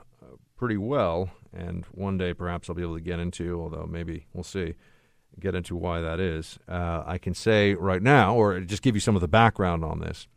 pretty 0.55 0.77
well, 0.77 1.29
and 1.51 1.85
one 1.91 2.17
day 2.17 2.33
perhaps 2.33 2.69
I'll 2.69 2.75
be 2.75 2.81
able 2.81 2.95
to 2.95 3.01
get 3.01 3.19
into, 3.19 3.59
although 3.59 3.87
maybe 3.89 4.27
we'll 4.33 4.43
see, 4.43 4.75
get 5.39 5.55
into 5.55 5.75
why 5.75 6.01
that 6.01 6.19
is. 6.19 6.59
Uh, 6.67 7.03
I 7.05 7.17
can 7.17 7.33
say 7.33 7.73
right 7.73 8.01
now, 8.01 8.35
or 8.35 8.59
just 8.59 8.83
give 8.83 8.95
you 8.95 9.01
some 9.01 9.15
of 9.15 9.21
the 9.21 9.27
background 9.27 9.83
on 9.83 9.99
this. 9.99 10.27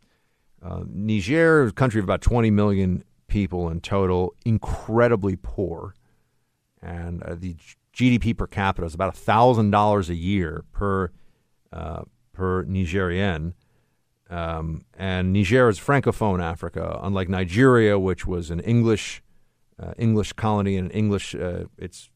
Uh, 0.61 0.83
Niger 0.87 1.63
is 1.63 1.71
a 1.71 1.73
country 1.73 1.99
of 1.99 2.03
about 2.03 2.21
20 2.21 2.49
million 2.51 3.03
people 3.27 3.69
in 3.69 3.79
total, 3.79 4.33
incredibly 4.43 5.35
poor, 5.35 5.93
and 6.81 7.21
uh, 7.23 7.35
the 7.35 7.55
GDP 7.97 8.37
per 8.37 8.45
capita 8.45 8.85
is 8.85 8.93
about 8.93 9.17
thousand 9.17 9.71
dollars 9.71 10.07
a 10.09 10.15
year 10.15 10.63
per 10.71 11.11
uh, 11.73 12.03
per 12.31 12.63
Nigerian. 12.63 13.55
Um, 14.29 14.85
and 14.93 15.33
Niger 15.33 15.67
is 15.67 15.79
francophone 15.79 16.43
Africa, 16.43 16.99
unlike 17.01 17.27
Nigeria, 17.27 17.97
which 17.97 18.27
was 18.27 18.51
an 18.51 18.59
English 18.59 19.23
uh, 19.81 19.93
English 19.97 20.33
colony 20.33 20.77
and 20.77 20.91
English. 20.91 21.33
Uh, 21.33 21.63
it's 21.79 22.11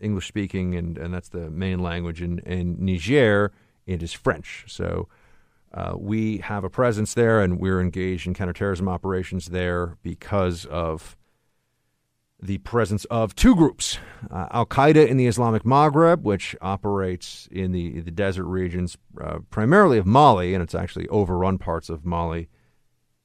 English 0.00 0.26
speaking, 0.26 0.74
and, 0.74 0.98
and 0.98 1.14
that's 1.14 1.28
the 1.28 1.48
main 1.48 1.78
language. 1.78 2.20
In, 2.20 2.40
in 2.40 2.84
Niger, 2.84 3.52
it 3.86 4.02
is 4.02 4.12
French. 4.12 4.64
So 4.66 5.08
uh, 5.72 5.94
we 5.96 6.38
have 6.38 6.64
a 6.64 6.70
presence 6.70 7.14
there, 7.14 7.40
and 7.40 7.60
we're 7.60 7.80
engaged 7.80 8.26
in 8.26 8.34
counterterrorism 8.34 8.88
operations 8.88 9.46
there 9.46 9.96
because 10.02 10.64
of 10.66 11.16
the 12.44 12.58
presence 12.58 13.06
of 13.06 13.34
two 13.34 13.56
groups 13.56 13.98
uh, 14.30 14.46
Al 14.50 14.66
Qaeda 14.66 15.08
in 15.08 15.16
the 15.16 15.26
Islamic 15.26 15.64
Maghreb, 15.64 16.22
which 16.22 16.54
operates 16.60 17.48
in 17.50 17.72
the, 17.72 18.00
the 18.00 18.10
desert 18.10 18.44
regions 18.44 18.98
uh, 19.18 19.38
primarily 19.48 19.96
of 19.96 20.04
Mali, 20.04 20.52
and 20.52 20.62
it's 20.62 20.74
actually 20.74 21.08
overrun 21.08 21.56
parts 21.56 21.88
of 21.88 22.04
Mali 22.04 22.50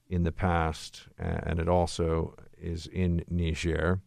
in 0.08 0.22
the 0.22 0.32
past, 0.32 1.02
and 1.18 1.60
it 1.60 1.68
also 1.68 2.34
is 2.58 2.86
in 2.86 3.22
Niger. 3.28 4.00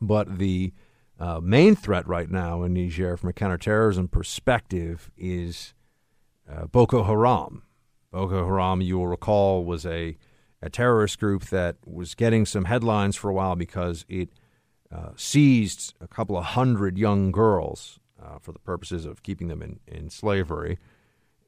But 0.00 0.38
the 0.38 0.72
uh, 1.18 1.40
main 1.40 1.74
threat 1.74 2.06
right 2.06 2.30
now 2.30 2.62
in 2.62 2.74
Niger, 2.74 3.16
from 3.16 3.30
a 3.30 3.32
counterterrorism 3.32 4.08
perspective, 4.08 5.10
is 5.16 5.72
uh, 6.50 6.66
Boko 6.66 7.04
Haram. 7.04 7.62
Boko 8.12 8.44
Haram, 8.44 8.82
you 8.82 8.98
will 8.98 9.08
recall, 9.08 9.64
was 9.64 9.86
a, 9.86 10.16
a 10.64 10.70
terrorist 10.70 11.20
group 11.20 11.44
that 11.46 11.76
was 11.84 12.14
getting 12.14 12.46
some 12.46 12.64
headlines 12.64 13.16
for 13.16 13.28
a 13.28 13.34
while 13.34 13.54
because 13.54 14.06
it 14.08 14.30
uh, 14.90 15.10
seized 15.14 15.92
a 16.00 16.08
couple 16.08 16.38
of 16.38 16.44
hundred 16.44 16.96
young 16.96 17.30
girls 17.30 18.00
uh, 18.22 18.38
for 18.40 18.52
the 18.52 18.58
purposes 18.58 19.04
of 19.04 19.22
keeping 19.22 19.48
them 19.48 19.60
in, 19.60 19.78
in 19.86 20.08
slavery. 20.08 20.78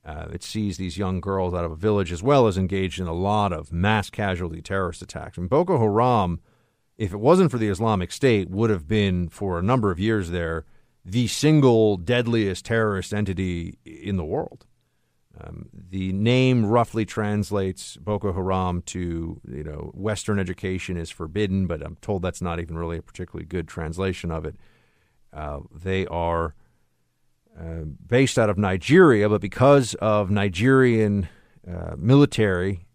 Uh, 0.05 0.27
it 0.33 0.43
seized 0.43 0.79
these 0.79 0.99
young 0.99 1.21
girls 1.21 1.55
out 1.55 1.65
of 1.65 1.73
a 1.73 1.77
village 1.77 2.13
as 2.13 2.23
well 2.23 2.47
as 2.47 2.59
engaged 2.59 3.01
in 3.01 3.07
a 3.07 3.15
lot 3.15 3.55
of 3.55 3.73
mass 3.73 4.11
casualty 4.11 4.61
terrorist 4.61 5.01
attacks. 5.01 5.39
And 5.39 5.49
Boko 5.49 5.79
Haram, 5.79 6.41
if 6.99 7.13
it 7.13 7.19
wasn't 7.19 7.51
for 7.51 7.59
the 7.59 7.69
Islamic 7.69 8.13
State, 8.13 8.51
would 8.51 8.69
have 8.69 8.87
been 8.87 9.31
for 9.31 9.59
a 9.59 9.63
number 9.63 9.91
of 9.91 9.99
years 9.99 10.31
there 10.31 10.67
the 11.07 11.29
single 11.29 11.97
deadliest 11.97 12.65
terrorist 12.65 13.15
entity 13.15 13.79
in 13.85 14.17
the 14.17 14.25
world. 14.25 14.67
Um, 15.39 15.69
the 15.73 16.13
name 16.13 16.65
roughly 16.67 17.05
translates 17.05 17.97
Boko 17.97 18.33
Haram 18.33 18.83
to, 18.83 19.41
you 19.47 19.65
know, 19.65 19.91
Western 19.95 20.39
education 20.39 20.97
is 20.97 21.11
forbidden, 21.11 21.67
but 21.67 21.83
I'm 21.83 21.97
told 22.01 22.23
that's 22.23 22.41
not 22.41 22.59
even 22.59 22.79
really 22.79 22.99
a 22.99 23.03
particularly 23.03 23.47
good 23.47 23.69
translation 23.69 24.31
of 24.31 24.45
it. 24.45 24.57
Uh, 25.33 25.61
they 25.71 26.07
are 26.07 26.55
uh, 27.59 27.85
based 28.07 28.39
out 28.39 28.49
of 28.49 28.57
Nigeria, 28.57 29.29
but 29.29 29.41
because 29.41 29.95
of 29.95 30.31
Nigerian 30.31 31.29
uh, 31.67 31.97
military 31.99 32.87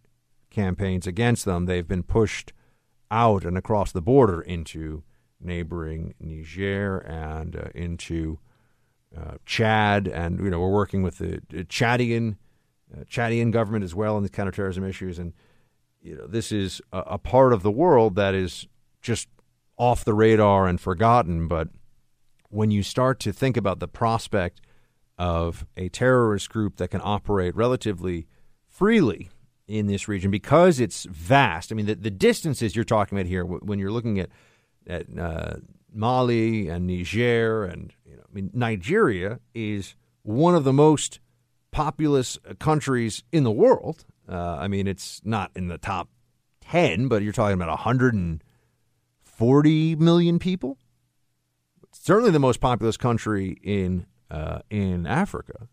campaigns 0.49 1.05
against 1.05 1.45
them, 1.45 1.65
they've 1.65 1.88
been 1.88 2.03
pushed 2.03 2.53
out 3.11 3.43
and 3.43 3.57
across 3.57 3.91
the 3.91 4.01
border 4.01 4.41
into 4.41 5.03
neighboring 5.39 6.13
Niger 6.19 6.99
and 6.99 7.55
uh, 7.55 7.69
into 7.76 8.39
uh, 9.17 9.35
Chad, 9.45 10.07
and 10.07 10.39
you 10.39 10.49
know 10.49 10.59
we're 10.59 10.69
working 10.69 11.03
with 11.03 11.17
the 11.17 11.41
Chadian 11.65 12.38
uh, 12.93 13.03
Chadian 13.03 13.51
government 13.51 13.83
as 13.83 13.95
well 13.95 14.15
on 14.15 14.23
these 14.23 14.31
counterterrorism 14.31 14.83
issues, 14.83 15.19
and 15.19 15.33
you 16.01 16.15
know 16.15 16.27
this 16.27 16.51
is 16.51 16.81
a, 16.91 16.99
a 16.99 17.17
part 17.17 17.53
of 17.53 17.63
the 17.63 17.71
world 17.71 18.15
that 18.15 18.33
is 18.33 18.67
just 19.01 19.27
off 19.77 20.05
the 20.05 20.13
radar 20.13 20.67
and 20.67 20.79
forgotten, 20.79 21.47
but 21.47 21.69
when 22.49 22.69
you 22.69 22.83
start 22.83 23.19
to 23.19 23.31
think 23.31 23.57
about 23.57 23.79
the 23.79 23.88
prospect 23.88 24.61
of 25.17 25.65
a 25.77 25.89
terrorist 25.89 26.49
group 26.49 26.77
that 26.77 26.89
can 26.89 27.01
operate 27.03 27.55
relatively 27.55 28.27
freely 28.67 29.29
in 29.67 29.88
this 29.88 30.07
region 30.07 30.31
because 30.31 30.79
it's 30.79 31.05
vast. 31.05 31.71
I 31.71 31.75
mean, 31.75 31.85
the, 31.85 31.95
the 31.95 32.11
distances 32.11 32.75
you're 32.75 32.83
talking 32.83 33.17
about 33.17 33.27
here, 33.27 33.45
when 33.45 33.79
you're 33.79 33.91
looking 33.91 34.19
at 34.19 34.29
at 34.88 35.05
uh, 35.17 35.57
Mali 35.93 36.67
and 36.67 36.88
Niger, 36.88 37.65
and 37.65 37.93
I 38.31 38.35
mean, 38.35 38.51
Nigeria 38.53 39.39
is 39.53 39.95
one 40.23 40.55
of 40.55 40.63
the 40.63 40.73
most 40.73 41.19
populous 41.71 42.39
countries 42.59 43.23
in 43.31 43.43
the 43.43 43.51
world. 43.51 44.05
Uh, 44.29 44.57
I 44.59 44.67
mean, 44.67 44.87
it's 44.87 45.21
not 45.23 45.51
in 45.55 45.67
the 45.67 45.77
top 45.77 46.09
ten, 46.61 47.07
but 47.07 47.21
you're 47.23 47.33
talking 47.33 47.55
about 47.55 47.69
140 47.69 49.95
million 49.95 50.39
people 50.39 50.77
certainly 51.91 52.31
the 52.31 52.39
most 52.39 52.59
populous 52.59 52.97
country 52.97 53.57
in 53.63 54.05
uh, 54.29 54.59
in 54.69 55.05
Africa. 55.05 55.67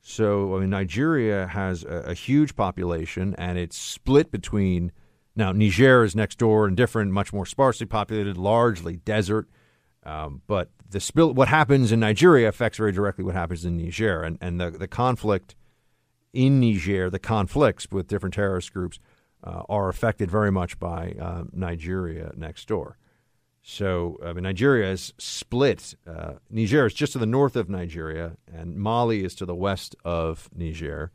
So, 0.00 0.56
I 0.56 0.60
mean, 0.60 0.70
Nigeria 0.70 1.46
has 1.46 1.84
a, 1.84 2.04
a, 2.06 2.14
huge 2.14 2.56
population, 2.56 3.34
and 3.36 3.58
it's 3.58 3.76
split 3.76 4.32
between 4.32 4.90
now 5.36 5.52
Niger 5.52 6.02
is 6.02 6.16
next 6.16 6.38
door 6.38 6.66
and 6.66 6.76
different, 6.76 7.12
much 7.12 7.32
more 7.32 7.46
sparsely 7.46 7.86
populated, 7.86 8.36
largely 8.36 8.96
desert. 8.96 9.48
Um, 10.04 10.42
but 10.46 10.70
the 10.88 11.00
spill, 11.00 11.34
what 11.34 11.48
happens 11.48 11.92
in 11.92 12.00
Nigeria 12.00 12.48
affects 12.48 12.78
very 12.78 12.92
directly 12.92 13.24
what 13.24 13.34
happens 13.34 13.64
in 13.64 13.76
Niger, 13.76 14.22
and 14.22 14.38
and 14.40 14.60
the 14.60 14.70
the 14.70 14.88
conflict 14.88 15.54
in 16.32 16.60
Niger, 16.60 17.10
the 17.10 17.18
conflicts 17.18 17.90
with 17.90 18.06
different 18.06 18.34
terrorist 18.34 18.72
groups 18.72 18.98
uh, 19.44 19.62
are 19.68 19.88
affected 19.88 20.30
very 20.30 20.52
much 20.52 20.78
by 20.78 21.14
uh, 21.20 21.44
Nigeria 21.52 22.32
next 22.36 22.68
door. 22.68 22.96
So, 23.62 24.18
I 24.24 24.32
mean, 24.32 24.44
Nigeria 24.44 24.90
is 24.90 25.12
split. 25.18 25.94
Uh, 26.06 26.34
Niger 26.48 26.86
is 26.86 26.94
just 26.94 27.12
to 27.12 27.18
the 27.18 27.26
north 27.26 27.54
of 27.56 27.68
Nigeria, 27.68 28.36
and 28.50 28.76
Mali 28.76 29.24
is 29.24 29.34
to 29.36 29.46
the 29.46 29.54
west 29.54 29.94
of 30.04 30.48
Niger. 30.54 31.10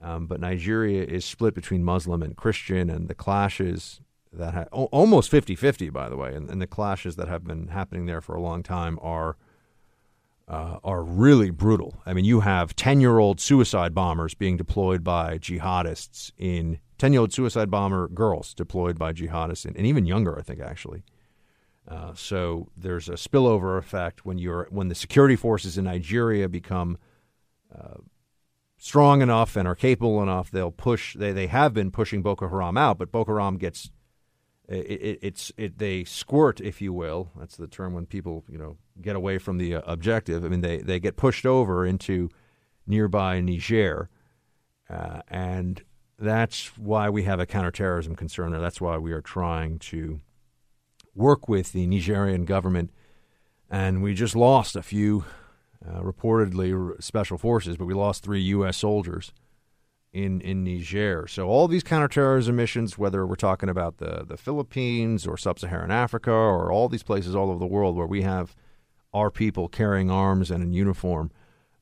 Um, 0.00 0.26
but 0.26 0.40
Nigeria 0.40 1.02
is 1.04 1.24
split 1.24 1.54
between 1.54 1.82
Muslim 1.82 2.22
and 2.22 2.36
Christian, 2.36 2.90
and 2.90 3.08
the 3.08 3.14
clashes 3.14 4.00
that 4.38 4.54
ha- 4.54 4.84
almost 4.86 5.30
50 5.30 5.54
50, 5.54 5.90
by 5.90 6.08
the 6.08 6.16
way, 6.16 6.34
and, 6.34 6.50
and, 6.50 6.60
the 6.60 6.66
clashes 6.66 7.16
that 7.16 7.28
have 7.28 7.44
been 7.44 7.68
happening 7.68 8.06
there 8.06 8.20
for 8.20 8.34
a 8.34 8.40
long 8.40 8.62
time 8.62 8.98
are. 9.02 9.36
Uh, 10.46 10.78
are 10.84 11.02
really 11.02 11.48
brutal. 11.48 12.02
I 12.04 12.12
mean, 12.12 12.26
you 12.26 12.40
have 12.40 12.76
10 12.76 13.00
year 13.00 13.18
old 13.18 13.40
suicide 13.40 13.94
bombers 13.94 14.34
being 14.34 14.58
deployed 14.58 15.02
by 15.02 15.38
jihadists 15.38 16.32
in 16.36 16.80
10 16.98 17.14
year 17.14 17.20
old 17.20 17.32
suicide 17.32 17.70
bomber 17.70 18.08
girls 18.08 18.52
deployed 18.52 18.98
by 18.98 19.14
jihadists, 19.14 19.64
in, 19.64 19.74
and 19.74 19.86
even 19.86 20.04
younger, 20.04 20.38
I 20.38 20.42
think, 20.42 20.60
actually. 20.60 21.02
Uh, 21.86 22.12
so 22.14 22.68
there's 22.76 23.08
a 23.08 23.14
spillover 23.14 23.78
effect 23.78 24.24
when 24.24 24.38
you're 24.38 24.66
when 24.70 24.88
the 24.88 24.94
security 24.94 25.36
forces 25.36 25.76
in 25.76 25.84
Nigeria 25.84 26.46
become 26.46 26.98
uh, 27.74 27.98
strong 28.78 29.22
enough 29.22 29.56
and 29.56 29.66
are 29.68 29.74
capable 29.74 30.22
enough, 30.22 30.50
they'll 30.50 30.70
push. 30.70 31.14
They 31.14 31.32
they 31.32 31.46
have 31.48 31.74
been 31.74 31.90
pushing 31.90 32.22
Boko 32.22 32.48
Haram 32.48 32.76
out, 32.76 32.98
but 32.98 33.12
Boko 33.12 33.32
Haram 33.32 33.58
gets 33.58 33.90
it, 34.68 34.74
it, 34.74 35.18
it's 35.22 35.52
it 35.56 35.78
they 35.78 36.04
squirt, 36.04 36.60
if 36.60 36.80
you 36.80 36.92
will. 36.92 37.30
That's 37.36 37.56
the 37.56 37.66
term 37.66 37.92
when 37.92 38.06
people 38.06 38.44
you 38.48 38.58
know 38.58 38.76
get 39.00 39.16
away 39.16 39.38
from 39.38 39.58
the 39.58 39.76
uh, 39.76 39.82
objective. 39.86 40.44
I 40.44 40.48
mean, 40.48 40.62
they 40.62 40.78
they 40.78 41.00
get 41.00 41.16
pushed 41.16 41.44
over 41.44 41.84
into 41.84 42.30
nearby 42.86 43.40
Niger, 43.40 44.08
uh, 44.88 45.20
and 45.28 45.82
that's 46.18 46.78
why 46.78 47.10
we 47.10 47.24
have 47.24 47.40
a 47.40 47.46
counterterrorism 47.46 48.16
concern 48.16 48.52
there. 48.52 48.60
That's 48.60 48.80
why 48.80 48.96
we 48.98 49.12
are 49.12 49.20
trying 49.20 49.78
to 49.80 50.20
work 51.14 51.48
with 51.48 51.72
the 51.72 51.86
Nigerian 51.86 52.44
government, 52.44 52.90
and 53.70 54.02
we 54.02 54.14
just 54.14 54.34
lost 54.34 54.76
a 54.76 54.82
few 54.82 55.24
uh, 55.86 56.00
reportedly 56.00 57.02
special 57.02 57.36
forces, 57.36 57.76
but 57.76 57.84
we 57.84 57.94
lost 57.94 58.24
three 58.24 58.40
U.S. 58.40 58.78
soldiers 58.78 59.32
in 60.14 60.40
in 60.40 60.64
Niger. 60.64 61.26
So 61.26 61.48
all 61.48 61.68
these 61.68 61.82
counterterrorism 61.82 62.56
missions, 62.56 62.96
whether 62.96 63.26
we're 63.26 63.34
talking 63.34 63.68
about 63.68 63.98
the 63.98 64.24
the 64.26 64.36
Philippines 64.36 65.26
or 65.26 65.36
sub-Saharan 65.36 65.90
Africa 65.90 66.30
or 66.30 66.72
all 66.72 66.88
these 66.88 67.02
places 67.02 67.34
all 67.34 67.50
over 67.50 67.58
the 67.58 67.66
world 67.66 67.96
where 67.96 68.06
we 68.06 68.22
have 68.22 68.54
our 69.12 69.30
people 69.30 69.68
carrying 69.68 70.10
arms 70.10 70.50
and 70.50 70.62
in 70.62 70.72
uniform, 70.72 71.30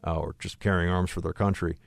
uh, 0.06 0.16
or 0.16 0.34
just 0.38 0.58
carrying 0.58 0.90
arms 0.90 1.10
for 1.10 1.20
their 1.20 1.32
country, 1.32 1.78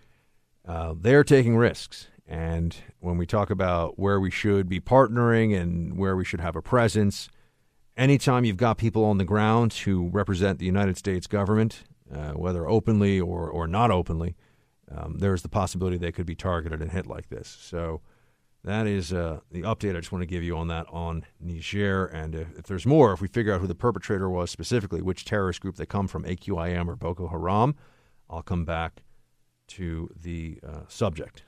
uh, 0.67 0.93
they're 0.99 1.23
taking 1.23 1.57
risks. 1.57 2.07
And 2.27 2.75
when 2.99 3.17
we 3.17 3.27
talk 3.27 3.51
about 3.51 3.99
where 3.99 4.19
we 4.19 4.31
should 4.31 4.67
be 4.67 4.79
partnering 4.79 5.55
and 5.59 5.97
where 5.97 6.15
we 6.15 6.25
should 6.25 6.41
have 6.41 6.55
a 6.55 6.61
presence, 6.61 7.29
anytime 7.95 8.45
you've 8.45 8.57
got 8.57 8.77
people 8.77 9.03
on 9.05 9.19
the 9.19 9.25
ground 9.25 9.73
who 9.73 10.09
represent 10.09 10.57
the 10.57 10.65
United 10.65 10.97
States 10.97 11.27
government, 11.27 11.83
uh, 12.11 12.31
whether 12.31 12.67
openly 12.67 13.19
or, 13.19 13.47
or 13.47 13.67
not 13.67 13.91
openly, 13.91 14.35
um, 14.91 15.17
there's 15.19 15.41
the 15.41 15.49
possibility 15.49 15.97
they 15.97 16.11
could 16.11 16.25
be 16.25 16.35
targeted 16.35 16.81
and 16.81 16.91
hit 16.91 17.07
like 17.07 17.29
this. 17.29 17.57
So 17.61 18.01
that 18.63 18.87
is 18.87 19.13
uh, 19.13 19.41
the 19.51 19.61
update 19.61 19.95
I 19.95 19.99
just 19.99 20.11
want 20.11 20.23
to 20.23 20.27
give 20.27 20.43
you 20.43 20.57
on 20.57 20.67
that 20.69 20.87
on 20.89 21.25
Niger. 21.39 22.05
And 22.07 22.35
if, 22.35 22.47
if, 22.59 22.65
there's 22.65 22.85
more, 22.85 23.13
if 23.13 23.21
we 23.21 23.27
figure 23.27 23.53
out 23.53 23.61
who 23.61 23.67
the 23.67 23.75
perpetrator 23.75 24.29
was 24.29 24.49
specifically, 24.51 25.01
which 25.01 25.25
terrorist 25.25 25.61
group 25.61 25.75
they 25.75 25.85
come 25.85 26.07
from, 26.07 26.23
AQIM 26.23 26.87
or 26.87 26.95
Boko 26.95 27.27
Haram, 27.27 27.75
I'll 28.29 28.41
come 28.41 28.65
back 28.65 29.03
to 29.67 30.09
the 30.19 30.59
uh, 30.65 30.81
subject. 30.87 31.43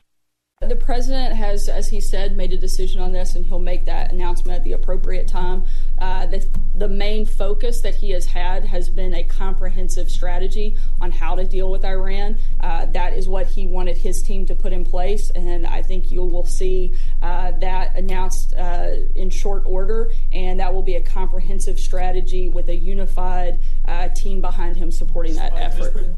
The 0.59 0.75
president 0.75 1.35
has, 1.35 1.69
as 1.69 1.87
he 1.87 2.01
said, 2.01 2.35
made 2.35 2.51
a 2.51 2.57
decision 2.57 2.99
on 2.99 3.11
this, 3.11 3.35
and 3.35 3.45
he'll 3.45 3.59
make 3.59 3.85
that 3.85 4.11
announcement 4.11 4.57
at 4.57 4.63
the 4.63 4.71
appropriate 4.71 5.27
time. 5.27 5.63
Uh, 5.99 6.25
the, 6.25 6.47
the 6.73 6.89
main 6.89 7.27
focus 7.27 7.81
that 7.81 7.93
he 7.93 8.09
has 8.09 8.25
had 8.25 8.65
has 8.65 8.89
been 8.89 9.13
a 9.13 9.23
comprehensive 9.23 10.09
strategy 10.09 10.75
on 10.99 11.11
how 11.11 11.35
to 11.35 11.43
deal 11.43 11.69
with 11.69 11.85
Iran. 11.85 12.39
Uh, 12.59 12.87
that 12.87 13.13
is 13.13 13.29
what 13.29 13.45
he 13.45 13.67
wanted 13.67 13.97
his 13.97 14.23
team 14.23 14.47
to 14.47 14.55
put 14.55 14.73
in 14.73 14.83
place, 14.83 15.29
and 15.29 15.67
I 15.67 15.83
think 15.83 16.09
you 16.09 16.23
will 16.23 16.47
see 16.47 16.91
uh, 17.21 17.51
that 17.59 17.95
announced 17.95 18.55
uh, 18.55 18.93
in 19.13 19.29
short 19.29 19.61
order, 19.67 20.11
and 20.31 20.59
that 20.59 20.73
will 20.73 20.81
be 20.81 20.95
a 20.95 21.01
comprehensive 21.01 21.79
strategy 21.79 22.47
with 22.47 22.67
a 22.69 22.75
unified 22.75 23.59
uh, 23.85 24.07
team 24.09 24.41
behind 24.41 24.75
him 24.75 24.91
supporting 24.91 25.35
that 25.35 25.53
effort. 25.53 26.17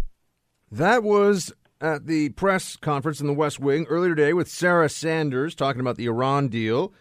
That 0.72 1.04
was 1.04 1.52
at 1.82 2.08
the 2.08 2.30
press 2.30 2.76
conference 2.76 3.22
in 3.22 3.28
the 3.28 3.34
West 3.34 3.60
Wing 3.60 3.86
earlier 3.90 4.16
today 4.16 4.34
with 4.34 4.50
Sarah 4.50 4.90
Sanders 4.90 5.56
talking 5.56 5.80
about 5.80 5.96
the 5.96 6.08
Iran 6.08 6.50
deal. 6.50 6.94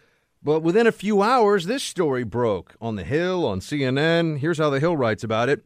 But 0.42 0.62
within 0.62 0.86
a 0.86 0.92
few 0.92 1.20
hours, 1.20 1.66
this 1.66 1.82
story 1.82 2.22
broke 2.22 2.76
on 2.80 2.94
The 2.94 3.04
Hill, 3.04 3.44
on 3.44 3.60
CNN. 3.60 4.38
Here's 4.38 4.58
how 4.58 4.70
The 4.70 4.80
Hill 4.80 4.96
writes 4.96 5.24
about 5.24 5.48
it 5.48 5.64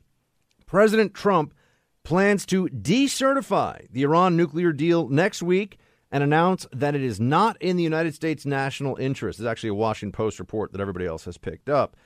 President 0.66 1.12
Trump 1.12 1.52
plans 2.04 2.46
to 2.46 2.66
decertify 2.68 3.86
the 3.90 4.02
Iran 4.02 4.36
nuclear 4.36 4.72
deal 4.72 5.08
next 5.08 5.42
week 5.42 5.78
and 6.10 6.24
announce 6.24 6.66
that 6.72 6.94
it 6.94 7.02
is 7.02 7.20
not 7.20 7.60
in 7.60 7.76
the 7.76 7.82
United 7.82 8.14
States' 8.14 8.46
national 8.46 8.96
interest. 8.96 9.38
It's 9.38 9.46
actually 9.46 9.70
a 9.70 9.74
Washington 9.74 10.12
Post 10.12 10.38
report 10.38 10.72
that 10.72 10.80
everybody 10.80 11.06
else 11.06 11.24
has 11.26 11.38
picked 11.38 11.68
up. 11.68 11.96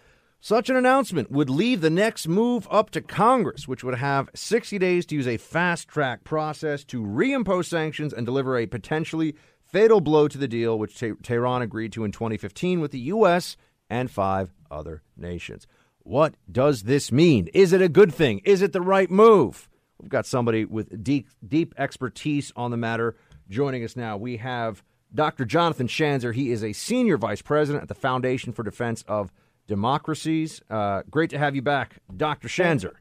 Such 0.47 0.71
an 0.71 0.77
announcement 0.77 1.29
would 1.33 1.51
leave 1.51 1.81
the 1.81 1.91
next 1.91 2.29
move 2.29 2.69
up 2.71 2.91
to 2.91 3.01
Congress, 3.01 3.67
which 3.67 3.83
would 3.83 3.97
have 3.97 4.31
60 4.33 4.79
days 4.79 5.05
to 5.07 5.17
use 5.17 5.27
a 5.27 5.39
fast 5.39 5.89
track 5.89 6.23
process 6.23 6.85
to 6.85 7.03
reimpose 7.03 7.65
sanctions 7.65 8.13
and 8.13 8.25
deliver 8.25 8.57
a 8.57 8.67
potentially 8.67 9.35
fatal 9.65 10.01
blow 10.01 10.29
to 10.29 10.39
the 10.39 10.47
deal, 10.47 10.79
which 10.79 11.03
Tehran 11.25 11.63
agreed 11.63 11.91
to 11.95 12.05
in 12.05 12.13
2015 12.13 12.79
with 12.79 12.93
the 12.93 13.01
U.S. 13.01 13.57
and 13.91 14.09
five 14.09 14.53
other 14.71 15.03
nations. 15.17 15.67
What 16.05 16.37
does 16.49 16.85
this 16.85 17.11
mean? 17.11 17.49
Is 17.53 17.73
it 17.73 17.83
a 17.83 17.89
good 17.89 18.15
thing? 18.15 18.41
Is 18.45 18.63
it 18.63 18.73
the 18.73 18.81
right 18.81 19.11
move? 19.11 19.69
We've 20.01 20.09
got 20.09 20.27
somebody 20.27 20.65
with 20.65 21.03
deep, 21.03 21.27
deep 21.45 21.75
expertise 21.77 22.53
on 22.55 22.71
the 22.71 22.77
matter 22.77 23.17
joining 23.49 23.83
us 23.83 23.97
now. 23.97 24.17
We 24.17 24.37
have 24.37 24.85
Dr. 25.13 25.45
Jonathan 25.45 25.89
Schanzer. 25.89 26.33
He 26.33 26.53
is 26.53 26.63
a 26.63 26.73
senior 26.73 27.17
vice 27.19 27.43
president 27.43 27.83
at 27.83 27.89
the 27.89 27.97
Foundation 27.97 28.53
for 28.53 28.63
Defense 28.63 29.03
of 29.09 29.33
democracies. 29.67 30.61
Uh, 30.71 31.03
great 31.11 31.31
to 31.31 31.39
have 31.39 31.55
you 31.55 31.63
back, 31.63 31.97
Dr. 32.17 32.49
Schanzer. 32.49 32.93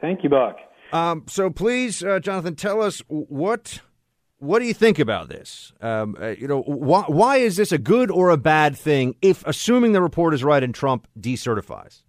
Thank 0.00 0.22
you, 0.22 0.30
Buck. 0.30 0.56
Um, 0.92 1.24
so 1.28 1.50
please, 1.50 2.02
uh, 2.04 2.20
Jonathan, 2.20 2.54
tell 2.56 2.80
us 2.80 3.02
what 3.08 3.80
what 4.38 4.58
do 4.58 4.66
you 4.66 4.74
think 4.74 4.98
about 4.98 5.28
this? 5.28 5.72
Um, 5.80 6.16
uh, 6.20 6.28
you 6.28 6.46
know, 6.46 6.60
why, 6.62 7.04
why 7.06 7.36
is 7.38 7.56
this 7.56 7.72
a 7.72 7.78
good 7.78 8.10
or 8.10 8.30
a 8.30 8.36
bad 8.36 8.76
thing 8.76 9.16
if, 9.22 9.42
assuming 9.46 9.92
the 9.92 10.02
report 10.02 10.34
is 10.34 10.44
right 10.44 10.62
and 10.62 10.74
Trump 10.74 11.08
decertifies? 11.18 12.02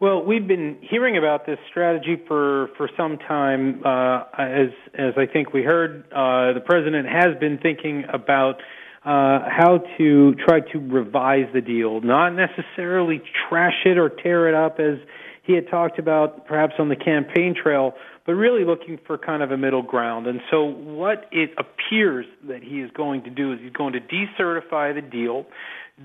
Well, 0.00 0.22
we've 0.24 0.46
been 0.46 0.78
hearing 0.80 1.16
about 1.16 1.46
this 1.46 1.58
strategy 1.68 2.22
for, 2.28 2.68
for 2.76 2.88
some 2.96 3.18
time. 3.18 3.82
Uh, 3.84 4.22
as 4.38 4.68
as 4.94 5.14
I 5.16 5.26
think 5.26 5.52
we 5.52 5.64
heard, 5.64 6.04
uh, 6.12 6.52
the 6.52 6.62
president 6.64 7.08
has 7.08 7.36
been 7.40 7.58
thinking 7.58 8.04
about 8.12 8.62
uh, 9.08 9.48
how 9.48 9.78
to 9.96 10.34
try 10.34 10.60
to 10.60 10.78
revise 10.78 11.46
the 11.54 11.62
deal, 11.62 12.02
not 12.02 12.34
necessarily 12.34 13.22
trash 13.48 13.86
it 13.86 13.96
or 13.96 14.10
tear 14.10 14.48
it 14.48 14.54
up 14.54 14.78
as 14.78 14.98
he 15.44 15.54
had 15.54 15.66
talked 15.70 15.98
about 15.98 16.46
perhaps 16.46 16.74
on 16.78 16.90
the 16.90 16.96
campaign 16.96 17.54
trail, 17.54 17.94
but 18.26 18.32
really 18.32 18.66
looking 18.66 18.98
for 19.06 19.16
kind 19.16 19.42
of 19.42 19.50
a 19.50 19.56
middle 19.56 19.82
ground. 19.82 20.26
And 20.26 20.42
so 20.50 20.62
what 20.62 21.24
it 21.32 21.52
appears 21.56 22.26
that 22.48 22.62
he 22.62 22.82
is 22.82 22.90
going 22.90 23.22
to 23.22 23.30
do 23.30 23.54
is 23.54 23.60
he's 23.62 23.72
going 23.72 23.94
to 23.94 24.00
decertify 24.00 24.94
the 24.94 25.00
deal. 25.00 25.46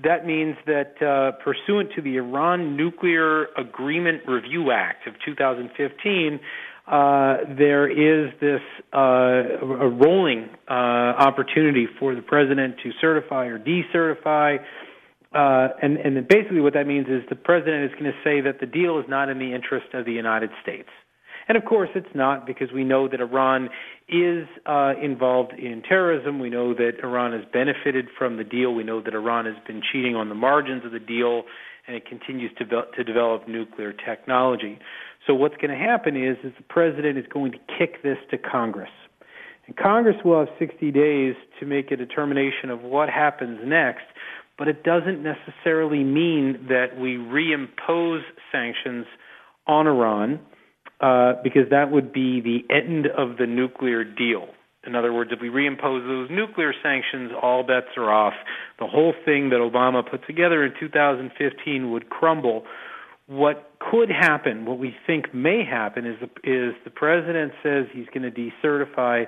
That 0.02 0.24
means 0.24 0.56
that 0.64 0.94
uh, 1.02 1.32
pursuant 1.44 1.90
to 1.96 2.00
the 2.00 2.16
Iran 2.16 2.74
Nuclear 2.74 3.48
Agreement 3.58 4.22
Review 4.26 4.70
Act 4.70 5.06
of 5.06 5.12
2015, 5.26 6.40
uh, 6.86 7.38
there 7.56 7.88
is 7.88 8.32
this 8.40 8.60
uh, 8.92 8.98
a 8.98 9.88
rolling 9.88 10.50
uh, 10.68 10.72
opportunity 10.72 11.86
for 11.98 12.14
the 12.14 12.20
president 12.22 12.76
to 12.82 12.90
certify 13.00 13.46
or 13.46 13.58
decertify. 13.58 14.58
Uh, 15.34 15.68
and, 15.82 15.96
and 15.96 16.28
basically, 16.28 16.60
what 16.60 16.74
that 16.74 16.86
means 16.86 17.06
is 17.08 17.22
the 17.28 17.36
president 17.36 17.90
is 17.90 17.98
going 17.98 18.04
to 18.04 18.18
say 18.22 18.40
that 18.42 18.60
the 18.60 18.66
deal 18.66 18.98
is 18.98 19.06
not 19.08 19.28
in 19.30 19.38
the 19.38 19.54
interest 19.54 19.86
of 19.94 20.04
the 20.04 20.12
United 20.12 20.50
States. 20.62 20.88
And 21.48 21.58
of 21.58 21.64
course, 21.64 21.90
it's 21.94 22.14
not 22.14 22.46
because 22.46 22.68
we 22.72 22.84
know 22.84 23.08
that 23.08 23.20
Iran 23.20 23.68
is 24.08 24.46
uh, 24.66 24.92
involved 25.02 25.52
in 25.52 25.82
terrorism. 25.82 26.38
We 26.38 26.50
know 26.50 26.74
that 26.74 26.92
Iran 27.02 27.32
has 27.32 27.42
benefited 27.52 28.08
from 28.16 28.36
the 28.36 28.44
deal. 28.44 28.74
We 28.74 28.84
know 28.84 29.02
that 29.02 29.14
Iran 29.14 29.46
has 29.46 29.56
been 29.66 29.82
cheating 29.92 30.16
on 30.16 30.28
the 30.28 30.34
margins 30.34 30.84
of 30.84 30.92
the 30.92 30.98
deal, 30.98 31.42
and 31.86 31.96
it 31.96 32.06
continues 32.06 32.50
to, 32.58 32.64
to 32.64 33.04
develop 33.04 33.46
nuclear 33.48 33.92
technology. 33.92 34.78
So 35.26 35.34
what's 35.34 35.56
going 35.56 35.70
to 35.70 35.76
happen 35.76 36.16
is, 36.16 36.36
is 36.44 36.52
the 36.56 36.64
president 36.68 37.18
is 37.18 37.24
going 37.32 37.52
to 37.52 37.58
kick 37.78 38.02
this 38.02 38.18
to 38.30 38.38
Congress. 38.38 38.90
And 39.66 39.76
Congress 39.76 40.16
will 40.24 40.40
have 40.40 40.48
60 40.58 40.90
days 40.90 41.34
to 41.60 41.66
make 41.66 41.90
a 41.90 41.96
determination 41.96 42.70
of 42.70 42.82
what 42.82 43.08
happens 43.08 43.60
next, 43.64 44.04
but 44.58 44.68
it 44.68 44.82
doesn't 44.84 45.22
necessarily 45.22 46.04
mean 46.04 46.66
that 46.68 46.98
we 46.98 47.16
reimpose 47.16 48.22
sanctions 48.52 49.06
on 49.66 49.86
Iran, 49.86 50.40
uh, 51.00 51.34
because 51.42 51.70
that 51.70 51.90
would 51.90 52.12
be 52.12 52.40
the 52.40 52.64
end 52.72 53.06
of 53.06 53.38
the 53.38 53.46
nuclear 53.46 54.04
deal. 54.04 54.48
In 54.86 54.94
other 54.94 55.12
words, 55.12 55.30
if 55.32 55.40
we 55.40 55.48
reimpose 55.48 56.06
those 56.06 56.28
nuclear 56.30 56.72
sanctions, 56.82 57.32
all 57.40 57.62
bets 57.62 57.96
are 57.96 58.12
off. 58.12 58.34
The 58.78 58.86
whole 58.86 59.14
thing 59.24 59.50
that 59.50 59.56
Obama 59.56 60.08
put 60.08 60.26
together 60.26 60.64
in 60.64 60.72
2015 60.78 61.90
would 61.90 62.10
crumble. 62.10 62.64
What 63.26 63.70
could 63.78 64.10
happen, 64.10 64.66
what 64.66 64.78
we 64.78 64.94
think 65.06 65.34
may 65.34 65.64
happen, 65.64 66.06
is 66.06 66.16
the, 66.20 66.26
is 66.42 66.74
the 66.84 66.90
president 66.90 67.52
says 67.62 67.86
he's 67.92 68.06
going 68.12 68.30
to 68.30 68.30
decertify. 68.30 69.26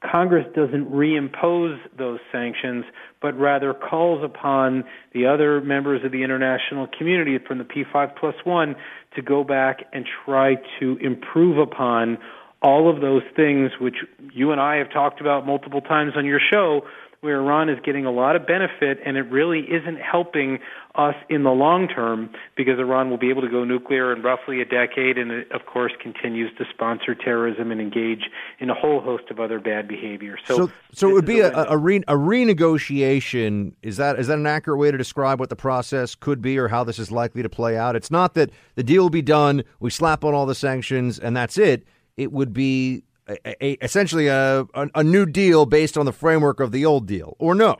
Congress 0.00 0.46
doesn't 0.54 0.90
reimpose 0.90 1.76
those 1.96 2.20
sanctions, 2.30 2.84
but 3.20 3.36
rather 3.38 3.74
calls 3.74 4.22
upon 4.24 4.84
the 5.12 5.26
other 5.26 5.60
members 5.60 6.04
of 6.04 6.12
the 6.12 6.22
international 6.22 6.86
community 6.96 7.38
from 7.46 7.58
the 7.58 7.64
P5 7.64 8.16
plus 8.16 8.34
one 8.44 8.76
to 9.16 9.22
go 9.22 9.42
back 9.42 9.84
and 9.92 10.06
try 10.24 10.54
to 10.78 10.96
improve 11.00 11.58
upon 11.58 12.18
all 12.62 12.90
of 12.90 13.00
those 13.00 13.22
things 13.36 13.72
which 13.80 13.96
you 14.32 14.52
and 14.52 14.60
I 14.60 14.76
have 14.76 14.90
talked 14.90 15.20
about 15.20 15.46
multiple 15.46 15.80
times 15.80 16.12
on 16.16 16.24
your 16.24 16.40
show, 16.40 16.82
where 17.20 17.40
Iran 17.40 17.68
is 17.68 17.78
getting 17.84 18.06
a 18.06 18.12
lot 18.12 18.36
of 18.36 18.46
benefit 18.46 19.00
and 19.04 19.16
it 19.16 19.22
really 19.22 19.60
isn't 19.60 19.98
helping 20.00 20.60
us 20.94 21.16
in 21.28 21.42
the 21.42 21.50
long 21.50 21.88
term 21.88 22.30
because 22.56 22.78
Iran 22.78 23.10
will 23.10 23.18
be 23.18 23.28
able 23.28 23.42
to 23.42 23.48
go 23.48 23.64
nuclear 23.64 24.12
in 24.12 24.22
roughly 24.22 24.60
a 24.60 24.64
decade 24.64 25.18
and 25.18 25.30
it, 25.30 25.50
of 25.50 25.66
course, 25.66 25.92
continues 26.00 26.56
to 26.58 26.64
sponsor 26.72 27.16
terrorism 27.16 27.72
and 27.72 27.80
engage 27.80 28.30
in 28.60 28.70
a 28.70 28.74
whole 28.74 29.00
host 29.00 29.24
of 29.30 29.40
other 29.40 29.58
bad 29.58 29.88
behavior. 29.88 30.36
So, 30.44 30.56
so, 30.56 30.72
so 30.92 31.10
it 31.10 31.12
would 31.12 31.26
be 31.26 31.40
a, 31.40 31.52
a, 31.52 31.76
re, 31.76 31.98
a 32.06 32.14
renegotiation. 32.14 33.72
Is 33.82 33.96
that 33.96 34.18
is 34.18 34.28
that 34.28 34.38
an 34.38 34.46
accurate 34.46 34.78
way 34.78 34.92
to 34.92 34.98
describe 34.98 35.40
what 35.40 35.50
the 35.50 35.56
process 35.56 36.14
could 36.14 36.40
be 36.40 36.56
or 36.56 36.68
how 36.68 36.84
this 36.84 37.00
is 37.00 37.10
likely 37.10 37.42
to 37.42 37.48
play 37.48 37.76
out? 37.76 37.96
It's 37.96 38.12
not 38.12 38.34
that 38.34 38.50
the 38.76 38.84
deal 38.84 39.02
will 39.02 39.10
be 39.10 39.22
done, 39.22 39.64
we 39.80 39.90
slap 39.90 40.24
on 40.24 40.34
all 40.34 40.46
the 40.46 40.54
sanctions, 40.54 41.18
and 41.18 41.36
that's 41.36 41.58
it 41.58 41.84
it 42.18 42.32
would 42.32 42.52
be 42.52 43.04
a, 43.28 43.64
a, 43.64 43.84
essentially 43.84 44.26
a, 44.26 44.66
a, 44.74 45.04
new 45.04 45.24
deal 45.24 45.64
based 45.64 45.96
on 45.96 46.04
the 46.04 46.12
framework 46.12 46.60
of 46.60 46.72
the 46.72 46.84
old 46.84 47.06
deal, 47.06 47.36
or 47.38 47.54
no? 47.54 47.76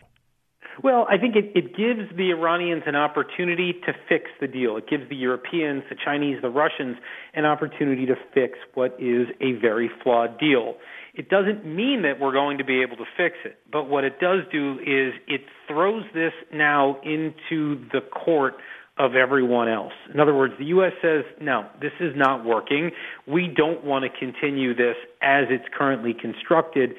Well, 0.82 1.06
I 1.10 1.18
think 1.18 1.34
it, 1.34 1.50
it 1.56 1.76
gives 1.76 2.08
the 2.16 2.30
Iranians 2.30 2.84
an 2.86 2.94
opportunity 2.94 3.72
to 3.84 3.92
fix 4.08 4.26
the 4.40 4.46
deal. 4.46 4.76
It 4.76 4.88
gives 4.88 5.08
the 5.08 5.16
Europeans, 5.16 5.82
the 5.90 5.96
Chinese, 5.96 6.40
the 6.40 6.50
Russians 6.50 6.98
an 7.34 7.44
opportunity 7.44 8.06
to 8.06 8.14
fix 8.32 8.58
what 8.74 8.94
is 9.00 9.26
a 9.40 9.52
very 9.60 9.90
flawed 10.04 10.38
deal. 10.38 10.76
It 11.14 11.28
doesn't 11.28 11.66
mean 11.66 12.02
that 12.02 12.20
we're 12.20 12.32
going 12.32 12.58
to 12.58 12.64
be 12.64 12.80
able 12.80 12.96
to 12.98 13.06
fix 13.16 13.34
it, 13.44 13.58
but 13.72 13.88
what 13.88 14.04
it 14.04 14.20
does 14.20 14.42
do 14.52 14.78
is 14.78 15.14
it 15.26 15.40
throws 15.66 16.04
this 16.14 16.32
now 16.52 17.00
into 17.02 17.84
the 17.92 18.00
court 18.00 18.54
of 18.98 19.14
everyone 19.14 19.68
else. 19.68 19.92
In 20.12 20.20
other 20.20 20.34
words, 20.34 20.54
the 20.58 20.66
U.S. 20.66 20.92
says, 21.00 21.24
no, 21.40 21.66
this 21.80 21.92
is 22.00 22.14
not 22.16 22.44
working. 22.44 22.90
We 23.26 23.52
don't 23.54 23.84
want 23.84 24.04
to 24.04 24.18
continue 24.18 24.74
this 24.74 24.96
as 25.22 25.44
it's 25.50 25.64
currently 25.76 26.14
constructed. 26.14 26.94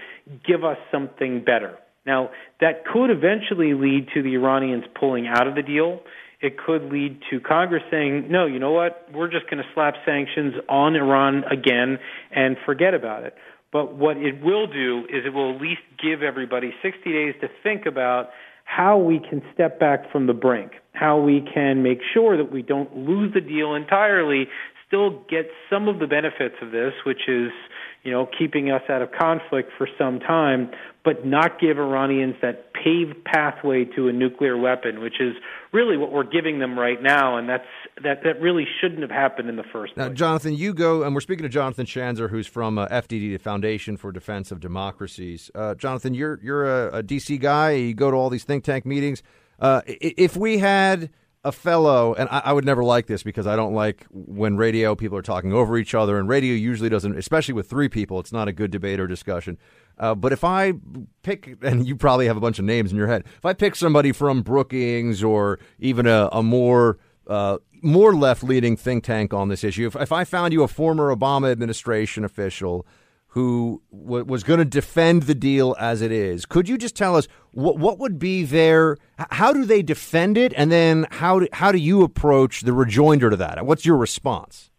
Give 0.47 0.63
us 0.63 0.77
something 0.91 1.43
better. 1.43 1.77
Now, 2.05 2.29
that 2.61 2.85
could 2.85 3.11
eventually 3.11 3.73
lead 3.73 4.07
to 4.13 4.23
the 4.23 4.35
Iranians 4.35 4.85
pulling 4.99 5.27
out 5.27 5.47
of 5.47 5.55
the 5.55 5.61
deal. 5.61 5.99
It 6.41 6.57
could 6.57 6.83
lead 6.83 7.19
to 7.29 7.41
Congress 7.41 7.83
saying, 7.91 8.27
no, 8.29 8.45
you 8.45 8.59
know 8.59 8.71
what? 8.71 9.07
We're 9.13 9.29
just 9.29 9.49
going 9.49 9.61
to 9.61 9.69
slap 9.73 9.95
sanctions 10.05 10.53
on 10.69 10.95
Iran 10.95 11.43
again 11.51 11.99
and 12.31 12.55
forget 12.65 12.93
about 12.93 13.23
it. 13.23 13.35
But 13.71 13.95
what 13.95 14.17
it 14.17 14.41
will 14.41 14.65
do 14.65 15.03
is 15.09 15.25
it 15.25 15.33
will 15.33 15.53
at 15.53 15.61
least 15.61 15.81
give 16.01 16.23
everybody 16.23 16.73
60 16.81 17.11
days 17.11 17.35
to 17.41 17.49
think 17.61 17.85
about 17.85 18.29
how 18.69 18.97
we 18.99 19.19
can 19.19 19.41
step 19.51 19.79
back 19.79 20.11
from 20.11 20.27
the 20.27 20.33
brink, 20.33 20.73
how 20.93 21.19
we 21.19 21.41
can 21.53 21.81
make 21.81 21.99
sure 22.13 22.37
that 22.37 22.51
we 22.51 22.61
don't 22.61 22.95
lose 22.95 23.33
the 23.33 23.41
deal 23.41 23.73
entirely, 23.73 24.47
still 24.87 25.25
get 25.27 25.49
some 25.71 25.87
of 25.87 25.97
the 25.97 26.05
benefits 26.05 26.53
of 26.61 26.71
this, 26.71 26.93
which 27.03 27.27
is, 27.27 27.49
you 28.03 28.11
know, 28.11 28.27
keeping 28.37 28.71
us 28.71 28.81
out 28.89 29.01
of 29.01 29.11
conflict 29.11 29.71
for 29.77 29.87
some 29.97 30.19
time, 30.19 30.71
but 31.03 31.25
not 31.25 31.59
give 31.59 31.77
Iranians 31.77 32.35
that 32.41 32.73
paved 32.73 33.23
pathway 33.25 33.83
to 33.83 34.07
a 34.07 34.13
nuclear 34.13 34.57
weapon, 34.57 35.01
which 35.01 35.19
is 35.19 35.35
really 35.73 35.97
what 35.97 36.11
we're 36.11 36.23
giving 36.23 36.59
them 36.59 36.79
right 36.79 37.01
now, 37.01 37.37
and 37.37 37.49
that's 37.49 37.67
that 38.03 38.23
that 38.23 38.39
really 38.39 38.65
shouldn't 38.79 39.01
have 39.01 39.11
happened 39.11 39.49
in 39.49 39.57
the 39.57 39.63
first 39.63 39.97
now, 39.97 40.07
place. 40.07 40.17
Jonathan, 40.17 40.55
you 40.55 40.73
go, 40.73 41.03
and 41.03 41.13
we're 41.13 41.21
speaking 41.21 41.43
to 41.43 41.49
Jonathan 41.49 41.85
Schanzer, 41.85 42.29
who's 42.29 42.47
from 42.47 42.77
uh, 42.77 42.87
FDD, 42.87 43.31
the 43.31 43.37
Foundation 43.37 43.97
for 43.97 44.11
Defense 44.11 44.51
of 44.51 44.59
Democracies. 44.59 45.51
Uh, 45.53 45.75
Jonathan, 45.75 46.13
you're 46.13 46.39
you're 46.41 46.89
a, 46.89 46.99
a, 46.99 47.03
DC 47.03 47.39
guy. 47.39 47.71
You 47.71 47.93
go 47.93 48.11
to 48.11 48.17
all 48.17 48.29
these 48.29 48.45
think 48.45 48.63
tank 48.63 48.85
meetings. 48.85 49.23
Uh, 49.59 49.81
if 49.85 50.37
we 50.37 50.59
had 50.59 51.09
a 51.43 51.51
fellow, 51.51 52.13
and 52.15 52.27
I, 52.29 52.41
I, 52.45 52.53
would 52.53 52.65
never 52.65 52.83
like 52.83 53.07
this 53.07 53.23
because 53.23 53.47
I 53.47 53.55
don't 53.55 53.73
like 53.73 54.05
when 54.11 54.57
radio 54.57 54.93
people 54.93 55.17
are 55.17 55.21
talking 55.21 55.53
over 55.53 55.77
each 55.77 55.95
other, 55.95 56.19
and 56.19 56.27
radio 56.27 56.53
usually 56.53 56.89
doesn't, 56.89 57.17
especially 57.17 57.53
with 57.53 57.69
three 57.69 57.87
people, 57.87 58.19
it's 58.19 58.33
not 58.33 58.49
a 58.49 58.51
good 58.51 58.71
debate 58.71 58.99
or 58.99 59.07
discussion. 59.07 59.57
Uh, 59.97 60.15
but 60.15 60.33
if 60.33 60.43
I 60.43 60.73
pick, 61.23 61.57
and 61.61 61.87
you 61.87 61.95
probably 61.95 62.27
have 62.27 62.35
a 62.35 62.41
bunch 62.41 62.59
of 62.59 62.65
names 62.65 62.91
in 62.91 62.97
your 62.97 63.07
head, 63.07 63.23
if 63.37 63.45
I 63.45 63.53
pick 63.53 63.75
somebody 63.75 64.11
from 64.11 64.41
Brookings 64.41 65.23
or 65.23 65.59
even 65.79 66.07
a, 66.07 66.27
a 66.31 66.43
more 66.43 66.99
uh, 67.27 67.59
more 67.81 68.13
left 68.13 68.43
leaning 68.43 68.75
think 68.75 69.05
tank 69.05 69.33
on 69.33 69.47
this 69.47 69.63
issue, 69.63 69.87
if, 69.87 69.95
if 69.95 70.11
I 70.11 70.25
found 70.25 70.51
you 70.51 70.63
a 70.63 70.67
former 70.67 71.15
Obama 71.15 71.51
administration 71.51 72.25
official 72.25 72.85
who 73.29 73.81
w- 73.91 74.25
was 74.25 74.43
going 74.43 74.59
to 74.59 74.65
defend 74.65 75.23
the 75.23 75.35
deal 75.35 75.75
as 75.79 76.01
it 76.01 76.11
is. 76.11 76.45
Could 76.45 76.67
you 76.67 76.77
just 76.77 76.95
tell 76.95 77.15
us 77.15 77.27
what 77.51 77.77
what 77.77 77.99
would 77.99 78.19
be 78.19 78.43
their 78.43 78.97
how 79.31 79.53
do 79.53 79.65
they 79.65 79.81
defend 79.81 80.37
it, 80.37 80.53
and 80.55 80.71
then 80.71 81.07
how 81.11 81.39
do, 81.39 81.47
how 81.53 81.71
do 81.71 81.77
you 81.77 82.03
approach 82.03 82.61
the 82.61 82.73
rejoinder 82.73 83.29
to 83.29 83.35
that? 83.37 83.65
What's 83.65 83.85
your 83.85 83.97
response? 83.97 84.71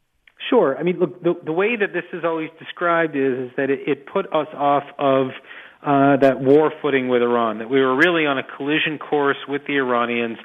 Sure. 0.49 0.77
I 0.77 0.83
mean, 0.83 0.99
look, 0.99 1.23
the, 1.23 1.35
the 1.45 1.53
way 1.53 1.77
that 1.77 1.93
this 1.93 2.03
is 2.13 2.25
always 2.25 2.51
described 2.59 3.15
is, 3.15 3.39
is 3.39 3.51
that 3.57 3.71
it, 3.71 3.81
it 3.87 4.07
put 4.07 4.27
us 4.35 4.49
off 4.55 4.83
of 4.99 5.29
uh, 5.87 6.17
that 6.17 6.41
war 6.41 6.73
footing 6.83 7.09
with 7.09 7.23
Iran, 7.23 7.59
that 7.59 7.71
we 7.71 7.81
were 7.81 7.97
really 7.97 8.27
on 8.27 8.37
a 8.37 8.43
collision 8.43 8.99
course 8.99 9.37
with 9.49 9.63
the 9.67 9.77
Iranians. 9.77 10.39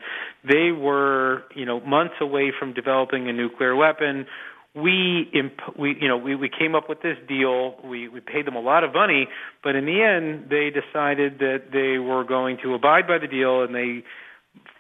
They 0.44 0.72
were, 0.72 1.44
you 1.56 1.66
know, 1.66 1.80
months 1.82 2.16
away 2.22 2.54
from 2.58 2.74
developing 2.74 3.28
a 3.28 3.34
nuclear 3.34 3.76
weapon 3.76 4.28
we 4.76 5.30
imp- 5.34 5.78
we 5.80 5.96
you 6.00 6.08
know 6.08 6.18
we 6.18 6.36
we 6.36 6.50
came 6.50 6.76
up 6.76 6.90
with 6.90 7.02
this 7.02 7.18
deal. 7.28 7.76
We 7.84 8.10
we 8.10 8.20
paid 8.20 8.46
them 8.46 8.56
a 8.56 8.62
lot 8.62 8.84
of 8.84 8.94
money 8.94 9.28
but 9.64 9.76
in 9.76 9.86
the 9.86 10.02
end 10.02 10.50
they 10.50 10.70
decided 10.70 11.40
that 11.40 11.72
they 11.72 11.98
were 11.98 12.24
going 12.24 12.58
to 12.64 12.74
abide 12.74 13.08
by 13.08 13.18
the 13.18 13.28
deal 13.28 13.64
and 13.64 13.74
they 13.74 14.04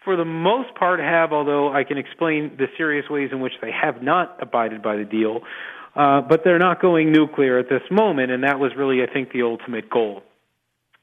for 0.04 0.16
the 0.16 0.26
most 0.26 0.76
part 0.76 1.00
have 1.00 1.32
although 1.32 1.74
I 1.74 1.84
can 1.84 1.98
explain 1.98 2.56
the 2.58 2.68
serious 2.78 3.10
ways 3.10 3.30
in 3.32 3.40
which 3.40 3.54
they 3.62 3.72
have 3.72 4.02
not 4.04 4.38
abided 4.42 4.84
by 4.84 4.98
the 4.98 5.06
deal 5.06 5.42
uh 5.96 6.22
but 6.22 6.44
they're 6.44 6.60
not 6.60 6.82
going 6.82 7.12
nuclear 7.12 7.58
at 7.58 7.70
this 7.70 7.84
moment 7.90 8.32
and 8.32 8.44
that 8.44 8.60
was 8.60 8.72
really 8.76 9.02
I 9.02 9.12
think 9.12 9.32
the 9.32 9.44
ultimate 9.44 9.90
goal. 9.90 10.24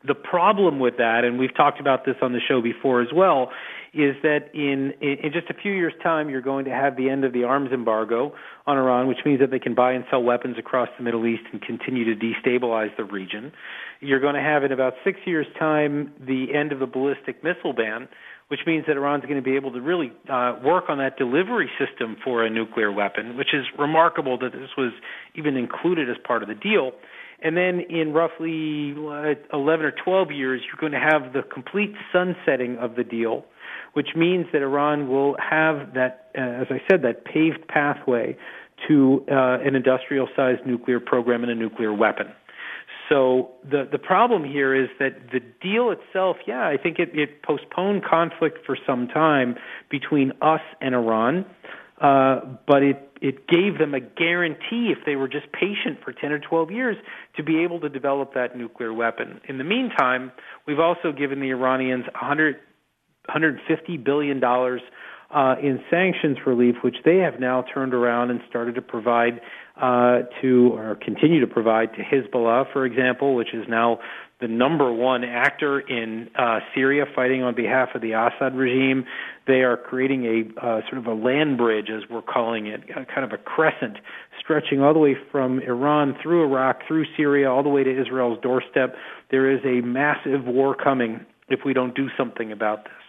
The 0.05 0.15
problem 0.15 0.81
with 0.81 0.99
that 0.99 1.25
and 1.25 1.39
we've 1.39 1.55
talked 1.55 1.81
about 1.81 2.05
this 2.05 2.17
on 2.21 2.33
the 2.33 2.41
show 2.47 2.61
before 2.61 3.01
as 3.01 3.13
well 3.15 3.51
is 3.95 4.17
that 4.23 4.49
in, 4.55 4.95
in 5.03 5.33
just 5.33 5.51
a 5.51 5.55
few 5.55 5.73
years' 5.73 5.93
time, 6.03 6.31
you're 6.31 6.41
going 6.41 6.65
to 6.65 6.71
have 6.71 6.97
the 6.97 7.11
end 7.11 7.25
of 7.25 7.35
the 7.35 7.45
arms 7.45 7.73
embargo 7.73 8.33
on 8.67 8.79
Iran, 8.79 9.07
which 9.07 9.19
means 9.27 9.41
that 9.41 9.51
they 9.51 9.59
can 9.59 9.75
buy 9.75 9.93
and 9.93 10.05
sell 10.11 10.23
weapons 10.23 10.57
across 10.59 10.89
the 10.97 11.05
Middle 11.05 11.27
East 11.27 11.43
and 11.53 11.61
continue 11.61 12.05
to 12.05 12.19
destabilize 12.19 12.97
the 12.97 13.05
region. 13.05 13.53
You're 14.01 14.21
going 14.21 14.35
to 14.35 14.41
have, 14.41 14.65
in 14.65 14.73
about 14.73 14.95
six 15.05 15.21
years' 15.27 15.47
time, 15.59 16.15
the 16.19 16.55
end 16.55 16.73
of 16.73 16.79
the 16.79 16.87
ballistic 16.87 17.45
missile 17.45 17.75
ban, 17.75 18.09
which 18.49 18.61
means 18.67 18.87
that 18.87 18.97
Iran's 18.97 19.25
going 19.25 19.37
to 19.37 19.43
be 19.43 19.57
able 19.57 19.73
to 19.73 19.81
really 19.81 20.11
uh, 20.27 20.57
work 20.65 20.85
on 20.89 20.97
that 20.97 21.19
delivery 21.19 21.71
system 21.79 22.17
for 22.25 22.45
a 22.45 22.49
nuclear 22.51 22.91
weapon, 22.91 23.37
which 23.37 23.53
is 23.53 23.67
remarkable 23.79 24.39
that 24.39 24.53
this 24.53 24.71
was 24.79 24.93
even 25.35 25.57
included 25.59 26.09
as 26.09 26.17
part 26.27 26.43
of 26.43 26.49
the 26.49 26.55
deal. 26.55 26.93
And 27.43 27.57
then 27.57 27.81
in 27.91 28.13
roughly 28.13 28.95
11 29.53 29.85
or 29.85 29.93
12 30.05 30.31
years, 30.31 30.63
you're 30.65 30.81
going 30.81 30.93
to 30.93 31.07
have 31.07 31.35
the 31.35 31.43
complete 31.43 31.93
sunsetting 32.13 32.79
of 32.79 32.95
the 32.95 33.05
deal 33.05 33.45
which 33.93 34.09
means 34.17 34.47
that 34.53 34.63
Iran 34.63 35.09
will 35.09 35.37
have 35.39 35.95
that, 35.95 36.31
uh, 36.37 36.41
as 36.41 36.67
I 36.71 36.81
said, 36.91 37.03
that 37.03 37.25
paved 37.25 37.67
pathway 37.69 38.37
to 38.89 39.25
uh, 39.31 39.59
an 39.65 39.75
industrial 39.75 40.29
sized 40.35 40.67
nuclear 40.67 41.01
program 41.01 41.43
and 41.43 41.53
a 41.53 41.55
nuclear 41.55 41.93
weapon. 41.93 42.29
So 43.09 43.51
the 43.69 43.87
the 43.91 43.99
problem 43.99 44.45
here 44.45 44.75
is 44.75 44.89
that 44.99 45.31
the 45.33 45.41
deal 45.41 45.91
itself, 45.91 46.37
yeah, 46.47 46.67
I 46.67 46.77
think 46.77 46.99
it, 46.99 47.11
it 47.15 47.43
postponed 47.43 48.05
conflict 48.05 48.65
for 48.65 48.77
some 48.87 49.09
time 49.09 49.57
between 49.91 50.33
us 50.41 50.61
and 50.81 50.95
Iran, 50.95 51.45
uh, 52.01 52.41
but 52.67 52.83
it 52.83 53.13
it 53.21 53.47
gave 53.47 53.79
them 53.79 53.95
a 53.95 54.01
guarantee 54.01 54.93
if 54.97 55.05
they 55.05 55.17
were 55.17 55.29
just 55.29 55.53
patient 55.53 55.99
for 56.03 56.13
10 56.13 56.33
or 56.33 56.39
12 56.41 56.73
years 56.73 56.97
to 57.37 57.43
be 57.43 57.63
able 57.63 57.79
to 57.81 57.89
develop 57.89 58.35
that 58.35 58.57
nuclear 58.57 58.93
weapon. 58.93 59.41
In 59.49 59.59
the 59.59 59.65
meantime, 59.65 60.33
we've 60.67 60.81
also 60.81 61.13
given 61.13 61.39
the 61.41 61.51
Iranians 61.51 62.05
100 62.07 62.57
$150 63.29 64.05
billion 64.05 64.43
uh, 64.45 65.55
in 65.63 65.81
sanctions 65.91 66.39
relief, 66.47 66.77
which 66.83 66.97
they 67.05 67.19
have 67.19 67.41
now 67.41 67.65
turned 67.75 67.95
around 67.95 68.31
and 68.31 68.41
started 68.49 68.75
to 68.75 68.83
provide 68.83 69.41
uh, 69.81 70.21
to 70.43 70.73
or 70.75 70.97
continue 70.97 71.41
to 71.41 71.47
provide 71.47 71.95
to 71.95 72.03
Hezbollah, 72.03 72.71
for 72.73 72.85
example, 72.85 73.35
which 73.35 73.55
is 73.55 73.65
now 73.69 73.99
the 74.43 74.49
number 74.49 74.93
one 74.93 75.25
actor 75.25 75.81
in 75.81 76.29
uh, 76.37 76.59
Syria 76.75 77.05
fighting 77.15 77.43
on 77.43 77.55
behalf 77.55 77.91
of 77.95 78.03
the 78.03 78.13
Assad 78.13 78.57
regime. 78.57 79.07
They 79.47 79.63
are 79.63 79.77
creating 79.77 80.25
a 80.27 80.61
uh, 80.61 80.81
sort 80.91 80.99
of 80.99 81.07
a 81.07 81.15
land 81.15 81.57
bridge, 81.57 81.89
as 81.89 82.03
we're 82.11 82.23
calling 82.23 82.67
it, 82.67 82.83
kind 82.93 83.25
of 83.25 83.33
a 83.33 83.39
crescent 83.39 83.99
stretching 84.41 84.83
all 84.83 84.93
the 84.93 84.99
way 84.99 85.17
from 85.31 85.61
Iran 85.61 86.17
through 86.21 86.45
Iraq, 86.45 86.81
through 86.87 87.07
Syria, 87.17 87.51
all 87.51 87.63
the 87.63 87.69
way 87.69 87.85
to 87.85 88.01
Israel's 88.01 88.39
doorstep. 88.43 88.97
There 89.31 89.51
is 89.51 89.61
a 89.65 89.81
massive 89.87 90.45
war 90.45 90.75
coming 90.75 91.25
if 91.49 91.61
we 91.65 91.73
don't 91.73 91.95
do 91.95 92.09
something 92.19 92.51
about 92.51 92.85
this. 92.85 93.02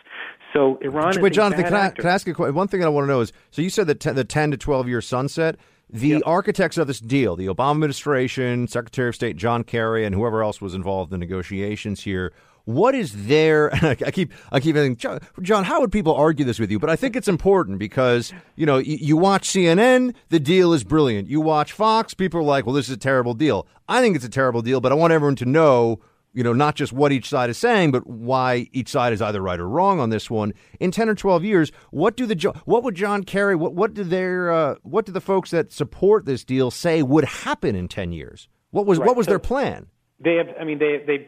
So 0.53 0.77
Iran. 0.81 1.19
Wait, 1.19 1.33
Jonathan, 1.33 1.65
can 1.65 1.73
I, 1.73 1.89
can 1.89 2.05
I, 2.05 2.13
ask 2.13 2.27
you 2.27 2.33
one 2.33 2.67
thing? 2.67 2.83
I 2.83 2.87
want 2.87 3.05
to 3.05 3.07
know 3.07 3.21
is 3.21 3.33
so 3.51 3.61
you 3.61 3.69
said 3.69 3.87
that 3.87 3.99
the 3.99 4.23
ten 4.23 4.51
to 4.51 4.57
twelve 4.57 4.87
year 4.87 5.01
sunset. 5.01 5.57
The 5.89 6.07
yep. 6.07 6.21
architects 6.25 6.79
of 6.79 6.87
this 6.87 6.99
deal, 6.99 7.35
the 7.35 7.45
Obama 7.45 7.73
administration, 7.73 8.67
Secretary 8.67 9.09
of 9.09 9.15
State 9.15 9.37
John 9.37 9.63
Kerry, 9.63 10.05
and 10.05 10.15
whoever 10.15 10.41
else 10.41 10.59
was 10.59 10.73
involved 10.73 11.13
in 11.13 11.19
negotiations 11.19 12.01
here, 12.01 12.33
what 12.65 12.95
is 12.95 13.27
there? 13.27 13.73
I 13.83 13.95
keep 14.11 14.31
I 14.51 14.59
keep 14.59 14.75
thinking, 14.75 14.95
John, 14.95 15.19
John, 15.41 15.63
how 15.63 15.81
would 15.81 15.91
people 15.91 16.15
argue 16.15 16.45
this 16.45 16.59
with 16.59 16.71
you? 16.71 16.79
But 16.79 16.89
I 16.89 16.95
think 16.95 17.15
it's 17.15 17.27
important 17.27 17.79
because 17.79 18.33
you 18.55 18.65
know 18.65 18.77
you, 18.77 18.97
you, 18.99 19.17
watch 19.17 19.49
CNN, 19.49 20.15
the 20.29 20.39
deal 20.39 20.73
is 20.73 20.83
brilliant. 20.83 21.29
You 21.29 21.41
watch 21.41 21.73
Fox, 21.73 22.13
people 22.13 22.39
are 22.39 22.43
like, 22.43 22.65
well, 22.65 22.75
this 22.75 22.87
is 22.87 22.95
a 22.95 22.97
terrible 22.97 23.33
deal. 23.33 23.67
I 23.87 24.01
think 24.01 24.15
it's 24.15 24.25
a 24.25 24.29
terrible 24.29 24.61
deal, 24.61 24.81
but 24.81 24.91
I 24.91 24.95
want 24.95 25.13
everyone 25.13 25.35
to 25.37 25.45
know 25.45 25.99
you 26.33 26.43
know, 26.43 26.53
not 26.53 26.75
just 26.75 26.91
what 26.91 27.11
each 27.11 27.29
side 27.29 27.49
is 27.49 27.57
saying, 27.57 27.91
but 27.91 28.07
why 28.07 28.67
each 28.71 28.89
side 28.89 29.13
is 29.13 29.21
either 29.21 29.41
right 29.41 29.59
or 29.59 29.67
wrong 29.69 29.99
on 29.99 30.09
this 30.09 30.29
one. 30.29 30.53
In 30.79 30.91
ten 30.91 31.07
or 31.07 31.15
twelve 31.15 31.43
years, 31.43 31.71
what 31.91 32.17
do 32.17 32.25
the 32.25 32.53
what 32.65 32.83
would 32.83 32.95
John 32.95 33.23
Kerry, 33.23 33.55
what 33.55 33.73
what 33.73 33.93
do 33.93 34.03
their 34.03 34.51
uh, 34.51 34.75
what 34.81 35.05
do 35.05 35.11
the 35.11 35.21
folks 35.21 35.51
that 35.51 35.71
support 35.71 36.25
this 36.25 36.43
deal 36.43 36.71
say 36.71 37.03
would 37.03 37.25
happen 37.25 37.75
in 37.75 37.87
ten 37.87 38.11
years? 38.11 38.47
What 38.71 38.85
was 38.85 38.97
right. 38.97 39.07
what 39.07 39.15
was 39.15 39.25
so 39.25 39.31
their 39.31 39.39
plan? 39.39 39.87
They 40.23 40.35
have, 40.35 40.47
I 40.59 40.63
mean, 40.63 40.79
they 40.79 41.03
they 41.05 41.27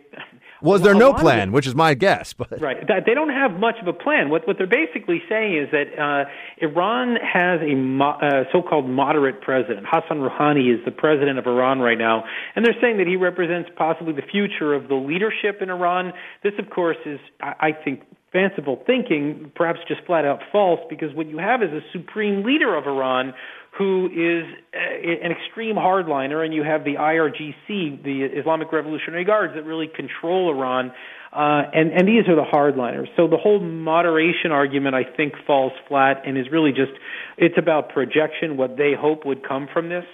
was 0.62 0.82
there 0.82 0.96
no 0.96 1.14
plan, 1.14 1.52
which 1.52 1.68
is 1.68 1.76
my 1.76 1.94
guess, 1.94 2.34
but 2.34 2.62
right, 2.62 2.78
they 3.06 3.14
don't 3.14 3.30
have 3.30 3.60
much 3.60 3.76
of 3.82 3.88
a 3.88 3.94
plan. 3.94 4.30
What 4.30 4.48
what 4.48 4.58
they're 4.58 4.68
basically 4.68 5.22
saying 5.28 5.58
is 5.58 5.70
that 5.72 5.88
uh, 6.00 6.66
Iran 6.66 7.18
has 7.18 7.62
a 7.62 7.76
mo- 7.76 8.18
uh, 8.22 8.46
so-called 8.52 8.90
moderate 8.90 9.42
president. 9.42 9.86
Hassan 9.90 10.20
Rouhani 10.20 10.74
is 10.74 10.84
the 10.86 10.92
president 10.92 11.38
of 11.40 11.46
Iran 11.46 11.80
right 11.80 11.98
now, 11.98 12.24
and 12.56 12.66
they're 12.66 12.80
saying 12.82 12.98
that 12.98 13.08
he 13.08 13.16
represents 13.16 13.70
possibly 13.76 14.14
the 14.14 14.26
future 14.32 14.74
of 14.74 14.88
the 14.88 14.96
leadership 14.96 15.62
in 15.62 15.70
Iran. 15.70 16.14
This, 16.44 16.54
of 16.58 16.70
course, 16.70 16.98
is 17.06 17.20
I, 17.42 17.54
I 17.60 17.72
think 17.72 18.04
fanciful 18.32 18.84
thinking, 18.86 19.52
perhaps 19.56 19.80
just 19.88 20.02
flat 20.06 20.26
out 20.26 20.40
false, 20.52 20.82
because 20.90 21.14
what 21.16 21.28
you 21.28 21.38
have 21.38 21.64
is 21.64 21.70
a 21.72 21.80
supreme 21.94 22.44
leader 22.44 22.76
of 22.76 22.86
Iran 22.86 23.34
who 23.78 24.08
is 24.08 24.46
an 24.74 25.32
extreme 25.32 25.76
hardliner, 25.76 26.46
and 26.46 26.54
you 26.54 26.64
have 26.64 26.86
the 26.86 26.96
IRGC, 26.96 28.04
the 28.04 28.24
Islamic 28.40 28.72
Revolutionary 28.72 29.26
Guards, 29.26 29.54
that 29.56 29.66
really 29.66 29.88
control 29.88 30.50
Iran. 30.50 30.92
Uh, 31.34 31.64
and, 31.74 31.92
and 31.92 32.08
these 32.08 32.24
are 32.30 32.36
the 32.36 32.46
hardliners. 32.50 33.08
So 33.18 33.28
the 33.28 33.38
whole 33.38 33.60
moderation 33.60 34.52
argument, 34.52 34.96
I 34.96 35.04
think, 35.04 35.34
falls 35.46 35.74
flat 35.90 36.22
and 36.26 36.38
is 36.38 36.46
really 36.50 36.72
just, 36.72 36.94
it's 37.38 37.58
about 37.58 37.90
projection, 37.90 38.56
what 38.56 38.78
they 38.78 38.94
hope 38.98 39.26
would 39.26 39.46
come 39.46 39.68
from 39.74 39.90
this. 39.90 40.06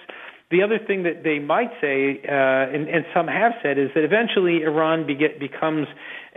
The 0.50 0.62
other 0.62 0.78
thing 0.84 1.04
that 1.04 1.22
they 1.22 1.38
might 1.38 1.70
say, 1.80 2.20
uh, 2.28 2.74
and, 2.74 2.88
and 2.88 3.06
some 3.14 3.28
have 3.28 3.52
said, 3.62 3.78
is 3.78 3.90
that 3.94 4.02
eventually 4.02 4.62
Iran 4.62 5.06
be- 5.06 5.16
becomes 5.38 5.86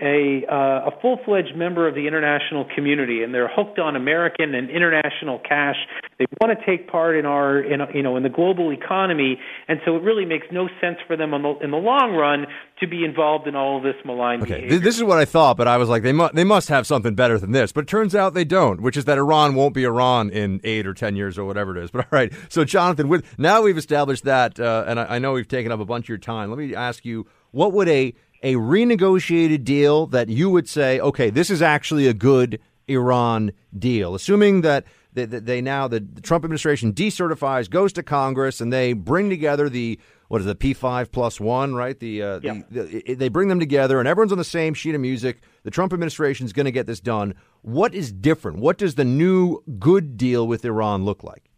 a, 0.01 0.43
uh, 0.51 0.89
a 0.89 1.01
full-fledged 1.01 1.55
member 1.55 1.88
of 1.88 1.95
the 1.95 2.05
international 2.05 2.65
community, 2.76 3.23
and 3.23 3.34
they're 3.34 3.47
hooked 3.47 3.80
on 3.80 3.95
American 3.95 4.53
and 4.53 4.69
international 4.69 5.39
cash. 5.39 5.77
They 6.19 6.26
want 6.41 6.57
to 6.57 6.65
take 6.65 6.89
part 6.89 7.15
in 7.15 7.26
our, 7.26 7.61
in, 7.61 7.80
you 7.93 8.03
know, 8.03 8.17
in 8.17 8.23
the 8.23 8.30
global 8.30 8.73
economy, 8.73 9.39
and 9.69 9.80
so 9.85 9.95
it 9.95 10.03
really 10.03 10.26
makes 10.26 10.47
no 10.51 10.67
sense 10.81 10.97
for 11.07 11.15
them 11.15 11.34
in 11.34 11.43
the, 11.43 11.57
in 11.63 11.72
the 11.72 11.77
long 11.77 12.13
run 12.13 12.45
to 12.81 12.88
be 12.88 13.05
involved 13.05 13.47
in 13.47 13.55
all 13.55 13.77
of 13.77 13.84
this 13.84 13.95
malign 14.03 14.41
okay. 14.41 14.55
behavior. 14.55 14.80
This 14.80 14.97
is 14.97 15.03
what 15.03 15.17
I 15.17 15.23
thought, 15.23 15.55
but 15.55 15.67
I 15.67 15.77
was 15.77 15.88
like, 15.88 16.03
they 16.03 16.11
must, 16.11 16.35
they 16.35 16.43
must 16.43 16.67
have 16.67 16.85
something 16.85 17.15
better 17.15 17.39
than 17.39 17.51
this. 17.51 17.72
But 17.72 17.85
it 17.85 17.88
turns 17.88 18.13
out 18.13 18.34
they 18.34 18.43
don't, 18.43 18.81
which 18.81 18.97
is 18.97 19.05
that 19.05 19.17
Iran 19.17 19.55
won't 19.55 19.73
be 19.73 19.85
Iran 19.85 20.30
in 20.30 20.59
eight 20.65 20.85
or 20.85 20.93
ten 20.93 21.15
years 21.15 21.38
or 21.38 21.45
whatever 21.45 21.76
it 21.77 21.84
is. 21.84 21.91
But 21.95 22.07
all 22.11 22.19
right, 22.19 22.34
so 22.49 22.65
Jonathan, 22.65 23.07
with 23.07 23.23
now 23.39 23.61
we've 23.61 23.77
established 23.77 24.26
that, 24.26 24.59
uh, 24.59 24.84
and 24.85 24.99
I, 24.99 25.15
I 25.15 25.19
know 25.19 25.31
we've 25.31 25.47
taken 25.47 25.72
up 25.72 25.80
a 25.80 25.85
bunch 25.85 26.05
of 26.05 26.09
your 26.09 26.17
time. 26.17 26.49
Let 26.49 26.59
me 26.59 26.76
ask 26.76 27.05
you, 27.05 27.26
what 27.51 27.72
would 27.72 27.88
a 27.88 28.13
a 28.45 28.53
renegotiated 28.53 29.63
deal 29.63 30.05
that 30.05 30.30
you 30.30 30.51
would 30.51 30.69
say, 30.69 30.99
okay, 30.99 31.31
this 31.31 31.49
is 31.49 31.63
actually 31.63 32.05
a 32.07 32.13
good 32.13 32.59
Iran 32.88 33.51
deal, 33.77 34.13
assuming 34.13 34.61
that 34.61 34.85
they, 35.13 35.26
they 35.26 35.61
now 35.61 35.88
the, 35.88 36.01
Trump 36.22 36.45
administration 36.45 36.93
decertifies, 36.93 37.67
goes 37.67 37.91
to 37.93 38.03
Congress, 38.03 38.61
and 38.61 38.72
they 38.72 38.93
bring 38.93 39.31
together 39.31 39.67
the 39.67 39.99
what 40.27 40.41
is 40.41 40.45
the 40.45 40.53
P 40.53 40.73
five 40.73 41.11
plus 41.11 41.39
one, 41.39 41.73
right? 41.73 41.99
The, 41.99 42.22
uh, 42.22 42.39
yeah. 42.43 42.61
the, 42.69 42.84
the, 42.84 43.15
they 43.15 43.30
bring 43.30 43.47
them 43.47 43.59
together, 43.59 43.97
and 43.97 44.07
everyone's 44.07 44.31
on 44.31 44.38
the 44.38 44.43
same 44.43 44.76
sheet 44.76 44.93
of 44.93 45.01
music. 45.01 45.41
The 45.63 45.72
Trump 45.72 45.91
administration 45.91 46.45
is 46.45 46.53
going 46.53 46.65
to 46.65 46.72
get 46.72 46.85
this 46.85 46.99
done. 46.99 47.34
What 47.63 47.95
is 47.95 48.11
different? 48.11 48.59
What 48.59 48.77
does 48.77 48.93
the 48.93 49.05
new 49.05 49.63
good 49.80 50.17
deal 50.17 50.47
with 50.47 50.63
Iran 50.63 51.03
look 51.03 51.23
like? 51.23 51.49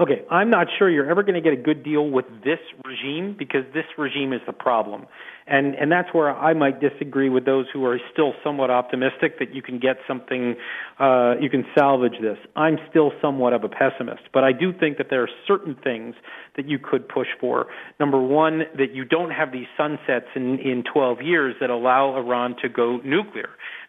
Okay, 0.00 0.22
I'm 0.30 0.48
not 0.48 0.68
sure 0.78 0.88
you're 0.88 1.10
ever 1.10 1.24
going 1.24 1.34
to 1.34 1.40
get 1.40 1.52
a 1.52 1.60
good 1.60 1.82
deal 1.82 2.08
with 2.08 2.24
this 2.44 2.60
regime 2.84 3.34
because 3.36 3.64
this 3.74 3.84
regime 3.96 4.32
is 4.32 4.40
the 4.46 4.52
problem. 4.52 5.06
And 5.48 5.74
and 5.74 5.90
that's 5.90 6.08
where 6.12 6.30
I 6.30 6.52
might 6.52 6.78
disagree 6.78 7.28
with 7.28 7.44
those 7.44 7.66
who 7.72 7.84
are 7.84 7.98
still 8.12 8.34
somewhat 8.44 8.70
optimistic 8.70 9.40
that 9.40 9.54
you 9.54 9.62
can 9.62 9.80
get 9.80 9.96
something 10.06 10.54
uh 11.00 11.34
you 11.40 11.50
can 11.50 11.64
salvage 11.76 12.20
this. 12.20 12.36
I'm 12.54 12.76
still 12.90 13.12
somewhat 13.20 13.54
of 13.54 13.64
a 13.64 13.68
pessimist, 13.68 14.22
but 14.32 14.44
I 14.44 14.52
do 14.52 14.72
think 14.78 14.98
that 14.98 15.06
there 15.10 15.22
are 15.22 15.30
certain 15.48 15.74
things 15.82 16.14
that 16.56 16.68
you 16.68 16.78
could 16.78 17.08
push 17.08 17.28
for. 17.40 17.66
Number 17.98 18.20
1 18.20 18.58
that 18.76 18.94
you 18.94 19.04
don't 19.04 19.30
have 19.30 19.50
these 19.50 19.66
sunsets 19.76 20.26
in 20.36 20.58
in 20.58 20.84
12 20.92 21.22
years 21.22 21.56
that 21.60 21.70
allow 21.70 22.14
Iran 22.16 22.54
to 22.62 22.68
go 22.68 22.98
nuclear 22.98 23.48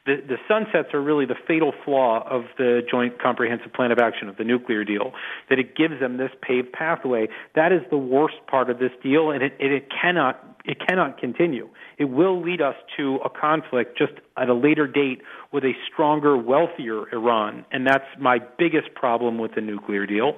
the, 0.10 0.16
the 0.28 0.38
sunsets 0.48 0.94
are 0.94 1.02
really 1.02 1.26
the 1.26 1.36
fatal 1.48 1.72
flaw 1.86 2.28
of 2.28 2.46
the 2.58 2.82
Joint 2.90 3.22
Comprehensive 3.22 3.72
Plan 3.74 3.92
of 3.92 4.00
Action 4.00 4.28
of 4.28 4.38
the 4.38 4.44
nuclear 4.44 4.84
deal, 4.84 5.14
that 5.50 5.60
it 5.60 5.76
gives 5.76 6.00
them 6.00 6.18
this 6.18 6.32
paved 6.42 6.74
pathway. 6.74 7.28
That 7.54 7.72
is 7.72 7.82
the 7.92 7.98
worst 7.98 8.36
part 8.48 8.70
of 8.70 8.80
this 8.80 8.92
deal, 9.04 9.30
and 9.30 9.44
it, 9.44 9.54
it, 9.60 9.72
it 9.72 9.88
cannot 9.90 10.44
it 10.66 10.78
cannot 10.86 11.18
continue. 11.18 11.70
It 11.98 12.06
will 12.06 12.42
lead 12.42 12.62
us 12.62 12.76
to 12.98 13.16
a 13.24 13.30
conflict 13.30 13.98
just 13.98 14.14
at 14.38 14.50
a 14.50 14.54
later 14.54 14.88
date 14.88 15.22
with 15.52 15.64
a 15.64 15.74
stronger, 15.92 16.38
wealthier 16.38 17.12
Iran, 17.12 17.66
and 17.72 17.86
that's 17.86 18.06
my 18.20 18.38
biggest 18.60 18.94
problem 18.94 19.40
with 19.40 19.56
the 19.56 19.62
nuclear 19.62 20.06
deal. 20.06 20.34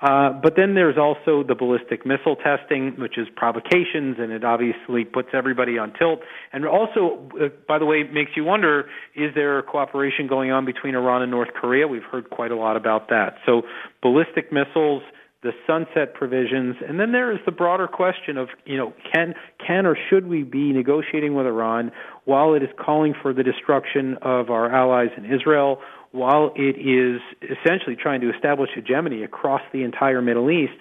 Uh, 0.00 0.30
but 0.42 0.54
then 0.56 0.74
there's 0.74 0.96
also 0.96 1.42
the 1.46 1.54
ballistic 1.54 2.06
missile 2.06 2.36
testing, 2.36 2.94
which 2.98 3.18
is 3.18 3.26
provocations, 3.36 4.16
and 4.18 4.32
it 4.32 4.44
obviously 4.44 5.04
puts 5.04 5.28
everybody 5.34 5.76
on 5.78 5.92
tilt. 5.98 6.20
And 6.52 6.66
also, 6.66 7.28
uh, 7.38 7.48
by 7.68 7.78
the 7.78 7.84
way, 7.84 8.02
makes 8.02 8.32
you 8.34 8.44
wonder: 8.44 8.88
is 9.14 9.34
there 9.34 9.60
cooperation 9.62 10.26
going 10.26 10.50
on 10.50 10.64
between 10.64 10.94
Iran 10.94 11.22
and 11.22 11.30
North 11.30 11.52
Korea? 11.54 11.86
We've 11.86 12.02
heard 12.10 12.30
quite 12.30 12.50
a 12.50 12.56
lot 12.56 12.76
about 12.76 13.08
that. 13.10 13.36
So, 13.44 13.62
ballistic 14.02 14.52
missiles 14.52 15.02
the 15.46 15.52
sunset 15.64 16.12
provisions, 16.14 16.74
and 16.86 16.98
then 16.98 17.12
there 17.12 17.30
is 17.30 17.38
the 17.46 17.52
broader 17.52 17.86
question 17.86 18.36
of, 18.36 18.48
you 18.64 18.76
know, 18.76 18.92
can 19.14 19.34
can 19.64 19.86
or 19.86 19.96
should 20.10 20.26
we 20.26 20.42
be 20.42 20.72
negotiating 20.72 21.34
with 21.34 21.46
Iran 21.46 21.92
while 22.24 22.54
it 22.54 22.62
is 22.64 22.68
calling 22.84 23.14
for 23.22 23.32
the 23.32 23.44
destruction 23.44 24.16
of 24.22 24.50
our 24.50 24.74
allies 24.74 25.10
in 25.16 25.24
Israel, 25.24 25.78
while 26.10 26.50
it 26.56 26.76
is 26.76 27.20
essentially 27.42 27.94
trying 27.94 28.20
to 28.22 28.34
establish 28.34 28.70
hegemony 28.74 29.22
across 29.22 29.60
the 29.72 29.84
entire 29.84 30.20
Middle 30.20 30.50
East? 30.50 30.74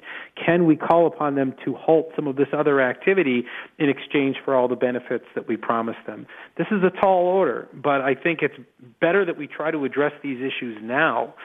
Can 0.43 0.65
we 0.65 0.75
call 0.75 1.05
upon 1.05 1.35
them 1.35 1.53
to 1.63 1.75
halt 1.75 2.09
some 2.15 2.27
of 2.27 2.35
this 2.35 2.47
other 2.51 2.81
activity 2.81 3.43
in 3.77 3.87
exchange 3.87 4.37
for 4.43 4.55
all 4.55 4.67
the 4.67 4.75
benefits 4.75 5.25
that 5.35 5.47
we 5.47 5.57
promise 5.57 5.97
them? 6.07 6.25
This 6.57 6.67
is 6.71 6.81
a 6.83 6.89
tall 6.89 7.27
order, 7.27 7.67
but 7.71 8.01
I 8.01 8.15
think 8.15 8.39
it's 8.41 8.57
better 8.99 9.25
that 9.25 9.37
we 9.37 9.45
try 9.45 9.69
to 9.69 9.85
address 9.85 10.13
these 10.23 10.39
issues 10.39 10.79
now 10.81 11.35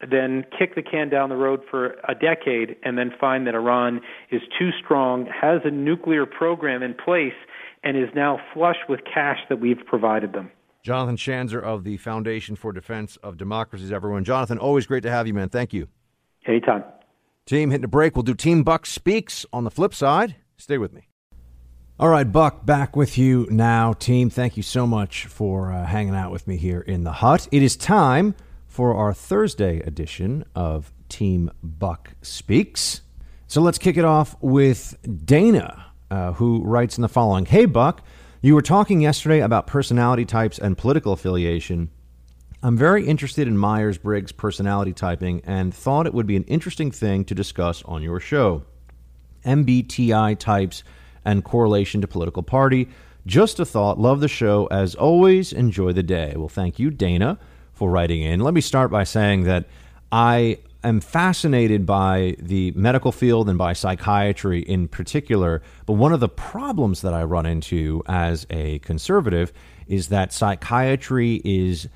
then 0.00 0.44
kick 0.58 0.74
the 0.74 0.82
can 0.82 1.08
down 1.08 1.28
the 1.28 1.36
road 1.36 1.60
for 1.70 1.96
a 2.08 2.14
decade 2.14 2.76
and 2.82 2.98
then 2.98 3.12
find 3.20 3.46
that 3.46 3.54
Iran 3.54 4.00
is 4.30 4.42
too 4.58 4.70
strong, 4.84 5.26
has 5.26 5.60
a 5.64 5.70
nuclear 5.70 6.26
program 6.26 6.82
in 6.82 6.94
place, 6.94 7.34
and 7.82 7.96
is 7.96 8.08
now 8.14 8.38
flush 8.52 8.76
with 8.88 9.00
cash 9.04 9.38
that 9.48 9.60
we've 9.60 9.84
provided 9.86 10.32
them. 10.32 10.50
Jonathan 10.82 11.16
Schanzer 11.16 11.62
of 11.62 11.84
the 11.84 11.96
Foundation 11.96 12.56
for 12.56 12.72
Defense 12.72 13.16
of 13.22 13.36
Democracies, 13.36 13.90
everyone. 13.90 14.24
Jonathan, 14.24 14.58
always 14.58 14.86
great 14.86 15.02
to 15.02 15.10
have 15.10 15.26
you, 15.26 15.32
man. 15.32 15.48
Thank 15.48 15.72
you. 15.72 15.88
Anytime. 16.46 16.84
Team, 17.46 17.70
hitting 17.70 17.84
a 17.84 17.88
break. 17.88 18.16
We'll 18.16 18.22
do 18.22 18.34
Team 18.34 18.62
Buck 18.62 18.84
Speaks 18.84 19.46
on 19.52 19.64
the 19.64 19.70
flip 19.70 19.94
side. 19.94 20.36
Stay 20.56 20.78
with 20.78 20.92
me. 20.92 21.08
All 21.98 22.08
right, 22.08 22.24
Buck, 22.24 22.66
back 22.66 22.96
with 22.96 23.16
you 23.16 23.46
now. 23.50 23.92
Team, 23.92 24.28
thank 24.28 24.56
you 24.56 24.62
so 24.62 24.86
much 24.86 25.26
for 25.26 25.72
uh, 25.72 25.86
hanging 25.86 26.14
out 26.14 26.32
with 26.32 26.48
me 26.48 26.56
here 26.56 26.80
in 26.80 27.04
the 27.04 27.12
hut. 27.12 27.48
It 27.52 27.62
is 27.62 27.76
time 27.76 28.34
for 28.74 28.92
our 28.92 29.14
Thursday 29.14 29.78
edition 29.82 30.44
of 30.56 30.92
Team 31.08 31.48
Buck 31.62 32.10
Speaks. 32.22 33.02
So 33.46 33.60
let's 33.60 33.78
kick 33.78 33.96
it 33.96 34.04
off 34.04 34.34
with 34.40 34.96
Dana, 35.24 35.92
uh, 36.10 36.32
who 36.32 36.60
writes 36.64 36.98
in 36.98 37.02
the 37.02 37.08
following 37.08 37.46
Hey, 37.46 37.66
Buck, 37.66 38.02
you 38.42 38.52
were 38.52 38.62
talking 38.62 39.00
yesterday 39.00 39.38
about 39.38 39.68
personality 39.68 40.24
types 40.24 40.58
and 40.58 40.76
political 40.76 41.12
affiliation. 41.12 41.88
I'm 42.64 42.76
very 42.76 43.06
interested 43.06 43.46
in 43.46 43.56
Myers 43.56 43.96
Briggs 43.96 44.32
personality 44.32 44.92
typing 44.92 45.40
and 45.44 45.72
thought 45.72 46.08
it 46.08 46.12
would 46.12 46.26
be 46.26 46.34
an 46.34 46.44
interesting 46.44 46.90
thing 46.90 47.24
to 47.26 47.34
discuss 47.34 47.80
on 47.84 48.02
your 48.02 48.18
show. 48.18 48.64
MBTI 49.44 50.36
types 50.36 50.82
and 51.24 51.44
correlation 51.44 52.00
to 52.00 52.08
political 52.08 52.42
party. 52.42 52.88
Just 53.24 53.60
a 53.60 53.64
thought. 53.64 54.00
Love 54.00 54.18
the 54.18 54.26
show. 54.26 54.66
As 54.66 54.96
always, 54.96 55.52
enjoy 55.52 55.92
the 55.92 56.02
day. 56.02 56.34
Well, 56.36 56.48
thank 56.48 56.80
you, 56.80 56.90
Dana, 56.90 57.38
for 57.74 57.90
writing 57.90 58.22
in. 58.22 58.40
Let 58.40 58.54
me 58.54 58.60
start 58.60 58.90
by 58.90 59.04
saying 59.04 59.44
that 59.44 59.66
I 60.10 60.58
am 60.82 61.00
fascinated 61.00 61.86
by 61.86 62.36
the 62.38 62.70
medical 62.72 63.10
field 63.10 63.48
and 63.48 63.58
by 63.58 63.72
psychiatry 63.72 64.60
in 64.60 64.86
particular. 64.86 65.62
But 65.86 65.94
one 65.94 66.12
of 66.12 66.20
the 66.20 66.28
problems 66.28 67.00
that 67.00 67.14
I 67.14 67.24
run 67.24 67.46
into 67.46 68.02
as 68.06 68.46
a 68.50 68.78
conservative 68.80 69.52
is 69.86 70.08
that 70.08 70.32
psychiatry 70.32 71.40
is 71.44 71.88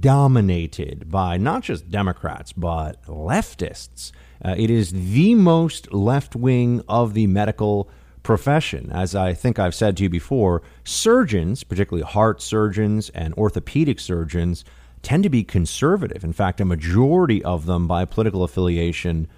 dominated 0.00 1.10
by 1.10 1.36
not 1.36 1.62
just 1.62 1.90
Democrats, 1.90 2.52
but 2.52 3.02
leftists. 3.06 4.12
Uh, 4.44 4.54
it 4.56 4.70
is 4.70 4.90
the 4.90 5.34
most 5.34 5.92
left 5.92 6.34
wing 6.34 6.82
of 6.88 7.14
the 7.14 7.26
medical 7.26 7.90
profession. 8.22 8.90
As 8.92 9.14
I 9.14 9.34
think 9.34 9.58
I've 9.58 9.74
said 9.74 9.96
to 9.96 10.04
you 10.04 10.08
before, 10.08 10.62
surgeons, 10.84 11.62
particularly 11.64 12.04
heart 12.04 12.42
surgeons 12.42 13.10
and 13.10 13.34
orthopedic 13.34 14.00
surgeons, 14.00 14.64
tend 15.02 15.22
to 15.22 15.30
be 15.30 15.44
conservative. 15.44 16.24
In 16.24 16.32
fact, 16.32 16.60
a 16.60 16.64
majority 16.64 17.42
of 17.44 17.66
them 17.66 17.86
by 17.86 18.04
political 18.04 18.42
affiliation 18.42 19.28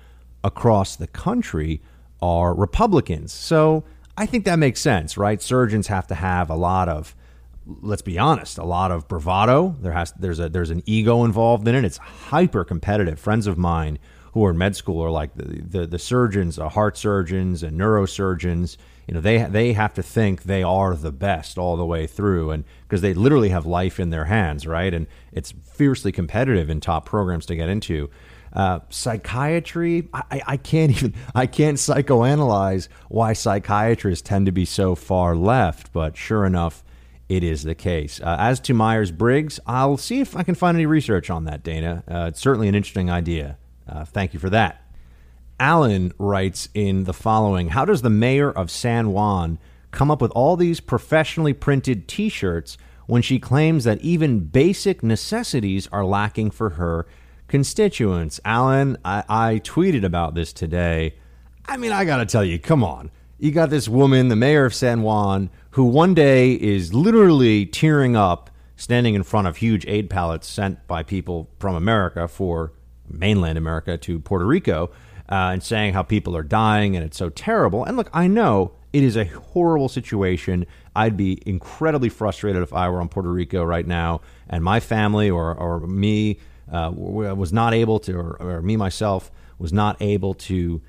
across 0.42 0.96
the 0.96 1.06
country 1.06 1.80
are 2.20 2.54
Republicans. 2.54 3.32
So 3.32 3.84
I 4.16 4.26
think 4.26 4.44
that 4.44 4.58
makes 4.58 4.80
sense, 4.80 5.16
right? 5.16 5.40
Surgeons 5.40 5.86
have 5.86 6.06
to 6.08 6.14
have 6.14 6.50
a 6.50 6.56
lot 6.56 6.88
of 6.88 7.14
let's 7.80 8.02
be 8.02 8.18
honest, 8.18 8.58
a 8.58 8.64
lot 8.64 8.90
of 8.90 9.06
bravado. 9.08 9.76
There 9.80 9.92
has 9.92 10.12
there's 10.12 10.40
a 10.40 10.48
there's 10.48 10.70
an 10.70 10.82
ego 10.86 11.24
involved 11.24 11.66
in 11.68 11.74
it. 11.74 11.84
It's 11.84 11.98
hyper 11.98 12.64
competitive. 12.64 13.18
Friends 13.18 13.46
of 13.46 13.56
mine 13.56 13.98
who 14.32 14.44
are 14.44 14.50
in 14.50 14.58
med 14.58 14.76
school 14.76 15.02
are 15.02 15.10
like 15.10 15.34
the 15.34 15.62
the, 15.62 15.86
the 15.86 15.98
surgeons, 15.98 16.58
uh, 16.58 16.68
heart 16.68 16.96
surgeons 16.96 17.62
and 17.62 17.78
neurosurgeons. 17.78 18.76
You 19.06 19.14
know, 19.14 19.20
they 19.20 19.38
they 19.44 19.72
have 19.72 19.94
to 19.94 20.02
think 20.02 20.44
they 20.44 20.62
are 20.62 20.94
the 20.94 21.12
best 21.12 21.58
all 21.58 21.76
the 21.76 21.84
way 21.84 22.06
through, 22.06 22.50
and 22.50 22.64
because 22.82 23.00
they 23.00 23.14
literally 23.14 23.48
have 23.48 23.66
life 23.66 23.98
in 23.98 24.10
their 24.10 24.26
hands, 24.26 24.66
right? 24.66 24.92
And 24.92 25.06
it's 25.32 25.52
fiercely 25.64 26.12
competitive 26.12 26.70
in 26.70 26.80
top 26.80 27.04
programs 27.04 27.46
to 27.46 27.56
get 27.56 27.68
into. 27.68 28.10
Uh, 28.52 28.80
psychiatry, 28.90 30.08
I, 30.12 30.42
I 30.46 30.56
can't 30.56 30.92
even 30.96 31.14
I 31.34 31.46
can't 31.46 31.78
psychoanalyze 31.78 32.88
why 33.08 33.32
psychiatrists 33.32 34.26
tend 34.26 34.46
to 34.46 34.52
be 34.52 34.64
so 34.64 34.94
far 34.94 35.34
left, 35.34 35.92
but 35.92 36.16
sure 36.16 36.44
enough, 36.44 36.84
it 37.28 37.42
is 37.42 37.62
the 37.62 37.74
case. 37.74 38.20
Uh, 38.20 38.36
as 38.38 38.60
to 38.60 38.74
Myers 38.74 39.10
Briggs, 39.10 39.58
I'll 39.66 39.96
see 39.96 40.20
if 40.20 40.36
I 40.36 40.42
can 40.42 40.54
find 40.54 40.76
any 40.76 40.86
research 40.86 41.30
on 41.30 41.44
that, 41.46 41.62
Dana. 41.62 42.04
Uh, 42.06 42.26
it's 42.28 42.40
certainly 42.40 42.68
an 42.68 42.74
interesting 42.74 43.10
idea. 43.10 43.56
Uh, 43.88 44.04
thank 44.04 44.34
you 44.34 44.40
for 44.40 44.50
that. 44.50 44.81
Alan 45.62 46.12
writes 46.18 46.68
in 46.74 47.04
the 47.04 47.12
following 47.12 47.68
How 47.68 47.84
does 47.84 48.02
the 48.02 48.10
mayor 48.10 48.50
of 48.50 48.68
San 48.68 49.12
Juan 49.12 49.60
come 49.92 50.10
up 50.10 50.20
with 50.20 50.32
all 50.32 50.56
these 50.56 50.80
professionally 50.80 51.52
printed 51.52 52.08
t 52.08 52.28
shirts 52.28 52.76
when 53.06 53.22
she 53.22 53.38
claims 53.38 53.84
that 53.84 54.00
even 54.00 54.40
basic 54.40 55.04
necessities 55.04 55.88
are 55.92 56.04
lacking 56.04 56.50
for 56.50 56.70
her 56.70 57.06
constituents? 57.46 58.40
Alan, 58.44 58.96
I, 59.04 59.22
I 59.28 59.60
tweeted 59.60 60.02
about 60.02 60.34
this 60.34 60.52
today. 60.52 61.14
I 61.66 61.76
mean, 61.76 61.92
I 61.92 62.04
got 62.06 62.16
to 62.16 62.26
tell 62.26 62.44
you, 62.44 62.58
come 62.58 62.82
on. 62.82 63.12
You 63.38 63.52
got 63.52 63.70
this 63.70 63.88
woman, 63.88 64.30
the 64.30 64.34
mayor 64.34 64.64
of 64.64 64.74
San 64.74 65.02
Juan, 65.02 65.48
who 65.70 65.84
one 65.84 66.12
day 66.12 66.54
is 66.54 66.92
literally 66.92 67.66
tearing 67.66 68.16
up 68.16 68.50
standing 68.74 69.14
in 69.14 69.22
front 69.22 69.46
of 69.46 69.58
huge 69.58 69.86
aid 69.86 70.10
pallets 70.10 70.48
sent 70.48 70.84
by 70.88 71.04
people 71.04 71.48
from 71.60 71.76
America 71.76 72.26
for 72.26 72.72
mainland 73.08 73.58
America 73.58 73.96
to 73.96 74.18
Puerto 74.18 74.44
Rico 74.44 74.90
uh, 75.28 75.50
and 75.52 75.62
saying 75.62 75.94
how 75.94 76.02
people 76.02 76.36
are 76.36 76.42
dying 76.42 76.96
and 76.96 77.04
it's 77.04 77.16
so 77.16 77.28
terrible. 77.30 77.84
And 77.84 77.96
look, 77.96 78.10
I 78.12 78.26
know 78.26 78.72
it 78.92 79.02
is 79.02 79.16
a 79.16 79.24
horrible 79.24 79.88
situation. 79.88 80.66
I'd 80.94 81.16
be 81.16 81.42
incredibly 81.46 82.08
frustrated 82.08 82.62
if 82.62 82.72
I 82.72 82.88
were 82.88 83.00
on 83.00 83.08
Puerto 83.08 83.30
Rico 83.30 83.64
right 83.64 83.86
now 83.86 84.20
and 84.48 84.62
my 84.62 84.80
family 84.80 85.30
or, 85.30 85.54
or 85.54 85.80
me 85.86 86.38
uh, 86.70 86.90
was 86.94 87.52
not 87.52 87.74
able 87.74 87.98
to, 88.00 88.16
or, 88.16 88.36
or, 88.40 88.62
me 88.62 88.76
myself 88.76 89.30
was 89.58 89.72
not 89.72 90.00
able 90.00 90.32
to 90.32 90.80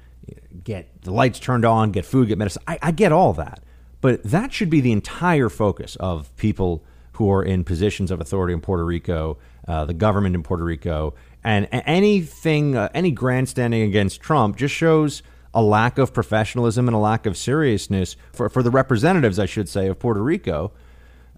get 0.63 1.01
the 1.01 1.11
lights 1.11 1.39
turned 1.39 1.65
on, 1.65 1.91
get 1.91 2.05
food, 2.05 2.27
get 2.27 2.37
medicine. 2.37 2.63
I, 2.67 2.79
I 2.81 2.91
get 2.91 3.11
all 3.11 3.33
that. 3.33 3.61
But 3.99 4.23
that 4.23 4.51
should 4.53 4.69
be 4.69 4.81
the 4.81 4.91
entire 4.91 5.49
focus 5.49 5.95
of 5.97 6.35
people 6.35 6.83
who 7.13 7.31
are 7.31 7.43
in 7.43 7.63
positions 7.63 8.11
of 8.11 8.19
authority 8.19 8.53
in 8.53 8.61
Puerto 8.61 8.83
Rico, 8.83 9.37
uh, 9.67 9.85
the 9.85 9.93
government 9.93 10.35
in 10.35 10.43
Puerto 10.43 10.63
Rico, 10.63 11.13
and 11.43 11.67
anything, 11.71 12.75
uh, 12.75 12.89
any 12.93 13.11
grandstanding 13.11 13.81
against 13.81 14.21
Trump 14.21 14.55
just 14.55 14.73
shows 14.73 15.23
a 15.53 15.61
lack 15.61 15.97
of 15.97 16.13
professionalism 16.13 16.87
and 16.87 16.95
a 16.95 16.99
lack 16.99 17.25
of 17.25 17.37
seriousness 17.37 18.15
for, 18.31 18.49
for 18.49 18.63
the 18.63 18.71
representatives, 18.71 19.37
I 19.37 19.45
should 19.45 19.69
say, 19.69 19.87
of 19.87 19.99
Puerto 19.99 20.21
Rico. 20.21 20.71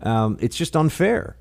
Um, 0.01 0.37
it's 0.39 0.55
just 0.55 0.75
unfair. 0.75 1.35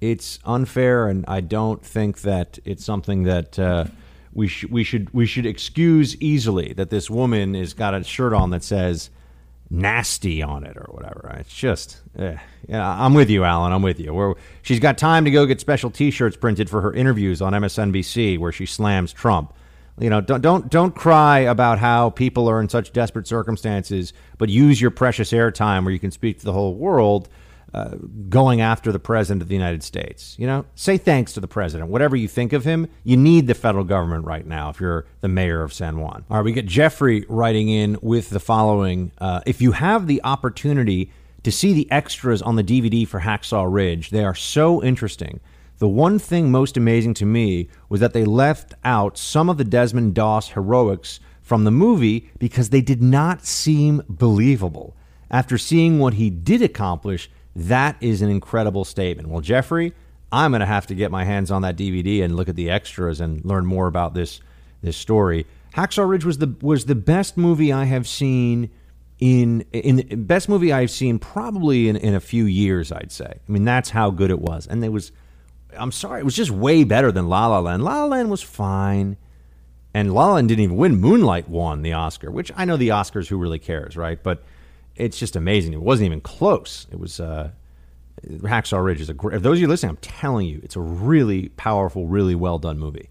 It's 0.00 0.38
unfair, 0.44 1.08
and 1.08 1.24
I 1.26 1.40
don't 1.40 1.84
think 1.84 2.22
that 2.22 2.58
it's 2.64 2.84
something 2.84 3.24
that 3.24 3.58
uh, 3.58 3.86
we 4.32 4.48
sh- 4.48 4.66
we 4.66 4.84
should 4.84 5.12
we 5.14 5.24
should 5.26 5.46
excuse 5.46 6.16
easily. 6.20 6.72
That 6.74 6.90
this 6.90 7.08
woman 7.08 7.54
has 7.54 7.72
got 7.72 7.94
a 7.94 8.04
shirt 8.04 8.32
on 8.32 8.50
that 8.50 8.62
says 8.62 9.10
nasty 9.74 10.42
on 10.42 10.64
it 10.64 10.76
or 10.76 10.86
whatever. 10.90 11.34
It's 11.40 11.54
just, 11.54 12.00
eh. 12.18 12.36
yeah, 12.68 13.04
I'm 13.04 13.12
with 13.14 13.28
you, 13.28 13.44
Alan. 13.44 13.72
I'm 13.72 13.82
with 13.82 13.98
you. 13.98 14.14
We're, 14.14 14.34
she's 14.62 14.80
got 14.80 14.96
time 14.96 15.24
to 15.24 15.30
go 15.30 15.46
get 15.46 15.60
special 15.60 15.90
T-shirts 15.90 16.36
printed 16.36 16.70
for 16.70 16.80
her 16.80 16.92
interviews 16.92 17.42
on 17.42 17.52
MSNBC 17.52 18.38
where 18.38 18.52
she 18.52 18.66
slams 18.66 19.12
Trump. 19.12 19.52
You 19.98 20.10
know, 20.10 20.20
don't 20.20 20.40
don't 20.40 20.68
don't 20.70 20.92
cry 20.92 21.40
about 21.40 21.78
how 21.78 22.10
people 22.10 22.48
are 22.48 22.60
in 22.60 22.68
such 22.68 22.92
desperate 22.92 23.28
circumstances, 23.28 24.12
but 24.38 24.48
use 24.48 24.80
your 24.80 24.90
precious 24.90 25.30
airtime 25.30 25.84
where 25.84 25.92
you 25.92 26.00
can 26.00 26.10
speak 26.10 26.40
to 26.40 26.44
the 26.44 26.52
whole 26.52 26.74
world 26.74 27.28
uh, 27.74 27.96
going 28.28 28.60
after 28.60 28.92
the 28.92 29.00
president 29.00 29.42
of 29.42 29.48
the 29.48 29.54
United 29.54 29.82
States. 29.82 30.36
You 30.38 30.46
know, 30.46 30.64
say 30.76 30.96
thanks 30.96 31.32
to 31.32 31.40
the 31.40 31.48
president. 31.48 31.90
Whatever 31.90 32.14
you 32.14 32.28
think 32.28 32.52
of 32.52 32.64
him, 32.64 32.88
you 33.02 33.16
need 33.16 33.48
the 33.48 33.54
federal 33.54 33.82
government 33.82 34.24
right 34.24 34.46
now 34.46 34.70
if 34.70 34.80
you're 34.80 35.06
the 35.22 35.28
mayor 35.28 35.60
of 35.62 35.72
San 35.72 35.98
Juan. 35.98 36.24
All 36.30 36.36
right, 36.36 36.44
we 36.44 36.52
get 36.52 36.66
Jeffrey 36.66 37.26
writing 37.28 37.68
in 37.68 37.98
with 38.00 38.30
the 38.30 38.38
following 38.38 39.10
uh, 39.18 39.40
If 39.44 39.60
you 39.60 39.72
have 39.72 40.06
the 40.06 40.20
opportunity 40.22 41.10
to 41.42 41.50
see 41.50 41.72
the 41.72 41.90
extras 41.90 42.40
on 42.40 42.54
the 42.54 42.62
DVD 42.62 43.06
for 43.08 43.20
Hacksaw 43.20 43.66
Ridge, 43.68 44.10
they 44.10 44.24
are 44.24 44.36
so 44.36 44.80
interesting. 44.80 45.40
The 45.78 45.88
one 45.88 46.20
thing 46.20 46.52
most 46.52 46.76
amazing 46.76 47.14
to 47.14 47.26
me 47.26 47.68
was 47.88 47.98
that 47.98 48.12
they 48.12 48.24
left 48.24 48.74
out 48.84 49.18
some 49.18 49.50
of 49.50 49.58
the 49.58 49.64
Desmond 49.64 50.14
Doss 50.14 50.50
heroics 50.50 51.18
from 51.42 51.64
the 51.64 51.72
movie 51.72 52.30
because 52.38 52.70
they 52.70 52.80
did 52.80 53.02
not 53.02 53.44
seem 53.44 54.00
believable. 54.08 54.94
After 55.28 55.58
seeing 55.58 55.98
what 55.98 56.14
he 56.14 56.30
did 56.30 56.62
accomplish, 56.62 57.28
that 57.56 57.96
is 58.00 58.22
an 58.22 58.30
incredible 58.30 58.84
statement. 58.84 59.28
Well, 59.28 59.40
Jeffrey, 59.40 59.92
I'm 60.32 60.50
going 60.50 60.60
to 60.60 60.66
have 60.66 60.86
to 60.88 60.94
get 60.94 61.10
my 61.10 61.24
hands 61.24 61.50
on 61.50 61.62
that 61.62 61.76
DVD 61.76 62.22
and 62.22 62.34
look 62.34 62.48
at 62.48 62.56
the 62.56 62.70
extras 62.70 63.20
and 63.20 63.44
learn 63.44 63.66
more 63.66 63.86
about 63.86 64.14
this 64.14 64.40
this 64.82 64.96
story. 64.96 65.46
Hacksaw 65.74 66.08
Ridge 66.08 66.24
was 66.24 66.38
the 66.38 66.54
was 66.60 66.86
the 66.86 66.94
best 66.94 67.36
movie 67.36 67.72
I 67.72 67.84
have 67.84 68.06
seen 68.06 68.70
in 69.18 69.64
in 69.72 70.24
best 70.24 70.48
movie 70.48 70.72
I've 70.72 70.90
seen 70.90 71.18
probably 71.18 71.88
in, 71.88 71.96
in 71.96 72.14
a 72.14 72.20
few 72.20 72.44
years. 72.44 72.92
I'd 72.92 73.12
say. 73.12 73.40
I 73.48 73.52
mean, 73.52 73.64
that's 73.64 73.90
how 73.90 74.10
good 74.10 74.30
it 74.30 74.40
was, 74.40 74.66
and 74.66 74.84
it 74.84 74.90
was. 74.90 75.12
I'm 75.76 75.92
sorry, 75.92 76.20
it 76.20 76.24
was 76.24 76.36
just 76.36 76.52
way 76.52 76.84
better 76.84 77.10
than 77.10 77.28
La 77.28 77.46
La 77.48 77.58
Land. 77.60 77.82
La 77.82 78.02
La 78.02 78.06
Land 78.06 78.30
was 78.30 78.42
fine, 78.42 79.16
and 79.92 80.12
La 80.12 80.26
La 80.28 80.34
Land 80.34 80.48
didn't 80.48 80.62
even 80.62 80.76
win. 80.76 81.00
Moonlight 81.00 81.48
won 81.48 81.82
the 81.82 81.92
Oscar, 81.92 82.30
which 82.30 82.52
I 82.56 82.64
know 82.64 82.76
the 82.76 82.88
Oscars. 82.88 83.28
Who 83.28 83.38
really 83.38 83.58
cares, 83.58 83.96
right? 83.96 84.22
But 84.22 84.44
it's 84.96 85.18
just 85.18 85.36
amazing. 85.36 85.72
It 85.72 85.80
wasn't 85.80 86.06
even 86.06 86.20
close. 86.20 86.86
It 86.90 86.98
was 86.98 87.20
uh, 87.20 87.50
Hacksaw 88.26 88.84
Ridge 88.84 89.00
is 89.00 89.08
a 89.08 89.14
great. 89.14 89.36
If 89.36 89.42
those 89.42 89.58
of 89.58 89.60
you 89.60 89.68
listening, 89.68 89.90
I'm 89.90 89.96
telling 89.98 90.46
you, 90.46 90.60
it's 90.62 90.76
a 90.76 90.80
really 90.80 91.48
powerful, 91.50 92.06
really 92.06 92.34
well 92.34 92.58
done 92.58 92.78
movie. 92.78 93.10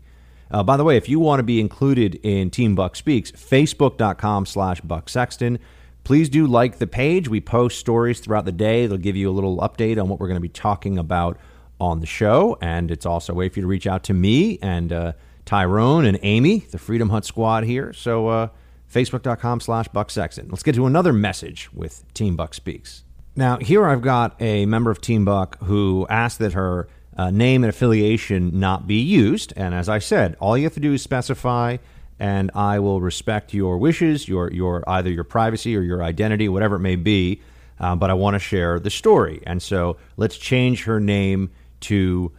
Uh, 0.52 0.62
by 0.64 0.78
the 0.78 0.84
way, 0.84 0.98
if 0.98 1.10
you 1.10 1.20
want 1.20 1.40
to 1.40 1.44
be 1.44 1.60
included 1.60 2.16
in 2.24 2.52
Team 2.52 2.76
Buck 2.76 2.96
Speaks, 2.96 3.32
facebook.com 3.32 4.46
slash 4.46 4.82
Buck 4.82 5.10
Sexton. 5.10 5.60
Please 6.04 6.28
do 6.28 6.48
like 6.48 6.80
the 6.80 6.88
page. 6.88 7.30
We 7.30 7.40
post 7.40 7.80
stories 7.80 8.20
throughout 8.20 8.44
the 8.44 8.52
day. 8.52 8.88
They'll 8.88 8.98
give 8.98 9.16
you 9.16 9.30
a 9.30 9.32
little 9.32 9.58
update 9.60 10.02
on 10.02 10.10
what 10.10 10.20
we're 10.20 10.28
going 10.28 10.36
to 10.36 10.42
be 10.42 10.50
talking 10.50 10.98
about 10.98 11.40
on 11.80 12.02
the 12.02 12.06
show. 12.06 12.58
And 12.62 12.92
it's 12.92 13.06
also 13.06 13.32
a 13.32 13.36
way 13.36 13.48
for 13.48 13.60
you 13.60 13.62
to 13.64 13.68
reach 13.68 13.88
out 13.88 14.04
to 14.06 14.14
me 14.14 14.60
and 14.62 14.92
uh, 14.92 15.14
Tyrone 15.46 16.06
and 16.06 16.20
Amy, 16.22 16.60
the 16.60 16.78
Freedom 16.78 17.10
Hut 17.10 17.24
squad 17.24 17.64
here. 17.64 17.94
So, 17.94 18.28
uh, 18.28 18.48
facebook.com 18.94 19.60
slash 19.60 19.88
Buck 19.90 20.12
Sexton. 20.12 20.48
Let's 20.50 20.64
get 20.64 20.76
to 20.76 20.86
another 20.86 21.12
message 21.12 21.70
with 21.74 22.06
Team 22.14 22.36
Buck 22.36 22.54
Speaks. 22.54 23.04
Now, 23.36 23.58
here 23.58 23.88
I've 23.88 24.02
got 24.02 24.40
a 24.40 24.66
member 24.68 24.92
of 24.92 25.02
Team 25.02 25.26
Buck 25.26 25.58
who 25.64 26.06
asked 26.10 26.40
that 26.40 26.54
her 26.54 26.88
uh, 27.18 27.32
name 27.32 27.64
and 27.64 27.70
affiliation 27.70 28.60
not 28.60 28.88
be 28.88 29.00
used. 29.02 29.54
And 29.56 29.74
as 29.74 29.90
I 29.90 30.00
said, 30.00 30.36
all 30.40 30.58
you 30.58 30.64
have 30.66 30.74
to 30.76 30.80
do 30.80 30.94
is 30.94 31.02
specify, 31.02 31.78
and 32.20 32.52
I 32.54 32.80
will 32.80 33.02
respect 33.02 33.54
your 33.54 33.78
wishes, 33.78 34.28
your, 34.28 34.52
your 34.52 34.84
either 34.88 35.10
your 35.10 35.24
privacy 35.24 35.76
or 35.76 35.82
your 35.82 36.04
identity, 36.04 36.48
whatever 36.48 36.76
it 36.76 36.80
may 36.82 36.96
be. 36.96 37.42
Uh, 37.80 37.96
but 37.96 38.10
I 38.10 38.14
want 38.14 38.36
to 38.36 38.40
share 38.40 38.80
the 38.80 38.92
story. 38.92 39.42
And 39.48 39.62
so 39.62 39.98
let's 40.16 40.38
change 40.38 40.84
her 40.84 41.00
name 41.00 41.52
to 41.82 42.32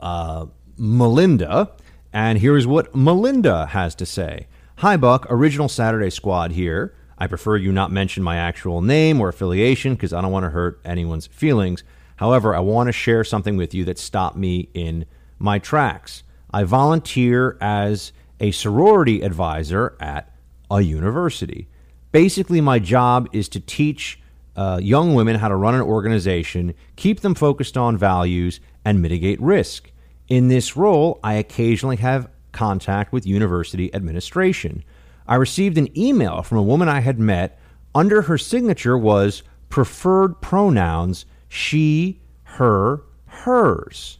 uh, 0.00 0.46
Melinda. 0.76 1.72
And 2.12 2.38
here's 2.38 2.66
what 2.66 2.94
Melinda 2.94 3.66
has 3.66 3.94
to 3.96 4.06
say 4.06 4.46
Hi, 4.80 4.98
Buck, 4.98 5.26
original 5.30 5.70
Saturday 5.70 6.10
squad 6.10 6.52
here. 6.52 6.94
I 7.16 7.28
prefer 7.28 7.56
you 7.56 7.72
not 7.72 7.90
mention 7.90 8.22
my 8.22 8.36
actual 8.36 8.82
name 8.82 9.22
or 9.22 9.30
affiliation 9.30 9.94
because 9.94 10.12
I 10.12 10.20
don't 10.20 10.32
want 10.32 10.44
to 10.44 10.50
hurt 10.50 10.82
anyone's 10.84 11.26
feelings. 11.26 11.82
However, 12.16 12.54
I 12.54 12.60
want 12.60 12.88
to 12.88 12.92
share 12.92 13.24
something 13.24 13.56
with 13.56 13.72
you 13.72 13.86
that 13.86 13.98
stopped 13.98 14.36
me 14.36 14.68
in 14.74 15.06
my 15.38 15.58
tracks. 15.58 16.24
I 16.52 16.64
volunteer 16.64 17.56
as 17.58 18.12
a 18.38 18.50
sorority 18.50 19.22
advisor 19.22 19.96
at 19.98 20.30
a 20.70 20.82
university. 20.82 21.68
Basically, 22.12 22.60
my 22.60 22.78
job 22.78 23.30
is 23.32 23.48
to 23.48 23.60
teach 23.60 24.20
uh, 24.56 24.78
young 24.82 25.14
women 25.14 25.36
how 25.36 25.48
to 25.48 25.56
run 25.56 25.74
an 25.74 25.80
organization, 25.80 26.74
keep 26.96 27.20
them 27.20 27.34
focused 27.34 27.78
on 27.78 27.96
values, 27.96 28.60
and 28.84 29.00
mitigate 29.00 29.40
risk. 29.40 29.90
In 30.28 30.48
this 30.48 30.76
role, 30.76 31.18
I 31.24 31.32
occasionally 31.34 31.96
have 31.96 32.28
contact 32.56 33.12
with 33.12 33.26
university 33.26 33.94
administration. 33.94 34.82
I 35.28 35.36
received 35.36 35.78
an 35.78 35.96
email 35.96 36.42
from 36.42 36.58
a 36.58 36.62
woman 36.62 36.88
I 36.88 37.00
had 37.00 37.20
met. 37.20 37.58
Under 37.94 38.22
her 38.22 38.38
signature 38.38 38.98
was 38.98 39.42
preferred 39.68 40.40
pronouns 40.40 41.26
she, 41.48 42.20
her, 42.44 43.02
hers. 43.26 44.18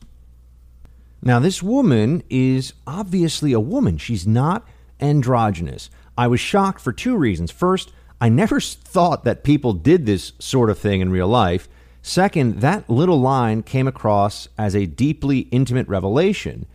Now, 1.22 1.40
this 1.40 1.62
woman 1.62 2.22
is 2.30 2.72
obviously 2.86 3.52
a 3.52 3.60
woman. 3.60 3.98
She's 3.98 4.26
not 4.26 4.66
androgynous. 5.00 5.90
I 6.16 6.28
was 6.28 6.40
shocked 6.40 6.80
for 6.80 6.92
two 6.92 7.16
reasons. 7.16 7.50
First, 7.50 7.92
I 8.20 8.28
never 8.28 8.60
thought 8.60 9.24
that 9.24 9.44
people 9.44 9.72
did 9.72 10.06
this 10.06 10.32
sort 10.38 10.70
of 10.70 10.78
thing 10.78 11.00
in 11.00 11.10
real 11.10 11.28
life. 11.28 11.68
Second, 12.00 12.60
that 12.60 12.88
little 12.88 13.20
line 13.20 13.62
came 13.62 13.88
across 13.88 14.48
as 14.56 14.74
a 14.74 14.86
deeply 14.86 15.40
intimate 15.50 15.88
revelation. 15.88 16.66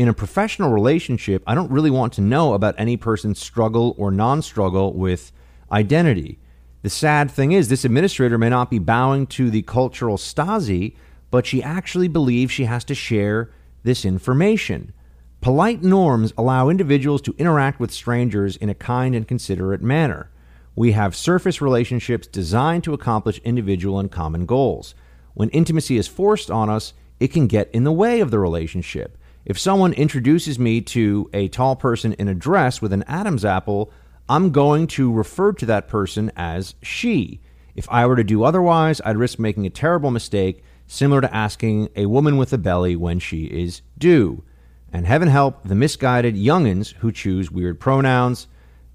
In 0.00 0.08
a 0.08 0.14
professional 0.14 0.70
relationship, 0.70 1.42
I 1.46 1.54
don't 1.54 1.70
really 1.70 1.90
want 1.90 2.14
to 2.14 2.22
know 2.22 2.54
about 2.54 2.74
any 2.78 2.96
person's 2.96 3.38
struggle 3.38 3.94
or 3.98 4.10
non 4.10 4.40
struggle 4.40 4.94
with 4.94 5.30
identity. 5.70 6.38
The 6.80 6.88
sad 6.88 7.30
thing 7.30 7.52
is, 7.52 7.68
this 7.68 7.84
administrator 7.84 8.38
may 8.38 8.48
not 8.48 8.70
be 8.70 8.78
bowing 8.78 9.26
to 9.26 9.50
the 9.50 9.60
cultural 9.60 10.16
Stasi, 10.16 10.96
but 11.30 11.44
she 11.44 11.62
actually 11.62 12.08
believes 12.08 12.50
she 12.50 12.64
has 12.64 12.82
to 12.84 12.94
share 12.94 13.50
this 13.82 14.06
information. 14.06 14.94
Polite 15.42 15.82
norms 15.82 16.32
allow 16.38 16.70
individuals 16.70 17.20
to 17.20 17.34
interact 17.36 17.78
with 17.78 17.92
strangers 17.92 18.56
in 18.56 18.70
a 18.70 18.74
kind 18.74 19.14
and 19.14 19.28
considerate 19.28 19.82
manner. 19.82 20.30
We 20.74 20.92
have 20.92 21.14
surface 21.14 21.60
relationships 21.60 22.26
designed 22.26 22.84
to 22.84 22.94
accomplish 22.94 23.38
individual 23.44 23.98
and 23.98 24.10
common 24.10 24.46
goals. 24.46 24.94
When 25.34 25.50
intimacy 25.50 25.98
is 25.98 26.08
forced 26.08 26.50
on 26.50 26.70
us, 26.70 26.94
it 27.18 27.34
can 27.34 27.46
get 27.46 27.70
in 27.74 27.84
the 27.84 27.92
way 27.92 28.20
of 28.20 28.30
the 28.30 28.38
relationship. 28.38 29.18
If 29.44 29.58
someone 29.58 29.92
introduces 29.94 30.58
me 30.58 30.80
to 30.82 31.30
a 31.32 31.48
tall 31.48 31.74
person 31.74 32.12
in 32.14 32.28
a 32.28 32.34
dress 32.34 32.82
with 32.82 32.92
an 32.92 33.04
Adam's 33.04 33.44
apple, 33.44 33.90
I'm 34.28 34.50
going 34.50 34.86
to 34.88 35.12
refer 35.12 35.52
to 35.54 35.66
that 35.66 35.88
person 35.88 36.30
as 36.36 36.74
she. 36.82 37.40
If 37.74 37.88
I 37.90 38.06
were 38.06 38.16
to 38.16 38.24
do 38.24 38.44
otherwise, 38.44 39.00
I'd 39.04 39.16
risk 39.16 39.38
making 39.38 39.66
a 39.66 39.70
terrible 39.70 40.10
mistake, 40.10 40.62
similar 40.86 41.22
to 41.22 41.34
asking 41.34 41.88
a 41.96 42.06
woman 42.06 42.36
with 42.36 42.52
a 42.52 42.58
belly 42.58 42.96
when 42.96 43.18
she 43.18 43.44
is 43.44 43.80
due. 43.96 44.44
And 44.92 45.06
heaven 45.06 45.28
help 45.28 45.64
the 45.64 45.74
misguided 45.74 46.34
youngins 46.34 46.92
who 46.94 47.10
choose 47.10 47.50
weird 47.50 47.80
pronouns. 47.80 48.46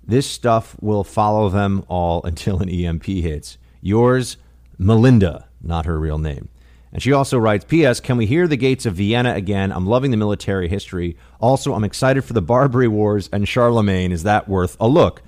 This 0.05 0.29
stuff 0.29 0.75
will 0.79 1.03
follow 1.03 1.49
them 1.49 1.83
all 1.87 2.21
until 2.25 2.59
an 2.59 2.69
EMP 2.69 3.05
hits. 3.05 3.57
Yours, 3.81 4.37
Melinda, 4.77 5.47
not 5.61 5.85
her 5.85 5.99
real 5.99 6.17
name. 6.17 6.49
And 6.95 7.03
she 7.03 7.11
also 7.11 7.37
writes 7.37 7.65
P.S. 7.65 7.99
Can 7.99 8.15
we 8.15 8.25
hear 8.25 8.47
the 8.47 8.55
gates 8.55 8.85
of 8.85 8.93
Vienna 8.93 9.33
again? 9.33 9.73
I'm 9.73 9.85
loving 9.85 10.11
the 10.11 10.17
military 10.17 10.69
history. 10.69 11.17
Also, 11.41 11.73
I'm 11.73 11.83
excited 11.83 12.23
for 12.23 12.31
the 12.31 12.41
Barbary 12.41 12.87
Wars 12.87 13.29
and 13.33 13.45
Charlemagne. 13.45 14.13
Is 14.13 14.23
that 14.23 14.47
worth 14.47 14.77
a 14.79 14.87
look? 14.87 15.21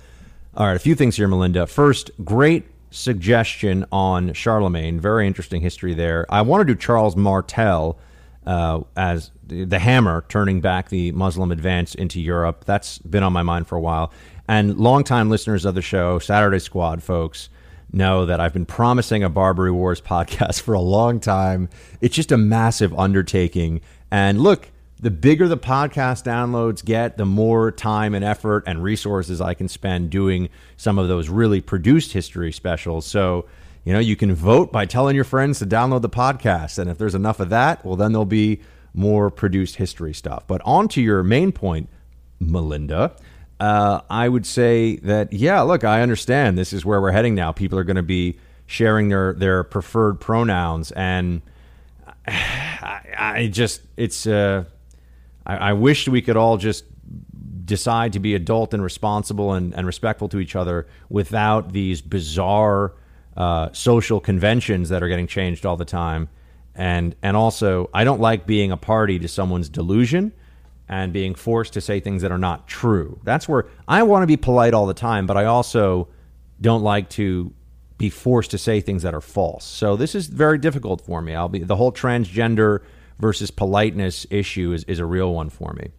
All 0.56 0.66
right, 0.66 0.76
a 0.76 0.78
few 0.78 0.94
things 0.94 1.16
here, 1.16 1.28
Melinda. 1.28 1.66
First, 1.66 2.10
great 2.24 2.64
suggestion 2.90 3.84
on 3.92 4.32
Charlemagne. 4.32 4.98
Very 4.98 5.26
interesting 5.26 5.60
history 5.60 5.92
there. 5.92 6.24
I 6.30 6.40
want 6.40 6.62
to 6.62 6.64
do 6.64 6.74
Charles 6.74 7.16
Martel 7.16 7.98
uh, 8.46 8.80
as 8.96 9.30
the 9.46 9.78
hammer 9.78 10.24
turning 10.30 10.62
back 10.62 10.88
the 10.88 11.12
Muslim 11.12 11.52
advance 11.52 11.94
into 11.94 12.18
Europe. 12.18 12.64
That's 12.64 12.96
been 12.96 13.22
on 13.22 13.34
my 13.34 13.42
mind 13.42 13.68
for 13.68 13.76
a 13.76 13.80
while. 13.82 14.10
And 14.48 14.78
longtime 14.78 15.28
listeners 15.28 15.66
of 15.66 15.74
the 15.74 15.82
show, 15.82 16.18
Saturday 16.18 16.60
Squad 16.60 17.02
folks, 17.02 17.50
know 17.92 18.26
that 18.26 18.40
I've 18.40 18.52
been 18.52 18.66
promising 18.66 19.22
a 19.22 19.28
Barbary 19.28 19.70
Wars 19.72 20.00
podcast 20.02 20.60
for 20.60 20.74
a 20.74 20.80
long 20.80 21.20
time. 21.20 21.68
It's 22.00 22.14
just 22.14 22.32
a 22.32 22.36
massive 22.36 22.96
undertaking. 22.98 23.80
And 24.10 24.40
look, 24.40 24.70
the 25.00 25.10
bigger 25.10 25.46
the 25.46 25.56
podcast 25.56 26.24
downloads 26.24 26.84
get, 26.84 27.16
the 27.16 27.24
more 27.24 27.70
time 27.70 28.14
and 28.14 28.24
effort 28.24 28.64
and 28.66 28.82
resources 28.82 29.40
I 29.40 29.54
can 29.54 29.68
spend 29.68 30.10
doing 30.10 30.48
some 30.76 30.98
of 30.98 31.08
those 31.08 31.28
really 31.28 31.60
produced 31.60 32.12
history 32.12 32.50
specials. 32.50 33.06
So, 33.06 33.46
you 33.84 33.92
know, 33.92 34.00
you 34.00 34.16
can 34.16 34.34
vote 34.34 34.72
by 34.72 34.86
telling 34.86 35.14
your 35.14 35.24
friends 35.24 35.60
to 35.60 35.66
download 35.66 36.02
the 36.02 36.08
podcast. 36.08 36.78
And 36.78 36.90
if 36.90 36.98
there's 36.98 37.14
enough 37.14 37.38
of 37.38 37.48
that, 37.50 37.84
well, 37.84 37.94
then 37.94 38.12
there'll 38.12 38.24
be 38.24 38.60
more 38.92 39.30
produced 39.30 39.76
history 39.76 40.12
stuff. 40.12 40.44
But 40.48 40.60
on 40.64 40.88
to 40.88 41.00
your 41.00 41.22
main 41.22 41.52
point, 41.52 41.88
Melinda 42.40 43.14
uh, 43.60 44.00
I 44.08 44.28
would 44.28 44.46
say 44.46 44.96
that 44.96 45.32
yeah, 45.32 45.60
look, 45.62 45.84
I 45.84 46.02
understand 46.02 46.56
this 46.56 46.72
is 46.72 46.84
where 46.84 47.00
we're 47.00 47.12
heading 47.12 47.34
now. 47.34 47.52
People 47.52 47.78
are 47.78 47.84
going 47.84 47.96
to 47.96 48.02
be 48.02 48.38
sharing 48.66 49.08
their 49.08 49.32
their 49.32 49.64
preferred 49.64 50.20
pronouns, 50.20 50.92
and 50.92 51.42
I, 52.28 53.00
I 53.18 53.48
just 53.48 53.82
it's 53.96 54.26
uh, 54.26 54.64
I, 55.44 55.56
I 55.56 55.72
wish 55.72 56.08
we 56.08 56.22
could 56.22 56.36
all 56.36 56.56
just 56.56 56.84
decide 57.64 58.14
to 58.14 58.20
be 58.20 58.34
adult 58.34 58.72
and 58.72 58.82
responsible 58.82 59.52
and, 59.52 59.74
and 59.74 59.86
respectful 59.86 60.28
to 60.30 60.38
each 60.38 60.56
other 60.56 60.86
without 61.10 61.72
these 61.72 62.00
bizarre 62.00 62.94
uh, 63.36 63.68
social 63.72 64.20
conventions 64.20 64.88
that 64.88 65.02
are 65.02 65.08
getting 65.08 65.26
changed 65.26 65.66
all 65.66 65.76
the 65.76 65.84
time. 65.84 66.28
And 66.74 67.16
and 67.22 67.36
also, 67.36 67.90
I 67.92 68.04
don't 68.04 68.20
like 68.20 68.46
being 68.46 68.70
a 68.70 68.76
party 68.76 69.18
to 69.18 69.26
someone's 69.26 69.68
delusion 69.68 70.32
and 70.88 71.12
being 71.12 71.34
forced 71.34 71.74
to 71.74 71.80
say 71.80 72.00
things 72.00 72.22
that 72.22 72.32
are 72.32 72.38
not 72.38 72.66
true. 72.66 73.20
That's 73.24 73.48
where 73.48 73.66
I 73.86 74.02
want 74.02 74.22
to 74.22 74.26
be 74.26 74.36
polite 74.36 74.74
all 74.74 74.86
the 74.86 74.94
time, 74.94 75.26
but 75.26 75.36
I 75.36 75.44
also 75.44 76.08
don't 76.60 76.82
like 76.82 77.10
to 77.10 77.52
be 77.98 78.10
forced 78.10 78.52
to 78.52 78.58
say 78.58 78.80
things 78.80 79.02
that 79.02 79.14
are 79.14 79.20
false. 79.20 79.64
So 79.64 79.96
this 79.96 80.14
is 80.14 80.26
very 80.28 80.56
difficult 80.58 81.00
for 81.00 81.20
me. 81.20 81.34
I'll 81.34 81.48
be 81.48 81.58
the 81.58 81.76
whole 81.76 81.92
transgender 81.92 82.80
versus 83.18 83.50
politeness 83.50 84.26
issue 84.30 84.72
is, 84.72 84.84
is 84.84 84.98
a 84.98 85.04
real 85.04 85.34
one 85.34 85.50
for 85.50 85.72
me. 85.72 85.90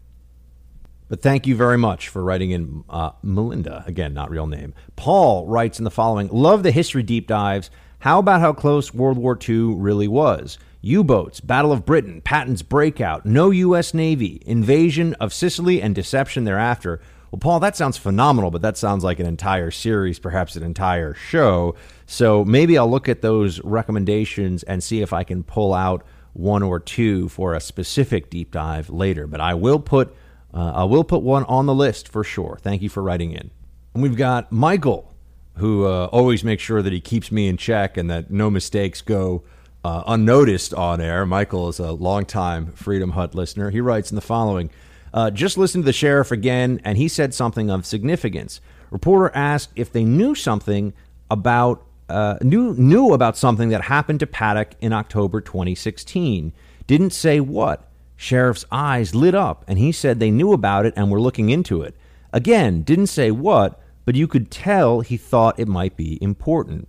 But 1.10 1.22
thank 1.22 1.48
you 1.48 1.56
very 1.56 1.78
much 1.78 2.08
for 2.08 2.24
writing 2.24 2.52
in 2.52 2.84
uh, 2.90 3.12
Melinda. 3.24 3.84
Again, 3.88 4.14
not 4.14 4.30
real 4.30 4.48
name. 4.48 4.74
Paul 4.96 5.46
writes 5.48 5.80
in 5.80 5.84
the 5.84 5.92
following 5.92 6.30
Love 6.30 6.64
the 6.64 6.72
history 6.72 7.04
deep 7.04 7.28
dives. 7.28 7.70
How 8.00 8.20
about 8.20 8.40
how 8.40 8.54
close 8.54 8.94
World 8.94 9.18
War 9.18 9.38
II 9.38 9.76
really 9.76 10.08
was? 10.08 10.58
U 10.82 11.04
boats, 11.04 11.40
Battle 11.42 11.72
of 11.72 11.86
Britain, 11.86 12.22
Patton's 12.22 12.62
breakout, 12.62 13.26
no 13.26 13.50
U.S. 13.50 13.94
Navy, 13.94 14.42
invasion 14.46 15.14
of 15.16 15.34
Sicily, 15.34 15.82
and 15.82 15.94
deception 15.94 16.46
thereafter. 16.46 17.02
Well, 17.32 17.40
Paul, 17.40 17.60
that 17.60 17.76
sounds 17.76 17.98
phenomenal, 17.98 18.50
but 18.50 18.62
that 18.62 18.78
sounds 18.78 19.04
like 19.04 19.20
an 19.20 19.26
entire 19.26 19.72
series, 19.72 20.20
perhaps 20.20 20.56
an 20.56 20.64
entire 20.64 21.14
show. 21.14 21.76
So 22.06 22.46
maybe 22.46 22.78
I'll 22.78 22.90
look 22.90 23.10
at 23.10 23.22
those 23.22 23.60
recommendations 23.64 24.64
and 24.64 24.84
see 24.84 25.02
if 25.02 25.14
I 25.14 25.24
can 25.24 25.44
pull 25.44 25.74
out 25.74 26.04
one 26.34 26.64
or 26.64 26.80
two 26.80 27.28
for 27.30 27.54
a 27.54 27.60
specific 27.60 28.30
deep 28.30 28.52
dive 28.52 28.90
later. 28.90 29.28
But 29.28 29.42
I 29.42 29.54
will 29.54 29.80
put 29.80 30.16
uh, 30.52 30.72
I 30.76 30.84
will 30.86 31.04
put 31.04 31.22
one 31.22 31.44
on 31.44 31.68
the 31.68 31.76
list 31.76 32.08
for 32.08 32.24
sure. 32.24 32.58
Thank 32.62 32.82
you 32.82 32.90
for 32.90 33.04
writing 33.04 33.34
in. 33.34 33.52
And 33.94 34.02
we've 34.02 34.16
got 34.16 34.52
Michael, 34.52 35.14
who 35.58 35.86
uh, 35.86 36.06
always 36.06 36.44
makes 36.44 36.64
sure 36.64 36.82
that 36.82 36.94
he 36.94 37.00
keeps 37.00 37.32
me 37.32 37.48
in 37.48 37.58
check 37.58 37.98
and 37.98 38.10
that 38.10 38.32
no 38.32 38.50
mistakes 38.50 39.02
go 39.02 39.44
uh, 39.90 40.04
unnoticed 40.06 40.72
on 40.76 41.02
air. 41.02 41.26
Michael 41.26 41.68
is 41.68 41.80
a 41.80 41.92
longtime 41.92 42.74
Freedom 42.74 43.12
Hut 43.12 43.34
listener. 43.34 43.72
He 43.72 43.82
writes 43.82 44.12
in 44.12 44.16
the 44.16 44.22
following 44.22 44.70
uh, 45.14 45.32
Just 45.32 45.58
listened 45.58 45.84
to 45.84 45.86
the 45.88 45.94
sheriff 45.94 46.32
again, 46.32 46.80
and 46.84 46.96
he 46.96 47.08
said 47.08 47.34
something 47.34 47.72
of 47.72 47.88
significance. 47.88 48.62
Reporter 48.92 49.32
asked 49.36 49.72
if 49.76 49.92
they 49.92 50.04
knew 50.04 50.36
something 50.36 50.94
about. 51.32 51.86
Uh, 52.08 52.38
knew 52.42 52.74
knew 52.74 53.14
about 53.14 53.38
something 53.38 53.70
that 53.70 53.84
happened 53.84 54.20
to 54.20 54.26
Paddock 54.26 54.72
in 54.82 54.94
October 54.94 55.42
2016. 55.42 56.54
Didn't 56.88 57.12
say 57.12 57.40
what. 57.40 57.88
Sheriff's 58.16 58.66
eyes 58.72 59.14
lit 59.16 59.36
up, 59.36 59.64
and 59.68 59.80
he 59.80 59.92
said 59.92 60.20
they 60.20 60.32
knew 60.32 60.52
about 60.52 60.86
it 60.88 60.94
and 60.98 61.10
were 61.10 61.22
looking 61.22 61.50
into 61.50 61.84
it. 61.84 61.96
Again, 62.34 62.82
didn't 62.82 63.08
say 63.08 63.30
what, 63.32 63.80
but 64.06 64.16
you 64.16 64.28
could 64.28 64.52
tell 64.52 65.02
he 65.02 65.18
thought 65.18 65.60
it 65.60 65.68
might 65.68 65.96
be 65.96 66.18
important 66.22 66.89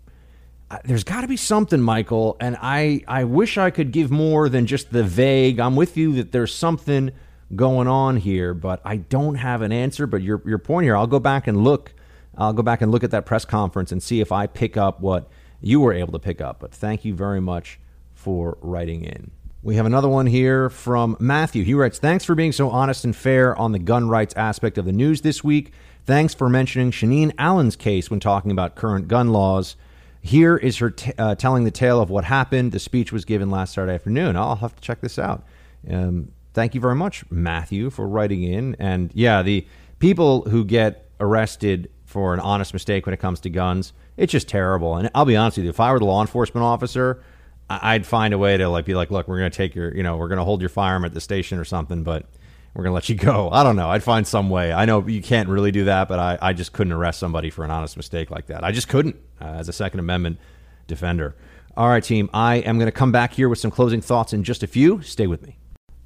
there's 0.85 1.05
got 1.05 1.23
to 1.23 1.29
be 1.29 1.37
something, 1.37 1.81
Michael, 1.81 2.37
and 2.41 2.57
I 2.61 3.03
I 3.09 3.25
wish 3.25 3.59
I 3.59 3.71
could 3.71 3.93
give 3.93 4.11
more 4.11 4.49
than 4.49 4.67
just 4.67 4.93
the 4.93 5.03
vague. 5.03 5.59
I'm 5.59 5.77
with 5.77 5.97
you 5.97 6.13
that 6.15 6.33
there's 6.33 6.55
something 6.55 7.11
going 7.57 7.89
on 7.89 8.17
here, 8.17 8.55
but 8.55 8.81
I 8.85 8.97
don't 8.97 9.35
have 9.35 9.63
an 9.63 9.73
answer. 9.73 10.07
But 10.07 10.23
your 10.23 10.43
your 10.47 10.59
point 10.59 10.85
here, 10.85 10.97
I'll 10.97 11.07
go 11.07 11.21
back 11.21 11.47
and 11.47 11.65
look. 11.65 11.93
I'll 12.37 12.53
go 12.53 12.63
back 12.63 12.81
and 12.81 12.93
look 12.93 13.05
at 13.05 13.11
that 13.11 13.27
press 13.27 13.45
conference 13.45 13.91
and 13.91 14.03
see 14.03 14.21
if 14.21 14.31
I 14.33 14.47
pick 14.47 14.77
up 14.77 15.01
what 15.01 15.29
you 15.61 15.81
were 15.81 15.93
able 15.93 16.13
to 16.13 16.19
pick 16.19 16.41
up. 16.41 16.61
But 16.61 16.73
thank 16.73 17.05
you 17.05 17.15
very 17.15 17.41
much 17.41 17.79
for 18.15 18.57
writing 18.61 19.05
in. 19.05 19.33
We 19.63 19.77
have 19.77 19.85
another 19.85 20.09
one 20.09 20.27
here 20.27 20.71
from 20.71 21.17
Matthew. 21.21 21.65
He 21.65 21.75
writes, 21.75 21.99
Thanks 21.99 22.25
for 22.25 22.35
being 22.35 22.53
so 22.53 22.71
honest 22.71 23.05
and 23.05 23.15
fair 23.15 23.55
on 23.57 23.73
the 23.73 23.79
gun 23.79 24.09
rights 24.09 24.33
aspect 24.35 24.79
of 24.79 24.87
the 24.87 24.93
news 24.93 25.21
this 25.21 25.45
week. 25.45 25.73
Thanks 26.07 26.33
for 26.33 26.49
mentioning 26.49 26.93
Shaneen 26.93 27.33
Allen's 27.37 27.77
case 27.77 28.11
when 28.11 28.21
talking 28.21 28.51
about 28.51 28.75
current 28.75 29.07
gun 29.07 29.33
laws. 29.33 29.77
Here 30.23 30.57
is 30.57 30.79
her 30.79 30.91
t- 30.91 31.13
uh, 31.17 31.35
telling 31.35 31.65
the 31.65 31.71
tale 31.71 32.01
of 32.01 32.11
what 32.11 32.25
happened. 32.25 32.73
The 32.73 32.79
speech 32.79 33.13
was 33.13 33.25
given 33.25 33.51
last 33.51 33.75
Saturday 33.75 33.95
afternoon. 33.95 34.37
I'll 34.37 34.57
have 34.57 34.75
to 34.75 34.83
check 34.83 35.01
this 35.01 35.19
out. 35.19 35.45
Um, 35.89 36.33
thank 36.53 36.75
you 36.75 36.81
very 36.81 36.95
much, 36.95 37.25
Matthew, 37.31 37.91
for 37.91 38.07
writing 38.07 38.43
in. 38.43 38.77
And 38.79 39.11
yeah, 39.15 39.43
the 39.43 39.67
people 39.99 40.43
who 40.43 40.65
get 40.65 41.09
arrested 41.21 41.91
for 42.05 42.35
an 42.35 42.41
honest 42.41 42.73
mistake 42.73 43.07
when 43.07 43.15
it 43.15 43.21
comes 43.21 43.41
to 43.41 43.51
guns, 43.51 43.93
it's 44.17 44.33
just 44.33 44.49
terrible. 44.49 44.97
And 44.97 45.11
I'll 45.15 45.25
be 45.25 45.37
honest 45.37 45.57
with 45.57 45.65
you, 45.65 45.71
if 45.71 45.81
I 45.81 45.93
were 45.93 45.99
the 45.99 46.05
law 46.05 46.21
enforcement 46.21 46.65
officer, 46.65 47.23
I'd 47.71 48.05
find 48.05 48.35
a 48.35 48.39
way 48.39 48.57
to 48.57 48.69
like 48.69 48.85
be 48.85 48.95
like, 48.95 49.11
look, 49.11 49.29
we're 49.29 49.39
going 49.39 49.51
to 49.51 49.57
take 49.57 49.75
your, 49.75 49.95
you 49.95 50.03
know, 50.03 50.17
we're 50.17 50.29
going 50.29 50.39
to 50.39 50.45
hold 50.45 50.61
your 50.61 50.71
firearm 50.71 51.05
at 51.05 51.15
the 51.15 51.21
station 51.21 51.59
or 51.59 51.65
something, 51.65 52.03
but 52.03 52.27
we're 52.75 52.85
going 52.85 52.91
to 52.91 52.95
let 52.95 53.09
you 53.09 53.17
go. 53.17 53.51
I 53.51 53.63
don't 53.63 53.77
know. 53.77 53.91
I'd 53.91 54.03
find 54.03 54.27
some 54.27 54.49
way. 54.49 54.73
I 54.73 54.85
know 54.85 55.07
you 55.07 55.23
can't 55.23 55.49
really 55.49 55.73
do 55.73 55.85
that, 55.85 56.09
but 56.09 56.19
I, 56.19 56.39
I 56.41 56.53
just 56.53 56.73
couldn't 56.73 56.93
arrest 56.93 57.19
somebody 57.19 57.51
for 57.51 57.65
an 57.65 57.71
honest 57.71 57.97
mistake 57.97 58.31
like 58.31 58.47
that. 58.47 58.63
I 58.63 58.73
just 58.73 58.89
couldn't 58.89 59.17
uh, 59.41 59.45
as 59.45 59.69
a 59.69 59.73
Second 59.73 60.01
Amendment 60.01 60.39
defender. 60.87 61.35
All 61.77 61.89
right, 61.89 62.03
team. 62.03 62.31
I 62.33 62.57
am 62.57 62.79
going 62.79 62.87
to 62.87 62.93
come 62.93 63.13
back 63.13 63.33
here 63.33 63.49
with 63.49 63.59
some 63.59 63.71
closing 63.71 64.01
thoughts 64.01 64.33
in 64.33 64.45
just 64.45 64.63
a 64.63 64.67
few. 64.67 65.03
Stay 65.03 65.27
with 65.27 65.47
me. 65.47 65.57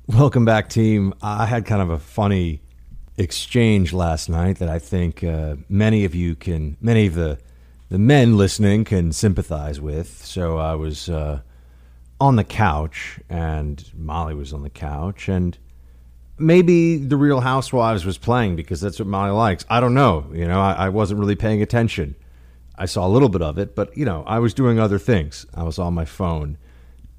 Welcome 0.07 0.45
back, 0.45 0.69
team. 0.69 1.15
I 1.23 1.47
had 1.47 1.65
kind 1.65 1.81
of 1.81 1.91
a 1.91 1.99
funny 1.99 2.61
exchange 3.17 3.93
last 3.93 4.29
night 4.29 4.59
that 4.59 4.69
I 4.69 4.79
think 4.79 5.25
uh, 5.25 5.57
many 5.69 6.05
of 6.05 6.15
you 6.15 6.35
can, 6.35 6.77
many 6.81 7.07
of 7.07 7.15
the 7.15 7.39
the 7.91 7.99
men 7.99 8.37
listening 8.37 8.85
can 8.85 9.13
sympathize 9.13 9.81
with. 9.81 10.25
So 10.25 10.59
I 10.59 10.75
was 10.75 11.09
uh, 11.09 11.41
on 12.21 12.37
the 12.37 12.45
couch, 12.45 13.21
and 13.29 13.89
Molly 13.97 14.35
was 14.35 14.53
on 14.53 14.63
the 14.63 14.71
couch, 14.71 15.29
and 15.29 15.57
maybe 16.39 16.97
the 16.97 17.17
Real 17.17 17.41
Housewives 17.41 18.05
was 18.05 18.19
playing 18.19 18.57
because 18.57 18.81
that's 18.81 18.99
what 18.99 19.09
Molly 19.09 19.31
likes. 19.31 19.65
I 19.69 19.81
don't 19.81 19.95
know. 19.95 20.27
You 20.33 20.47
know, 20.47 20.61
I, 20.61 20.73
I 20.73 20.89
wasn't 20.89 21.21
really 21.21 21.37
paying 21.37 21.63
attention. 21.63 22.17
I 22.77 22.87
saw 22.87 23.07
a 23.07 23.09
little 23.09 23.29
bit 23.29 23.43
of 23.43 23.59
it, 23.59 23.75
but 23.75 23.97
you 23.97 24.05
know, 24.05 24.25
I 24.27 24.39
was 24.41 24.55
doing 24.55 24.79
other 24.79 24.99
things. 24.99 25.47
I 25.55 25.63
was 25.63 25.79
on 25.79 25.95
my 25.95 26.05
phone, 26.05 26.59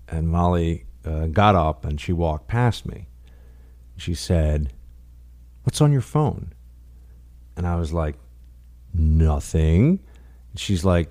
and 0.08 0.28
Molly 0.28 0.86
uh, 1.06 1.28
got 1.28 1.56
up 1.56 1.86
and 1.86 2.00
she 2.00 2.12
walked 2.12 2.48
past 2.48 2.86
me. 2.86 3.08
She 3.98 4.14
said, 4.14 4.74
"What's 5.64 5.80
on 5.80 5.94
your 5.94 6.02
phone?" 6.02 6.54
And 7.56 7.66
I 7.66 7.76
was 7.78 7.94
like, 7.94 8.16
"Nothing." 8.94 10.02
She's 10.58 10.84
like, 10.84 11.10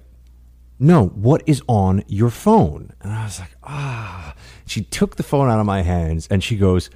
"No, 0.79 1.07
what 1.07 1.43
is 1.47 1.63
on 1.67 2.05
your 2.07 2.31
phone?" 2.31 2.93
And 3.01 3.13
I 3.13 3.25
was 3.25 3.41
like, 3.41 3.57
"Ah." 3.63 4.35
She 4.67 4.83
took 4.83 5.17
the 5.17 5.23
phone 5.23 5.51
out 5.51 5.61
of 5.61 5.67
my 5.67 5.83
hands 5.83 6.27
and 6.31 6.43
she 6.43 6.57
goes, 6.57 6.91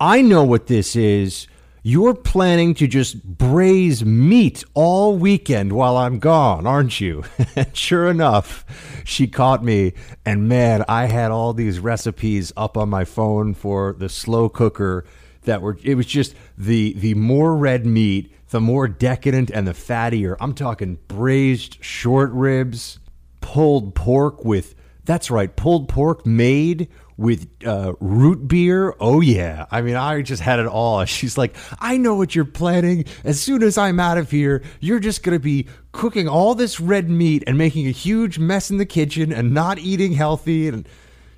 "I 0.00 0.22
know 0.22 0.44
what 0.44 0.66
this 0.66 0.96
is." 0.96 1.46
You're 1.84 2.14
planning 2.14 2.74
to 2.74 2.86
just 2.86 3.22
braise 3.24 4.04
meat 4.04 4.62
all 4.74 5.16
weekend 5.16 5.72
while 5.72 5.96
I'm 5.96 6.18
gone, 6.18 6.66
aren't 6.66 7.00
you? 7.00 7.24
Sure 7.72 8.10
enough, 8.10 8.64
she 9.04 9.26
caught 9.26 9.64
me. 9.64 9.94
And 10.24 10.48
man, 10.48 10.84
I 10.86 11.06
had 11.06 11.30
all 11.30 11.54
these 11.54 11.78
recipes 11.78 12.52
up 12.56 12.76
on 12.76 12.90
my 12.90 13.04
phone 13.04 13.54
for 13.54 13.94
the 13.96 14.08
slow 14.08 14.48
cooker 14.48 15.06
that 15.42 15.62
were, 15.62 15.78
it 15.82 15.94
was 15.94 16.06
just 16.06 16.34
the, 16.58 16.92
the 16.94 17.14
more 17.14 17.56
red 17.56 17.86
meat, 17.86 18.32
the 18.50 18.60
more 18.60 18.86
decadent 18.86 19.50
and 19.50 19.66
the 19.66 19.72
fattier. 19.72 20.36
I'm 20.40 20.54
talking 20.54 20.98
braised 21.08 21.82
short 21.82 22.30
ribs, 22.32 22.98
pulled 23.40 23.94
pork 23.94 24.44
with, 24.44 24.74
that's 25.04 25.30
right, 25.30 25.54
pulled 25.54 25.88
pork 25.88 26.26
made 26.26 26.88
with 27.18 27.48
uh, 27.66 27.92
root 28.00 28.46
beer. 28.48 28.94
Oh, 29.00 29.20
yeah. 29.20 29.66
I 29.70 29.82
mean, 29.82 29.96
I 29.96 30.22
just 30.22 30.40
had 30.40 30.60
it 30.60 30.66
all. 30.66 31.04
She's 31.04 31.36
like, 31.36 31.54
I 31.80 31.98
know 31.98 32.14
what 32.14 32.34
you're 32.34 32.44
planning. 32.46 33.04
As 33.24 33.40
soon 33.40 33.62
as 33.62 33.76
I'm 33.76 34.00
out 34.00 34.16
of 34.16 34.30
here, 34.30 34.62
you're 34.80 35.00
just 35.00 35.22
going 35.24 35.36
to 35.36 35.42
be 35.42 35.66
cooking 35.92 36.28
all 36.28 36.54
this 36.54 36.80
red 36.80 37.10
meat 37.10 37.42
and 37.46 37.58
making 37.58 37.86
a 37.88 37.90
huge 37.90 38.38
mess 38.38 38.70
in 38.70 38.78
the 38.78 38.86
kitchen 38.86 39.32
and 39.32 39.52
not 39.52 39.78
eating 39.80 40.12
healthy. 40.12 40.68
And 40.68 40.88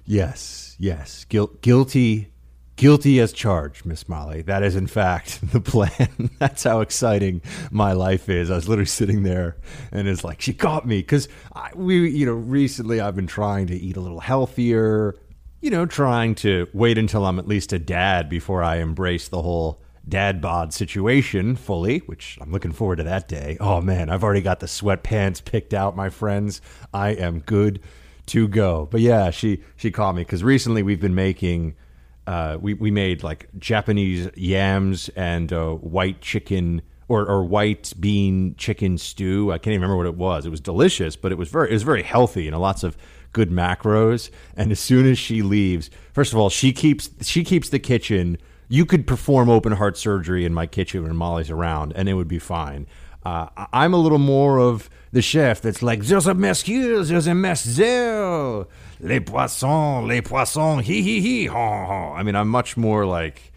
yes, 0.04 0.76
yes, 0.78 1.26
Guil- 1.28 1.60
guilty. 1.62 2.28
Guilty 2.76 3.20
as 3.20 3.34
charged, 3.34 3.84
Miss 3.84 4.08
Molly. 4.08 4.40
That 4.40 4.62
is, 4.62 4.74
in 4.74 4.86
fact, 4.86 5.40
the 5.52 5.60
plan. 5.60 6.30
That's 6.38 6.62
how 6.62 6.80
exciting 6.80 7.42
my 7.70 7.92
life 7.92 8.30
is. 8.30 8.50
I 8.50 8.54
was 8.54 8.70
literally 8.70 8.86
sitting 8.86 9.22
there, 9.22 9.58
and 9.92 10.08
it's 10.08 10.24
like 10.24 10.40
she 10.40 10.54
caught 10.54 10.86
me 10.86 11.00
because 11.00 11.28
we, 11.74 12.08
you 12.08 12.24
know, 12.24 12.32
recently 12.32 12.98
I've 12.98 13.14
been 13.16 13.26
trying 13.26 13.66
to 13.66 13.76
eat 13.76 13.98
a 13.98 14.00
little 14.00 14.20
healthier, 14.20 15.14
you 15.60 15.70
know, 15.70 15.86
trying 15.86 16.34
to 16.36 16.68
wait 16.72 16.98
until 16.98 17.26
I'm 17.26 17.38
at 17.38 17.46
least 17.46 17.72
a 17.72 17.78
dad 17.78 18.28
before 18.28 18.62
I 18.62 18.76
embrace 18.76 19.28
the 19.28 19.42
whole 19.42 19.80
dad 20.08 20.40
bod 20.40 20.72
situation 20.72 21.54
fully, 21.56 21.98
which 22.00 22.38
I'm 22.40 22.50
looking 22.50 22.72
forward 22.72 22.96
to 22.96 23.04
that 23.04 23.28
day. 23.28 23.56
Oh 23.60 23.80
man, 23.80 24.08
I've 24.08 24.24
already 24.24 24.40
got 24.40 24.60
the 24.60 24.66
sweatpants 24.66 25.44
picked 25.44 25.74
out, 25.74 25.96
my 25.96 26.08
friends. 26.08 26.60
I 26.94 27.10
am 27.10 27.40
good 27.40 27.80
to 28.26 28.48
go. 28.48 28.88
But 28.90 29.00
yeah, 29.00 29.30
she 29.30 29.62
she 29.76 29.90
called 29.90 30.16
me 30.16 30.22
because 30.22 30.42
recently 30.42 30.82
we've 30.82 31.00
been 31.00 31.14
making. 31.14 31.74
Uh, 32.26 32.58
we 32.60 32.74
we 32.74 32.90
made 32.90 33.22
like 33.22 33.48
Japanese 33.58 34.28
yams 34.36 35.08
and 35.10 35.52
uh, 35.52 35.72
white 35.72 36.20
chicken 36.20 36.82
or, 37.08 37.26
or 37.26 37.42
white 37.42 37.92
bean 37.98 38.54
chicken 38.56 38.96
stew. 38.96 39.50
I 39.50 39.58
can't 39.58 39.74
even 39.74 39.82
remember 39.82 39.96
what 39.96 40.06
it 40.06 40.16
was. 40.16 40.46
It 40.46 40.50
was 40.50 40.60
delicious, 40.60 41.16
but 41.16 41.32
it 41.32 41.38
was 41.38 41.48
very 41.48 41.70
it 41.70 41.72
was 41.72 41.82
very 41.82 42.02
healthy 42.02 42.46
and 42.46 42.54
a 42.54 42.58
lots 42.58 42.84
of 42.84 42.96
good 43.32 43.50
macros. 43.50 44.30
And 44.56 44.72
as 44.72 44.80
soon 44.80 45.06
as 45.10 45.18
she 45.18 45.42
leaves, 45.42 45.90
first 46.12 46.32
of 46.32 46.38
all, 46.38 46.50
she 46.50 46.72
keeps 46.72 47.10
she 47.22 47.44
keeps 47.44 47.68
the 47.68 47.78
kitchen. 47.78 48.38
You 48.68 48.86
could 48.86 49.06
perform 49.06 49.48
open 49.48 49.72
heart 49.72 49.96
surgery 49.96 50.44
in 50.44 50.54
my 50.54 50.66
kitchen 50.66 51.02
when 51.02 51.16
Molly's 51.16 51.50
around, 51.50 51.92
and 51.96 52.08
it 52.08 52.14
would 52.14 52.28
be 52.28 52.38
fine. 52.38 52.86
Uh, 53.24 53.48
I'm 53.72 53.92
a 53.92 53.98
little 53.98 54.18
more 54.18 54.58
of 54.58 54.88
the 55.12 55.20
chef 55.20 55.60
that's 55.60 55.82
like, 55.82 56.02
there's 56.04 56.26
a 56.26 56.34
mess 56.34 56.62
here, 56.62 57.02
there's 57.02 57.26
a 57.26 57.34
mess 57.34 57.64
there. 57.64 58.64
Les 59.00 59.20
poissons, 59.20 60.06
les 60.06 60.20
poissons, 60.20 60.86
hee 60.86 61.02
hee 61.02 61.20
hee, 61.20 61.46
ha 61.46 61.86
ha. 61.86 62.14
I 62.14 62.22
mean, 62.22 62.36
I'm 62.36 62.48
much 62.48 62.76
more 62.76 63.04
like 63.04 63.52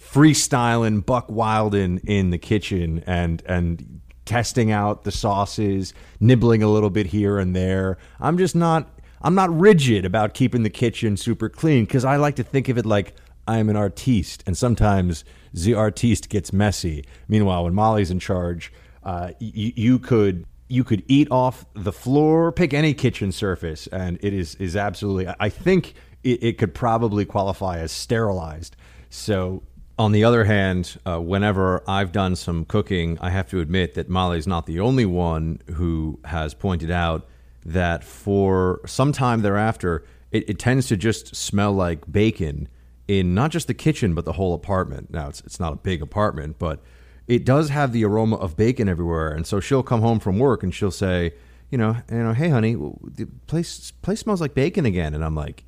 freestyling, 0.00 1.04
buck 1.04 1.26
wild 1.28 1.74
in, 1.74 1.98
in 1.98 2.30
the 2.30 2.38
kitchen 2.38 3.02
and 3.06 3.42
and 3.46 4.00
testing 4.24 4.70
out 4.70 5.04
the 5.04 5.10
sauces, 5.10 5.92
nibbling 6.20 6.62
a 6.62 6.68
little 6.68 6.90
bit 6.90 7.06
here 7.06 7.38
and 7.38 7.56
there. 7.56 7.98
I'm 8.20 8.38
just 8.38 8.54
not 8.54 8.88
I'm 9.22 9.34
not 9.34 9.56
rigid 9.56 10.04
about 10.04 10.34
keeping 10.34 10.62
the 10.62 10.70
kitchen 10.70 11.16
super 11.16 11.48
clean 11.48 11.84
because 11.84 12.04
I 12.04 12.16
like 12.16 12.36
to 12.36 12.42
think 12.42 12.68
of 12.68 12.78
it 12.78 12.86
like 12.86 13.14
I'm 13.46 13.68
an 13.68 13.76
artiste, 13.76 14.42
and 14.46 14.56
sometimes 14.56 15.24
the 15.52 15.74
artiste 15.74 16.28
gets 16.28 16.52
messy. 16.52 17.04
Meanwhile, 17.28 17.64
when 17.64 17.74
Molly's 17.74 18.10
in 18.10 18.18
charge, 18.18 18.72
uh, 19.02 19.32
y- 19.40 19.72
you 19.76 19.98
could 19.98 20.46
you 20.68 20.84
could 20.84 21.02
eat 21.06 21.28
off 21.30 21.66
the 21.74 21.92
floor, 21.92 22.50
pick 22.50 22.72
any 22.72 22.94
kitchen 22.94 23.32
surface, 23.32 23.86
and 23.88 24.18
it 24.22 24.32
is 24.32 24.54
is 24.56 24.76
absolutely. 24.76 25.32
I 25.38 25.48
think 25.48 25.94
it, 26.22 26.42
it 26.42 26.58
could 26.58 26.74
probably 26.74 27.24
qualify 27.24 27.78
as 27.78 27.92
sterilized. 27.92 28.76
So 29.10 29.62
on 29.98 30.12
the 30.12 30.24
other 30.24 30.44
hand, 30.44 30.98
uh, 31.04 31.20
whenever 31.20 31.82
I've 31.86 32.12
done 32.12 32.36
some 32.36 32.64
cooking, 32.64 33.18
I 33.20 33.30
have 33.30 33.48
to 33.50 33.60
admit 33.60 33.94
that 33.94 34.08
Molly's 34.08 34.46
not 34.46 34.66
the 34.66 34.80
only 34.80 35.04
one 35.04 35.60
who 35.74 36.18
has 36.24 36.54
pointed 36.54 36.90
out 36.90 37.28
that 37.64 38.04
for 38.04 38.80
some 38.86 39.12
time 39.12 39.42
thereafter, 39.42 40.04
it, 40.30 40.48
it, 40.48 40.58
tends 40.58 40.88
to 40.88 40.96
just 40.96 41.36
smell 41.36 41.72
like 41.72 42.10
bacon 42.10 42.68
in 43.06 43.34
not 43.34 43.50
just 43.50 43.66
the 43.66 43.74
kitchen, 43.74 44.14
but 44.14 44.24
the 44.24 44.32
whole 44.32 44.54
apartment. 44.54 45.10
Now, 45.10 45.28
it's, 45.28 45.40
it's 45.42 45.60
not 45.60 45.72
a 45.72 45.76
big 45.76 46.02
apartment, 46.02 46.58
but 46.58 46.82
it 47.28 47.44
does 47.44 47.68
have 47.68 47.92
the 47.92 48.04
aroma 48.04 48.36
of 48.36 48.56
bacon 48.56 48.88
everywhere. 48.88 49.32
And 49.32 49.46
so 49.46 49.60
she'll 49.60 49.82
come 49.82 50.00
home 50.00 50.18
from 50.20 50.38
work 50.38 50.62
and 50.62 50.74
she'll 50.74 50.90
say, 50.90 51.34
you 51.70 51.78
know, 51.78 51.96
you 52.10 52.18
know, 52.18 52.32
hey, 52.32 52.48
honey, 52.48 52.74
the 52.74 53.26
place, 53.46 53.92
place 54.02 54.20
smells 54.20 54.40
like 54.40 54.54
bacon 54.54 54.86
again. 54.86 55.14
And 55.14 55.24
I'm 55.24 55.34
like, 55.34 55.64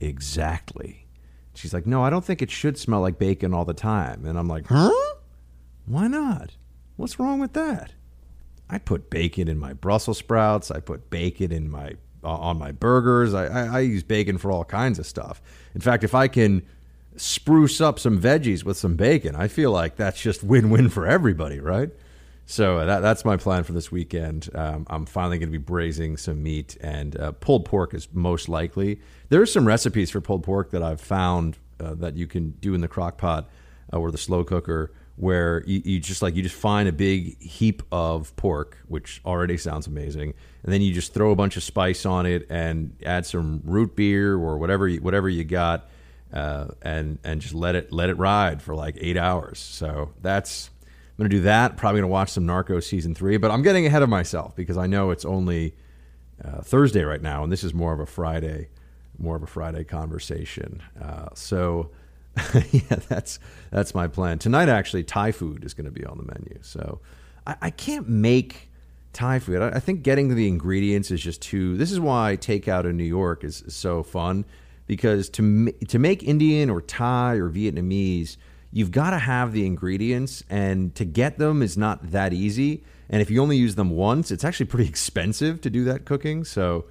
exactly. 0.00 1.06
She's 1.54 1.74
like, 1.74 1.86
no, 1.86 2.04
I 2.04 2.10
don't 2.10 2.24
think 2.24 2.42
it 2.42 2.50
should 2.50 2.78
smell 2.78 3.00
like 3.00 3.18
bacon 3.18 3.52
all 3.52 3.64
the 3.64 3.74
time. 3.74 4.24
And 4.24 4.38
I'm 4.38 4.48
like, 4.48 4.66
huh? 4.66 4.92
Why 5.86 6.06
not? 6.06 6.56
What's 6.96 7.18
wrong 7.18 7.40
with 7.40 7.54
that? 7.54 7.92
I 8.70 8.78
put 8.78 9.10
bacon 9.10 9.48
in 9.48 9.58
my 9.58 9.72
Brussels 9.72 10.18
sprouts. 10.18 10.70
I 10.70 10.80
put 10.80 11.10
bacon 11.10 11.52
in 11.52 11.70
my 11.70 11.94
uh, 12.22 12.28
on 12.28 12.58
my 12.58 12.72
burgers. 12.72 13.34
I, 13.34 13.46
I, 13.46 13.76
I 13.76 13.80
use 13.80 14.02
bacon 14.02 14.38
for 14.38 14.50
all 14.50 14.64
kinds 14.64 14.98
of 14.98 15.06
stuff. 15.06 15.40
In 15.74 15.80
fact, 15.80 16.04
if 16.04 16.14
I 16.14 16.28
can 16.28 16.62
spruce 17.16 17.80
up 17.80 17.98
some 17.98 18.20
veggies 18.20 18.64
with 18.64 18.76
some 18.76 18.96
bacon, 18.96 19.34
I 19.36 19.48
feel 19.48 19.70
like 19.70 19.96
that's 19.96 20.20
just 20.20 20.42
win-win 20.42 20.88
for 20.88 21.06
everybody, 21.06 21.60
right? 21.60 21.90
So 22.46 22.78
uh, 22.78 22.86
that, 22.86 23.00
that's 23.00 23.24
my 23.24 23.36
plan 23.36 23.62
for 23.62 23.72
this 23.72 23.92
weekend. 23.92 24.48
Um, 24.54 24.86
I'm 24.88 25.04
finally 25.04 25.38
going 25.38 25.52
to 25.52 25.58
be 25.58 25.62
braising 25.62 26.16
some 26.16 26.42
meat, 26.42 26.78
and 26.80 27.14
uh, 27.18 27.32
pulled 27.32 27.66
pork 27.66 27.92
is 27.92 28.08
most 28.12 28.48
likely. 28.48 29.00
There 29.28 29.42
are 29.42 29.46
some 29.46 29.66
recipes 29.66 30.10
for 30.10 30.20
pulled 30.20 30.44
pork 30.44 30.70
that 30.70 30.82
I've 30.82 31.00
found 31.00 31.58
uh, 31.78 31.94
that 31.96 32.16
you 32.16 32.26
can 32.26 32.52
do 32.60 32.74
in 32.74 32.80
the 32.80 32.88
crock 32.88 33.18
pot 33.18 33.50
uh, 33.92 33.98
or 33.98 34.10
the 34.10 34.18
slow 34.18 34.44
cooker 34.44 34.92
where 35.18 35.64
you, 35.66 35.82
you, 35.84 36.00
just 36.00 36.22
like 36.22 36.36
you 36.36 36.42
just 36.42 36.54
find 36.54 36.88
a 36.88 36.92
big 36.92 37.42
heap 37.42 37.82
of 37.90 38.34
pork, 38.36 38.78
which 38.86 39.20
already 39.26 39.56
sounds 39.56 39.88
amazing, 39.88 40.32
and 40.62 40.72
then 40.72 40.80
you 40.80 40.94
just 40.94 41.12
throw 41.12 41.32
a 41.32 41.36
bunch 41.36 41.56
of 41.56 41.64
spice 41.64 42.06
on 42.06 42.24
it 42.24 42.46
and 42.50 42.96
add 43.04 43.26
some 43.26 43.60
root 43.64 43.96
beer 43.96 44.34
or 44.34 44.58
whatever 44.58 44.86
you, 44.86 45.00
whatever 45.00 45.28
you 45.28 45.42
got, 45.42 45.88
uh, 46.32 46.68
and 46.82 47.18
and 47.24 47.40
just 47.40 47.52
let 47.52 47.74
it 47.74 47.92
let 47.92 48.08
it 48.10 48.14
ride 48.14 48.62
for 48.62 48.76
like 48.76 48.96
eight 49.00 49.16
hours. 49.16 49.58
So 49.58 50.10
that's 50.22 50.70
I'm 50.86 51.24
gonna 51.24 51.30
do 51.30 51.40
that. 51.40 51.76
Probably 51.76 52.00
gonna 52.00 52.12
watch 52.12 52.30
some 52.30 52.46
Narcos 52.46 52.84
season 52.84 53.12
three, 53.12 53.38
but 53.38 53.50
I'm 53.50 53.62
getting 53.62 53.86
ahead 53.86 54.02
of 54.02 54.08
myself 54.08 54.54
because 54.54 54.78
I 54.78 54.86
know 54.86 55.10
it's 55.10 55.24
only 55.24 55.74
uh, 56.44 56.60
Thursday 56.60 57.02
right 57.02 57.20
now, 57.20 57.42
and 57.42 57.50
this 57.50 57.64
is 57.64 57.74
more 57.74 57.92
of 57.92 57.98
a 57.98 58.06
Friday, 58.06 58.68
more 59.18 59.34
of 59.34 59.42
a 59.42 59.48
Friday 59.48 59.82
conversation. 59.82 60.80
Uh, 61.02 61.26
so 61.34 61.90
yeah, 62.70 62.96
that's 63.08 63.38
that's 63.70 63.94
my 63.94 64.06
plan 64.06 64.38
tonight. 64.38 64.68
Actually, 64.68 65.04
Thai 65.04 65.32
food 65.32 65.64
is 65.64 65.74
going 65.74 65.86
to 65.86 65.90
be 65.90 66.04
on 66.04 66.18
the 66.18 66.24
menu, 66.24 66.58
so 66.62 67.00
I, 67.46 67.56
I 67.62 67.70
can't 67.70 68.08
make 68.08 68.70
Thai 69.12 69.38
food. 69.38 69.60
I, 69.60 69.76
I 69.76 69.80
think 69.80 70.02
getting 70.02 70.34
the 70.34 70.48
ingredients 70.48 71.10
is 71.10 71.20
just 71.20 71.42
too. 71.42 71.76
This 71.76 71.90
is 71.90 72.00
why 72.00 72.36
takeout 72.40 72.84
in 72.84 72.96
New 72.96 73.04
York 73.04 73.44
is, 73.44 73.62
is 73.62 73.74
so 73.74 74.02
fun 74.02 74.44
because 74.86 75.28
to 75.30 75.72
to 75.88 75.98
make 75.98 76.22
Indian 76.22 76.70
or 76.70 76.80
Thai 76.80 77.34
or 77.34 77.50
Vietnamese, 77.50 78.36
you've 78.72 78.90
got 78.90 79.10
to 79.10 79.18
have 79.18 79.52
the 79.52 79.66
ingredients, 79.66 80.42
and 80.50 80.94
to 80.96 81.04
get 81.04 81.38
them 81.38 81.62
is 81.62 81.76
not 81.76 82.10
that 82.10 82.32
easy. 82.32 82.84
And 83.10 83.22
if 83.22 83.30
you 83.30 83.40
only 83.40 83.56
use 83.56 83.74
them 83.74 83.90
once, 83.90 84.30
it's 84.30 84.44
actually 84.44 84.66
pretty 84.66 84.88
expensive 84.88 85.60
to 85.62 85.70
do 85.70 85.84
that 85.84 86.04
cooking. 86.04 86.44
So 86.44 86.86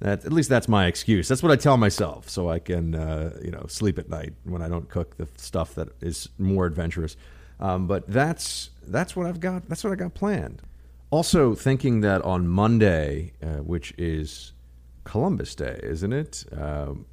that 0.00 0.24
at 0.24 0.32
least 0.32 0.48
that's 0.48 0.68
my 0.68 0.86
excuse. 0.86 1.28
That's 1.28 1.42
what 1.42 1.52
I 1.52 1.56
tell 1.56 1.76
myself, 1.76 2.28
so 2.28 2.48
I 2.48 2.58
can 2.58 2.94
uh, 2.94 3.36
you 3.42 3.50
know 3.50 3.66
sleep 3.68 3.98
at 3.98 4.08
night 4.08 4.34
when 4.44 4.62
I 4.62 4.68
don't 4.68 4.88
cook 4.88 5.16
the 5.16 5.28
stuff 5.36 5.74
that 5.74 5.88
is 6.00 6.28
more 6.38 6.66
adventurous. 6.66 7.16
Um, 7.60 7.86
but 7.86 8.08
that's 8.08 8.70
that's 8.86 9.16
what 9.16 9.26
I've 9.26 9.40
got. 9.40 9.68
That's 9.68 9.82
what 9.84 9.92
I 9.92 9.96
got 9.96 10.14
planned. 10.14 10.62
Also, 11.10 11.54
thinking 11.54 12.02
that 12.02 12.22
on 12.22 12.46
Monday, 12.46 13.32
uh, 13.42 13.62
which 13.62 13.94
is 13.96 14.52
Columbus 15.04 15.54
Day, 15.54 15.80
isn't 15.82 16.12
it? 16.12 16.44
Um, 16.52 17.06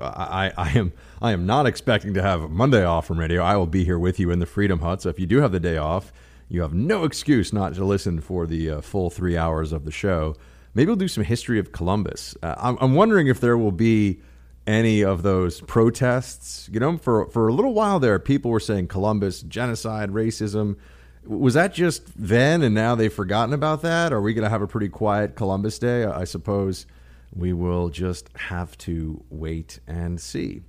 I, 0.00 0.52
I 0.56 0.70
am 0.70 0.92
I 1.20 1.32
am 1.32 1.44
not 1.46 1.66
expecting 1.66 2.14
to 2.14 2.22
have 2.22 2.50
Monday 2.50 2.84
off 2.84 3.06
from 3.06 3.18
radio. 3.18 3.42
I 3.42 3.56
will 3.56 3.66
be 3.66 3.84
here 3.84 3.98
with 3.98 4.20
you 4.20 4.30
in 4.30 4.38
the 4.38 4.46
Freedom 4.46 4.80
Hut. 4.80 5.02
So 5.02 5.08
if 5.08 5.18
you 5.18 5.26
do 5.26 5.38
have 5.38 5.52
the 5.52 5.60
day 5.60 5.76
off, 5.76 6.12
you 6.48 6.62
have 6.62 6.74
no 6.74 7.04
excuse 7.04 7.52
not 7.52 7.74
to 7.74 7.84
listen 7.84 8.20
for 8.20 8.46
the 8.46 8.70
uh, 8.70 8.80
full 8.80 9.10
three 9.10 9.36
hours 9.36 9.72
of 9.72 9.84
the 9.84 9.90
show. 9.90 10.36
Maybe 10.74 10.86
we'll 10.86 10.96
do 10.96 11.08
some 11.08 11.24
history 11.24 11.58
of 11.58 11.72
Columbus. 11.72 12.36
Uh, 12.42 12.54
I'm, 12.58 12.78
I'm 12.80 12.94
wondering 12.94 13.26
if 13.26 13.40
there 13.40 13.58
will 13.58 13.72
be 13.72 14.20
any 14.66 15.02
of 15.02 15.22
those 15.22 15.60
protests. 15.60 16.68
You 16.72 16.80
know, 16.80 16.96
for 16.98 17.26
for 17.26 17.48
a 17.48 17.52
little 17.52 17.74
while 17.74 18.00
there, 18.00 18.18
people 18.18 18.50
were 18.50 18.60
saying 18.60 18.88
Columbus 18.88 19.42
genocide, 19.42 20.10
racism. 20.10 20.76
Was 21.24 21.54
that 21.54 21.72
just 21.72 22.02
then, 22.16 22.62
and 22.62 22.74
now 22.74 22.94
they've 22.94 23.12
forgotten 23.12 23.54
about 23.54 23.82
that? 23.82 24.12
Are 24.12 24.20
we 24.20 24.34
going 24.34 24.44
to 24.44 24.50
have 24.50 24.62
a 24.62 24.66
pretty 24.66 24.88
quiet 24.88 25.36
Columbus 25.36 25.78
Day? 25.78 26.04
I 26.04 26.24
suppose 26.24 26.86
we 27.34 27.52
will 27.52 27.90
just 27.90 28.28
have 28.36 28.76
to 28.78 29.22
wait 29.30 29.78
and 29.86 30.20
see. 30.20 30.62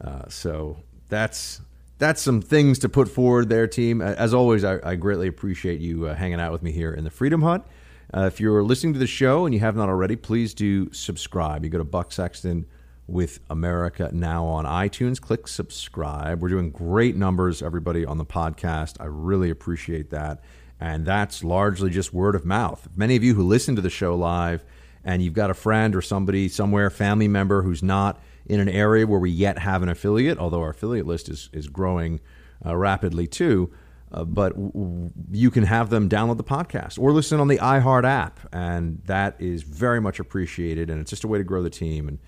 Uh, 0.00 0.22
so 0.28 0.78
that's 1.08 1.60
that's 1.98 2.22
some 2.22 2.40
things 2.40 2.78
to 2.78 2.88
put 2.88 3.08
forward 3.08 3.50
there, 3.50 3.66
team. 3.66 4.00
As 4.00 4.32
always, 4.32 4.64
I, 4.64 4.78
I 4.82 4.94
greatly 4.94 5.28
appreciate 5.28 5.80
you 5.80 6.06
uh, 6.06 6.14
hanging 6.14 6.40
out 6.40 6.50
with 6.50 6.62
me 6.62 6.72
here 6.72 6.92
in 6.92 7.04
the 7.04 7.10
Freedom 7.10 7.42
Hut. 7.42 7.66
Uh, 8.12 8.22
if 8.22 8.40
you're 8.40 8.62
listening 8.62 8.92
to 8.92 8.98
the 8.98 9.06
show 9.06 9.46
and 9.46 9.54
you 9.54 9.60
have 9.60 9.76
not 9.76 9.88
already, 9.88 10.16
please 10.16 10.52
do 10.52 10.92
subscribe. 10.92 11.64
You 11.64 11.70
go 11.70 11.78
to 11.78 11.84
Buck 11.84 12.10
Sexton 12.10 12.66
with 13.06 13.40
America 13.48 14.10
Now 14.12 14.44
on 14.46 14.64
iTunes. 14.64 15.20
Click 15.20 15.46
subscribe. 15.46 16.40
We're 16.40 16.48
doing 16.48 16.70
great 16.70 17.16
numbers, 17.16 17.62
everybody, 17.62 18.04
on 18.04 18.18
the 18.18 18.24
podcast. 18.24 18.96
I 19.00 19.04
really 19.04 19.50
appreciate 19.50 20.10
that. 20.10 20.42
And 20.80 21.06
that's 21.06 21.44
largely 21.44 21.90
just 21.90 22.12
word 22.12 22.34
of 22.34 22.44
mouth. 22.44 22.88
Many 22.96 23.14
of 23.14 23.22
you 23.22 23.34
who 23.34 23.42
listen 23.42 23.76
to 23.76 23.82
the 23.82 23.90
show 23.90 24.16
live 24.16 24.64
and 25.04 25.22
you've 25.22 25.34
got 25.34 25.50
a 25.50 25.54
friend 25.54 25.94
or 25.94 26.02
somebody 26.02 26.48
somewhere, 26.48 26.90
family 26.90 27.28
member 27.28 27.62
who's 27.62 27.82
not 27.82 28.20
in 28.46 28.60
an 28.60 28.68
area 28.68 29.06
where 29.06 29.20
we 29.20 29.30
yet 29.30 29.58
have 29.58 29.82
an 29.82 29.88
affiliate, 29.88 30.38
although 30.38 30.62
our 30.62 30.70
affiliate 30.70 31.06
list 31.06 31.28
is, 31.28 31.48
is 31.52 31.68
growing 31.68 32.20
uh, 32.64 32.76
rapidly 32.76 33.26
too. 33.26 33.70
Uh, 34.12 34.24
but 34.24 34.50
w- 34.56 35.10
you 35.30 35.50
can 35.50 35.62
have 35.62 35.90
them 35.90 36.08
download 36.08 36.36
the 36.36 36.44
podcast 36.44 36.98
or 36.98 37.12
listen 37.12 37.38
on 37.38 37.48
the 37.48 37.58
iHeart 37.58 38.04
app, 38.04 38.40
and 38.52 39.00
that 39.04 39.36
is 39.38 39.62
very 39.62 40.00
much 40.00 40.18
appreciated. 40.18 40.90
And 40.90 41.00
it's 41.00 41.10
just 41.10 41.24
a 41.24 41.28
way 41.28 41.38
to 41.38 41.44
grow 41.44 41.62
the 41.62 41.70
team. 41.70 42.08
And 42.08 42.18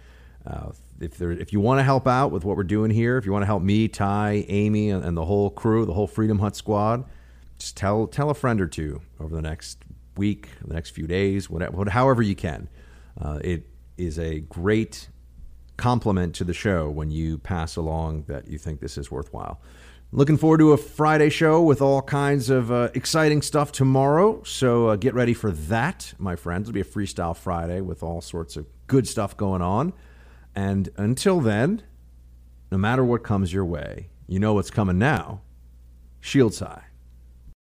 uh, 0.47 0.73
if 1.01 1.17
there, 1.19 1.33
if 1.33 1.53
you 1.53 1.61
want 1.61 1.81
to 1.81 1.83
help 1.83 2.07
out 2.07 2.31
with 2.31 2.45
what 2.45 2.57
we're 2.57 2.63
doing 2.63 2.91
here, 2.91 3.19
if 3.19 3.27
you 3.27 3.33
want 3.33 3.43
to 3.43 3.47
help 3.47 3.63
me, 3.63 3.89
Ty, 3.89 4.45
Amy, 4.49 4.91
and, 4.91 5.05
and 5.05 5.17
the 5.17 5.25
whole 5.25 5.51
crew, 5.51 5.85
the 5.85 5.95
whole 5.95 6.07
Freedom 6.07 6.39
Hut 6.39 6.55
squad, 6.55 7.05
just 7.59 7.77
tell 7.77 8.07
tell 8.07 8.31
a 8.31 8.35
friend 8.35 8.61
or 8.61 8.67
two 8.67 9.01
over 9.21 9.35
the 9.35 9.43
next 9.43 9.79
week, 10.17 10.49
the 10.65 10.75
next 10.75 10.91
few 10.91 11.07
days, 11.07 11.51
whatever, 11.51 11.91
however 11.91 12.23
you 12.23 12.35
can. 12.37 12.69
Uh, 13.21 13.39
it 13.43 13.67
is 13.97 14.19
a 14.19 14.41
great 14.41 15.09
compliment 15.77 16.35
to 16.37 16.45
the 16.45 16.55
show 16.55 16.89
when 16.91 17.11
you 17.11 17.39
pass 17.39 17.77
along 17.77 18.25
that 18.29 18.47
you 18.49 18.59
think 18.59 18.81
this 18.81 18.97
is 18.97 19.11
worthwhile. 19.11 19.61
Looking 20.15 20.37
forward 20.37 20.59
to 20.59 20.73
a 20.73 20.77
Friday 20.77 21.31
show 21.31 21.63
with 21.63 21.81
all 21.81 22.03
kinds 22.03 22.51
of 22.51 22.71
uh, 22.71 22.91
exciting 22.93 23.41
stuff 23.41 23.73
tomorrow. 23.73 24.43
So 24.43 24.89
uh, 24.89 24.97
get 24.97 25.15
ready 25.15 25.33
for 25.33 25.51
that, 25.51 26.13
my 26.19 26.37
friends. 26.37 26.69
It'll 26.69 26.75
be 26.75 26.83
a 26.83 26.85
Freestyle 26.85 27.35
Friday 27.35 27.81
with 27.81 28.03
all 28.03 28.21
sorts 28.21 28.57
of 28.59 28.67
good 28.89 29.09
stuff 29.09 29.39
going 29.39 29.63
on. 29.63 29.95
And 30.55 30.91
until 30.99 31.41
then, 31.41 31.83
no 32.71 32.77
matter 32.77 33.03
what 33.03 33.23
comes 33.23 33.55
your 33.55 33.65
way, 33.65 34.11
you 34.27 34.39
know 34.39 34.53
what's 34.53 34.71
coming 34.71 34.99
now. 34.99 35.41
Shields 36.21 36.59
high. 36.59 36.92